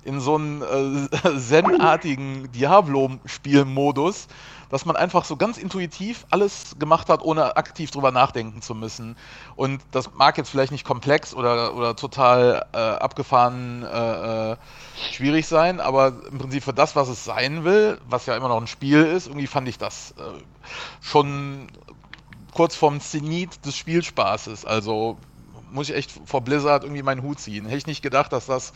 in 0.04 0.20
so 0.20 0.36
einen 0.36 0.62
äh, 0.62 1.38
zen-artigen 1.38 2.50
Diablo-Spielmodus, 2.52 4.28
dass 4.70 4.84
man 4.84 4.96
einfach 4.96 5.24
so 5.24 5.36
ganz 5.36 5.58
intuitiv 5.58 6.26
alles 6.30 6.76
gemacht 6.78 7.08
hat, 7.08 7.22
ohne 7.22 7.56
aktiv 7.56 7.90
drüber 7.90 8.10
nachdenken 8.10 8.62
zu 8.62 8.74
müssen. 8.74 9.16
Und 9.56 9.82
das 9.90 10.14
mag 10.14 10.36
jetzt 10.38 10.50
vielleicht 10.50 10.72
nicht 10.72 10.84
komplex 10.84 11.34
oder, 11.34 11.74
oder 11.74 11.96
total 11.96 12.66
äh, 12.72 12.78
abgefahren 12.78 13.82
äh, 13.82 14.52
äh, 14.52 14.56
schwierig 15.12 15.46
sein, 15.46 15.80
aber 15.80 16.12
im 16.30 16.38
Prinzip 16.38 16.64
für 16.64 16.74
das, 16.74 16.96
was 16.96 17.08
es 17.08 17.24
sein 17.24 17.64
will, 17.64 18.00
was 18.08 18.26
ja 18.26 18.36
immer 18.36 18.48
noch 18.48 18.60
ein 18.60 18.66
Spiel 18.66 19.04
ist, 19.04 19.26
irgendwie 19.26 19.46
fand 19.46 19.68
ich 19.68 19.78
das 19.78 20.12
äh, 20.18 20.22
schon 21.00 21.68
kurz 22.52 22.74
vorm 22.74 23.00
Zenit 23.00 23.64
des 23.64 23.76
Spielspaßes. 23.76 24.64
Also 24.64 25.18
muss 25.70 25.88
ich 25.88 25.96
echt 25.96 26.12
vor 26.24 26.40
Blizzard 26.40 26.84
irgendwie 26.84 27.02
meinen 27.02 27.22
Hut 27.22 27.40
ziehen. 27.40 27.64
Hätte 27.66 27.76
ich 27.76 27.86
nicht 27.86 28.02
gedacht, 28.02 28.32
dass 28.32 28.46
das 28.46 28.72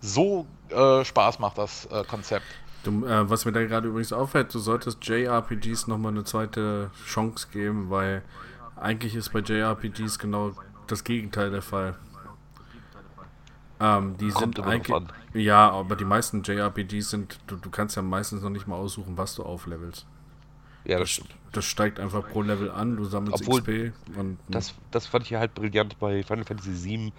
so 0.00 0.46
äh, 0.70 1.04
Spaß 1.04 1.38
macht, 1.38 1.58
das 1.58 1.86
äh, 1.86 2.04
Konzept. 2.04 2.46
Du, 2.84 3.04
äh, 3.04 3.28
was 3.28 3.44
mir 3.44 3.52
da 3.52 3.64
gerade 3.64 3.88
übrigens 3.88 4.12
auffällt, 4.12 4.54
du 4.54 4.58
solltest 4.58 5.06
JRPGs 5.06 5.86
nochmal 5.86 6.12
eine 6.12 6.24
zweite 6.24 6.90
Chance 7.06 7.48
geben, 7.52 7.90
weil 7.90 8.22
eigentlich 8.76 9.14
ist 9.14 9.32
bei 9.32 9.40
JRPGs 9.40 10.18
genau 10.18 10.52
das 10.86 11.04
Gegenteil 11.04 11.50
der 11.50 11.62
Fall. 11.62 11.96
Ähm, 13.80 14.16
die 14.18 14.28
Kommt 14.30 14.56
sind 14.56 14.66
eigentlich. 14.66 15.02
Ja, 15.34 15.70
aber 15.70 15.96
die 15.96 16.04
meisten 16.04 16.42
JRPGs 16.42 17.10
sind, 17.10 17.38
du, 17.46 17.56
du 17.56 17.70
kannst 17.70 17.96
ja 17.96 18.02
meistens 18.02 18.42
noch 18.42 18.50
nicht 18.50 18.66
mal 18.66 18.76
aussuchen, 18.76 19.16
was 19.16 19.34
du 19.34 19.42
auflevelst. 19.42 20.06
Ja, 20.90 20.98
das, 20.98 21.16
das, 21.18 21.26
das 21.52 21.64
steigt 21.66 22.00
einfach 22.00 22.28
pro 22.28 22.42
Level 22.42 22.68
an, 22.68 22.96
du 22.96 23.04
sammelst 23.04 23.46
Obwohl, 23.46 23.60
XP. 23.60 24.18
Und, 24.18 24.38
das, 24.48 24.74
das 24.90 25.06
fand 25.06 25.24
ich 25.24 25.34
halt 25.34 25.54
brillant 25.54 25.96
bei 26.00 26.24
Final 26.24 26.44
Fantasy 26.44 26.84
VII 26.84 27.12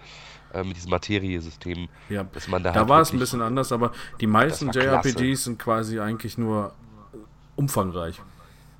äh, 0.52 0.62
mit 0.62 0.76
diesem 0.76 0.90
Materiesystem. 0.90 1.88
Ja, 2.10 2.24
dass 2.24 2.48
man 2.48 2.62
da, 2.62 2.72
da 2.72 2.80
halt 2.80 2.88
war 2.90 3.00
es 3.00 3.14
ein 3.14 3.18
bisschen 3.18 3.40
anders, 3.40 3.72
aber 3.72 3.92
die 4.20 4.26
meisten 4.26 4.70
JRPGs 4.70 5.14
klasse. 5.14 5.36
sind 5.36 5.58
quasi 5.58 6.00
eigentlich 6.00 6.36
nur 6.36 6.74
umfangreich. 7.56 8.20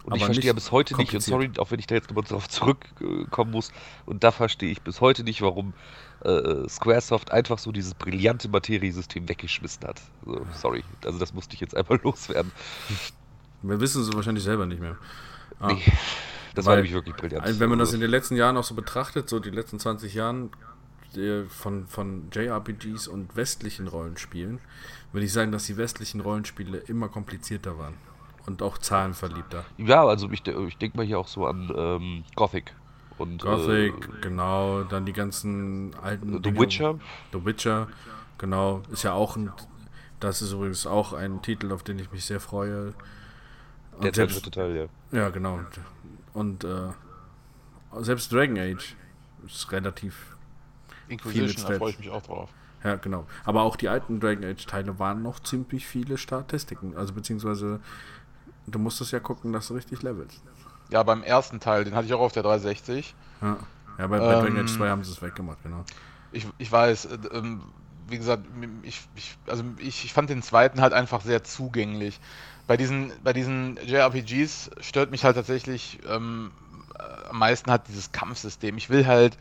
Und 0.04 0.16
ich 0.16 0.24
verstehe 0.24 0.48
ja 0.48 0.52
bis 0.52 0.72
heute 0.72 0.94
nicht, 0.96 1.14
und 1.14 1.22
sorry, 1.22 1.50
auch 1.56 1.70
wenn 1.70 1.78
ich 1.78 1.86
da 1.86 1.94
jetzt 1.94 2.10
nochmal 2.10 2.24
darauf 2.24 2.48
zurückkommen 2.50 3.50
muss, 3.50 3.72
und 4.04 4.22
da 4.24 4.30
verstehe 4.30 4.70
ich 4.70 4.82
bis 4.82 5.00
heute 5.00 5.24
nicht, 5.24 5.40
warum 5.40 5.72
äh, 6.22 6.68
Squaresoft 6.68 7.32
einfach 7.32 7.58
so 7.58 7.72
dieses 7.72 7.94
brillante 7.94 8.48
Materiesystem 8.48 9.26
weggeschmissen 9.28 9.84
hat. 9.86 10.02
Also, 10.26 10.46
sorry, 10.54 10.84
also 11.02 11.18
das 11.18 11.32
musste 11.32 11.54
ich 11.54 11.60
jetzt 11.60 11.74
einfach 11.74 11.98
loswerden. 12.02 12.52
Wir 13.62 13.80
wissen 13.80 14.02
es 14.02 14.12
wahrscheinlich 14.12 14.44
selber 14.44 14.66
nicht 14.66 14.80
mehr. 14.80 14.96
Ah. 15.60 15.68
Nee, 15.68 15.82
das 16.54 16.66
Weil, 16.66 16.70
war 16.70 16.76
nämlich 16.76 16.92
wirklich 16.92 17.16
brillant. 17.16 17.60
Wenn 17.60 17.70
man 17.70 17.78
das 17.78 17.92
in 17.92 18.00
den 18.00 18.10
letzten 18.10 18.36
Jahren 18.36 18.56
auch 18.56 18.64
so 18.64 18.74
betrachtet, 18.74 19.28
so 19.28 19.38
die 19.38 19.50
letzten 19.50 19.78
20 19.78 20.14
Jahren 20.14 20.50
von, 21.48 21.86
von 21.86 22.28
JRPGs 22.32 23.06
und 23.08 23.36
westlichen 23.36 23.88
Rollenspielen, 23.88 24.60
würde 25.12 25.26
ich 25.26 25.32
sagen, 25.32 25.52
dass 25.52 25.66
die 25.66 25.76
westlichen 25.76 26.20
Rollenspiele 26.20 26.78
immer 26.78 27.08
komplizierter 27.08 27.78
waren. 27.78 27.94
Und 28.46 28.60
auch 28.60 28.78
zahlenverliebter. 28.78 29.64
Ja, 29.78 30.04
also 30.04 30.28
ich, 30.30 30.44
ich 30.46 30.78
denke 30.78 30.96
mal 30.96 31.06
hier 31.06 31.18
auch 31.18 31.28
so 31.28 31.46
an 31.46 31.72
ähm, 31.76 32.24
Gothic. 32.34 32.74
Und, 33.18 33.42
Gothic, 33.42 33.94
äh, 33.94 34.20
genau. 34.20 34.82
Dann 34.82 35.06
die 35.06 35.12
ganzen 35.12 35.94
alten. 36.02 36.32
The 36.32 36.40
Dinge. 36.40 36.58
Witcher. 36.58 36.98
The 37.32 37.44
Witcher, 37.44 37.88
genau. 38.38 38.82
Ist 38.90 39.04
ja 39.04 39.12
auch 39.12 39.36
ein. 39.36 39.52
Das 40.18 40.42
ist 40.42 40.52
übrigens 40.52 40.86
auch 40.86 41.12
ein 41.12 41.40
Titel, 41.42 41.70
auf 41.72 41.84
den 41.84 42.00
ich 42.00 42.10
mich 42.10 42.24
sehr 42.24 42.40
freue. 42.40 42.94
Und 43.92 44.04
Der 44.04 44.14
selbst, 44.14 44.36
dritte 44.36 44.50
Teil, 44.50 44.76
ja. 44.76 45.18
Ja, 45.18 45.28
genau. 45.28 45.60
Und 46.32 46.64
äh, 46.64 46.90
selbst 48.00 48.32
Dragon 48.32 48.58
Age 48.58 48.96
ist 49.46 49.70
relativ. 49.72 50.36
Inquisition, 51.08 51.70
da 51.70 51.76
freue 51.78 51.90
ich 51.90 51.98
mich 51.98 52.10
auch 52.10 52.22
drauf. 52.22 52.50
Ja, 52.84 52.96
genau. 52.96 53.26
Aber 53.44 53.62
auch 53.62 53.76
die 53.76 53.88
alten 53.88 54.18
Dragon 54.18 54.44
Age-Teile 54.44 54.98
waren 54.98 55.22
noch 55.22 55.40
ziemlich 55.40 55.86
viele 55.86 56.18
Statistiken. 56.18 56.96
Also 56.96 57.12
beziehungsweise 57.12 57.80
du 58.66 58.78
musstest 58.78 59.12
ja 59.12 59.20
gucken, 59.20 59.52
dass 59.52 59.68
du 59.68 59.74
richtig 59.74 60.02
levelst. 60.02 60.42
Ja, 60.90 61.02
beim 61.02 61.22
ersten 61.22 61.60
Teil, 61.60 61.84
den 61.84 61.94
hatte 61.94 62.06
ich 62.06 62.14
auch 62.14 62.20
auf 62.20 62.32
der 62.32 62.42
360. 62.42 63.14
Ja, 63.40 63.56
ja 63.98 64.06
bei, 64.06 64.18
bei 64.18 64.34
ähm, 64.34 64.40
Dragon 64.40 64.58
Age 64.58 64.72
2 64.72 64.88
haben 64.88 65.04
sie 65.04 65.12
es 65.12 65.22
weggemacht, 65.22 65.62
genau. 65.62 65.84
Ich, 66.32 66.46
ich 66.58 66.70
weiß, 66.70 67.06
äh, 67.06 67.18
ähm, 67.32 67.62
wie 68.08 68.18
gesagt, 68.18 68.44
ich, 68.82 69.06
ich, 69.14 69.38
also 69.46 69.64
ich, 69.78 70.04
ich 70.04 70.12
fand 70.12 70.28
den 70.28 70.42
zweiten 70.42 70.80
halt 70.80 70.92
einfach 70.92 71.20
sehr 71.22 71.44
zugänglich 71.44 72.20
bei 72.66 72.76
diesen, 72.76 73.12
bei 73.22 73.32
diesen 73.32 73.78
JRPGs 73.84 74.70
stört 74.80 75.10
mich 75.10 75.24
halt 75.24 75.36
tatsächlich 75.36 75.98
ähm, 76.08 76.52
äh, 76.98 77.28
am 77.30 77.38
meisten 77.38 77.70
halt 77.70 77.82
dieses 77.88 78.12
Kampfsystem. 78.12 78.76
Ich 78.76 78.88
will 78.90 79.06
halt, 79.06 79.36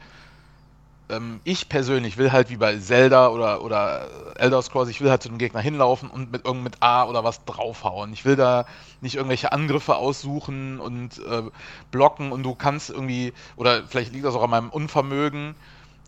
ähm, 1.09 1.39
ich 1.43 1.69
persönlich 1.69 2.17
will 2.17 2.31
halt 2.31 2.49
wie 2.49 2.57
bei 2.57 2.77
Zelda 2.77 3.29
oder, 3.29 3.63
oder 3.63 4.07
Elder 4.35 4.61
Scrolls, 4.61 4.89
ich 4.89 5.01
will 5.01 5.09
halt 5.09 5.21
zu 5.21 5.29
dem 5.29 5.37
Gegner 5.37 5.59
hinlaufen 5.59 6.09
und 6.09 6.31
mit 6.31 6.45
irgend 6.45 6.63
mit 6.63 6.81
A 6.81 7.05
oder 7.05 7.23
was 7.23 7.45
draufhauen. 7.45 8.13
Ich 8.13 8.25
will 8.25 8.35
da 8.35 8.65
nicht 9.01 9.15
irgendwelche 9.15 9.51
Angriffe 9.51 9.95
aussuchen 9.95 10.79
und 10.79 11.19
äh, 11.19 11.43
blocken 11.91 12.31
und 12.31 12.43
du 12.43 12.55
kannst 12.55 12.89
irgendwie, 12.89 13.33
oder 13.55 13.83
vielleicht 13.87 14.13
liegt 14.13 14.25
das 14.25 14.35
auch 14.35 14.43
an 14.43 14.49
meinem 14.49 14.69
Unvermögen, 14.69 15.55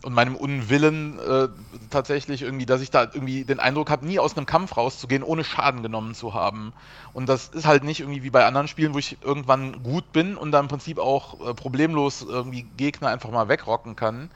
und 0.04 0.12
meinem 0.12 0.36
Unwillen 0.36 1.18
äh, 1.18 1.48
tatsächlich 1.88 2.42
irgendwie, 2.42 2.66
dass 2.66 2.82
ich 2.82 2.90
da 2.90 3.04
irgendwie 3.04 3.44
den 3.44 3.58
Eindruck 3.58 3.88
habe, 3.88 4.06
nie 4.06 4.18
aus 4.18 4.36
einem 4.36 4.44
Kampf 4.44 4.76
rauszugehen, 4.76 5.22
ohne 5.22 5.44
Schaden 5.44 5.82
genommen 5.82 6.14
zu 6.14 6.34
haben. 6.34 6.74
Und 7.14 7.26
das 7.28 7.48
ist 7.48 7.66
halt 7.66 7.84
nicht 7.84 8.00
irgendwie 8.00 8.22
wie 8.22 8.30
bei 8.30 8.44
anderen 8.44 8.68
Spielen, 8.68 8.92
wo 8.92 8.98
ich 8.98 9.16
irgendwann 9.22 9.82
gut 9.82 10.12
bin 10.12 10.36
und 10.36 10.52
da 10.52 10.60
im 10.60 10.68
Prinzip 10.68 10.98
auch 10.98 11.40
äh, 11.40 11.54
problemlos 11.54 12.20
irgendwie 12.20 12.66
Gegner 12.76 13.08
einfach 13.08 13.30
mal 13.30 13.48
wegrocken 13.48 13.96
kann. 13.96 14.30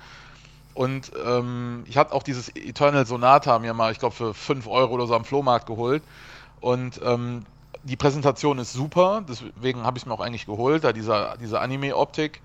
Und 0.73 1.13
ähm, 1.27 1.85
ich 1.87 1.99
hatte 1.99 2.15
auch 2.15 2.23
dieses 2.23 2.49
Eternal 2.57 3.05
Sonata 3.05 3.59
mir 3.59 3.75
mal, 3.75 3.93
ich 3.93 3.99
glaube, 3.99 4.15
für 4.15 4.33
5 4.33 4.67
Euro 4.69 4.95
oder 4.95 5.07
so 5.07 5.15
am 5.15 5.25
Flohmarkt 5.27 5.67
geholt. 5.67 6.03
Und 6.61 7.01
ähm, 7.05 7.45
die 7.83 7.97
Präsentation 7.97 8.59
ist 8.59 8.73
super, 8.73 9.23
deswegen 9.29 9.85
habe 9.85 9.99
ich 9.99 10.05
es 10.05 10.07
mir 10.07 10.15
auch 10.15 10.21
eigentlich 10.21 10.47
geholt, 10.47 10.85
da 10.85 10.93
dieser, 10.93 11.37
diese 11.37 11.61
Anime-Optik. 11.61 12.41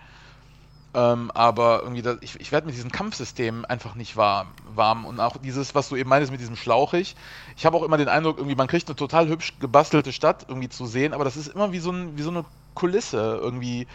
Ähm, 0.96 1.32
aber 1.34 1.82
irgendwie, 1.82 2.04
das, 2.04 2.18
ich, 2.22 2.39
ich 2.39 2.52
werde 2.52 2.68
mit 2.68 2.76
diesem 2.76 2.91
Kampfsystem 2.91 3.66
einfach 3.66 3.96
nicht 3.96 4.16
warm, 4.16 4.48
warm. 4.76 5.06
Und 5.06 5.20
auch 5.20 5.38
dieses, 5.38 5.74
was 5.74 5.89
du 5.89 5.96
eben 5.96 6.10
meinst 6.10 6.32
mit 6.32 6.39
diesem 6.39 6.56
Schlauchig. 6.56 7.16
Ich 7.58 7.66
habe 7.66 7.78
auch 7.78 7.84
immer 7.84 7.98
den 7.98 8.10
Eindruck, 8.10 8.38
irgendwie, 8.38 8.56
man 8.56 8.68
kriegt 8.68 8.88
eine 8.88 8.96
total 8.96 9.28
hübsch 9.28 9.54
gebastelte 9.60 10.14
Stadt 10.14 10.46
irgendwie 10.48 10.70
zu 10.70 10.86
sehen, 10.86 11.14
aber 11.14 11.24
das 11.24 11.36
ist 11.36 11.48
immer 11.48 11.72
wie 11.72 11.80
so, 11.80 11.91
ein, 11.91 12.18
wie 12.18 12.22
so 12.22 12.30
eine 12.30 12.46
Kulisse. 12.76 13.39
Irgendwie. 13.41 13.88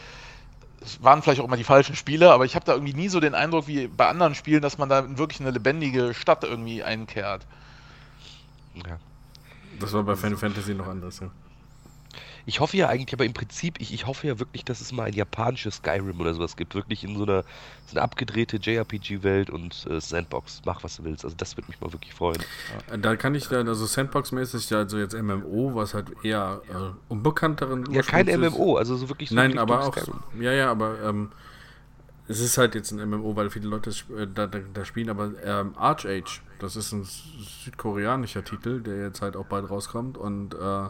Es 0.80 1.02
waren 1.02 1.22
vielleicht 1.22 1.40
auch 1.40 1.44
immer 1.44 1.56
die 1.56 1.64
falschen 1.64 1.96
Spiele, 1.96 2.32
aber 2.32 2.44
ich 2.44 2.54
habe 2.54 2.64
da 2.64 2.72
irgendwie 2.72 2.94
nie 2.94 3.08
so 3.08 3.18
den 3.18 3.34
Eindruck 3.34 3.66
wie 3.66 3.88
bei 3.88 4.08
anderen 4.08 4.36
Spielen, 4.36 4.62
dass 4.62 4.78
man 4.78 4.88
da 4.88 5.18
wirklich 5.18 5.40
eine 5.40 5.50
lebendige 5.50 6.14
Stadt 6.14 6.44
irgendwie 6.44 6.84
einkehrt. 6.84 7.46
Ja. 8.74 8.98
Das 9.80 9.92
war 9.92 10.04
bei 10.04 10.14
Final 10.14 10.36
Fantasy 10.36 10.74
noch 10.74 10.86
anders, 10.86 11.20
ja. 11.20 11.30
Ich 12.48 12.60
hoffe 12.60 12.78
ja 12.78 12.88
eigentlich, 12.88 13.12
aber 13.12 13.26
im 13.26 13.34
Prinzip, 13.34 13.78
ich, 13.78 13.92
ich 13.92 14.06
hoffe 14.06 14.26
ja 14.26 14.38
wirklich, 14.38 14.64
dass 14.64 14.80
es 14.80 14.90
mal 14.90 15.04
ein 15.04 15.12
japanisches 15.12 15.76
Skyrim 15.76 16.18
oder 16.18 16.32
sowas 16.32 16.56
gibt. 16.56 16.74
Wirklich 16.74 17.04
in 17.04 17.14
so 17.14 17.24
einer, 17.24 17.44
so 17.84 17.92
eine 17.92 18.00
abgedrehte 18.00 18.56
JRPG-Welt 18.56 19.50
und 19.50 19.86
äh, 19.90 20.00
Sandbox. 20.00 20.62
Mach, 20.64 20.82
was 20.82 20.96
du 20.96 21.04
willst. 21.04 21.26
Also 21.26 21.36
das 21.36 21.58
würde 21.58 21.68
mich 21.68 21.78
mal 21.82 21.92
wirklich 21.92 22.14
freuen. 22.14 22.42
Da 23.02 23.16
kann 23.16 23.34
ich 23.34 23.48
dann, 23.48 23.68
also 23.68 23.84
Sandbox-mäßig, 23.84 24.74
also 24.74 24.96
jetzt 24.96 25.12
MMO, 25.12 25.74
was 25.74 25.92
halt 25.92 26.06
eher 26.22 26.62
äh, 26.70 27.12
unbekannteren. 27.12 27.84
Ja, 27.92 28.00
kein. 28.00 28.24
MMO, 28.24 28.76
also 28.76 28.96
so 28.96 29.10
wirklich 29.10 29.28
so 29.28 29.34
Nein, 29.34 29.58
aber 29.58 29.86
auch. 29.86 29.94
So, 29.98 30.14
ja, 30.40 30.52
ja, 30.52 30.70
aber 30.70 31.02
ähm, 31.02 31.30
es 32.28 32.40
ist 32.40 32.56
halt 32.56 32.74
jetzt 32.74 32.92
ein 32.92 33.10
MMO, 33.10 33.36
weil 33.36 33.50
viele 33.50 33.68
Leute 33.68 33.90
äh, 33.90 34.26
da, 34.26 34.46
da, 34.46 34.60
da, 34.72 34.86
spielen, 34.86 35.10
aber 35.10 35.32
ähm, 35.44 35.74
Archage, 35.76 36.40
das 36.60 36.76
ist 36.76 36.92
ein 36.92 37.04
südkoreanischer 37.04 38.42
Titel, 38.42 38.80
der 38.80 39.02
jetzt 39.02 39.20
halt 39.20 39.36
auch 39.36 39.44
bald 39.44 39.68
rauskommt 39.68 40.16
und 40.16 40.54
äh, 40.54 40.88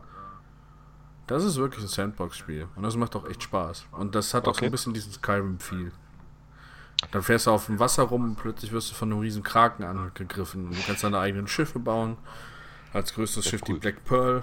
das 1.28 1.44
ist 1.44 1.56
wirklich 1.56 1.84
ein 1.84 1.88
Sandbox-Spiel. 1.88 2.66
Und 2.74 2.82
das 2.82 2.96
macht 2.96 3.14
auch 3.14 3.28
echt 3.28 3.42
Spaß. 3.42 3.86
Und 3.92 4.14
das 4.14 4.34
hat 4.34 4.48
auch 4.48 4.54
so 4.54 4.64
ein 4.64 4.70
bisschen 4.70 4.94
diesen 4.94 5.12
Skyrim-Feel. 5.12 5.92
Dann 7.12 7.22
fährst 7.22 7.46
du 7.46 7.52
auf 7.52 7.66
dem 7.66 7.78
Wasser 7.78 8.02
rum 8.04 8.24
und 8.24 8.36
plötzlich 8.36 8.72
wirst 8.72 8.90
du 8.90 8.94
von 8.94 9.12
einem 9.12 9.20
riesen 9.20 9.42
Kraken 9.42 9.84
angegriffen. 9.84 10.66
Und 10.66 10.76
du 10.76 10.82
kannst 10.86 11.04
deine 11.04 11.18
eigenen 11.18 11.46
Schiffe 11.46 11.78
bauen. 11.78 12.16
Als 12.92 13.14
größtes 13.14 13.46
Schiff 13.46 13.60
cool. 13.68 13.74
die 13.74 13.80
Black 13.80 14.04
Pearl. 14.04 14.42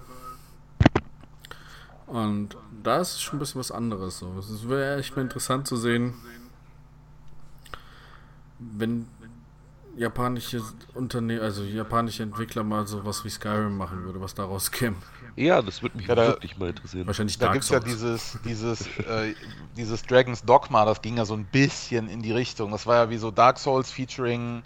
Und 2.05 2.55
da 2.83 2.99
ist 2.99 3.19
schon 3.19 3.37
ein 3.37 3.39
bisschen 3.39 3.59
was 3.59 3.71
anderes. 3.71 4.19
So. 4.19 4.37
Es 4.37 4.69
wäre 4.69 4.99
echt 4.99 5.15
mal 5.15 5.23
interessant 5.23 5.67
zu 5.67 5.75
sehen, 5.75 6.13
wenn 8.59 9.07
japanische 9.97 10.61
Unternehmen, 10.93 11.41
also 11.41 11.63
japanische 11.63 12.23
Entwickler 12.23 12.63
mal 12.63 12.85
sowas 12.85 13.23
wie 13.23 13.29
Skyrim 13.29 13.77
machen 13.77 14.03
würde, 14.03 14.19
was 14.21 14.33
daraus 14.33 14.71
käme. 14.71 14.97
Ja, 15.35 15.61
das 15.61 15.81
würde 15.81 15.97
mich 15.97 16.07
ja, 16.07 16.15
da, 16.15 16.27
wirklich 16.27 16.57
mal 16.57 16.69
interessieren. 16.69 17.07
Wahrscheinlich 17.07 17.37
Da 17.37 17.51
gibt 17.51 17.63
es 17.63 17.69
ja 17.69 17.79
dieses, 17.79 18.37
dieses, 18.45 18.87
äh, 18.99 19.33
dieses 19.75 20.03
Dragon's 20.03 20.43
Dogma, 20.43 20.85
das 20.85 21.01
ging 21.01 21.17
ja 21.17 21.25
so 21.25 21.33
ein 21.33 21.45
bisschen 21.45 22.07
in 22.07 22.21
die 22.21 22.31
Richtung. 22.31 22.71
Das 22.71 22.85
war 22.87 22.95
ja 22.95 23.09
wie 23.09 23.17
so 23.17 23.31
Dark 23.31 23.57
Souls 23.57 23.91
featuring 23.91 24.63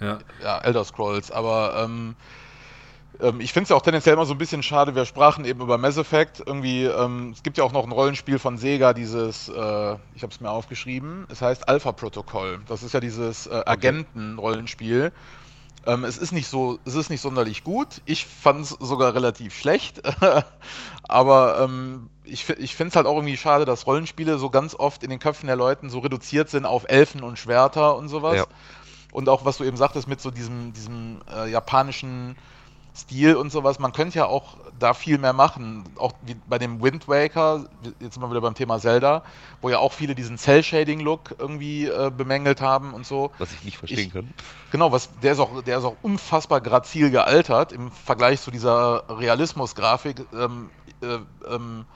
ja. 0.00 0.18
ja 0.42 0.58
Elder 0.58 0.84
Scrolls, 0.84 1.30
aber 1.30 1.84
ähm, 1.84 2.16
ähm, 3.20 3.40
ich 3.40 3.52
finde 3.52 3.64
es 3.64 3.68
ja 3.70 3.76
auch 3.76 3.82
tendenziell 3.82 4.14
immer 4.14 4.26
so 4.26 4.34
ein 4.34 4.38
bisschen 4.38 4.62
schade, 4.62 4.94
wir 4.94 5.04
sprachen 5.04 5.44
eben 5.44 5.60
über 5.60 5.78
Mass 5.78 5.96
Effect. 5.96 6.42
Irgendwie, 6.44 6.84
ähm, 6.84 7.32
es 7.34 7.42
gibt 7.42 7.58
ja 7.58 7.64
auch 7.64 7.72
noch 7.72 7.84
ein 7.84 7.92
Rollenspiel 7.92 8.38
von 8.38 8.58
Sega, 8.58 8.92
dieses, 8.92 9.48
äh, 9.48 9.52
ich 10.14 10.22
habe 10.22 10.32
es 10.32 10.40
mir 10.40 10.50
aufgeschrieben, 10.50 11.26
es 11.30 11.40
heißt 11.40 11.68
Alpha 11.68 11.92
Protocol. 11.92 12.60
Das 12.66 12.82
ist 12.82 12.92
ja 12.94 13.00
dieses 13.00 13.46
äh, 13.46 13.62
Agenten-Rollenspiel. 13.64 15.12
Ähm, 15.86 16.04
es 16.04 16.16
ist 16.16 16.32
nicht 16.32 16.48
so, 16.48 16.78
es 16.84 16.94
ist 16.94 17.10
nicht 17.10 17.20
sonderlich 17.20 17.62
gut. 17.62 18.00
Ich 18.06 18.26
fand 18.26 18.62
es 18.62 18.70
sogar 18.70 19.14
relativ 19.14 19.54
schlecht. 19.54 20.00
Aber 21.02 21.60
ähm, 21.60 22.08
ich, 22.24 22.48
ich 22.48 22.74
finde 22.74 22.88
es 22.88 22.96
halt 22.96 23.06
auch 23.06 23.16
irgendwie 23.16 23.36
schade, 23.36 23.64
dass 23.66 23.86
Rollenspiele 23.86 24.38
so 24.38 24.48
ganz 24.48 24.74
oft 24.74 25.02
in 25.02 25.10
den 25.10 25.18
Köpfen 25.18 25.46
der 25.46 25.56
Leuten 25.56 25.90
so 25.90 25.98
reduziert 25.98 26.48
sind 26.48 26.64
auf 26.64 26.86
Elfen 26.88 27.22
und 27.22 27.38
Schwerter 27.38 27.96
und 27.96 28.08
sowas. 28.08 28.36
Ja. 28.36 28.46
Und 29.12 29.28
auch 29.28 29.44
was 29.44 29.58
du 29.58 29.64
eben 29.64 29.76
sagtest 29.76 30.08
mit 30.08 30.20
so 30.20 30.30
diesem, 30.30 30.72
diesem 30.72 31.20
äh, 31.32 31.50
japanischen 31.50 32.36
Stil 32.96 33.34
und 33.34 33.50
sowas. 33.50 33.80
Man 33.80 33.92
könnte 33.92 34.18
ja 34.18 34.26
auch 34.26 34.56
da 34.78 34.94
viel 34.94 35.18
mehr 35.18 35.32
machen. 35.32 35.84
Auch 35.96 36.12
wie 36.22 36.36
bei 36.46 36.58
dem 36.58 36.80
Wind 36.80 37.08
Waker, 37.08 37.66
jetzt 37.98 38.14
sind 38.14 38.22
wir 38.22 38.30
wieder 38.30 38.40
beim 38.40 38.54
Thema 38.54 38.78
Zelda, 38.78 39.24
wo 39.60 39.68
ja 39.68 39.78
auch 39.78 39.92
viele 39.92 40.14
diesen 40.14 40.38
Cell-Shading-Look 40.38 41.34
irgendwie 41.38 41.86
äh, 41.86 42.12
bemängelt 42.16 42.60
haben 42.60 42.94
und 42.94 43.04
so. 43.04 43.32
Was 43.38 43.52
ich 43.52 43.64
nicht 43.64 43.78
verstehen 43.78 44.06
ich, 44.06 44.12
kann. 44.12 44.32
Genau, 44.70 44.92
was, 44.92 45.10
der, 45.20 45.32
ist 45.32 45.40
auch, 45.40 45.62
der 45.62 45.78
ist 45.78 45.84
auch 45.84 45.96
unfassbar 46.02 46.60
grazil 46.60 47.10
gealtert 47.10 47.72
im 47.72 47.90
Vergleich 47.90 48.40
zu 48.40 48.52
dieser 48.52 49.04
Realismus-Grafik. 49.08 50.24
Ähm, 50.32 50.70
äh, 51.02 51.18
ähm, 51.52 51.86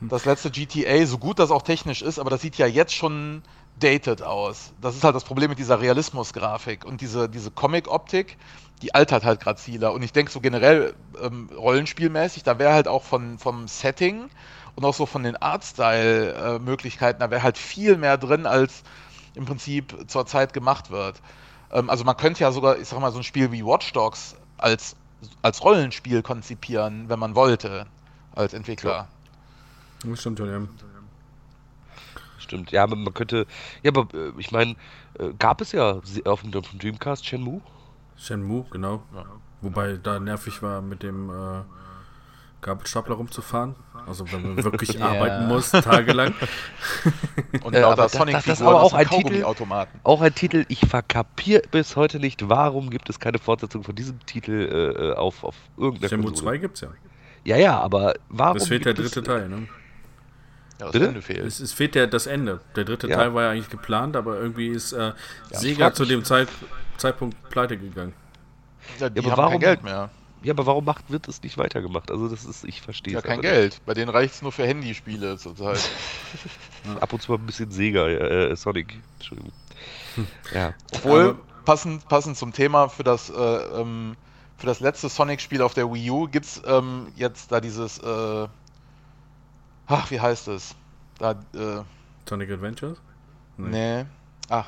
das 0.00 0.24
letzte 0.24 0.50
GTA, 0.50 1.06
so 1.06 1.18
gut 1.18 1.38
das 1.38 1.50
auch 1.50 1.62
technisch 1.62 2.02
ist, 2.02 2.18
aber 2.18 2.28
das 2.28 2.40
sieht 2.40 2.58
ja 2.58 2.66
jetzt 2.66 2.92
schon 2.92 3.42
dated 3.78 4.22
aus. 4.22 4.72
Das 4.80 4.96
ist 4.96 5.04
halt 5.04 5.14
das 5.14 5.24
Problem 5.24 5.50
mit 5.50 5.58
dieser 5.58 5.80
Realismus-Grafik 5.80 6.84
und 6.84 7.00
diese, 7.00 7.28
diese 7.28 7.50
Comic-Optik 7.50 8.36
die 8.84 8.94
altert 8.94 9.24
halt 9.24 9.40
graziler. 9.40 9.94
Und 9.94 10.02
ich 10.02 10.12
denke 10.12 10.30
so 10.30 10.40
generell 10.40 10.94
ähm, 11.22 11.48
rollenspielmäßig, 11.56 12.42
da 12.42 12.58
wäre 12.58 12.74
halt 12.74 12.86
auch 12.86 13.02
von, 13.02 13.38
vom 13.38 13.66
Setting 13.66 14.28
und 14.76 14.84
auch 14.84 14.92
so 14.92 15.06
von 15.06 15.22
den 15.22 15.36
Artstyle-Möglichkeiten, 15.36 17.20
da 17.20 17.30
wäre 17.30 17.42
halt 17.42 17.56
viel 17.56 17.96
mehr 17.96 18.18
drin, 18.18 18.44
als 18.44 18.82
im 19.34 19.46
Prinzip 19.46 19.96
zurzeit 20.06 20.52
gemacht 20.52 20.90
wird. 20.90 21.22
Ähm, 21.72 21.88
also 21.88 22.04
man 22.04 22.18
könnte 22.18 22.42
ja 22.42 22.52
sogar, 22.52 22.78
ich 22.78 22.86
sag 22.86 23.00
mal, 23.00 23.10
so 23.10 23.18
ein 23.18 23.24
Spiel 23.24 23.52
wie 23.52 23.64
Watch 23.64 23.90
Dogs 23.94 24.36
als, 24.58 24.96
als 25.40 25.64
Rollenspiel 25.64 26.22
konzipieren, 26.22 27.08
wenn 27.08 27.18
man 27.18 27.34
wollte, 27.34 27.86
als 28.34 28.52
Entwickler. 28.52 29.08
Ja. 30.04 30.10
Das 30.10 30.20
stimmt, 30.20 30.40
ja. 30.40 30.60
Stimmt, 32.36 32.70
ja, 32.70 32.86
man 32.86 33.14
könnte, 33.14 33.46
ja, 33.82 33.90
aber 33.90 34.06
äh, 34.12 34.32
ich 34.36 34.52
meine, 34.52 34.76
äh, 35.18 35.32
gab 35.38 35.62
es 35.62 35.72
ja 35.72 35.92
auf 36.26 36.42
dem, 36.42 36.54
auf 36.54 36.68
dem 36.68 36.78
Dreamcast 36.78 37.24
Shenmue? 37.24 37.62
Shenmue, 38.16 38.66
genau. 38.70 39.02
Ja. 39.14 39.24
Wobei 39.60 39.98
da 40.02 40.20
nervig 40.20 40.62
war, 40.62 40.82
mit 40.82 41.02
dem 41.02 41.30
äh, 41.30 41.62
Gabelstapler 42.60 43.14
rumzufahren. 43.16 43.74
Also 44.06 44.30
wenn 44.32 44.42
man 44.42 44.64
wirklich 44.64 44.94
yeah. 44.98 45.08
arbeiten 45.08 45.48
muss, 45.48 45.70
tagelang. 45.70 46.34
Und 47.62 47.74
lauter 47.74 48.04
äh, 48.06 48.08
Sonic 48.08 48.34
das, 48.34 48.44
das 48.44 48.60
ist 48.60 48.66
aber 48.66 48.82
auch 48.82 48.92
ein 48.92 49.08
Titel, 49.08 49.44
auch 50.02 50.20
ein 50.20 50.34
Titel, 50.34 50.64
ich 50.68 50.80
verkapiere 50.80 51.62
bis 51.70 51.96
heute 51.96 52.18
nicht, 52.18 52.48
warum 52.48 52.90
gibt 52.90 53.08
es 53.08 53.18
keine 53.18 53.38
Fortsetzung 53.38 53.84
von 53.84 53.94
diesem 53.94 54.18
Titel 54.26 54.52
äh, 54.52 55.10
äh 55.10 55.14
auf, 55.14 55.44
auf 55.44 55.56
irgendeiner 55.76 56.08
Shenmue 56.08 56.26
Konsole. 56.30 56.52
2 56.52 56.58
gibt's 56.58 56.80
ja. 56.80 56.88
Ja, 57.44 57.56
ja, 57.58 57.78
aber 57.78 58.14
warum 58.30 58.58
Das 58.58 58.68
fehlt 58.68 58.86
der 58.86 58.94
dritte 58.94 59.20
es, 59.20 59.26
Teil, 59.26 59.48
ne? 59.48 59.68
Ja, 60.80 60.90
das 60.90 61.02
Ende 61.02 61.22
fehlt. 61.22 61.44
Es, 61.46 61.60
es, 61.60 61.72
fehlt 61.72 61.94
ja 61.94 62.06
das 62.06 62.26
Ende. 62.26 62.60
Der 62.74 62.84
dritte 62.84 63.08
ja. 63.08 63.16
Teil 63.16 63.34
war 63.34 63.44
ja 63.44 63.50
eigentlich 63.50 63.68
geplant, 63.68 64.16
aber 64.16 64.40
irgendwie 64.40 64.68
ist 64.68 64.92
äh, 64.92 64.98
ja, 64.98 65.14
Sega 65.52 65.92
zu 65.92 66.04
dem 66.04 66.24
Zeit, 66.24 66.48
Zeitpunkt 66.96 67.36
pleite 67.50 67.76
gegangen. 67.76 68.12
Ja, 68.98 69.08
die 69.08 69.20
ja, 69.20 69.30
haben 69.30 69.38
warum, 69.38 69.52
kein 69.52 69.60
Geld 69.60 69.82
mehr. 69.82 70.10
Ja, 70.42 70.52
aber 70.52 70.66
warum 70.66 70.84
macht, 70.84 71.10
wird 71.10 71.26
es 71.26 71.42
nicht 71.42 71.56
weitergemacht? 71.56 72.10
Also 72.10 72.28
das 72.28 72.44
ist, 72.44 72.64
ich 72.64 72.82
verstehe 72.82 73.14
Ja, 73.14 73.22
kein 73.22 73.40
Geld. 73.40 73.80
Bei 73.86 73.94
denen 73.94 74.10
reicht 74.10 74.34
es 74.34 74.42
nur 74.42 74.52
für 74.52 74.66
Handyspiele 74.66 75.38
zurzeit. 75.38 75.80
Ab 77.00 77.12
und 77.12 77.22
zu 77.22 77.32
mal 77.32 77.38
ein 77.38 77.46
bisschen 77.46 77.70
Sega, 77.70 78.06
äh, 78.06 78.54
Sonic. 78.54 79.00
Entschuldigung. 79.14 79.52
Ja. 80.52 80.74
Obwohl, 80.94 81.38
passend, 81.64 82.06
passend 82.08 82.36
zum 82.36 82.52
Thema 82.52 82.88
für 82.88 83.04
das, 83.04 83.30
äh, 83.30 83.34
ähm, 83.34 84.16
für 84.58 84.66
das 84.66 84.80
letzte 84.80 85.08
Sonic-Spiel 85.08 85.62
auf 85.62 85.74
der 85.74 85.92
Wii 85.92 86.10
U 86.10 86.28
gibt 86.28 86.46
es 86.46 86.62
ähm, 86.66 87.08
jetzt 87.16 87.50
da 87.50 87.60
dieses, 87.60 87.98
äh, 87.98 88.48
ach, 89.86 90.10
wie 90.10 90.20
heißt 90.20 90.48
es? 90.48 90.74
Da, 91.18 91.32
äh, 91.54 91.82
Sonic 92.28 92.50
Adventures? 92.50 92.98
Nee. 93.56 94.02
nee. 94.02 94.06
Ach, 94.50 94.66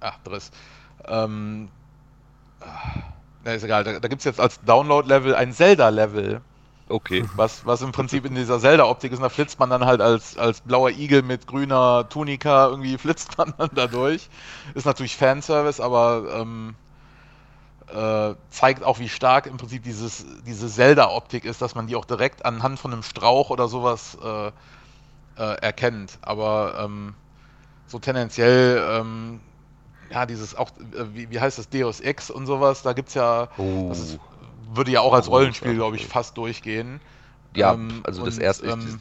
ach, 0.00 0.18
Driss. 0.24 0.50
Ähm, 1.06 1.68
na, 3.44 3.52
ist 3.52 3.62
egal, 3.62 3.84
da, 3.84 4.00
da 4.00 4.08
gibt 4.08 4.20
es 4.20 4.24
jetzt 4.24 4.40
als 4.40 4.60
Download-Level 4.62 5.34
ein 5.34 5.52
Zelda-Level. 5.52 6.40
Okay. 6.88 7.24
Was, 7.34 7.66
was 7.66 7.82
im 7.82 7.90
Prinzip 7.90 8.24
in 8.24 8.34
dieser 8.34 8.60
Zelda-Optik 8.60 9.12
ist, 9.12 9.18
und 9.18 9.24
da 9.24 9.28
flitzt 9.28 9.58
man 9.58 9.70
dann 9.70 9.84
halt 9.86 10.00
als, 10.00 10.36
als 10.38 10.60
blauer 10.60 10.90
Igel 10.90 11.22
mit 11.22 11.46
grüner 11.46 12.08
Tunika, 12.08 12.68
irgendwie 12.68 12.96
flitzt 12.98 13.36
man 13.38 13.54
dann 13.58 13.70
da 13.74 13.86
durch. 13.86 14.28
Ist 14.74 14.86
natürlich 14.86 15.16
Fanservice, 15.16 15.80
aber 15.80 16.24
ähm, 16.40 16.74
äh, 17.92 18.34
zeigt 18.50 18.84
auch, 18.84 18.98
wie 18.98 19.08
stark 19.08 19.46
im 19.46 19.56
Prinzip 19.56 19.82
dieses, 19.82 20.24
diese 20.46 20.68
Zelda-Optik 20.68 21.44
ist, 21.44 21.60
dass 21.62 21.74
man 21.74 21.86
die 21.86 21.96
auch 21.96 22.04
direkt 22.04 22.44
anhand 22.44 22.78
von 22.78 22.92
einem 22.92 23.02
Strauch 23.02 23.50
oder 23.50 23.68
sowas 23.68 24.16
äh, 24.22 24.48
äh, 24.48 24.52
erkennt. 25.60 26.18
Aber 26.22 26.78
ähm, 26.80 27.14
so 27.86 27.98
tendenziell 27.98 28.84
ähm, 28.90 29.40
ja, 30.10 30.26
dieses 30.26 30.54
auch, 30.54 30.70
äh, 30.70 31.14
wie, 31.14 31.30
wie 31.30 31.40
heißt 31.40 31.58
das, 31.58 31.68
Deus 31.68 32.00
Ex 32.00 32.30
und 32.30 32.46
sowas, 32.46 32.82
da 32.82 32.92
gibt 32.92 33.08
es 33.08 33.14
ja, 33.14 33.48
oh. 33.58 33.86
das 33.88 34.00
ist, 34.00 34.20
würde 34.72 34.90
ja 34.90 35.00
auch 35.00 35.12
als 35.12 35.28
oh, 35.28 35.32
Rollenspiel, 35.32 35.74
glaube 35.74 35.96
ich, 35.96 36.06
fast 36.06 36.36
durchgehen. 36.36 37.00
Ja, 37.54 37.74
ähm, 37.74 38.00
also 38.04 38.24
das 38.24 38.38
erste, 38.38 38.66
ähm, 38.66 39.00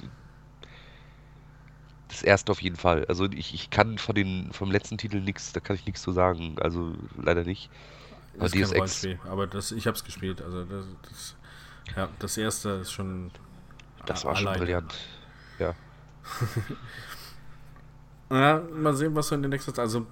das 2.08 2.24
erste 2.24 2.52
auf 2.52 2.62
jeden 2.62 2.78
Fall. 2.78 3.06
Also 3.08 3.26
ich, 3.26 3.54
ich 3.54 3.70
kann 3.70 3.98
von 3.98 4.16
den 4.16 4.52
vom 4.54 4.72
letzten 4.72 4.98
Titel 4.98 5.20
nichts, 5.20 5.52
da 5.52 5.60
kann 5.60 5.76
ich 5.76 5.86
nichts 5.86 6.02
zu 6.02 6.12
sagen. 6.12 6.56
Also 6.62 6.94
leider 7.22 7.44
nicht. 7.44 7.70
Das 8.40 8.54
ist 8.54 8.70
kein 8.70 8.78
Rollenspiel, 8.78 9.20
aber 9.30 9.48
das, 9.48 9.72
ich 9.72 9.88
habe 9.88 9.96
es 9.96 10.04
gespielt. 10.04 10.42
Also 10.42 10.64
das, 10.66 10.86
das, 11.04 11.36
ja, 11.96 12.10
das 12.20 12.38
erste 12.38 12.70
ist 12.70 12.92
schon. 12.92 13.32
Das 14.06 14.24
war 14.26 14.36
alleine. 14.36 14.58
schon 14.58 14.66
brillant. 14.66 14.96
Ja. 15.60 15.74
ja, 18.30 18.62
mal 18.74 18.94
sehen, 18.96 19.16
was 19.16 19.28
so 19.28 19.36
in 19.36 19.42
den 19.42 19.52
nächsten. 19.52 19.78
Also 19.80 20.06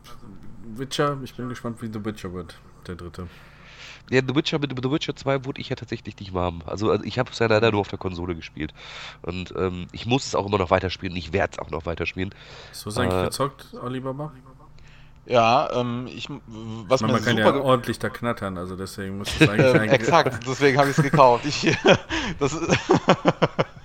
Witcher, 0.64 1.18
ich 1.24 1.36
bin 1.36 1.50
gespannt, 1.50 1.82
wie 1.82 1.88
The 1.88 2.04
Witcher 2.04 2.34
wird, 2.34 2.60
der 2.88 2.96
dritte. 2.96 3.28
Ja, 4.10 4.22
The 4.28 4.36
Witcher 4.36 4.60
mit 4.60 4.72
The 4.72 4.92
Witcher 4.92 5.16
2 5.16 5.46
wurde 5.46 5.62
ich 5.62 5.70
ja 5.70 5.76
tatsächlich 5.76 6.20
nicht 6.20 6.34
warm. 6.34 6.62
Also, 6.66 6.92
also 6.92 7.04
ich 7.06 7.20
habe 7.20 7.32
es 7.32 7.40
ja 7.40 7.48
leider 7.48 7.72
nur 7.72 7.80
auf 7.82 7.88
der 7.88 8.00
Konsole 8.00 8.36
gespielt. 8.36 8.74
Und 9.22 9.54
ähm, 9.58 9.88
ich 9.92 10.06
muss 10.06 10.26
es 10.26 10.36
auch 10.36 10.46
immer 10.46 10.58
noch 10.58 10.72
weiterspielen. 10.72 11.16
Ich 11.16 11.32
werde 11.32 11.54
es 11.54 11.60
auch 11.60 11.70
noch 11.70 11.86
weiterspielen. 11.86 12.36
So 12.74 12.90
eigentlich 13.00 13.22
äh, 13.22 13.26
gezockt, 13.26 13.74
Alibaba? 13.82 14.34
Ja, 15.26 15.70
ähm, 15.74 16.08
ich, 16.14 16.28
was 16.88 17.02
man, 17.02 17.12
man 17.12 17.24
kann 17.24 17.38
ja 17.38 17.54
ordentlich 17.56 17.98
da 17.98 18.10
knattern, 18.10 18.58
also 18.58 18.76
deswegen 18.76 19.18
muss 19.20 19.30
es 19.40 19.48
eigentlich, 19.48 19.74
eigentlich 19.74 19.92
Exakt, 19.94 20.46
deswegen 20.46 20.78
habe 20.78 20.90
ich 20.90 20.98
es 20.98 21.04
gekauft. 21.04 21.46
Ich, 21.46 21.78
das 22.40 22.60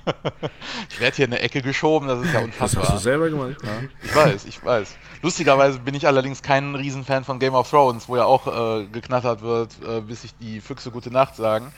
ich 0.91 1.01
werde 1.01 1.17
hier 1.17 1.27
in 1.27 1.33
eine 1.33 1.43
Ecke 1.43 1.63
geschoben, 1.63 2.09
das 2.09 2.25
ist 2.25 2.33
ja 2.33 2.41
unfassbar. 2.41 2.83
Das 2.83 2.93
hast 2.93 2.99
du 2.99 3.03
selber 3.03 3.31
gemacht? 3.31 3.57
Ja. 3.63 3.71
Ich 4.03 4.15
weiß, 4.15 4.45
ich 4.47 4.65
weiß. 4.65 4.97
Lustigerweise 5.23 5.79
bin 5.79 5.95
ich 5.95 6.07
allerdings 6.07 6.43
kein 6.43 6.75
Riesenfan 6.75 7.25
von 7.25 7.39
Game 7.39 7.55
of 7.55 7.71
Thrones, 7.71 8.09
wo 8.09 8.17
ja 8.17 8.25
auch 8.25 8.81
äh, 8.81 8.87
geknattert 8.87 9.43
wird, 9.43 9.77
äh, 9.87 10.01
bis 10.01 10.23
sich 10.23 10.35
die 10.37 10.61
Füchse 10.61 10.91
gute 10.91 11.11
Nacht 11.11 11.37
sagen. 11.37 11.73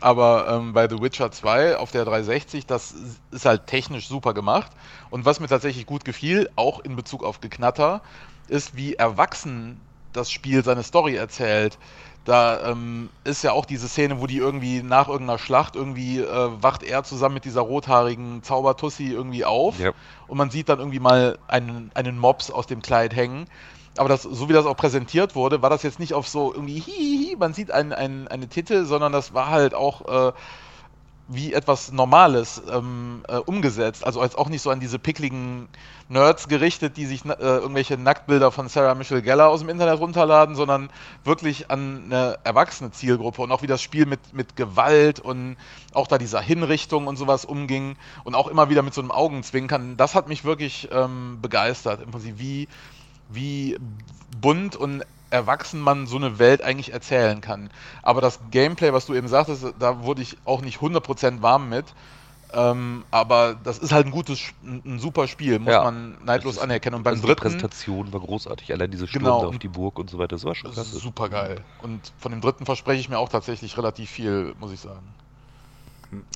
Aber 0.00 0.48
ähm, 0.48 0.72
bei 0.72 0.88
The 0.88 1.00
Witcher 1.00 1.30
2 1.30 1.76
auf 1.76 1.90
der 1.90 2.06
360, 2.06 2.64
das 2.66 2.94
ist 3.30 3.44
halt 3.44 3.66
technisch 3.66 4.08
super 4.08 4.32
gemacht. 4.32 4.72
Und 5.10 5.26
was 5.26 5.40
mir 5.40 5.48
tatsächlich 5.48 5.84
gut 5.84 6.06
gefiel, 6.06 6.48
auch 6.56 6.80
in 6.80 6.96
Bezug 6.96 7.22
auf 7.22 7.40
Geknatter, 7.40 8.00
ist, 8.50 8.76
wie 8.76 8.94
erwachsen 8.94 9.80
das 10.12 10.30
Spiel 10.30 10.64
seine 10.64 10.82
Story 10.82 11.14
erzählt. 11.14 11.78
Da 12.24 12.70
ähm, 12.70 13.08
ist 13.24 13.42
ja 13.42 13.52
auch 13.52 13.64
diese 13.64 13.88
Szene, 13.88 14.20
wo 14.20 14.26
die 14.26 14.36
irgendwie 14.36 14.82
nach 14.82 15.08
irgendeiner 15.08 15.38
Schlacht 15.38 15.74
irgendwie 15.74 16.18
äh, 16.18 16.50
wacht 16.60 16.82
er 16.82 17.02
zusammen 17.02 17.34
mit 17.34 17.46
dieser 17.46 17.62
rothaarigen 17.62 18.42
Zaubertussi 18.42 19.06
irgendwie 19.06 19.46
auf 19.46 19.78
ja. 19.78 19.92
und 20.28 20.36
man 20.36 20.50
sieht 20.50 20.68
dann 20.68 20.80
irgendwie 20.80 21.00
mal 21.00 21.38
einen, 21.48 21.90
einen 21.94 22.18
Mops 22.18 22.50
aus 22.50 22.66
dem 22.66 22.82
Kleid 22.82 23.16
hängen. 23.16 23.46
Aber 23.96 24.08
das, 24.08 24.22
so 24.22 24.48
wie 24.48 24.52
das 24.52 24.66
auch 24.66 24.76
präsentiert 24.76 25.34
wurde, 25.34 25.62
war 25.62 25.70
das 25.70 25.82
jetzt 25.82 25.98
nicht 25.98 26.14
auf 26.14 26.28
so 26.28 26.52
irgendwie 26.52 26.78
hihihi, 26.78 27.36
man 27.36 27.54
sieht 27.54 27.70
ein, 27.70 27.92
ein, 27.92 28.28
eine 28.28 28.48
Titel, 28.48 28.84
sondern 28.84 29.12
das 29.12 29.34
war 29.34 29.48
halt 29.48 29.74
auch 29.74 30.28
äh, 30.28 30.32
wie 31.32 31.52
etwas 31.52 31.92
Normales 31.92 32.60
ähm, 32.72 33.22
äh, 33.28 33.36
umgesetzt. 33.36 34.04
Also 34.04 34.20
als 34.20 34.34
auch 34.34 34.48
nicht 34.48 34.62
so 34.62 34.70
an 34.70 34.80
diese 34.80 34.98
pickligen 34.98 35.68
Nerds 36.08 36.48
gerichtet, 36.48 36.96
die 36.96 37.06
sich 37.06 37.24
äh, 37.24 37.34
irgendwelche 37.38 37.96
Nacktbilder 37.96 38.50
von 38.50 38.68
Sarah 38.68 38.96
Michelle 38.96 39.22
Geller 39.22 39.48
aus 39.48 39.60
dem 39.60 39.68
Internet 39.68 40.00
runterladen, 40.00 40.56
sondern 40.56 40.90
wirklich 41.22 41.70
an 41.70 42.02
eine 42.06 42.38
erwachsene 42.42 42.90
Zielgruppe 42.90 43.42
und 43.42 43.52
auch 43.52 43.62
wie 43.62 43.68
das 43.68 43.80
Spiel 43.80 44.06
mit, 44.06 44.34
mit 44.34 44.56
Gewalt 44.56 45.20
und 45.20 45.56
auch 45.94 46.08
da 46.08 46.18
dieser 46.18 46.40
Hinrichtung 46.40 47.06
und 47.06 47.16
sowas 47.16 47.44
umging 47.44 47.96
und 48.24 48.34
auch 48.34 48.48
immer 48.48 48.68
wieder 48.68 48.82
mit 48.82 48.92
so 48.92 49.00
einem 49.00 49.12
Augenzwinkern. 49.12 49.96
Das 49.96 50.16
hat 50.16 50.28
mich 50.28 50.44
wirklich 50.44 50.88
ähm, 50.90 51.38
begeistert. 51.40 52.02
Im 52.02 52.10
Prinzip 52.10 52.40
wie, 52.40 52.66
wie 53.28 53.78
bunt 54.40 54.74
und 54.74 55.04
erwachsen 55.30 55.80
man 55.80 56.06
so 56.06 56.16
eine 56.16 56.38
Welt 56.38 56.62
eigentlich 56.62 56.92
erzählen 56.92 57.40
kann. 57.40 57.70
Aber 58.02 58.20
das 58.20 58.40
Gameplay, 58.50 58.92
was 58.92 59.06
du 59.06 59.14
eben 59.14 59.28
sagtest, 59.28 59.64
da 59.78 60.02
wurde 60.02 60.22
ich 60.22 60.36
auch 60.44 60.60
nicht 60.60 60.80
100% 60.80 61.42
warm 61.42 61.68
mit. 61.68 61.86
Ähm, 62.52 63.04
aber 63.12 63.56
das 63.62 63.78
ist 63.78 63.92
halt 63.92 64.06
ein 64.06 64.10
gutes, 64.10 64.40
ein, 64.64 64.98
super 64.98 65.28
Spiel, 65.28 65.60
muss 65.60 65.72
ja, 65.72 65.84
man 65.84 66.16
neidlos 66.24 66.58
anerkennen. 66.58 66.96
Und 66.96 67.04
beim 67.04 67.14
also 67.14 67.26
dritten. 67.28 67.38
Die 67.38 67.42
Präsentation 67.42 68.12
war 68.12 68.18
großartig, 68.18 68.72
allein 68.72 68.90
diese 68.90 69.06
Sturm 69.06 69.22
genau, 69.22 69.46
auf 69.46 69.58
die 69.58 69.68
Burg 69.68 70.00
und 70.00 70.10
so 70.10 70.18
weiter, 70.18 70.34
das 70.34 70.44
war 70.44 70.56
schon 70.56 70.72
klasse. 70.72 70.98
Super 70.98 71.28
geil. 71.28 71.60
Und 71.80 72.12
von 72.18 72.32
dem 72.32 72.40
dritten 72.40 72.66
verspreche 72.66 73.00
ich 73.00 73.08
mir 73.08 73.18
auch 73.18 73.28
tatsächlich 73.28 73.78
relativ 73.78 74.10
viel, 74.10 74.54
muss 74.58 74.72
ich 74.72 74.80
sagen. 74.80 75.14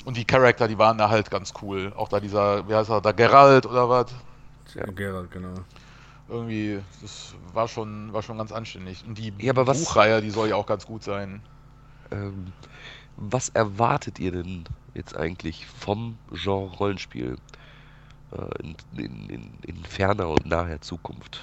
Und 0.05 0.17
die 0.17 0.25
Charakter, 0.25 0.69
die 0.69 0.79
waren 0.79 0.99
da 0.99 1.11
halt 1.11 1.33
ganz 1.33 1.53
cool. 1.63 1.93
Auch 1.97 2.09
da 2.09 2.21
dieser, 2.21 2.69
wie 2.69 2.75
heißt 2.77 2.91
er, 2.91 3.01
da 3.01 3.11
Geralt 3.11 3.67
oder 3.67 3.89
was? 3.89 4.07
Ja, 4.77 4.85
Geralt, 4.87 5.33
genau 5.33 5.55
irgendwie, 6.29 6.81
das 7.03 7.35
war 7.53 7.69
schon, 7.69 8.13
war 8.13 8.23
schon 8.23 8.39
ganz 8.39 8.53
anständig. 8.53 9.05
Und 9.07 9.19
die 9.19 9.33
ja, 9.39 9.53
Buchreihe, 9.53 10.21
die 10.21 10.31
soll 10.31 10.49
ja 10.49 10.57
auch 10.57 10.67
ganz 10.67 10.87
gut 10.87 11.03
sein. 11.03 11.43
Ähm, 12.11 12.53
was 13.17 13.51
erwartet 13.51 14.19
ihr 14.19 14.33
denn 14.33 14.65
jetzt 14.95 15.17
eigentlich 15.17 15.67
vom 15.67 16.19
Genre 16.33 16.77
Rollenspiel 16.77 17.37
äh, 18.33 18.63
in, 18.63 18.77
in, 18.97 19.31
in, 19.31 19.59
in 19.63 19.85
ferner 19.85 20.29
und 20.29 20.47
naher 20.47 20.81
Zukunft? 20.81 21.41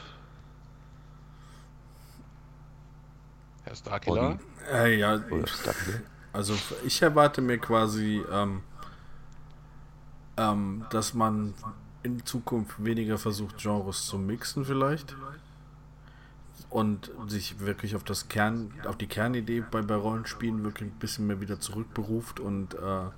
Herr 3.63 3.75
Starkiller? 3.75 4.39
Äh, 4.71 4.97
ja, 4.97 5.17
Starkiller? 5.45 6.01
also 6.33 6.57
ich 6.85 7.01
erwarte 7.01 7.41
mir 7.41 7.57
quasi, 7.57 8.23
ähm, 8.31 8.63
ähm, 10.37 10.85
dass 10.89 11.13
man 11.13 11.53
in 12.03 12.25
Zukunft 12.25 12.83
weniger 12.83 13.17
versucht, 13.17 13.57
Genres 13.57 14.05
zu 14.05 14.17
mixen 14.17 14.65
vielleicht. 14.65 15.15
Und 16.69 17.11
sich 17.27 17.59
wirklich 17.59 17.95
auf 17.95 18.03
das 18.03 18.29
Kern, 18.29 18.71
auf 18.85 18.95
die 18.95 19.07
Kernidee 19.07 19.63
bei, 19.69 19.81
bei 19.81 19.95
Rollenspielen 19.95 20.63
wirklich 20.63 20.89
ein 20.89 20.99
bisschen 20.99 21.27
mehr 21.27 21.41
wieder 21.41 21.59
zurückberuft 21.59 22.39
und 22.39 22.75
äh, 22.75 23.09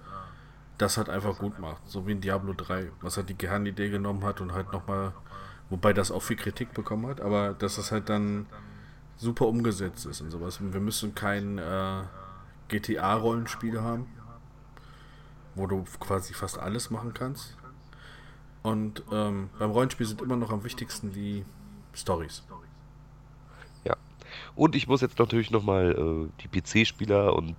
das 0.79 0.97
halt 0.97 1.09
einfach 1.09 1.37
gut 1.37 1.59
macht. 1.59 1.87
So 1.87 2.07
wie 2.07 2.13
in 2.13 2.21
Diablo 2.21 2.53
3, 2.53 2.91
was 3.01 3.17
halt 3.17 3.29
die 3.29 3.35
Kernidee 3.35 3.89
genommen 3.89 4.23
hat 4.23 4.41
und 4.41 4.53
halt 4.53 4.71
nochmal, 4.71 5.13
wobei 5.69 5.93
das 5.93 6.09
auch 6.09 6.23
viel 6.23 6.35
Kritik 6.35 6.73
bekommen 6.73 7.05
hat, 7.05 7.21
aber 7.21 7.53
dass 7.53 7.77
es 7.77 7.91
halt 7.91 8.09
dann 8.09 8.47
super 9.17 9.45
umgesetzt 9.45 10.07
ist 10.07 10.21
und 10.21 10.31
sowas. 10.31 10.59
Wir 10.59 10.81
müssen 10.81 11.13
kein 11.13 11.59
äh, 11.59 12.03
GTA-Rollenspiel 12.69 13.81
haben, 13.81 14.07
wo 15.53 15.67
du 15.67 15.83
quasi 15.99 16.33
fast 16.33 16.57
alles 16.57 16.89
machen 16.89 17.13
kannst 17.13 17.55
und 18.63 19.03
ähm, 19.11 19.49
beim 19.59 19.71
Rollenspiel 19.71 20.07
sind 20.07 20.21
immer 20.21 20.37
noch 20.37 20.49
am 20.49 20.63
wichtigsten 20.63 21.11
die 21.11 21.43
Stories. 21.93 22.43
Ja. 23.83 23.95
Und 24.55 24.75
ich 24.75 24.87
muss 24.87 25.01
jetzt 25.01 25.19
natürlich 25.19 25.51
nochmal 25.51 25.91
äh, 25.91 26.41
die 26.41 26.47
PC-Spieler 26.47 27.35
und 27.35 27.55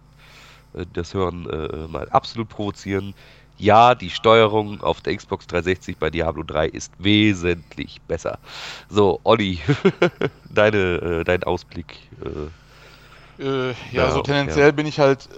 äh, 0.72 0.86
das 0.94 1.12
Hören 1.12 1.48
äh, 1.48 1.86
mal 1.88 2.08
absolut 2.08 2.48
provozieren. 2.48 3.14
Ja, 3.58 3.94
die 3.94 4.10
Steuerung 4.10 4.80
auf 4.80 5.02
der 5.02 5.16
Xbox 5.16 5.46
360 5.46 5.98
bei 5.98 6.10
Diablo 6.10 6.42
3 6.42 6.68
ist 6.68 6.92
wesentlich 6.98 8.00
besser. 8.02 8.38
So, 8.88 9.20
Olli, 9.22 9.60
deine, 10.50 10.76
äh, 10.76 11.24
dein 11.24 11.44
Ausblick. 11.44 11.98
Äh, 13.38 13.42
äh, 13.42 13.68
ja, 13.68 13.74
ja, 13.92 14.10
so 14.10 14.22
tendenziell 14.22 14.66
ja. 14.66 14.72
bin 14.72 14.86
ich 14.86 15.00
halt 15.00 15.28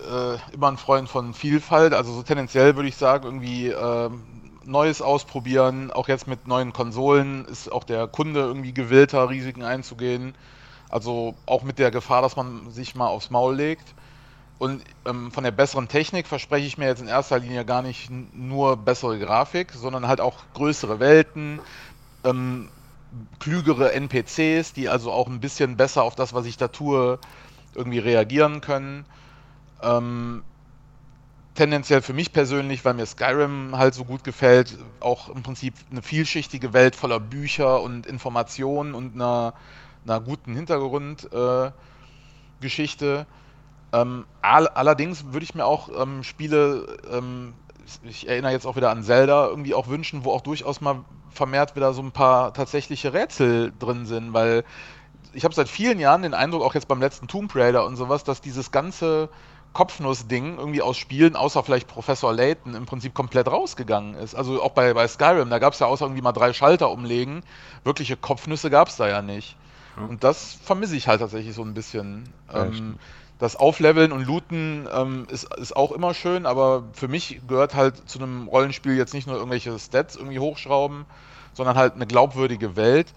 immer 0.52 0.68
ein 0.68 0.76
Freund 0.76 1.08
von 1.08 1.34
Vielfalt. 1.34 1.92
Also 1.92 2.12
so 2.12 2.22
tendenziell 2.22 2.76
würde 2.76 2.88
ich 2.88 2.96
sagen, 2.96 3.24
irgendwie 3.24 3.68
ähm, 3.68 4.22
Neues 4.66 5.02
ausprobieren. 5.02 5.90
Auch 5.90 6.08
jetzt 6.08 6.26
mit 6.26 6.46
neuen 6.46 6.72
Konsolen 6.72 7.44
ist 7.46 7.70
auch 7.70 7.84
der 7.84 8.06
Kunde 8.06 8.40
irgendwie 8.40 8.74
gewillter, 8.74 9.28
Risiken 9.30 9.62
einzugehen. 9.62 10.34
Also 10.88 11.34
auch 11.46 11.62
mit 11.62 11.78
der 11.78 11.90
Gefahr, 11.90 12.22
dass 12.22 12.36
man 12.36 12.70
sich 12.70 12.94
mal 12.94 13.08
aufs 13.08 13.30
Maul 13.30 13.56
legt. 13.56 13.94
Und 14.58 14.82
ähm, 15.04 15.30
von 15.32 15.44
der 15.44 15.50
besseren 15.50 15.88
Technik 15.88 16.26
verspreche 16.26 16.66
ich 16.66 16.78
mir 16.78 16.86
jetzt 16.86 17.02
in 17.02 17.08
erster 17.08 17.38
Linie 17.38 17.64
gar 17.64 17.82
nicht 17.82 18.10
nur 18.10 18.76
bessere 18.76 19.18
Grafik, 19.18 19.72
sondern 19.72 20.08
halt 20.08 20.20
auch 20.20 20.38
größere 20.54 20.98
Welten, 20.98 21.60
ähm, 22.24 22.70
klügere 23.38 23.92
NPCs, 23.92 24.72
die 24.72 24.88
also 24.88 25.12
auch 25.12 25.26
ein 25.28 25.40
bisschen 25.40 25.76
besser 25.76 26.02
auf 26.02 26.14
das, 26.14 26.32
was 26.32 26.46
ich 26.46 26.56
da 26.56 26.68
tue, 26.68 27.18
irgendwie 27.74 27.98
reagieren 27.98 28.62
können. 28.62 29.04
Ähm, 29.82 30.42
tendenziell 31.56 32.02
für 32.02 32.12
mich 32.12 32.32
persönlich, 32.32 32.84
weil 32.84 32.94
mir 32.94 33.06
Skyrim 33.06 33.76
halt 33.76 33.94
so 33.94 34.04
gut 34.04 34.22
gefällt, 34.22 34.78
auch 35.00 35.28
im 35.28 35.42
Prinzip 35.42 35.74
eine 35.90 36.02
vielschichtige 36.02 36.72
Welt 36.72 36.94
voller 36.94 37.18
Bücher 37.18 37.82
und 37.82 38.06
Informationen 38.06 38.94
und 38.94 39.14
einer, 39.14 39.54
einer 40.04 40.20
guten 40.20 40.54
Hintergrundgeschichte. 40.54 43.26
Äh, 43.92 44.00
ähm, 44.00 44.26
all, 44.42 44.68
allerdings 44.68 45.32
würde 45.32 45.44
ich 45.44 45.54
mir 45.54 45.64
auch 45.64 45.88
ähm, 46.00 46.22
Spiele, 46.22 46.98
ähm, 47.10 47.54
ich 48.02 48.28
erinnere 48.28 48.52
jetzt 48.52 48.66
auch 48.66 48.76
wieder 48.76 48.90
an 48.90 49.02
Zelda, 49.02 49.46
irgendwie 49.46 49.74
auch 49.74 49.88
wünschen, 49.88 50.24
wo 50.24 50.32
auch 50.32 50.42
durchaus 50.42 50.80
mal 50.80 51.04
vermehrt 51.30 51.76
wieder 51.76 51.92
so 51.92 52.02
ein 52.02 52.12
paar 52.12 52.54
tatsächliche 52.54 53.12
Rätsel 53.12 53.72
drin 53.78 54.06
sind, 54.06 54.32
weil 54.32 54.64
ich 55.32 55.44
habe 55.44 55.54
seit 55.54 55.68
vielen 55.68 56.00
Jahren 56.00 56.22
den 56.22 56.34
Eindruck, 56.34 56.62
auch 56.62 56.74
jetzt 56.74 56.88
beim 56.88 57.00
letzten 57.00 57.28
Tomb 57.28 57.54
Raider 57.54 57.84
und 57.84 57.96
sowas, 57.96 58.24
dass 58.24 58.40
dieses 58.40 58.70
ganze 58.70 59.28
Kopfnuss-Ding 59.76 60.56
irgendwie 60.56 60.80
aus 60.80 60.96
Spielen, 60.96 61.36
außer 61.36 61.62
vielleicht 61.62 61.86
Professor 61.86 62.32
Layton, 62.32 62.74
im 62.74 62.86
Prinzip 62.86 63.12
komplett 63.12 63.46
rausgegangen 63.46 64.14
ist. 64.14 64.34
Also 64.34 64.62
auch 64.62 64.70
bei, 64.70 64.94
bei 64.94 65.06
Skyrim, 65.06 65.50
da 65.50 65.58
gab 65.58 65.74
es 65.74 65.80
ja 65.80 65.86
außer 65.86 66.06
irgendwie 66.06 66.22
mal 66.22 66.32
drei 66.32 66.54
Schalter 66.54 66.90
umlegen. 66.90 67.42
Wirkliche 67.84 68.16
Kopfnüsse 68.16 68.70
gab 68.70 68.88
es 68.88 68.96
da 68.96 69.06
ja 69.06 69.20
nicht. 69.20 69.54
Ja. 69.98 70.06
Und 70.06 70.24
das 70.24 70.54
vermisse 70.64 70.96
ich 70.96 71.08
halt 71.08 71.20
tatsächlich 71.20 71.54
so 71.54 71.62
ein 71.62 71.74
bisschen. 71.74 72.26
Ähm, 72.50 72.94
das 73.38 73.54
Aufleveln 73.56 74.12
und 74.12 74.26
Looten 74.26 74.88
ähm, 74.90 75.26
ist, 75.30 75.54
ist 75.56 75.76
auch 75.76 75.92
immer 75.92 76.14
schön, 76.14 76.46
aber 76.46 76.84
für 76.94 77.06
mich 77.06 77.42
gehört 77.46 77.74
halt 77.74 78.08
zu 78.08 78.18
einem 78.18 78.48
Rollenspiel 78.48 78.96
jetzt 78.96 79.12
nicht 79.12 79.26
nur 79.26 79.36
irgendwelche 79.36 79.78
Stats 79.78 80.16
irgendwie 80.16 80.38
hochschrauben, 80.38 81.04
sondern 81.52 81.76
halt 81.76 81.96
eine 81.96 82.06
glaubwürdige 82.06 82.76
Welt 82.76 83.12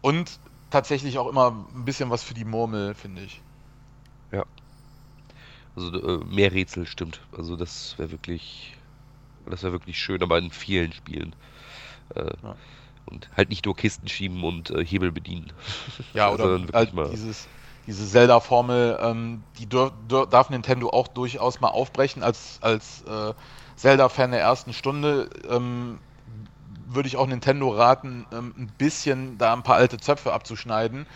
und 0.00 0.38
tatsächlich 0.70 1.18
auch 1.18 1.28
immer 1.28 1.50
ein 1.74 1.84
bisschen 1.84 2.08
was 2.08 2.22
für 2.22 2.32
die 2.32 2.46
Murmel, 2.46 2.94
finde 2.94 3.20
ich. 3.20 3.42
Ja, 4.32 4.46
also 5.78 6.20
äh, 6.20 6.24
mehr 6.24 6.52
Rätsel 6.52 6.86
stimmt. 6.86 7.20
Also 7.36 7.56
das 7.56 7.94
wäre 7.98 8.10
wirklich, 8.10 8.76
das 9.46 9.62
wäre 9.62 9.72
wirklich 9.72 9.98
schön, 9.98 10.22
aber 10.22 10.38
in 10.38 10.50
vielen 10.50 10.92
Spielen. 10.92 11.34
Äh, 12.14 12.30
ja. 12.42 12.56
Und 13.06 13.30
halt 13.36 13.48
nicht 13.48 13.64
nur 13.64 13.74
Kisten 13.74 14.06
schieben 14.08 14.44
und 14.44 14.70
äh, 14.70 14.84
Hebel 14.84 15.12
bedienen. 15.12 15.52
Ja, 16.14 16.30
oder 16.30 16.60
halt 16.74 16.92
dieses, 17.12 17.48
diese 17.86 18.06
Zelda-Formel, 18.06 18.98
ähm, 19.00 19.42
die 19.58 19.68
darf 19.68 20.50
Nintendo 20.50 20.90
auch 20.90 21.08
durchaus 21.08 21.60
mal 21.60 21.68
aufbrechen. 21.68 22.22
Als, 22.22 22.58
als 22.60 23.02
äh, 23.02 23.32
Zelda-Fan 23.76 24.32
der 24.32 24.40
ersten 24.40 24.72
Stunde 24.74 25.30
ähm, 25.48 25.98
würde 26.86 27.08
ich 27.08 27.16
auch 27.16 27.26
Nintendo 27.26 27.70
raten, 27.70 28.26
ähm, 28.32 28.54
ein 28.58 28.72
bisschen 28.76 29.38
da 29.38 29.54
ein 29.54 29.62
paar 29.62 29.76
alte 29.76 29.98
Zöpfe 29.98 30.32
abzuschneiden 30.32 31.06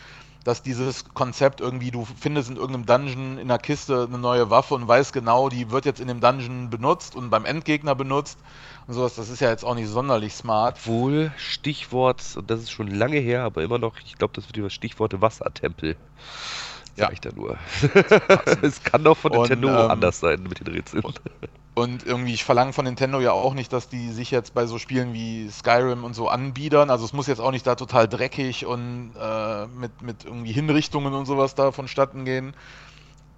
dass 0.44 0.62
dieses 0.62 1.04
Konzept 1.14 1.60
irgendwie, 1.60 1.90
du 1.90 2.04
findest 2.04 2.50
in 2.50 2.56
irgendeinem 2.56 2.86
Dungeon 2.86 3.38
in 3.38 3.48
der 3.48 3.58
Kiste 3.58 4.06
eine 4.08 4.18
neue 4.18 4.50
Waffe 4.50 4.74
und 4.74 4.86
weißt 4.86 5.12
genau, 5.12 5.48
die 5.48 5.70
wird 5.70 5.84
jetzt 5.84 6.00
in 6.00 6.08
dem 6.08 6.20
Dungeon 6.20 6.70
benutzt 6.70 7.14
und 7.14 7.30
beim 7.30 7.44
Endgegner 7.44 7.94
benutzt 7.94 8.38
und 8.86 8.94
sowas, 8.94 9.14
das 9.14 9.28
ist 9.28 9.40
ja 9.40 9.50
jetzt 9.50 9.64
auch 9.64 9.74
nicht 9.74 9.88
sonderlich 9.88 10.34
smart. 10.34 10.76
Obwohl, 10.80 11.32
Stichwort, 11.36 12.22
und 12.36 12.50
das 12.50 12.60
ist 12.60 12.70
schon 12.70 12.88
lange 12.88 13.18
her, 13.18 13.42
aber 13.42 13.62
immer 13.62 13.78
noch, 13.78 13.96
ich 14.04 14.16
glaube, 14.16 14.34
das 14.34 14.48
wird 14.48 14.56
über 14.56 14.70
Stichworte 14.70 15.20
Wassertempel. 15.20 15.96
Ja. 16.96 17.10
ich 17.10 17.20
da 17.20 17.30
nur. 17.34 17.56
es 18.62 18.82
kann 18.82 19.02
doch 19.02 19.16
von 19.16 19.32
Nintendo 19.32 19.68
und, 19.68 19.74
ähm, 19.74 19.90
anders 19.90 20.20
sein 20.20 20.42
mit 20.42 20.60
den 20.60 20.74
Rätseln. 20.74 21.02
Und, 21.04 21.20
und 21.74 22.06
irgendwie, 22.06 22.34
ich 22.34 22.44
verlange 22.44 22.72
von 22.72 22.84
Nintendo 22.84 23.20
ja 23.20 23.32
auch 23.32 23.54
nicht, 23.54 23.72
dass 23.72 23.88
die 23.88 24.10
sich 24.10 24.30
jetzt 24.30 24.52
bei 24.52 24.66
so 24.66 24.78
Spielen 24.78 25.14
wie 25.14 25.48
Skyrim 25.48 26.04
und 26.04 26.14
so 26.14 26.28
anbiedern. 26.28 26.90
Also 26.90 27.04
es 27.04 27.12
muss 27.12 27.26
jetzt 27.26 27.40
auch 27.40 27.50
nicht 27.50 27.66
da 27.66 27.76
total 27.76 28.08
dreckig 28.08 28.66
und 28.66 29.12
äh, 29.18 29.66
mit, 29.68 30.02
mit 30.02 30.24
irgendwie 30.24 30.52
Hinrichtungen 30.52 31.14
und 31.14 31.24
sowas 31.24 31.54
da 31.54 31.72
vonstatten 31.72 32.24
gehen. 32.24 32.54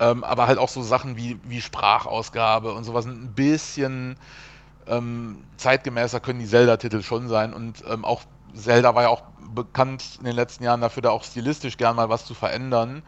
Ähm, 0.01 0.25
aber 0.25 0.49
halt 0.49 0.59
auch 0.59 0.69
so 0.69 0.83
Sachen 0.83 1.17
wie, 1.17 1.39
wie 1.45 1.61
Sprachausgabe 1.61 2.73
und 2.73 2.83
sowas 2.83 3.07
ein 3.07 3.35
bisschen 3.35 4.17
ähm, 4.89 5.45
zeitgemäßer 5.57 6.19
können 6.19 6.41
die 6.41 6.47
Zelda-Titel 6.47 7.03
schon 7.03 7.29
sein. 7.29 7.55
Und 7.55 7.85
ähm, 7.89 8.05
auch 8.05 8.23
Zelda 8.55 8.95
war 8.95 9.05
ja 9.05 9.09
auch 9.09 9.23
bekannt 9.55 10.17
in 10.19 10.25
den 10.25 10.35
letzten 10.35 10.65
Jahren 10.65 10.81
dafür, 10.81 11.03
da 11.03 11.11
auch 11.11 11.25
stilistisch 11.25 11.77
gern 11.77 11.97
mal 11.97 12.09
was 12.09 12.25
zu 12.25 12.35
verändern. 12.35 13.03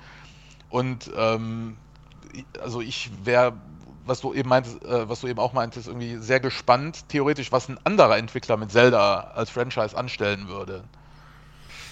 Und 0.76 1.10
ähm, 1.16 1.78
also 2.62 2.82
ich 2.82 3.10
wäre 3.24 3.54
was 4.04 4.20
du 4.20 4.34
eben 4.34 4.48
meintest, 4.48 4.84
äh, 4.84 5.08
was 5.08 5.22
du 5.22 5.26
eben 5.26 5.38
auch 5.38 5.54
meintest, 5.54 5.88
irgendwie 5.88 6.16
sehr 6.18 6.38
gespannt, 6.38 7.08
theoretisch, 7.08 7.50
was 7.50 7.68
ein 7.68 7.78
anderer 7.84 8.18
Entwickler 8.18 8.58
mit 8.58 8.70
Zelda 8.70 9.32
als 9.34 9.50
Franchise 9.50 9.96
anstellen 9.96 10.48
würde. 10.48 10.84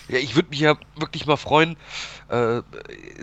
Ja, 0.08 0.18
ich 0.18 0.36
würde 0.36 0.50
mich 0.50 0.60
ja 0.60 0.76
wirklich 0.96 1.26
mal 1.26 1.38
freuen, 1.38 1.76
äh, 2.28 2.60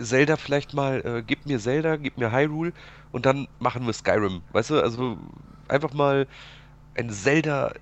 Zelda 0.02 0.36
vielleicht 0.36 0.74
mal, 0.74 1.00
äh, 1.06 1.22
gib 1.24 1.46
mir 1.46 1.60
Zelda, 1.60 1.96
gib 1.96 2.18
mir 2.18 2.32
Hyrule 2.32 2.72
und 3.12 3.24
dann 3.24 3.46
machen 3.60 3.86
wir 3.86 3.92
Skyrim. 3.92 4.42
Weißt 4.50 4.70
du, 4.70 4.82
also 4.82 5.16
einfach 5.68 5.94
mal 5.94 6.26
ein 6.96 7.08
Zelda 7.08 7.72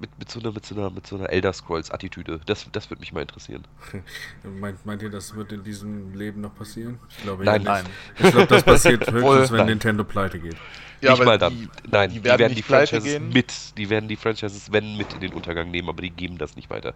mit, 0.00 0.18
mit, 0.18 0.30
so 0.30 0.40
einer, 0.40 0.52
mit, 0.52 0.66
so 0.66 0.74
einer, 0.74 0.90
mit 0.90 1.06
so 1.06 1.16
einer 1.16 1.30
Elder 1.30 1.52
Scrolls-Attitüde. 1.52 2.40
Das, 2.46 2.66
das 2.70 2.90
würde 2.90 3.00
mich 3.00 3.12
mal 3.12 3.22
interessieren. 3.22 3.64
meint, 4.60 4.84
meint 4.84 5.02
ihr, 5.02 5.10
das 5.10 5.34
wird 5.34 5.52
in 5.52 5.64
diesem 5.64 6.14
Leben 6.14 6.40
noch 6.40 6.54
passieren? 6.54 6.98
Ich 7.08 7.22
glaube 7.22 7.44
nein, 7.44 7.62
ja 7.62 7.72
nein. 7.72 7.84
Ich 8.18 8.30
glaube, 8.30 8.46
das 8.46 8.62
passiert 8.62 9.06
höchstens, 9.10 9.50
wenn 9.50 9.58
nein. 9.58 9.66
Nintendo 9.66 10.04
pleite 10.04 10.38
geht. 10.38 10.56
Ja, 11.00 11.12
nicht 11.12 11.24
mal 11.24 11.38
dann. 11.38 11.52
Die, 11.52 11.68
nein, 11.90 12.10
die 12.10 12.24
werden 12.24 12.36
die, 12.36 12.40
werden 12.40 12.54
die 12.54 12.62
Franchises 12.62 13.04
gehen. 13.04 13.28
mit, 13.28 13.52
die 13.76 13.90
werden 13.90 14.08
die 14.08 14.16
Franchises, 14.16 14.72
wenn, 14.72 14.96
mit 14.96 15.12
in 15.14 15.20
den 15.20 15.32
Untergang 15.34 15.70
nehmen, 15.70 15.88
aber 15.88 16.02
die 16.02 16.10
geben 16.10 16.38
das 16.38 16.56
nicht 16.56 16.70
weiter. 16.70 16.94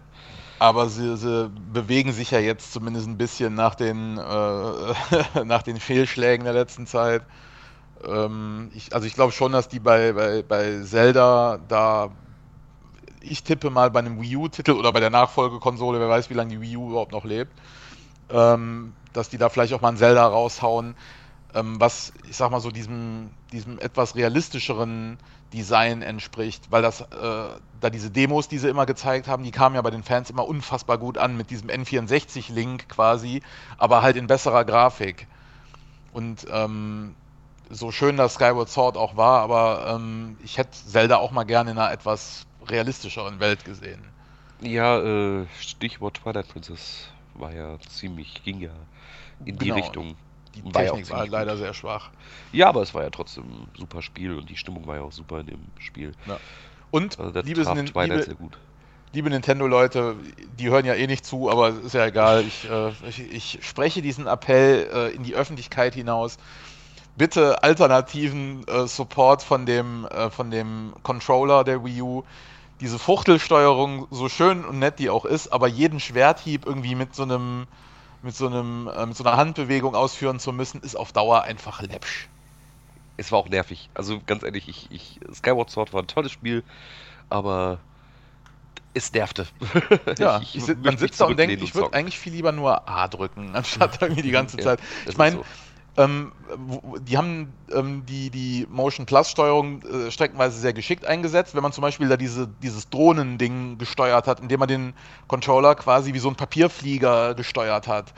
Aber 0.59 0.89
sie, 0.89 1.17
sie 1.17 1.49
bewegen 1.71 2.11
sich 2.11 2.31
ja 2.31 2.39
jetzt 2.39 2.73
zumindest 2.73 3.07
ein 3.07 3.17
bisschen 3.17 3.53
nach 3.53 3.75
den, 3.75 4.17
äh, 4.17 5.43
nach 5.45 5.63
den 5.63 5.79
Fehlschlägen 5.79 6.43
der 6.45 6.53
letzten 6.53 6.87
Zeit. 6.87 7.23
Ähm, 8.03 8.71
ich, 8.73 8.93
also 8.93 9.05
ich 9.05 9.13
glaube 9.13 9.31
schon, 9.31 9.51
dass 9.51 9.67
die 9.67 9.79
bei, 9.79 10.13
bei, 10.13 10.43
bei 10.43 10.81
Zelda 10.81 11.59
da 11.67 12.11
ich 13.21 13.43
tippe 13.43 13.69
mal 13.69 13.91
bei 13.91 13.99
einem 13.99 14.21
Wii 14.21 14.37
U-Titel 14.37 14.71
oder 14.71 14.91
bei 14.91 14.99
der 14.99 15.09
Nachfolgekonsole, 15.09 15.99
wer 15.99 16.09
weiß, 16.09 16.29
wie 16.29 16.33
lange 16.33 16.51
die 16.51 16.61
Wii 16.61 16.77
U 16.77 16.89
überhaupt 16.89 17.11
noch 17.11 17.25
lebt, 17.25 17.51
ähm, 18.29 18.93
dass 19.13 19.29
die 19.29 19.37
da 19.37 19.49
vielleicht 19.49 19.73
auch 19.73 19.81
mal 19.81 19.89
ein 19.89 19.97
Zelda 19.97 20.25
raushauen, 20.25 20.95
ähm, 21.53 21.79
was, 21.79 22.13
ich 22.29 22.37
sag 22.37 22.51
mal 22.51 22.61
so, 22.61 22.71
diesem, 22.71 23.31
diesem 23.51 23.79
etwas 23.79 24.15
realistischeren 24.15 25.17
Design 25.53 26.01
entspricht, 26.01 26.71
weil 26.71 26.81
das, 26.81 27.01
äh, 27.01 27.05
da 27.81 27.89
diese 27.89 28.09
Demos, 28.09 28.47
die 28.47 28.57
sie 28.57 28.69
immer 28.69 28.85
gezeigt 28.85 29.27
haben, 29.27 29.43
die 29.43 29.51
kamen 29.51 29.75
ja 29.75 29.81
bei 29.81 29.91
den 29.91 30.03
Fans 30.03 30.29
immer 30.29 30.47
unfassbar 30.47 30.97
gut 30.97 31.17
an 31.17 31.35
mit 31.35 31.49
diesem 31.49 31.69
N64-Link 31.69 32.87
quasi, 32.87 33.41
aber 33.77 34.01
halt 34.01 34.15
in 34.15 34.27
besserer 34.27 34.63
Grafik. 34.63 35.27
Und 36.13 36.45
ähm, 36.51 37.15
so 37.69 37.91
schön 37.91 38.17
das 38.17 38.35
Skyward 38.35 38.69
Sword 38.69 38.97
auch 38.97 39.17
war, 39.17 39.41
aber 39.41 39.95
ähm, 39.95 40.37
ich 40.43 40.57
hätte 40.57 40.71
Zelda 40.71 41.17
auch 41.17 41.31
mal 41.31 41.43
gerne 41.43 41.71
in 41.71 41.77
einer 41.77 41.91
etwas 41.91 42.45
realistischeren 42.71 43.39
Welt 43.39 43.63
gesehen. 43.65 44.01
Ja, 44.61 44.99
äh, 44.99 45.45
Stichwort 45.59 46.21
Twilight 46.21 46.47
Princess 46.47 47.09
war 47.33 47.53
ja 47.53 47.79
ziemlich, 47.89 48.43
ging 48.43 48.61
ja 48.61 48.71
in 49.45 49.57
genau. 49.57 49.59
die 49.59 49.81
Richtung. 49.81 50.15
Die 50.55 50.63
war 50.65 50.83
Technik 50.83 51.07
ja 51.09 51.15
war 51.15 51.27
leider 51.27 51.53
gut. 51.53 51.61
sehr 51.61 51.73
schwach. 51.73 52.09
Ja, 52.51 52.67
aber 52.67 52.81
es 52.81 52.93
war 52.93 53.03
ja 53.03 53.09
trotzdem 53.09 53.43
ein 53.43 53.67
super 53.77 54.01
Spiel 54.01 54.37
und 54.37 54.49
die 54.49 54.57
Stimmung 54.57 54.85
war 54.85 54.97
ja 54.97 55.01
auch 55.01 55.11
super 55.11 55.39
in 55.39 55.47
dem 55.47 55.61
Spiel. 55.79 56.13
Ja. 56.25 56.37
Und 56.91 57.19
also 57.19 57.39
liebes 57.39 57.67
liebe, 57.73 58.25
liebe 59.13 59.29
Nintendo-Leute, 59.29 60.15
die 60.59 60.69
hören 60.69 60.85
ja 60.85 60.93
eh 60.93 61.07
nicht 61.07 61.25
zu, 61.25 61.49
aber 61.49 61.69
ist 61.69 61.93
ja 61.93 62.05
egal. 62.05 62.43
Ich, 62.45 62.69
äh, 62.69 62.89
ich, 63.07 63.19
ich 63.31 63.59
spreche 63.61 64.01
diesen 64.01 64.27
Appell 64.27 64.89
äh, 64.93 65.15
in 65.15 65.23
die 65.23 65.35
Öffentlichkeit 65.35 65.95
hinaus 65.95 66.37
bitte 67.17 67.61
alternativen 67.63 68.65
äh, 68.67 68.87
Support 68.87 69.43
von 69.43 69.65
dem, 69.65 70.05
äh, 70.05 70.29
von 70.29 70.51
dem 70.51 70.93
Controller 71.03 71.63
der 71.63 71.83
Wii 71.83 72.01
U 72.01 72.23
diese 72.81 72.97
Fuchtelsteuerung, 72.99 74.07
so 74.09 74.27
schön 74.27 74.65
und 74.65 74.79
nett 74.79 74.99
die 74.99 75.09
auch 75.09 75.25
ist, 75.25 75.53
aber 75.53 75.67
jeden 75.67 75.99
Schwerthieb 75.99 76.65
irgendwie 76.65 76.95
mit 76.95 77.15
so 77.15 77.23
einem, 77.23 77.67
mit 78.23 78.35
so 78.35 78.47
einem, 78.47 78.87
äh, 78.87 79.05
mit 79.05 79.15
so 79.15 79.23
einer 79.23 79.37
Handbewegung 79.37 79.95
ausführen 79.95 80.39
zu 80.39 80.51
müssen, 80.51 80.81
ist 80.81 80.95
auf 80.95 81.13
Dauer 81.13 81.43
einfach 81.43 81.81
läppsch. 81.81 82.27
Es 83.17 83.31
war 83.31 83.39
auch 83.39 83.49
nervig. 83.49 83.89
Also 83.93 84.19
ganz 84.25 84.43
ehrlich, 84.43 84.67
ich, 84.67 84.87
ich, 84.89 85.19
Skyward 85.33 85.69
Sword 85.69 85.93
war 85.93 86.01
ein 86.01 86.07
tolles 86.07 86.31
Spiel, 86.31 86.63
aber 87.29 87.77
es 88.95 89.13
nervte. 89.13 89.47
Ja, 90.17 90.41
ich, 90.41 90.55
ich, 90.55 90.77
man 90.83 90.97
sitzt 90.97 91.21
da 91.21 91.25
und 91.25 91.37
denkt, 91.37 91.61
ich 91.61 91.75
würde 91.75 91.93
eigentlich 91.93 92.17
viel 92.17 92.33
lieber 92.33 92.51
nur 92.51 92.89
A 92.89 93.07
drücken, 93.07 93.51
anstatt 93.55 93.97
irgendwie 94.01 94.23
die 94.23 94.31
ganze 94.31 94.57
Zeit. 94.57 94.79
Ja, 94.79 95.11
ich 95.11 95.17
meine, 95.17 95.37
so. 95.37 95.45
Ähm, 95.97 96.31
die 97.01 97.17
haben 97.17 97.53
ähm, 97.73 98.05
die, 98.05 98.29
die 98.29 98.65
Motion 98.69 99.05
Plus 99.05 99.29
Steuerung 99.29 99.81
äh, 99.83 100.09
streckenweise 100.09 100.57
sehr 100.57 100.71
geschickt 100.71 101.05
eingesetzt, 101.05 101.53
wenn 101.53 101.63
man 101.63 101.73
zum 101.73 101.81
Beispiel 101.81 102.07
da 102.07 102.15
diese, 102.15 102.47
dieses 102.47 102.89
Drohnending 102.89 103.77
gesteuert 103.77 104.25
hat, 104.27 104.39
indem 104.39 104.59
man 104.61 104.69
den 104.69 104.93
Controller 105.27 105.75
quasi 105.75 106.13
wie 106.13 106.19
so 106.19 106.29
ein 106.29 106.35
Papierflieger 106.35 107.35
gesteuert 107.35 107.87
hat. 107.87 108.13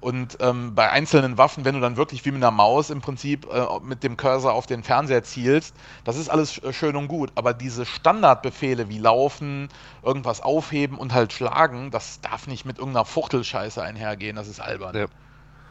Und 0.00 0.36
ähm, 0.40 0.74
bei 0.74 0.90
einzelnen 0.90 1.38
Waffen, 1.38 1.64
wenn 1.64 1.74
du 1.74 1.80
dann 1.80 1.96
wirklich 1.96 2.24
wie 2.24 2.30
mit 2.30 2.42
einer 2.42 2.50
Maus 2.50 2.90
im 2.90 3.00
Prinzip 3.00 3.46
äh, 3.52 3.66
mit 3.82 4.04
dem 4.04 4.16
Cursor 4.16 4.52
auf 4.52 4.66
den 4.66 4.82
Fernseher 4.82 5.24
zielst, 5.24 5.74
das 6.04 6.16
ist 6.16 6.28
alles 6.28 6.60
schön 6.72 6.96
und 6.96 7.08
gut. 7.08 7.32
Aber 7.34 7.54
diese 7.54 7.86
Standardbefehle 7.86 8.88
wie 8.88 8.98
laufen, 8.98 9.68
irgendwas 10.02 10.42
aufheben 10.42 10.98
und 10.98 11.14
halt 11.14 11.32
schlagen, 11.32 11.90
das 11.90 12.20
darf 12.20 12.46
nicht 12.46 12.64
mit 12.64 12.78
irgendeiner 12.78 13.04
Fuchtelscheiße 13.04 13.82
einhergehen. 13.82 14.36
Das 14.36 14.48
ist 14.48 14.60
albern. 14.60 14.94
Ja. 14.94 15.06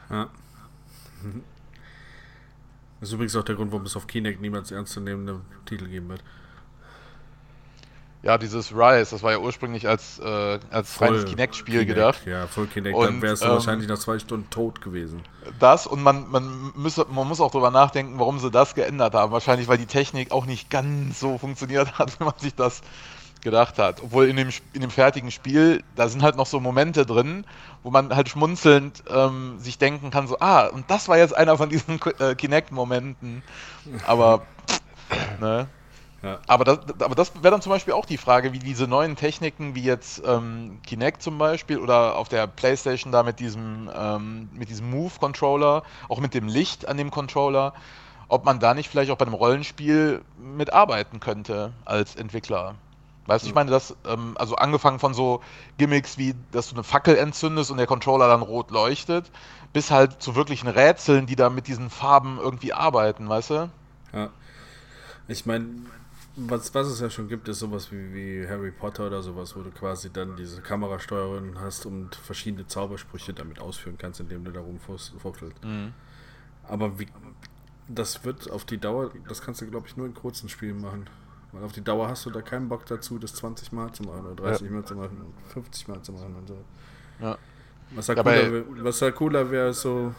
ja. 0.10 0.30
Das 3.00 3.10
ist 3.10 3.14
übrigens 3.14 3.36
auch 3.36 3.44
der 3.44 3.56
Grund, 3.56 3.72
warum 3.72 3.86
es 3.86 3.96
auf 3.96 4.08
Kinect 4.08 4.42
niemals 4.42 4.72
ernstzunehmende 4.72 5.42
Titel 5.66 5.88
geben 5.88 6.10
wird. 6.10 6.24
Ja, 8.26 8.40
dieses 8.40 8.72
Rise, 8.72 9.12
das 9.12 9.22
war 9.22 9.34
ja 9.34 9.38
ursprünglich 9.38 9.88
als, 9.88 10.18
äh, 10.18 10.60
als 10.72 11.00
reines 11.00 11.26
Kinect-Spiel 11.26 11.86
gedacht. 11.86 12.26
Ja, 12.26 12.48
voll 12.48 12.66
Kinect, 12.66 12.96
und, 12.98 13.06
dann 13.06 13.22
wärst 13.22 13.44
du 13.44 13.46
ähm, 13.46 13.54
wahrscheinlich 13.54 13.88
nach 13.88 14.00
zwei 14.00 14.18
Stunden 14.18 14.50
tot 14.50 14.82
gewesen. 14.82 15.22
Das 15.60 15.86
und 15.86 16.02
man, 16.02 16.28
man, 16.32 16.72
müsse, 16.76 17.06
man 17.08 17.28
muss 17.28 17.40
auch 17.40 17.52
drüber 17.52 17.70
nachdenken, 17.70 18.18
warum 18.18 18.40
sie 18.40 18.50
das 18.50 18.74
geändert 18.74 19.14
haben. 19.14 19.32
Wahrscheinlich, 19.32 19.68
weil 19.68 19.78
die 19.78 19.86
Technik 19.86 20.32
auch 20.32 20.48
nicht 20.48 20.72
ganz 20.72 21.20
so 21.20 21.38
funktioniert 21.38 22.00
hat, 22.00 22.20
wie 22.20 22.24
man 22.24 22.34
sich 22.40 22.56
das 22.56 22.82
gedacht 23.46 23.80
hat. 23.80 24.04
Obwohl 24.04 24.28
in 24.28 24.36
dem, 24.36 24.50
in 24.74 24.82
dem 24.82 24.90
fertigen 24.90 25.32
Spiel, 25.32 25.82
da 25.96 26.10
sind 26.10 26.24
halt 26.24 26.36
noch 26.36 26.48
so 26.48 26.60
Momente 26.60 27.06
drin, 27.06 27.46
wo 27.84 27.92
man 27.92 28.14
halt 28.14 28.28
schmunzelnd 28.28 29.04
ähm, 29.10 29.58
sich 29.60 29.78
denken 29.78 30.10
kann, 30.12 30.28
so, 30.28 30.40
ah, 30.40 30.66
und 30.66 30.92
das 30.92 31.08
war 31.08 31.18
jetzt 31.18 31.34
einer 31.34 31.56
von 31.56 31.70
diesen 31.70 32.02
äh, 32.20 32.36
Kinect-Momenten. 32.36 33.44
Aber, 34.06 34.42
ne? 35.40 35.68
Ja. 36.24 36.40
Aber 36.48 36.64
das, 36.64 36.80
aber 37.00 37.14
das 37.14 37.36
wäre 37.36 37.52
dann 37.52 37.62
zum 37.62 37.70
Beispiel 37.70 37.94
auch 37.94 38.08
die 38.08 38.18
Frage, 38.18 38.52
wie 38.52 38.58
diese 38.58 38.88
neuen 38.88 39.16
Techniken, 39.16 39.76
wie 39.76 39.84
jetzt 39.84 40.24
ähm, 40.26 40.80
Kinect 40.84 41.22
zum 41.22 41.38
Beispiel 41.38 41.78
oder 41.78 42.18
auf 42.18 42.30
der 42.30 42.48
Playstation 42.48 43.12
da 43.12 43.22
mit 43.22 43.40
diesem, 43.40 43.92
ähm, 43.96 44.50
mit 44.54 44.70
diesem 44.70 44.90
Move-Controller, 44.90 45.84
auch 46.10 46.20
mit 46.20 46.34
dem 46.34 46.48
Licht 46.48 46.88
an 46.88 46.98
dem 46.98 47.12
Controller, 47.12 47.74
ob 48.28 48.44
man 48.44 48.60
da 48.60 48.74
nicht 48.74 48.90
vielleicht 48.90 49.12
auch 49.12 49.18
bei 49.18 49.26
einem 49.26 49.36
Rollenspiel 49.36 50.24
mitarbeiten 50.40 51.20
könnte 51.20 51.74
als 51.86 52.16
Entwickler. 52.16 52.74
Weißt 53.28 53.44
du, 53.44 53.50
ich 53.50 53.56
meine, 53.56 53.72
das, 53.72 53.96
ähm, 54.06 54.36
also 54.38 54.56
angefangen 54.56 55.00
von 55.00 55.14
so 55.14 55.42
Gimmicks 55.78 56.18
wie, 56.18 56.36
dass 56.52 56.70
du 56.70 56.76
eine 56.76 56.84
Fackel 56.84 57.18
entzündest 57.18 57.72
und 57.72 57.78
der 57.78 57.88
Controller 57.88 58.28
dann 58.28 58.42
rot 58.42 58.70
leuchtet, 58.70 59.32
bis 59.74 59.90
halt 59.90 60.22
zu 60.22 60.36
wirklichen 60.36 60.68
Rätseln, 60.68 61.26
die 61.26 61.36
da 61.36 61.50
mit 61.50 61.68
diesen 61.68 61.90
Farben 61.90 62.38
irgendwie 62.40 62.74
arbeiten, 62.74 63.28
weißt 63.28 63.50
du? 63.50 63.70
Ja. 64.14 64.30
Ich 65.28 65.48
meine, 65.48 65.66
was, 66.36 66.74
was 66.76 66.88
es 66.88 67.00
ja 67.00 67.10
schon 67.10 67.28
gibt, 67.28 67.48
ist 67.48 67.60
sowas 67.60 67.92
wie, 67.92 68.14
wie 68.14 68.48
Harry 68.48 68.72
Potter 68.72 69.08
oder 69.08 69.24
sowas, 69.24 69.56
wo 69.56 69.62
du 69.62 69.72
quasi 69.72 70.12
dann 70.12 70.36
diese 70.36 70.62
Kamerasteuerung 70.62 71.60
hast 71.60 71.86
und 71.86 72.16
verschiedene 72.16 72.68
Zaubersprüche 72.68 73.34
damit 73.34 73.60
ausführen 73.60 73.98
kannst, 73.98 74.20
indem 74.20 74.44
du 74.44 74.52
da 74.52 74.60
rumfuchtelst. 74.60 75.64
Mhm. 75.64 75.94
Aber 76.68 77.00
wie, 77.00 77.08
das 77.88 78.24
wird 78.24 78.52
auf 78.52 78.66
die 78.66 78.78
Dauer, 78.78 79.12
das 79.28 79.42
kannst 79.42 79.62
du, 79.62 79.68
glaube 79.68 79.88
ich, 79.88 79.98
nur 79.98 80.06
in 80.06 80.14
kurzen 80.14 80.50
Spielen 80.50 80.82
machen. 80.82 81.08
Weil 81.56 81.64
auf 81.64 81.72
die 81.72 81.84
Dauer 81.84 82.10
hast 82.10 82.26
du 82.26 82.32
da 82.32 82.42
keinen 82.42 82.68
Bock 82.68 82.86
dazu, 82.86 83.18
das 83.18 83.34
20 83.36 83.72
Mal 83.72 83.92
zu 83.94 84.04
machen 84.04 84.26
oder 84.26 84.36
30 84.36 84.68
ja. 84.68 84.74
Mal 84.74 84.84
zu 84.84 84.96
machen 84.96 85.22
und 85.22 85.52
50 85.54 85.88
Mal 85.88 86.02
zu 86.02 86.12
machen 86.12 86.36
und 86.36 86.48
so. 86.48 86.58
Ja. 87.22 87.38
Was 87.92 88.08
da 88.08 88.16
cooler, 88.16 88.64
was 88.84 89.00
da 89.00 89.12
cooler 89.12 89.52
wäre, 89.52 89.74
so, 89.74 90.14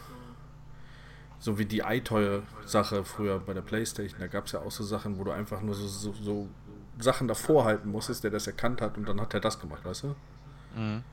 so 1.37 1.59
wie 1.59 1.65
die 1.65 1.79
iToy-Sache 1.79 3.03
früher 3.03 3.39
bei 3.39 3.53
der 3.53 3.61
Playstation. 3.61 4.19
Da 4.19 4.27
gab 4.27 4.45
es 4.45 4.53
ja 4.53 4.61
auch 4.61 4.71
so 4.71 4.83
Sachen, 4.83 5.19
wo 5.19 5.23
du 5.23 5.31
einfach 5.31 5.61
nur 5.61 5.75
so, 5.75 5.87
so, 5.87 6.13
so, 6.13 6.47
Sachen 6.99 7.27
davor 7.27 7.65
halten 7.65 7.91
musstest, 7.91 8.23
der 8.23 8.31
das 8.31 8.47
erkannt 8.47 8.81
hat 8.81 8.97
und 8.97 9.07
dann 9.07 9.21
hat 9.21 9.33
er 9.35 9.39
das 9.39 9.59
gemacht, 9.59 9.85
weißt 9.85 10.03
du? 10.03 10.15
Mhm. 10.75 11.03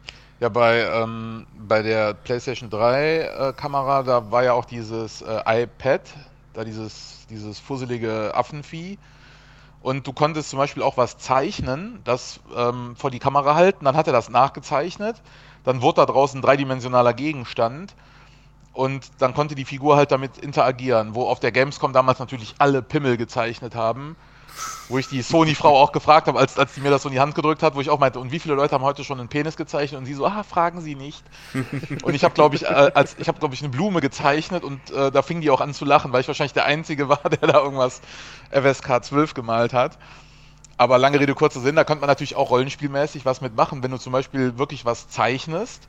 Ja, 0.40 0.48
bei, 0.48 0.80
ähm, 0.80 1.46
bei 1.68 1.82
der 1.82 2.14
PlayStation 2.14 2.70
3 2.70 3.18
äh, 3.18 3.52
Kamera, 3.52 4.02
da 4.02 4.30
war 4.30 4.42
ja 4.42 4.54
auch 4.54 4.64
dieses 4.64 5.20
äh, 5.20 5.62
iPad, 5.64 6.00
da 6.54 6.64
dieses, 6.64 7.26
dieses 7.28 7.60
fusselige 7.60 8.34
Affenvieh 8.34 8.98
und 9.84 10.06
du 10.06 10.14
konntest 10.14 10.48
zum 10.48 10.58
Beispiel 10.58 10.82
auch 10.82 10.96
was 10.96 11.18
zeichnen, 11.18 12.00
das 12.04 12.40
ähm, 12.56 12.96
vor 12.96 13.10
die 13.10 13.18
Kamera 13.18 13.54
halten, 13.54 13.84
dann 13.84 13.98
hat 13.98 14.06
er 14.06 14.14
das 14.14 14.30
nachgezeichnet, 14.30 15.20
dann 15.62 15.82
wurde 15.82 15.96
da 15.96 16.06
draußen 16.06 16.40
dreidimensionaler 16.40 17.12
Gegenstand. 17.12 17.94
Und 18.72 19.10
dann 19.18 19.34
konnte 19.34 19.54
die 19.54 19.66
Figur 19.66 19.96
halt 19.96 20.10
damit 20.10 20.38
interagieren, 20.38 21.14
wo 21.14 21.24
auf 21.24 21.38
der 21.38 21.52
Gamescom 21.52 21.92
damals 21.92 22.18
natürlich 22.18 22.54
alle 22.58 22.80
Pimmel 22.80 23.18
gezeichnet 23.18 23.74
haben 23.74 24.16
wo 24.88 24.98
ich 24.98 25.08
die 25.08 25.22
Sony-Frau 25.22 25.80
auch 25.80 25.92
gefragt 25.92 26.26
habe, 26.26 26.38
als, 26.38 26.58
als 26.58 26.74
die 26.74 26.80
mir 26.80 26.90
das 26.90 27.02
so 27.02 27.08
in 27.08 27.14
die 27.14 27.20
Hand 27.20 27.34
gedrückt 27.34 27.62
hat, 27.62 27.74
wo 27.74 27.80
ich 27.80 27.88
auch 27.88 27.98
meinte, 27.98 28.18
und 28.20 28.32
wie 28.32 28.38
viele 28.38 28.54
Leute 28.54 28.74
haben 28.74 28.84
heute 28.84 29.02
schon 29.02 29.18
einen 29.18 29.28
Penis 29.28 29.56
gezeichnet? 29.56 29.98
Und 29.98 30.04
sie 30.04 30.14
so, 30.14 30.26
ah, 30.26 30.42
fragen 30.42 30.82
Sie 30.82 30.94
nicht. 30.94 31.24
und 32.02 32.14
ich 32.14 32.22
habe, 32.24 32.34
glaube 32.34 32.56
ich, 32.56 32.64
äh, 32.64 32.66
als 32.94 33.16
ich 33.18 33.28
habe, 33.28 33.38
glaube 33.38 33.54
ich, 33.54 33.62
eine 33.62 33.70
Blume 33.70 34.00
gezeichnet 34.00 34.62
und 34.62 34.90
äh, 34.90 35.10
da 35.10 35.22
fing 35.22 35.40
die 35.40 35.50
auch 35.50 35.60
an 35.60 35.72
zu 35.72 35.84
lachen, 35.84 36.12
weil 36.12 36.20
ich 36.20 36.28
wahrscheinlich 36.28 36.52
der 36.52 36.66
Einzige 36.66 37.08
war, 37.08 37.22
der 37.30 37.48
da 37.48 37.62
irgendwas 37.62 38.02
FSK 38.50 39.04
12 39.04 39.34
gemalt 39.34 39.72
hat. 39.72 39.98
Aber 40.76 40.98
lange 40.98 41.20
Rede, 41.20 41.34
kurzer 41.34 41.60
Sinn, 41.60 41.76
da 41.76 41.84
könnte 41.84 42.00
man 42.00 42.08
natürlich 42.08 42.36
auch 42.36 42.50
rollenspielmäßig 42.50 43.24
was 43.24 43.40
mitmachen, 43.40 43.82
wenn 43.82 43.92
du 43.92 43.98
zum 43.98 44.12
Beispiel 44.12 44.58
wirklich 44.58 44.84
was 44.84 45.08
zeichnest 45.08 45.88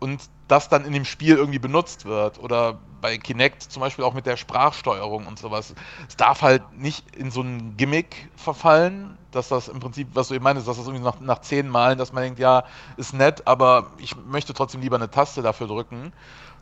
und 0.00 0.20
das 0.48 0.68
dann 0.68 0.84
in 0.84 0.92
dem 0.92 1.04
Spiel 1.04 1.36
irgendwie 1.36 1.58
benutzt 1.58 2.06
wird. 2.06 2.40
Oder 2.40 2.78
bei 3.00 3.18
Kinect 3.18 3.62
zum 3.62 3.80
Beispiel 3.80 4.04
auch 4.04 4.14
mit 4.14 4.26
der 4.26 4.36
Sprachsteuerung 4.36 5.26
und 5.26 5.38
sowas. 5.38 5.74
Es 6.08 6.16
darf 6.16 6.42
halt 6.42 6.62
nicht 6.76 7.14
in 7.14 7.30
so 7.30 7.42
ein 7.42 7.76
Gimmick 7.76 8.28
verfallen, 8.34 9.16
dass 9.30 9.48
das 9.48 9.68
im 9.68 9.78
Prinzip, 9.78 10.08
was 10.14 10.28
du 10.28 10.34
eben 10.34 10.42
meinst, 10.42 10.66
dass 10.66 10.76
das 10.76 10.86
irgendwie 10.86 11.04
nach, 11.04 11.20
nach 11.20 11.40
zehn 11.40 11.68
Malen, 11.68 11.98
dass 11.98 12.12
man 12.12 12.24
denkt, 12.24 12.40
ja, 12.40 12.64
ist 12.96 13.14
nett, 13.14 13.46
aber 13.46 13.92
ich 13.98 14.16
möchte 14.16 14.52
trotzdem 14.52 14.80
lieber 14.80 14.96
eine 14.96 15.10
Taste 15.10 15.42
dafür 15.42 15.68
drücken. 15.68 16.12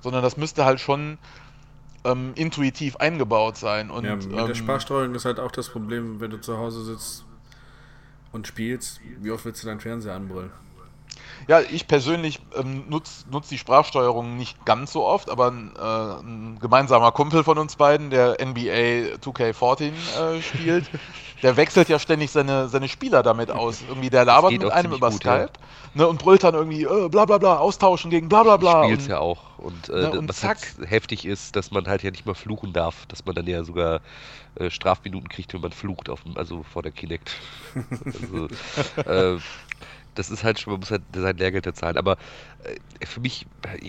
Sondern 0.01 0.23
das 0.23 0.37
müsste 0.37 0.65
halt 0.65 0.81
schon 0.81 1.19
ähm, 2.05 2.33
intuitiv 2.35 2.97
eingebaut 2.97 3.57
sein. 3.57 3.91
Und, 3.91 4.05
ja, 4.05 4.17
mit 4.17 4.27
ähm, 4.27 4.47
der 4.47 4.55
Sprachsteuerung 4.55 5.15
ist 5.15 5.25
halt 5.25 5.41
auch 5.41 5.51
das 5.51 5.71
Problem, 5.71 6.21
wenn 6.21 6.31
du 6.31 6.41
zu 6.41 6.59
Hause 6.59 6.85
sitzt 6.85 7.25
und 8.33 8.47
spielst, 8.47 9.01
wie 9.21 9.31
oft 9.31 9.45
willst 9.45 9.63
du 9.63 9.67
deinen 9.67 9.81
Fernseher 9.81 10.15
anbrüllen? 10.15 10.51
Ja, 11.47 11.61
ich 11.61 11.87
persönlich 11.87 12.41
ähm, 12.57 12.85
nutze 12.89 13.25
nutz 13.31 13.49
die 13.49 13.59
Sprachsteuerung 13.59 14.37
nicht 14.37 14.65
ganz 14.67 14.93
so 14.93 15.05
oft, 15.07 15.31
aber 15.31 15.49
äh, 15.49 16.23
ein 16.23 16.59
gemeinsamer 16.61 17.11
Kumpel 17.13 17.43
von 17.43 17.57
uns 17.57 17.77
beiden, 17.77 18.11
der 18.11 18.37
NBA 18.45 19.17
2K14 19.17 19.93
äh, 19.93 20.43
spielt, 20.43 20.91
der 21.43 21.57
wechselt 21.57 21.89
ja 21.89 21.99
ständig 21.99 22.31
seine, 22.31 22.69
seine 22.69 22.89
Spieler 22.89 23.23
damit 23.23 23.51
aus. 23.51 23.83
Irgendwie 23.89 24.11
der 24.11 24.27
labert 24.27 24.53
mit 24.53 24.71
einem 24.71 24.93
über 24.93 25.11
gut, 25.11 25.21
Skype 25.21 25.39
ja. 25.41 25.49
ne, 25.95 26.09
und 26.09 26.19
brüllt 26.19 26.45
dann 26.45 26.55
irgendwie 26.55 26.83
äh, 26.83 27.09
bla 27.09 27.25
bla 27.25 27.39
bla, 27.39 27.59
austauschen 27.59 28.11
gegen 28.11 28.29
bla 28.29 28.43
bla 28.43 28.59
bla. 28.59 28.85
Spielt 28.85 29.09
ja 29.09 29.19
auch. 29.19 29.59
Und, 29.59 29.89
äh, 29.89 30.03
ne, 30.03 30.11
und 30.11 30.29
was 30.29 30.45
halt 30.45 30.59
heftig 30.85 31.25
ist, 31.25 31.57
dass 31.57 31.71
man 31.71 31.87
halt 31.89 32.03
ja 32.03 32.11
nicht 32.11 32.27
mal 32.27 32.35
fluchen 32.35 32.73
darf, 32.73 33.07
dass 33.07 33.25
man 33.25 33.35
dann 33.35 33.47
ja 33.47 33.65
sogar 33.65 34.01
äh, 34.57 34.71
Strafminuten 34.71 35.29
kriegt, 35.29 35.55
wenn 35.55 35.61
man 35.61 35.73
flucht, 35.73 36.09
auf, 36.11 36.21
also 36.35 36.63
vor 36.63 36.83
der 36.83 36.93
Kinect. 36.93 37.31
also, 38.05 38.49
äh, 39.37 39.39
das 40.15 40.31
ist 40.31 40.45
halt 40.45 40.59
schon, 40.59 40.73
man 40.73 40.81
muss 40.81 40.91
halt 40.91 41.03
sein 41.15 41.37
Lehrgeld 41.37 41.77
zahlen. 41.77 41.97
Aber 41.97 42.17
äh, 42.65 43.07
für 43.07 43.21
mich, 43.21 43.47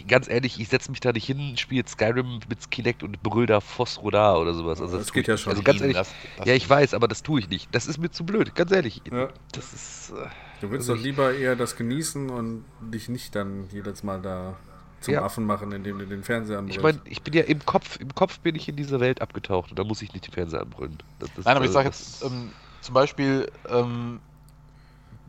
ganz 0.07 0.29
ehrlich, 0.29 0.59
ich 0.59 0.69
setze 0.69 0.91
mich 0.91 0.99
da 0.99 1.11
nicht 1.11 1.25
hin, 1.25 1.57
spiele 1.57 1.87
Skyrim 1.87 2.39
mit 2.47 2.71
Kinect 2.71 3.03
und 3.03 3.21
brüll 3.23 3.45
da 3.45 3.61
Phosro 3.61 4.07
oder 4.07 4.53
sowas. 4.53 4.81
Also 4.81 4.97
das, 4.97 5.07
das 5.07 5.13
geht 5.13 5.27
ja 5.27 5.37
schon. 5.37 5.51
Also 5.51 5.63
ganz 5.63 5.81
ehrlich, 5.81 5.97
das, 5.97 6.13
das 6.37 6.47
ja, 6.47 6.53
ich 6.53 6.69
weiß, 6.69 6.93
aber 6.93 7.07
das 7.07 7.23
tue 7.23 7.39
ich 7.39 7.49
nicht. 7.49 7.73
Das 7.73 7.87
ist 7.87 7.97
mir 7.97 8.11
zu 8.11 8.25
blöd, 8.25 8.55
ganz 8.55 8.71
ehrlich. 8.71 9.01
Ja. 9.11 9.29
Das 9.51 9.73
ist. 9.73 10.11
Äh, 10.11 10.27
du 10.61 10.71
willst 10.71 10.89
also 10.89 10.95
doch 10.95 11.01
lieber 11.01 11.33
eher 11.33 11.55
das 11.55 11.75
genießen 11.75 12.29
und 12.29 12.65
dich 12.79 13.09
nicht 13.09 13.35
dann 13.35 13.67
jedes 13.71 14.03
Mal 14.03 14.21
da 14.21 14.57
zum 15.01 15.13
ja. 15.13 15.23
Affen 15.23 15.45
machen, 15.45 15.71
indem 15.71 15.99
du 15.99 16.05
den 16.05 16.23
Fernseher 16.23 16.59
anbrüllst. 16.59 16.77
Ich 16.77 16.83
meine, 16.83 16.99
ich 17.05 17.21
bin 17.21 17.33
ja 17.33 17.43
im 17.43 17.65
Kopf, 17.65 17.99
im 17.99 18.13
Kopf 18.13 18.39
bin 18.39 18.55
ich 18.55 18.67
in 18.67 18.75
diese 18.75 18.99
Welt 18.99 19.21
abgetaucht 19.21 19.71
und 19.71 19.79
da 19.79 19.83
muss 19.83 20.01
ich 20.01 20.13
nicht 20.13 20.27
den 20.27 20.33
Fernseher 20.33 20.61
anbrüllen. 20.61 20.97
Das, 21.19 21.29
das, 21.35 21.45
Nein, 21.45 21.55
aber 21.55 21.65
ich 21.65 21.71
sage 21.71 21.87
jetzt 21.87 22.23
ähm, 22.23 22.51
zum 22.81 22.93
Beispiel, 22.93 23.51
ähm, 23.69 24.19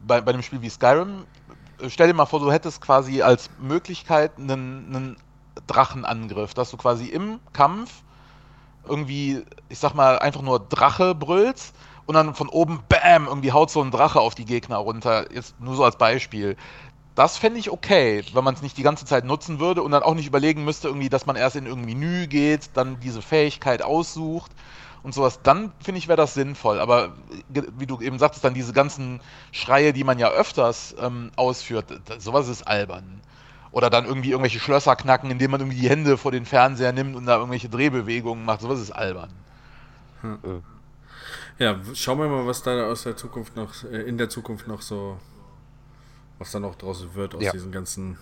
bei, 0.06 0.20
bei 0.20 0.32
einem 0.32 0.42
Spiel 0.42 0.62
wie 0.62 0.70
Skyrim, 0.70 1.24
äh, 1.80 1.90
stell 1.90 2.08
dir 2.08 2.14
mal 2.14 2.26
vor, 2.26 2.40
du 2.40 2.52
hättest 2.52 2.80
quasi 2.80 3.22
als 3.22 3.50
Möglichkeit 3.60 4.32
einen, 4.38 4.86
einen 4.94 5.16
Drachenangriff, 5.66 6.54
dass 6.54 6.70
du 6.70 6.76
quasi 6.76 7.06
im 7.06 7.40
Kampf 7.52 8.02
irgendwie, 8.88 9.44
ich 9.68 9.78
sag 9.78 9.94
mal, 9.94 10.18
einfach 10.18 10.42
nur 10.42 10.60
Drache 10.60 11.14
brüllst 11.14 11.74
und 12.06 12.14
dann 12.14 12.34
von 12.34 12.48
oben, 12.48 12.82
bam, 12.88 13.26
irgendwie 13.26 13.52
haut 13.52 13.70
so 13.70 13.82
ein 13.82 13.90
Drache 13.90 14.20
auf 14.20 14.34
die 14.34 14.44
Gegner 14.44 14.78
runter. 14.78 15.32
Jetzt 15.32 15.60
nur 15.60 15.76
so 15.76 15.84
als 15.84 15.96
Beispiel. 15.96 16.56
Das 17.14 17.36
fände 17.36 17.58
ich 17.58 17.70
okay, 17.70 18.24
wenn 18.32 18.44
man 18.44 18.54
es 18.54 18.62
nicht 18.62 18.78
die 18.78 18.82
ganze 18.82 19.04
Zeit 19.04 19.24
nutzen 19.24 19.60
würde 19.60 19.82
und 19.82 19.90
dann 19.90 20.02
auch 20.02 20.14
nicht 20.14 20.26
überlegen 20.26 20.64
müsste, 20.64 20.88
irgendwie, 20.88 21.08
dass 21.08 21.26
man 21.26 21.36
erst 21.36 21.56
in 21.56 21.66
irgendein 21.66 21.98
Menü 21.98 22.26
geht, 22.26 22.70
dann 22.74 22.98
diese 23.00 23.20
Fähigkeit 23.20 23.82
aussucht 23.82 24.52
und 25.02 25.14
sowas, 25.14 25.40
dann 25.42 25.72
finde 25.82 25.98
ich, 25.98 26.08
wäre 26.08 26.16
das 26.16 26.34
sinnvoll. 26.34 26.78
Aber 26.80 27.14
wie 27.48 27.86
du 27.86 28.00
eben 28.00 28.18
sagtest, 28.18 28.44
dann 28.44 28.54
diese 28.54 28.72
ganzen 28.72 29.20
Schreie, 29.52 29.92
die 29.92 30.04
man 30.04 30.18
ja 30.18 30.30
öfters 30.30 30.94
ähm, 31.00 31.30
ausführt, 31.36 31.86
sowas 32.18 32.48
ist 32.48 32.66
albern. 32.66 33.20
Oder 33.72 33.88
dann 33.88 34.04
irgendwie 34.04 34.30
irgendwelche 34.30 34.58
Schlösser 34.58 34.96
knacken, 34.96 35.30
indem 35.30 35.52
man 35.52 35.60
irgendwie 35.60 35.78
die 35.78 35.88
Hände 35.88 36.18
vor 36.18 36.32
den 36.32 36.44
Fernseher 36.44 36.92
nimmt 36.92 37.14
und 37.16 37.26
da 37.26 37.36
irgendwelche 37.36 37.68
Drehbewegungen 37.68 38.44
macht. 38.44 38.60
Sowas 38.60 38.80
ist 38.80 38.90
albern. 38.90 39.30
Hm. 40.22 40.62
Ja, 41.58 41.78
schauen 41.94 42.18
wir 42.18 42.28
mal, 42.28 42.46
was 42.46 42.62
da 42.62 42.88
aus 42.88 43.04
der 43.04 43.16
Zukunft 43.16 43.54
noch, 43.54 43.84
äh, 43.84 44.02
in 44.02 44.18
der 44.18 44.28
Zukunft 44.28 44.66
noch 44.66 44.82
so, 44.82 45.18
was 46.38 46.50
da 46.50 46.58
noch 46.58 46.74
draußen 46.74 47.14
wird 47.14 47.34
aus 47.34 47.42
ja. 47.42 47.52
diesen 47.52 47.70
ganzen 47.70 48.18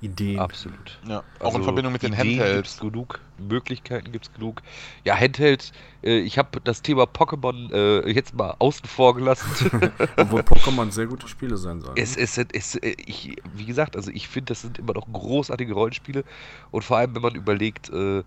Ideen. 0.00 0.38
Absolut. 0.38 0.98
Ja, 1.06 1.22
auch 1.38 1.46
also 1.46 1.58
in 1.58 1.64
Verbindung 1.64 1.92
mit 1.92 2.02
den 2.02 2.12
Ideen 2.12 2.38
Handhelds. 2.40 2.54
Gibt's 2.54 2.80
genug, 2.80 3.20
Möglichkeiten 3.38 4.12
gibt 4.12 4.26
es 4.26 4.32
genug. 4.32 4.62
Ja, 5.04 5.16
Handheld, 5.16 5.72
äh, 6.02 6.18
ich 6.18 6.38
habe 6.38 6.60
das 6.62 6.82
Thema 6.82 7.04
Pokémon 7.04 7.72
äh, 7.72 8.10
jetzt 8.10 8.34
mal 8.34 8.54
außen 8.58 8.86
vor 8.86 9.14
gelassen. 9.14 9.70
Obwohl 10.16 10.40
Pokémon 10.40 10.90
sehr 10.90 11.06
gute 11.06 11.28
Spiele 11.28 11.56
sein 11.56 11.80
sollen. 11.80 11.96
Es, 11.96 12.16
es, 12.16 12.38
es, 12.38 12.76
äh, 12.76 12.94
ich, 13.04 13.36
wie 13.54 13.66
gesagt, 13.66 13.96
also 13.96 14.10
ich 14.10 14.28
finde, 14.28 14.46
das 14.46 14.62
sind 14.62 14.78
immer 14.78 14.94
noch 14.94 15.06
großartige 15.12 15.74
Rollenspiele 15.74 16.24
und 16.70 16.82
vor 16.82 16.96
allem, 16.96 17.14
wenn 17.14 17.22
man 17.22 17.34
überlegt, 17.34 17.90
äh, 17.90 18.22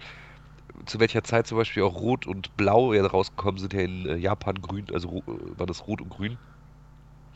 zu 0.86 1.00
welcher 1.00 1.24
Zeit 1.24 1.48
zum 1.48 1.58
Beispiel 1.58 1.84
auch 1.84 1.96
Rot 1.96 2.26
und 2.28 2.56
Blau 2.58 2.94
ja 2.94 3.06
rausgekommen 3.06 3.60
sind, 3.60 3.74
ja 3.74 3.82
in 3.82 4.06
äh, 4.08 4.16
Japan 4.16 4.62
grün, 4.62 4.86
also 4.94 5.24
äh, 5.28 5.60
war 5.60 5.68
das 5.68 5.88
Rot 5.88 6.02
und 6.02 6.10
Grün. 6.10 6.38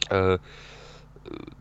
Äh, 0.09 0.37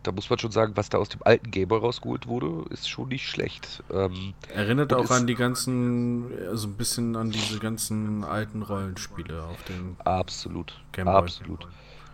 da 0.02 0.12
muss 0.12 0.30
man 0.30 0.38
schon 0.38 0.50
sagen, 0.50 0.72
was 0.76 0.88
da 0.88 0.98
aus 0.98 1.08
dem 1.08 1.22
alten 1.24 1.50
Gameboy 1.50 1.78
rausgeholt 1.78 2.26
wurde, 2.26 2.64
ist 2.70 2.88
schon 2.88 3.08
nicht 3.08 3.28
schlecht. 3.28 3.82
Ähm, 3.92 4.34
Erinnert 4.54 4.92
auch 4.92 5.10
an 5.10 5.26
die 5.26 5.34
ganzen, 5.34 6.26
also 6.48 6.68
ein 6.68 6.74
bisschen 6.74 7.16
an 7.16 7.30
diese 7.30 7.58
ganzen 7.58 8.24
alten 8.24 8.62
Rollenspiele 8.62 9.42
auf 9.42 9.62
dem 9.64 9.96
Absolut. 10.04 10.80
Gameboy. 10.92 11.16
Absolut. 11.16 11.66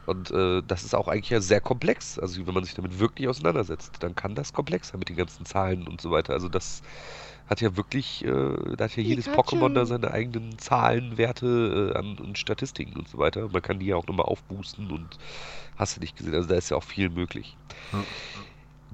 Und 0.07 0.31
äh, 0.33 0.63
das 0.67 0.83
ist 0.83 0.95
auch 0.95 1.09
eigentlich 1.09 1.31
ja 1.31 1.41
sehr 1.41 1.61
komplex. 1.61 2.19
Also 2.19 2.45
wenn 2.47 2.55
man 2.55 2.65
sich 2.65 2.75
damit 2.75 2.99
wirklich 2.99 3.29
auseinandersetzt, 3.29 3.97
dann 4.01 4.15
kann 4.15 4.35
das 4.35 4.53
komplex 4.53 4.89
sein 4.89 4.99
mit 4.99 5.09
den 5.09 5.17
ganzen 5.17 5.47
Zahlen 5.47 5.87
und 5.87 6.01
so 6.01 6.11
weiter. 6.11 6.33
Also 6.33 6.49
das 6.49 6.83
hat 7.53 7.61
ja 7.61 7.77
wirklich, 7.77 8.25
äh, 8.25 8.77
da 8.77 8.85
hat 8.85 8.97
ja 8.97 9.03
jedes 9.03 9.29
Pokémon 9.29 9.73
da 9.75 9.87
seine 9.87 10.11
eigenen 10.11 10.59
Zahlen, 10.59 11.17
Werte 11.17 11.93
äh, 11.95 11.99
an, 11.99 12.19
und 12.19 12.39
Statistiken 12.39 12.99
und 12.99 13.09
so 13.09 13.19
weiter. 13.19 13.49
Man 13.53 13.63
kann 13.63 13.79
die 13.79 13.87
ja 13.87 13.97
auch 13.97 14.07
nochmal 14.07 14.27
aufboosten 14.27 14.91
und 14.91 15.19
hast 15.77 15.97
du 15.97 16.01
nicht 16.01 16.17
gesehen. 16.17 16.35
Also 16.35 16.49
da 16.49 16.57
ist 16.57 16.71
ja 16.71 16.77
auch 16.77 16.85
viel 16.85 17.09
möglich. 17.09 17.57
Ja. 17.93 18.01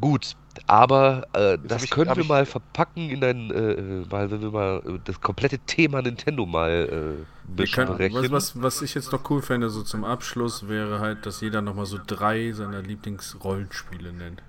Gut, 0.00 0.36
aber 0.66 1.26
äh, 1.32 1.58
das 1.62 1.84
ich, 1.84 1.90
können 1.90 2.14
wir 2.14 2.24
mal 2.24 2.46
verpacken 2.46 3.10
in 3.10 3.24
ein, 3.24 3.50
äh, 3.50 4.04
mal, 4.08 4.30
wenn 4.30 4.40
wir 4.42 4.50
mal 4.50 4.82
äh, 4.86 4.98
das 5.04 5.20
komplette 5.20 5.58
Thema 5.58 6.02
Nintendo 6.02 6.46
mal 6.46 7.16
äh, 7.18 7.52
besprechen. 7.56 8.14
Was, 8.14 8.30
was, 8.30 8.62
was, 8.62 8.82
ich 8.82 8.94
jetzt 8.94 9.10
noch 9.10 9.28
cool 9.30 9.42
fände, 9.42 9.70
so 9.70 9.82
zum 9.82 10.04
Abschluss, 10.04 10.68
wäre 10.68 11.00
halt, 11.00 11.26
dass 11.26 11.40
jeder 11.40 11.62
nochmal 11.62 11.86
so 11.86 11.98
drei 12.04 12.52
seiner 12.52 12.80
Lieblingsrollenspiele 12.80 14.12
nennt. 14.12 14.42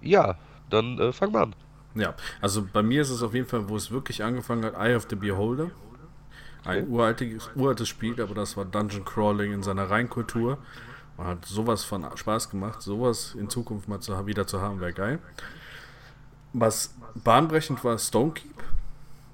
Ja, 0.00 0.36
dann 0.70 0.98
äh, 0.98 1.12
fangen 1.12 1.32
wir 1.32 1.40
an. 1.40 1.54
Ja, 1.94 2.14
also 2.40 2.66
bei 2.70 2.82
mir 2.82 3.02
ist 3.02 3.10
es 3.10 3.22
auf 3.22 3.34
jeden 3.34 3.46
Fall, 3.46 3.68
wo 3.68 3.76
es 3.76 3.90
wirklich 3.90 4.24
angefangen 4.24 4.64
hat, 4.64 4.74
Eye 4.74 4.96
of 4.96 5.06
the 5.10 5.16
Beholder. 5.16 5.70
Ein 6.64 6.86
oh. 6.88 6.94
uraltes, 6.94 7.50
uraltes 7.54 7.88
Spiel, 7.88 8.20
aber 8.20 8.34
das 8.34 8.56
war 8.56 8.64
Dungeon 8.64 9.04
Crawling 9.04 9.52
in 9.52 9.62
seiner 9.62 9.90
Reinkultur. 9.90 10.58
Und 11.16 11.26
hat 11.26 11.44
sowas 11.44 11.84
von 11.84 12.06
Spaß 12.16 12.50
gemacht, 12.50 12.80
sowas 12.80 13.34
in 13.34 13.50
Zukunft 13.50 13.88
mal 13.88 14.00
zu, 14.00 14.26
wieder 14.26 14.46
zu 14.46 14.60
haben, 14.60 14.80
wäre 14.80 14.92
geil. 14.92 15.18
Was 16.54 16.94
bahnbrechend 17.14 17.84
war, 17.84 17.98
Stonekeep, 17.98 18.62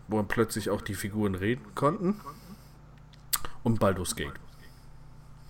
wo 0.09 0.23
plötzlich 0.23 0.71
auch 0.71 0.81
die 0.81 0.95
Figuren 0.95 1.35
reden 1.35 1.75
konnten. 1.75 2.21
Und 3.63 3.79
Baldur's 3.79 4.17
Gate. 4.17 4.33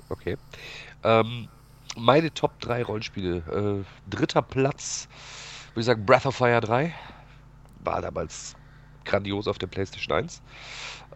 Okay. 0.08 0.36
Ähm, 1.02 1.48
meine 1.96 2.32
Top 2.32 2.58
3 2.60 2.82
Rollenspiele. 2.82 3.84
Äh, 3.86 4.10
dritter 4.10 4.42
Platz 4.42 5.08
würde 5.78 5.82
ich 5.82 5.86
sagen, 5.86 6.06
Breath 6.06 6.26
of 6.26 6.34
Fire 6.34 6.60
3 6.60 6.92
war 7.84 8.02
damals 8.02 8.56
grandios 9.04 9.46
auf 9.46 9.58
der 9.58 9.68
PlayStation 9.68 10.16
1. 10.16 10.42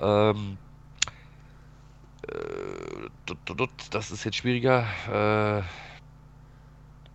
Ähm, 0.00 0.56
äh, 2.28 3.34
das 3.90 4.12
ist 4.12 4.24
jetzt 4.24 4.36
schwieriger. 4.36 4.86
Äh, 5.10 5.62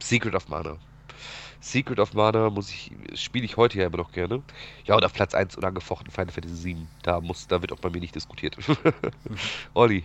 Secret 0.03 0.35
of 0.35 0.49
Mana. 0.49 0.77
Secret 1.61 1.99
of 1.99 2.13
Mana 2.13 2.49
muss 2.49 2.69
ich, 2.69 2.91
spiele 3.13 3.45
ich 3.45 3.55
heute 3.55 3.79
ja 3.79 3.87
immer 3.87 3.97
noch 3.97 4.11
gerne. 4.11 4.43
Ja, 4.83 4.95
und 4.95 5.05
auf 5.05 5.13
Platz 5.13 5.33
1 5.33 5.55
unangefochten 5.55 6.11
Final 6.11 6.33
Fantasy 6.33 6.55
7. 6.55 6.87
Da 7.01 7.21
muss, 7.21 7.47
da 7.47 7.61
wird 7.61 7.71
auch 7.71 7.79
bei 7.79 7.89
mir 7.89 8.01
nicht 8.01 8.13
diskutiert. 8.15 8.57
Olli. 9.73 10.03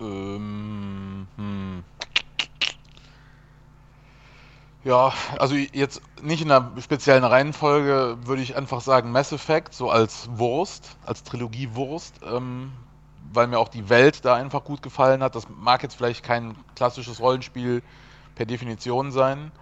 Ähm, 0.00 1.26
hm. 1.36 1.84
Ja, 4.84 5.14
also 5.38 5.54
jetzt 5.54 6.02
nicht 6.22 6.42
in 6.42 6.50
einer 6.50 6.70
speziellen 6.80 7.24
Reihenfolge 7.24 8.18
würde 8.24 8.42
ich 8.42 8.54
einfach 8.54 8.82
sagen 8.82 9.12
Mass 9.12 9.32
Effect, 9.32 9.72
so 9.72 9.90
als 9.90 10.28
Wurst, 10.34 10.98
als 11.06 11.22
Trilogie 11.22 11.74
Wurst, 11.74 12.20
ähm, 12.22 12.70
weil 13.32 13.46
mir 13.46 13.58
auch 13.58 13.70
die 13.70 13.88
Welt 13.88 14.26
da 14.26 14.34
einfach 14.34 14.62
gut 14.62 14.82
gefallen 14.82 15.22
hat. 15.22 15.34
Das 15.36 15.48
mag 15.48 15.82
jetzt 15.82 15.94
vielleicht 15.96 16.22
kein 16.22 16.54
klassisches 16.76 17.18
Rollenspiel 17.20 17.82
per 18.34 18.44
Definition 18.44 19.10
sein. 19.10 19.52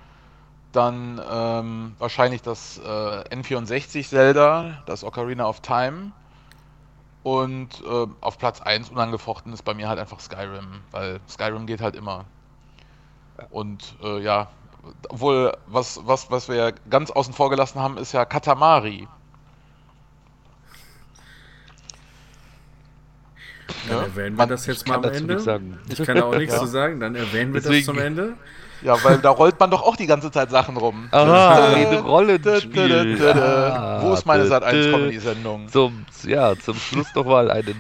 Dann 0.72 1.20
ähm, 1.30 1.94
wahrscheinlich 1.98 2.42
das 2.42 2.78
äh, 2.78 2.82
N64 3.34 4.08
Zelda, 4.08 4.82
das 4.86 5.04
Ocarina 5.04 5.46
of 5.48 5.60
Time. 5.60 6.12
Und 7.22 7.82
äh, 7.86 8.06
auf 8.20 8.38
Platz 8.38 8.60
1 8.60 8.90
unangefochten 8.90 9.52
ist 9.52 9.62
bei 9.62 9.74
mir 9.74 9.88
halt 9.88 10.00
einfach 10.00 10.18
Skyrim, 10.18 10.82
weil 10.90 11.20
Skyrim 11.28 11.66
geht 11.66 11.80
halt 11.80 11.94
immer. 11.94 12.24
Und 13.50 13.96
äh, 14.02 14.20
ja, 14.20 14.48
obwohl, 15.08 15.56
was, 15.66 16.00
was, 16.04 16.30
was 16.30 16.48
wir 16.48 16.56
ja 16.56 16.70
ganz 16.90 17.10
außen 17.10 17.34
vor 17.34 17.50
gelassen 17.50 17.80
haben, 17.80 17.98
ist 17.98 18.12
ja 18.12 18.24
Katamari. 18.24 19.08
Dann 23.88 23.98
ja? 23.98 24.02
erwähnen 24.04 24.36
wir 24.36 24.46
das 24.46 24.66
jetzt 24.66 24.86
mal 24.86 24.96
am 24.96 25.04
Ende. 25.04 25.34
Ich 25.88 26.02
kann 26.04 26.16
da 26.16 26.24
auch 26.24 26.36
nichts 26.36 26.54
ja. 26.54 26.60
zu 26.60 26.66
sagen, 26.66 27.00
dann 27.00 27.14
erwähnen 27.14 27.52
wir 27.52 27.60
Deswegen, 27.60 27.86
das 27.86 27.94
zum 27.94 27.98
Ende. 27.98 28.34
Ja, 28.82 29.02
weil 29.04 29.18
da 29.18 29.30
rollt 29.30 29.58
man 29.60 29.70
doch 29.70 29.82
auch 29.82 29.96
die 29.96 30.06
ganze 30.06 30.30
Zeit 30.30 30.50
Sachen 30.50 30.76
rum. 30.76 31.08
Aha, 31.12 31.72
ein 31.72 31.98
Rollenspiel. 31.98 33.18
Wo 34.00 34.12
ist 34.12 34.26
meine 34.26 34.46
Sat 34.46 34.64
1 34.64 34.90
Comedy-Sendung? 34.90 35.68
Zum, 35.68 36.04
ja, 36.24 36.56
zum 36.56 36.76
Schluss 36.76 37.06
noch 37.14 37.24
mal 37.24 37.50
einen 37.50 37.76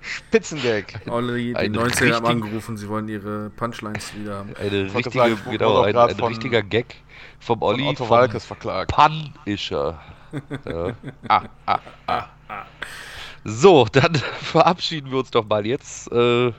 Spitzengag. 0.00 1.00
Olli, 1.08 1.54
die 1.54 1.68
19 1.68 2.14
haben 2.14 2.26
angerufen, 2.26 2.76
sie 2.76 2.88
wollen 2.88 3.08
ihre 3.08 3.50
Punchlines 3.50 4.12
wieder 4.14 4.38
haben. 4.38 4.54
Eine 4.60 4.94
richtige, 4.94 5.36
genau, 5.50 5.82
ein, 5.82 5.96
ein 5.96 6.20
richtiger 6.20 6.62
Gag 6.62 6.96
vom 7.38 7.62
Olli. 7.62 7.86
Otto 7.86 8.08
Walkes 8.08 8.44
verklagt. 8.44 8.92
Punisher. 8.92 9.98
Ja. 10.64 10.94
ah, 11.28 11.42
ah, 11.66 11.78
ah. 12.06 12.24
So, 13.44 13.86
dann 13.92 14.14
verabschieden 14.40 15.10
wir 15.10 15.18
uns 15.18 15.30
doch 15.30 15.44
mal 15.46 15.66
jetzt. 15.66 16.10
Äh, 16.10 16.52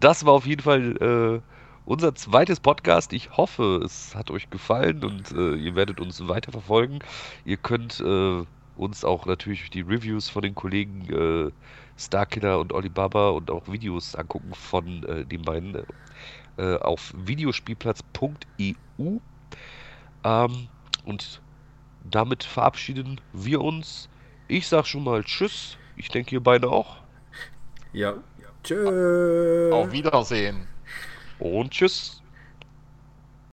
das 0.00 0.26
war 0.26 0.32
auf 0.32 0.44
jeden 0.44 0.62
Fall 0.62 0.96
äh, 1.40 1.53
unser 1.84 2.14
zweites 2.14 2.60
Podcast. 2.60 3.12
Ich 3.12 3.36
hoffe, 3.36 3.80
es 3.84 4.14
hat 4.14 4.30
euch 4.30 4.50
gefallen 4.50 5.04
und 5.04 5.32
äh, 5.32 5.54
ihr 5.54 5.74
werdet 5.74 6.00
uns 6.00 6.26
weiterverfolgen. 6.26 7.00
Ihr 7.44 7.56
könnt 7.56 8.00
äh, 8.00 8.44
uns 8.76 9.04
auch 9.04 9.26
natürlich 9.26 9.70
die 9.70 9.82
Reviews 9.82 10.28
von 10.28 10.42
den 10.42 10.54
Kollegen 10.54 11.06
äh, 11.12 11.50
Starkiller 11.96 12.58
und 12.58 12.72
Olibaba 12.72 13.30
und 13.30 13.50
auch 13.50 13.68
Videos 13.68 14.14
angucken 14.14 14.54
von 14.54 15.04
äh, 15.04 15.24
den 15.24 15.42
beiden 15.42 15.84
äh, 16.56 16.76
auf 16.76 17.12
videospielplatz.eu. 17.16 19.18
Ähm, 20.24 20.68
und 21.04 21.40
damit 22.10 22.44
verabschieden 22.44 23.20
wir 23.32 23.60
uns. 23.60 24.08
Ich 24.48 24.68
sag 24.68 24.86
schon 24.86 25.04
mal 25.04 25.22
Tschüss. 25.22 25.76
Ich 25.96 26.08
denke, 26.08 26.34
ihr 26.34 26.42
beide 26.42 26.70
auch. 26.70 26.96
Ja. 27.92 28.14
Tschüss. 28.62 29.72
Auf 29.72 29.92
Wiedersehen. 29.92 30.66
Und 31.38 31.70
tschüss. 31.72 32.23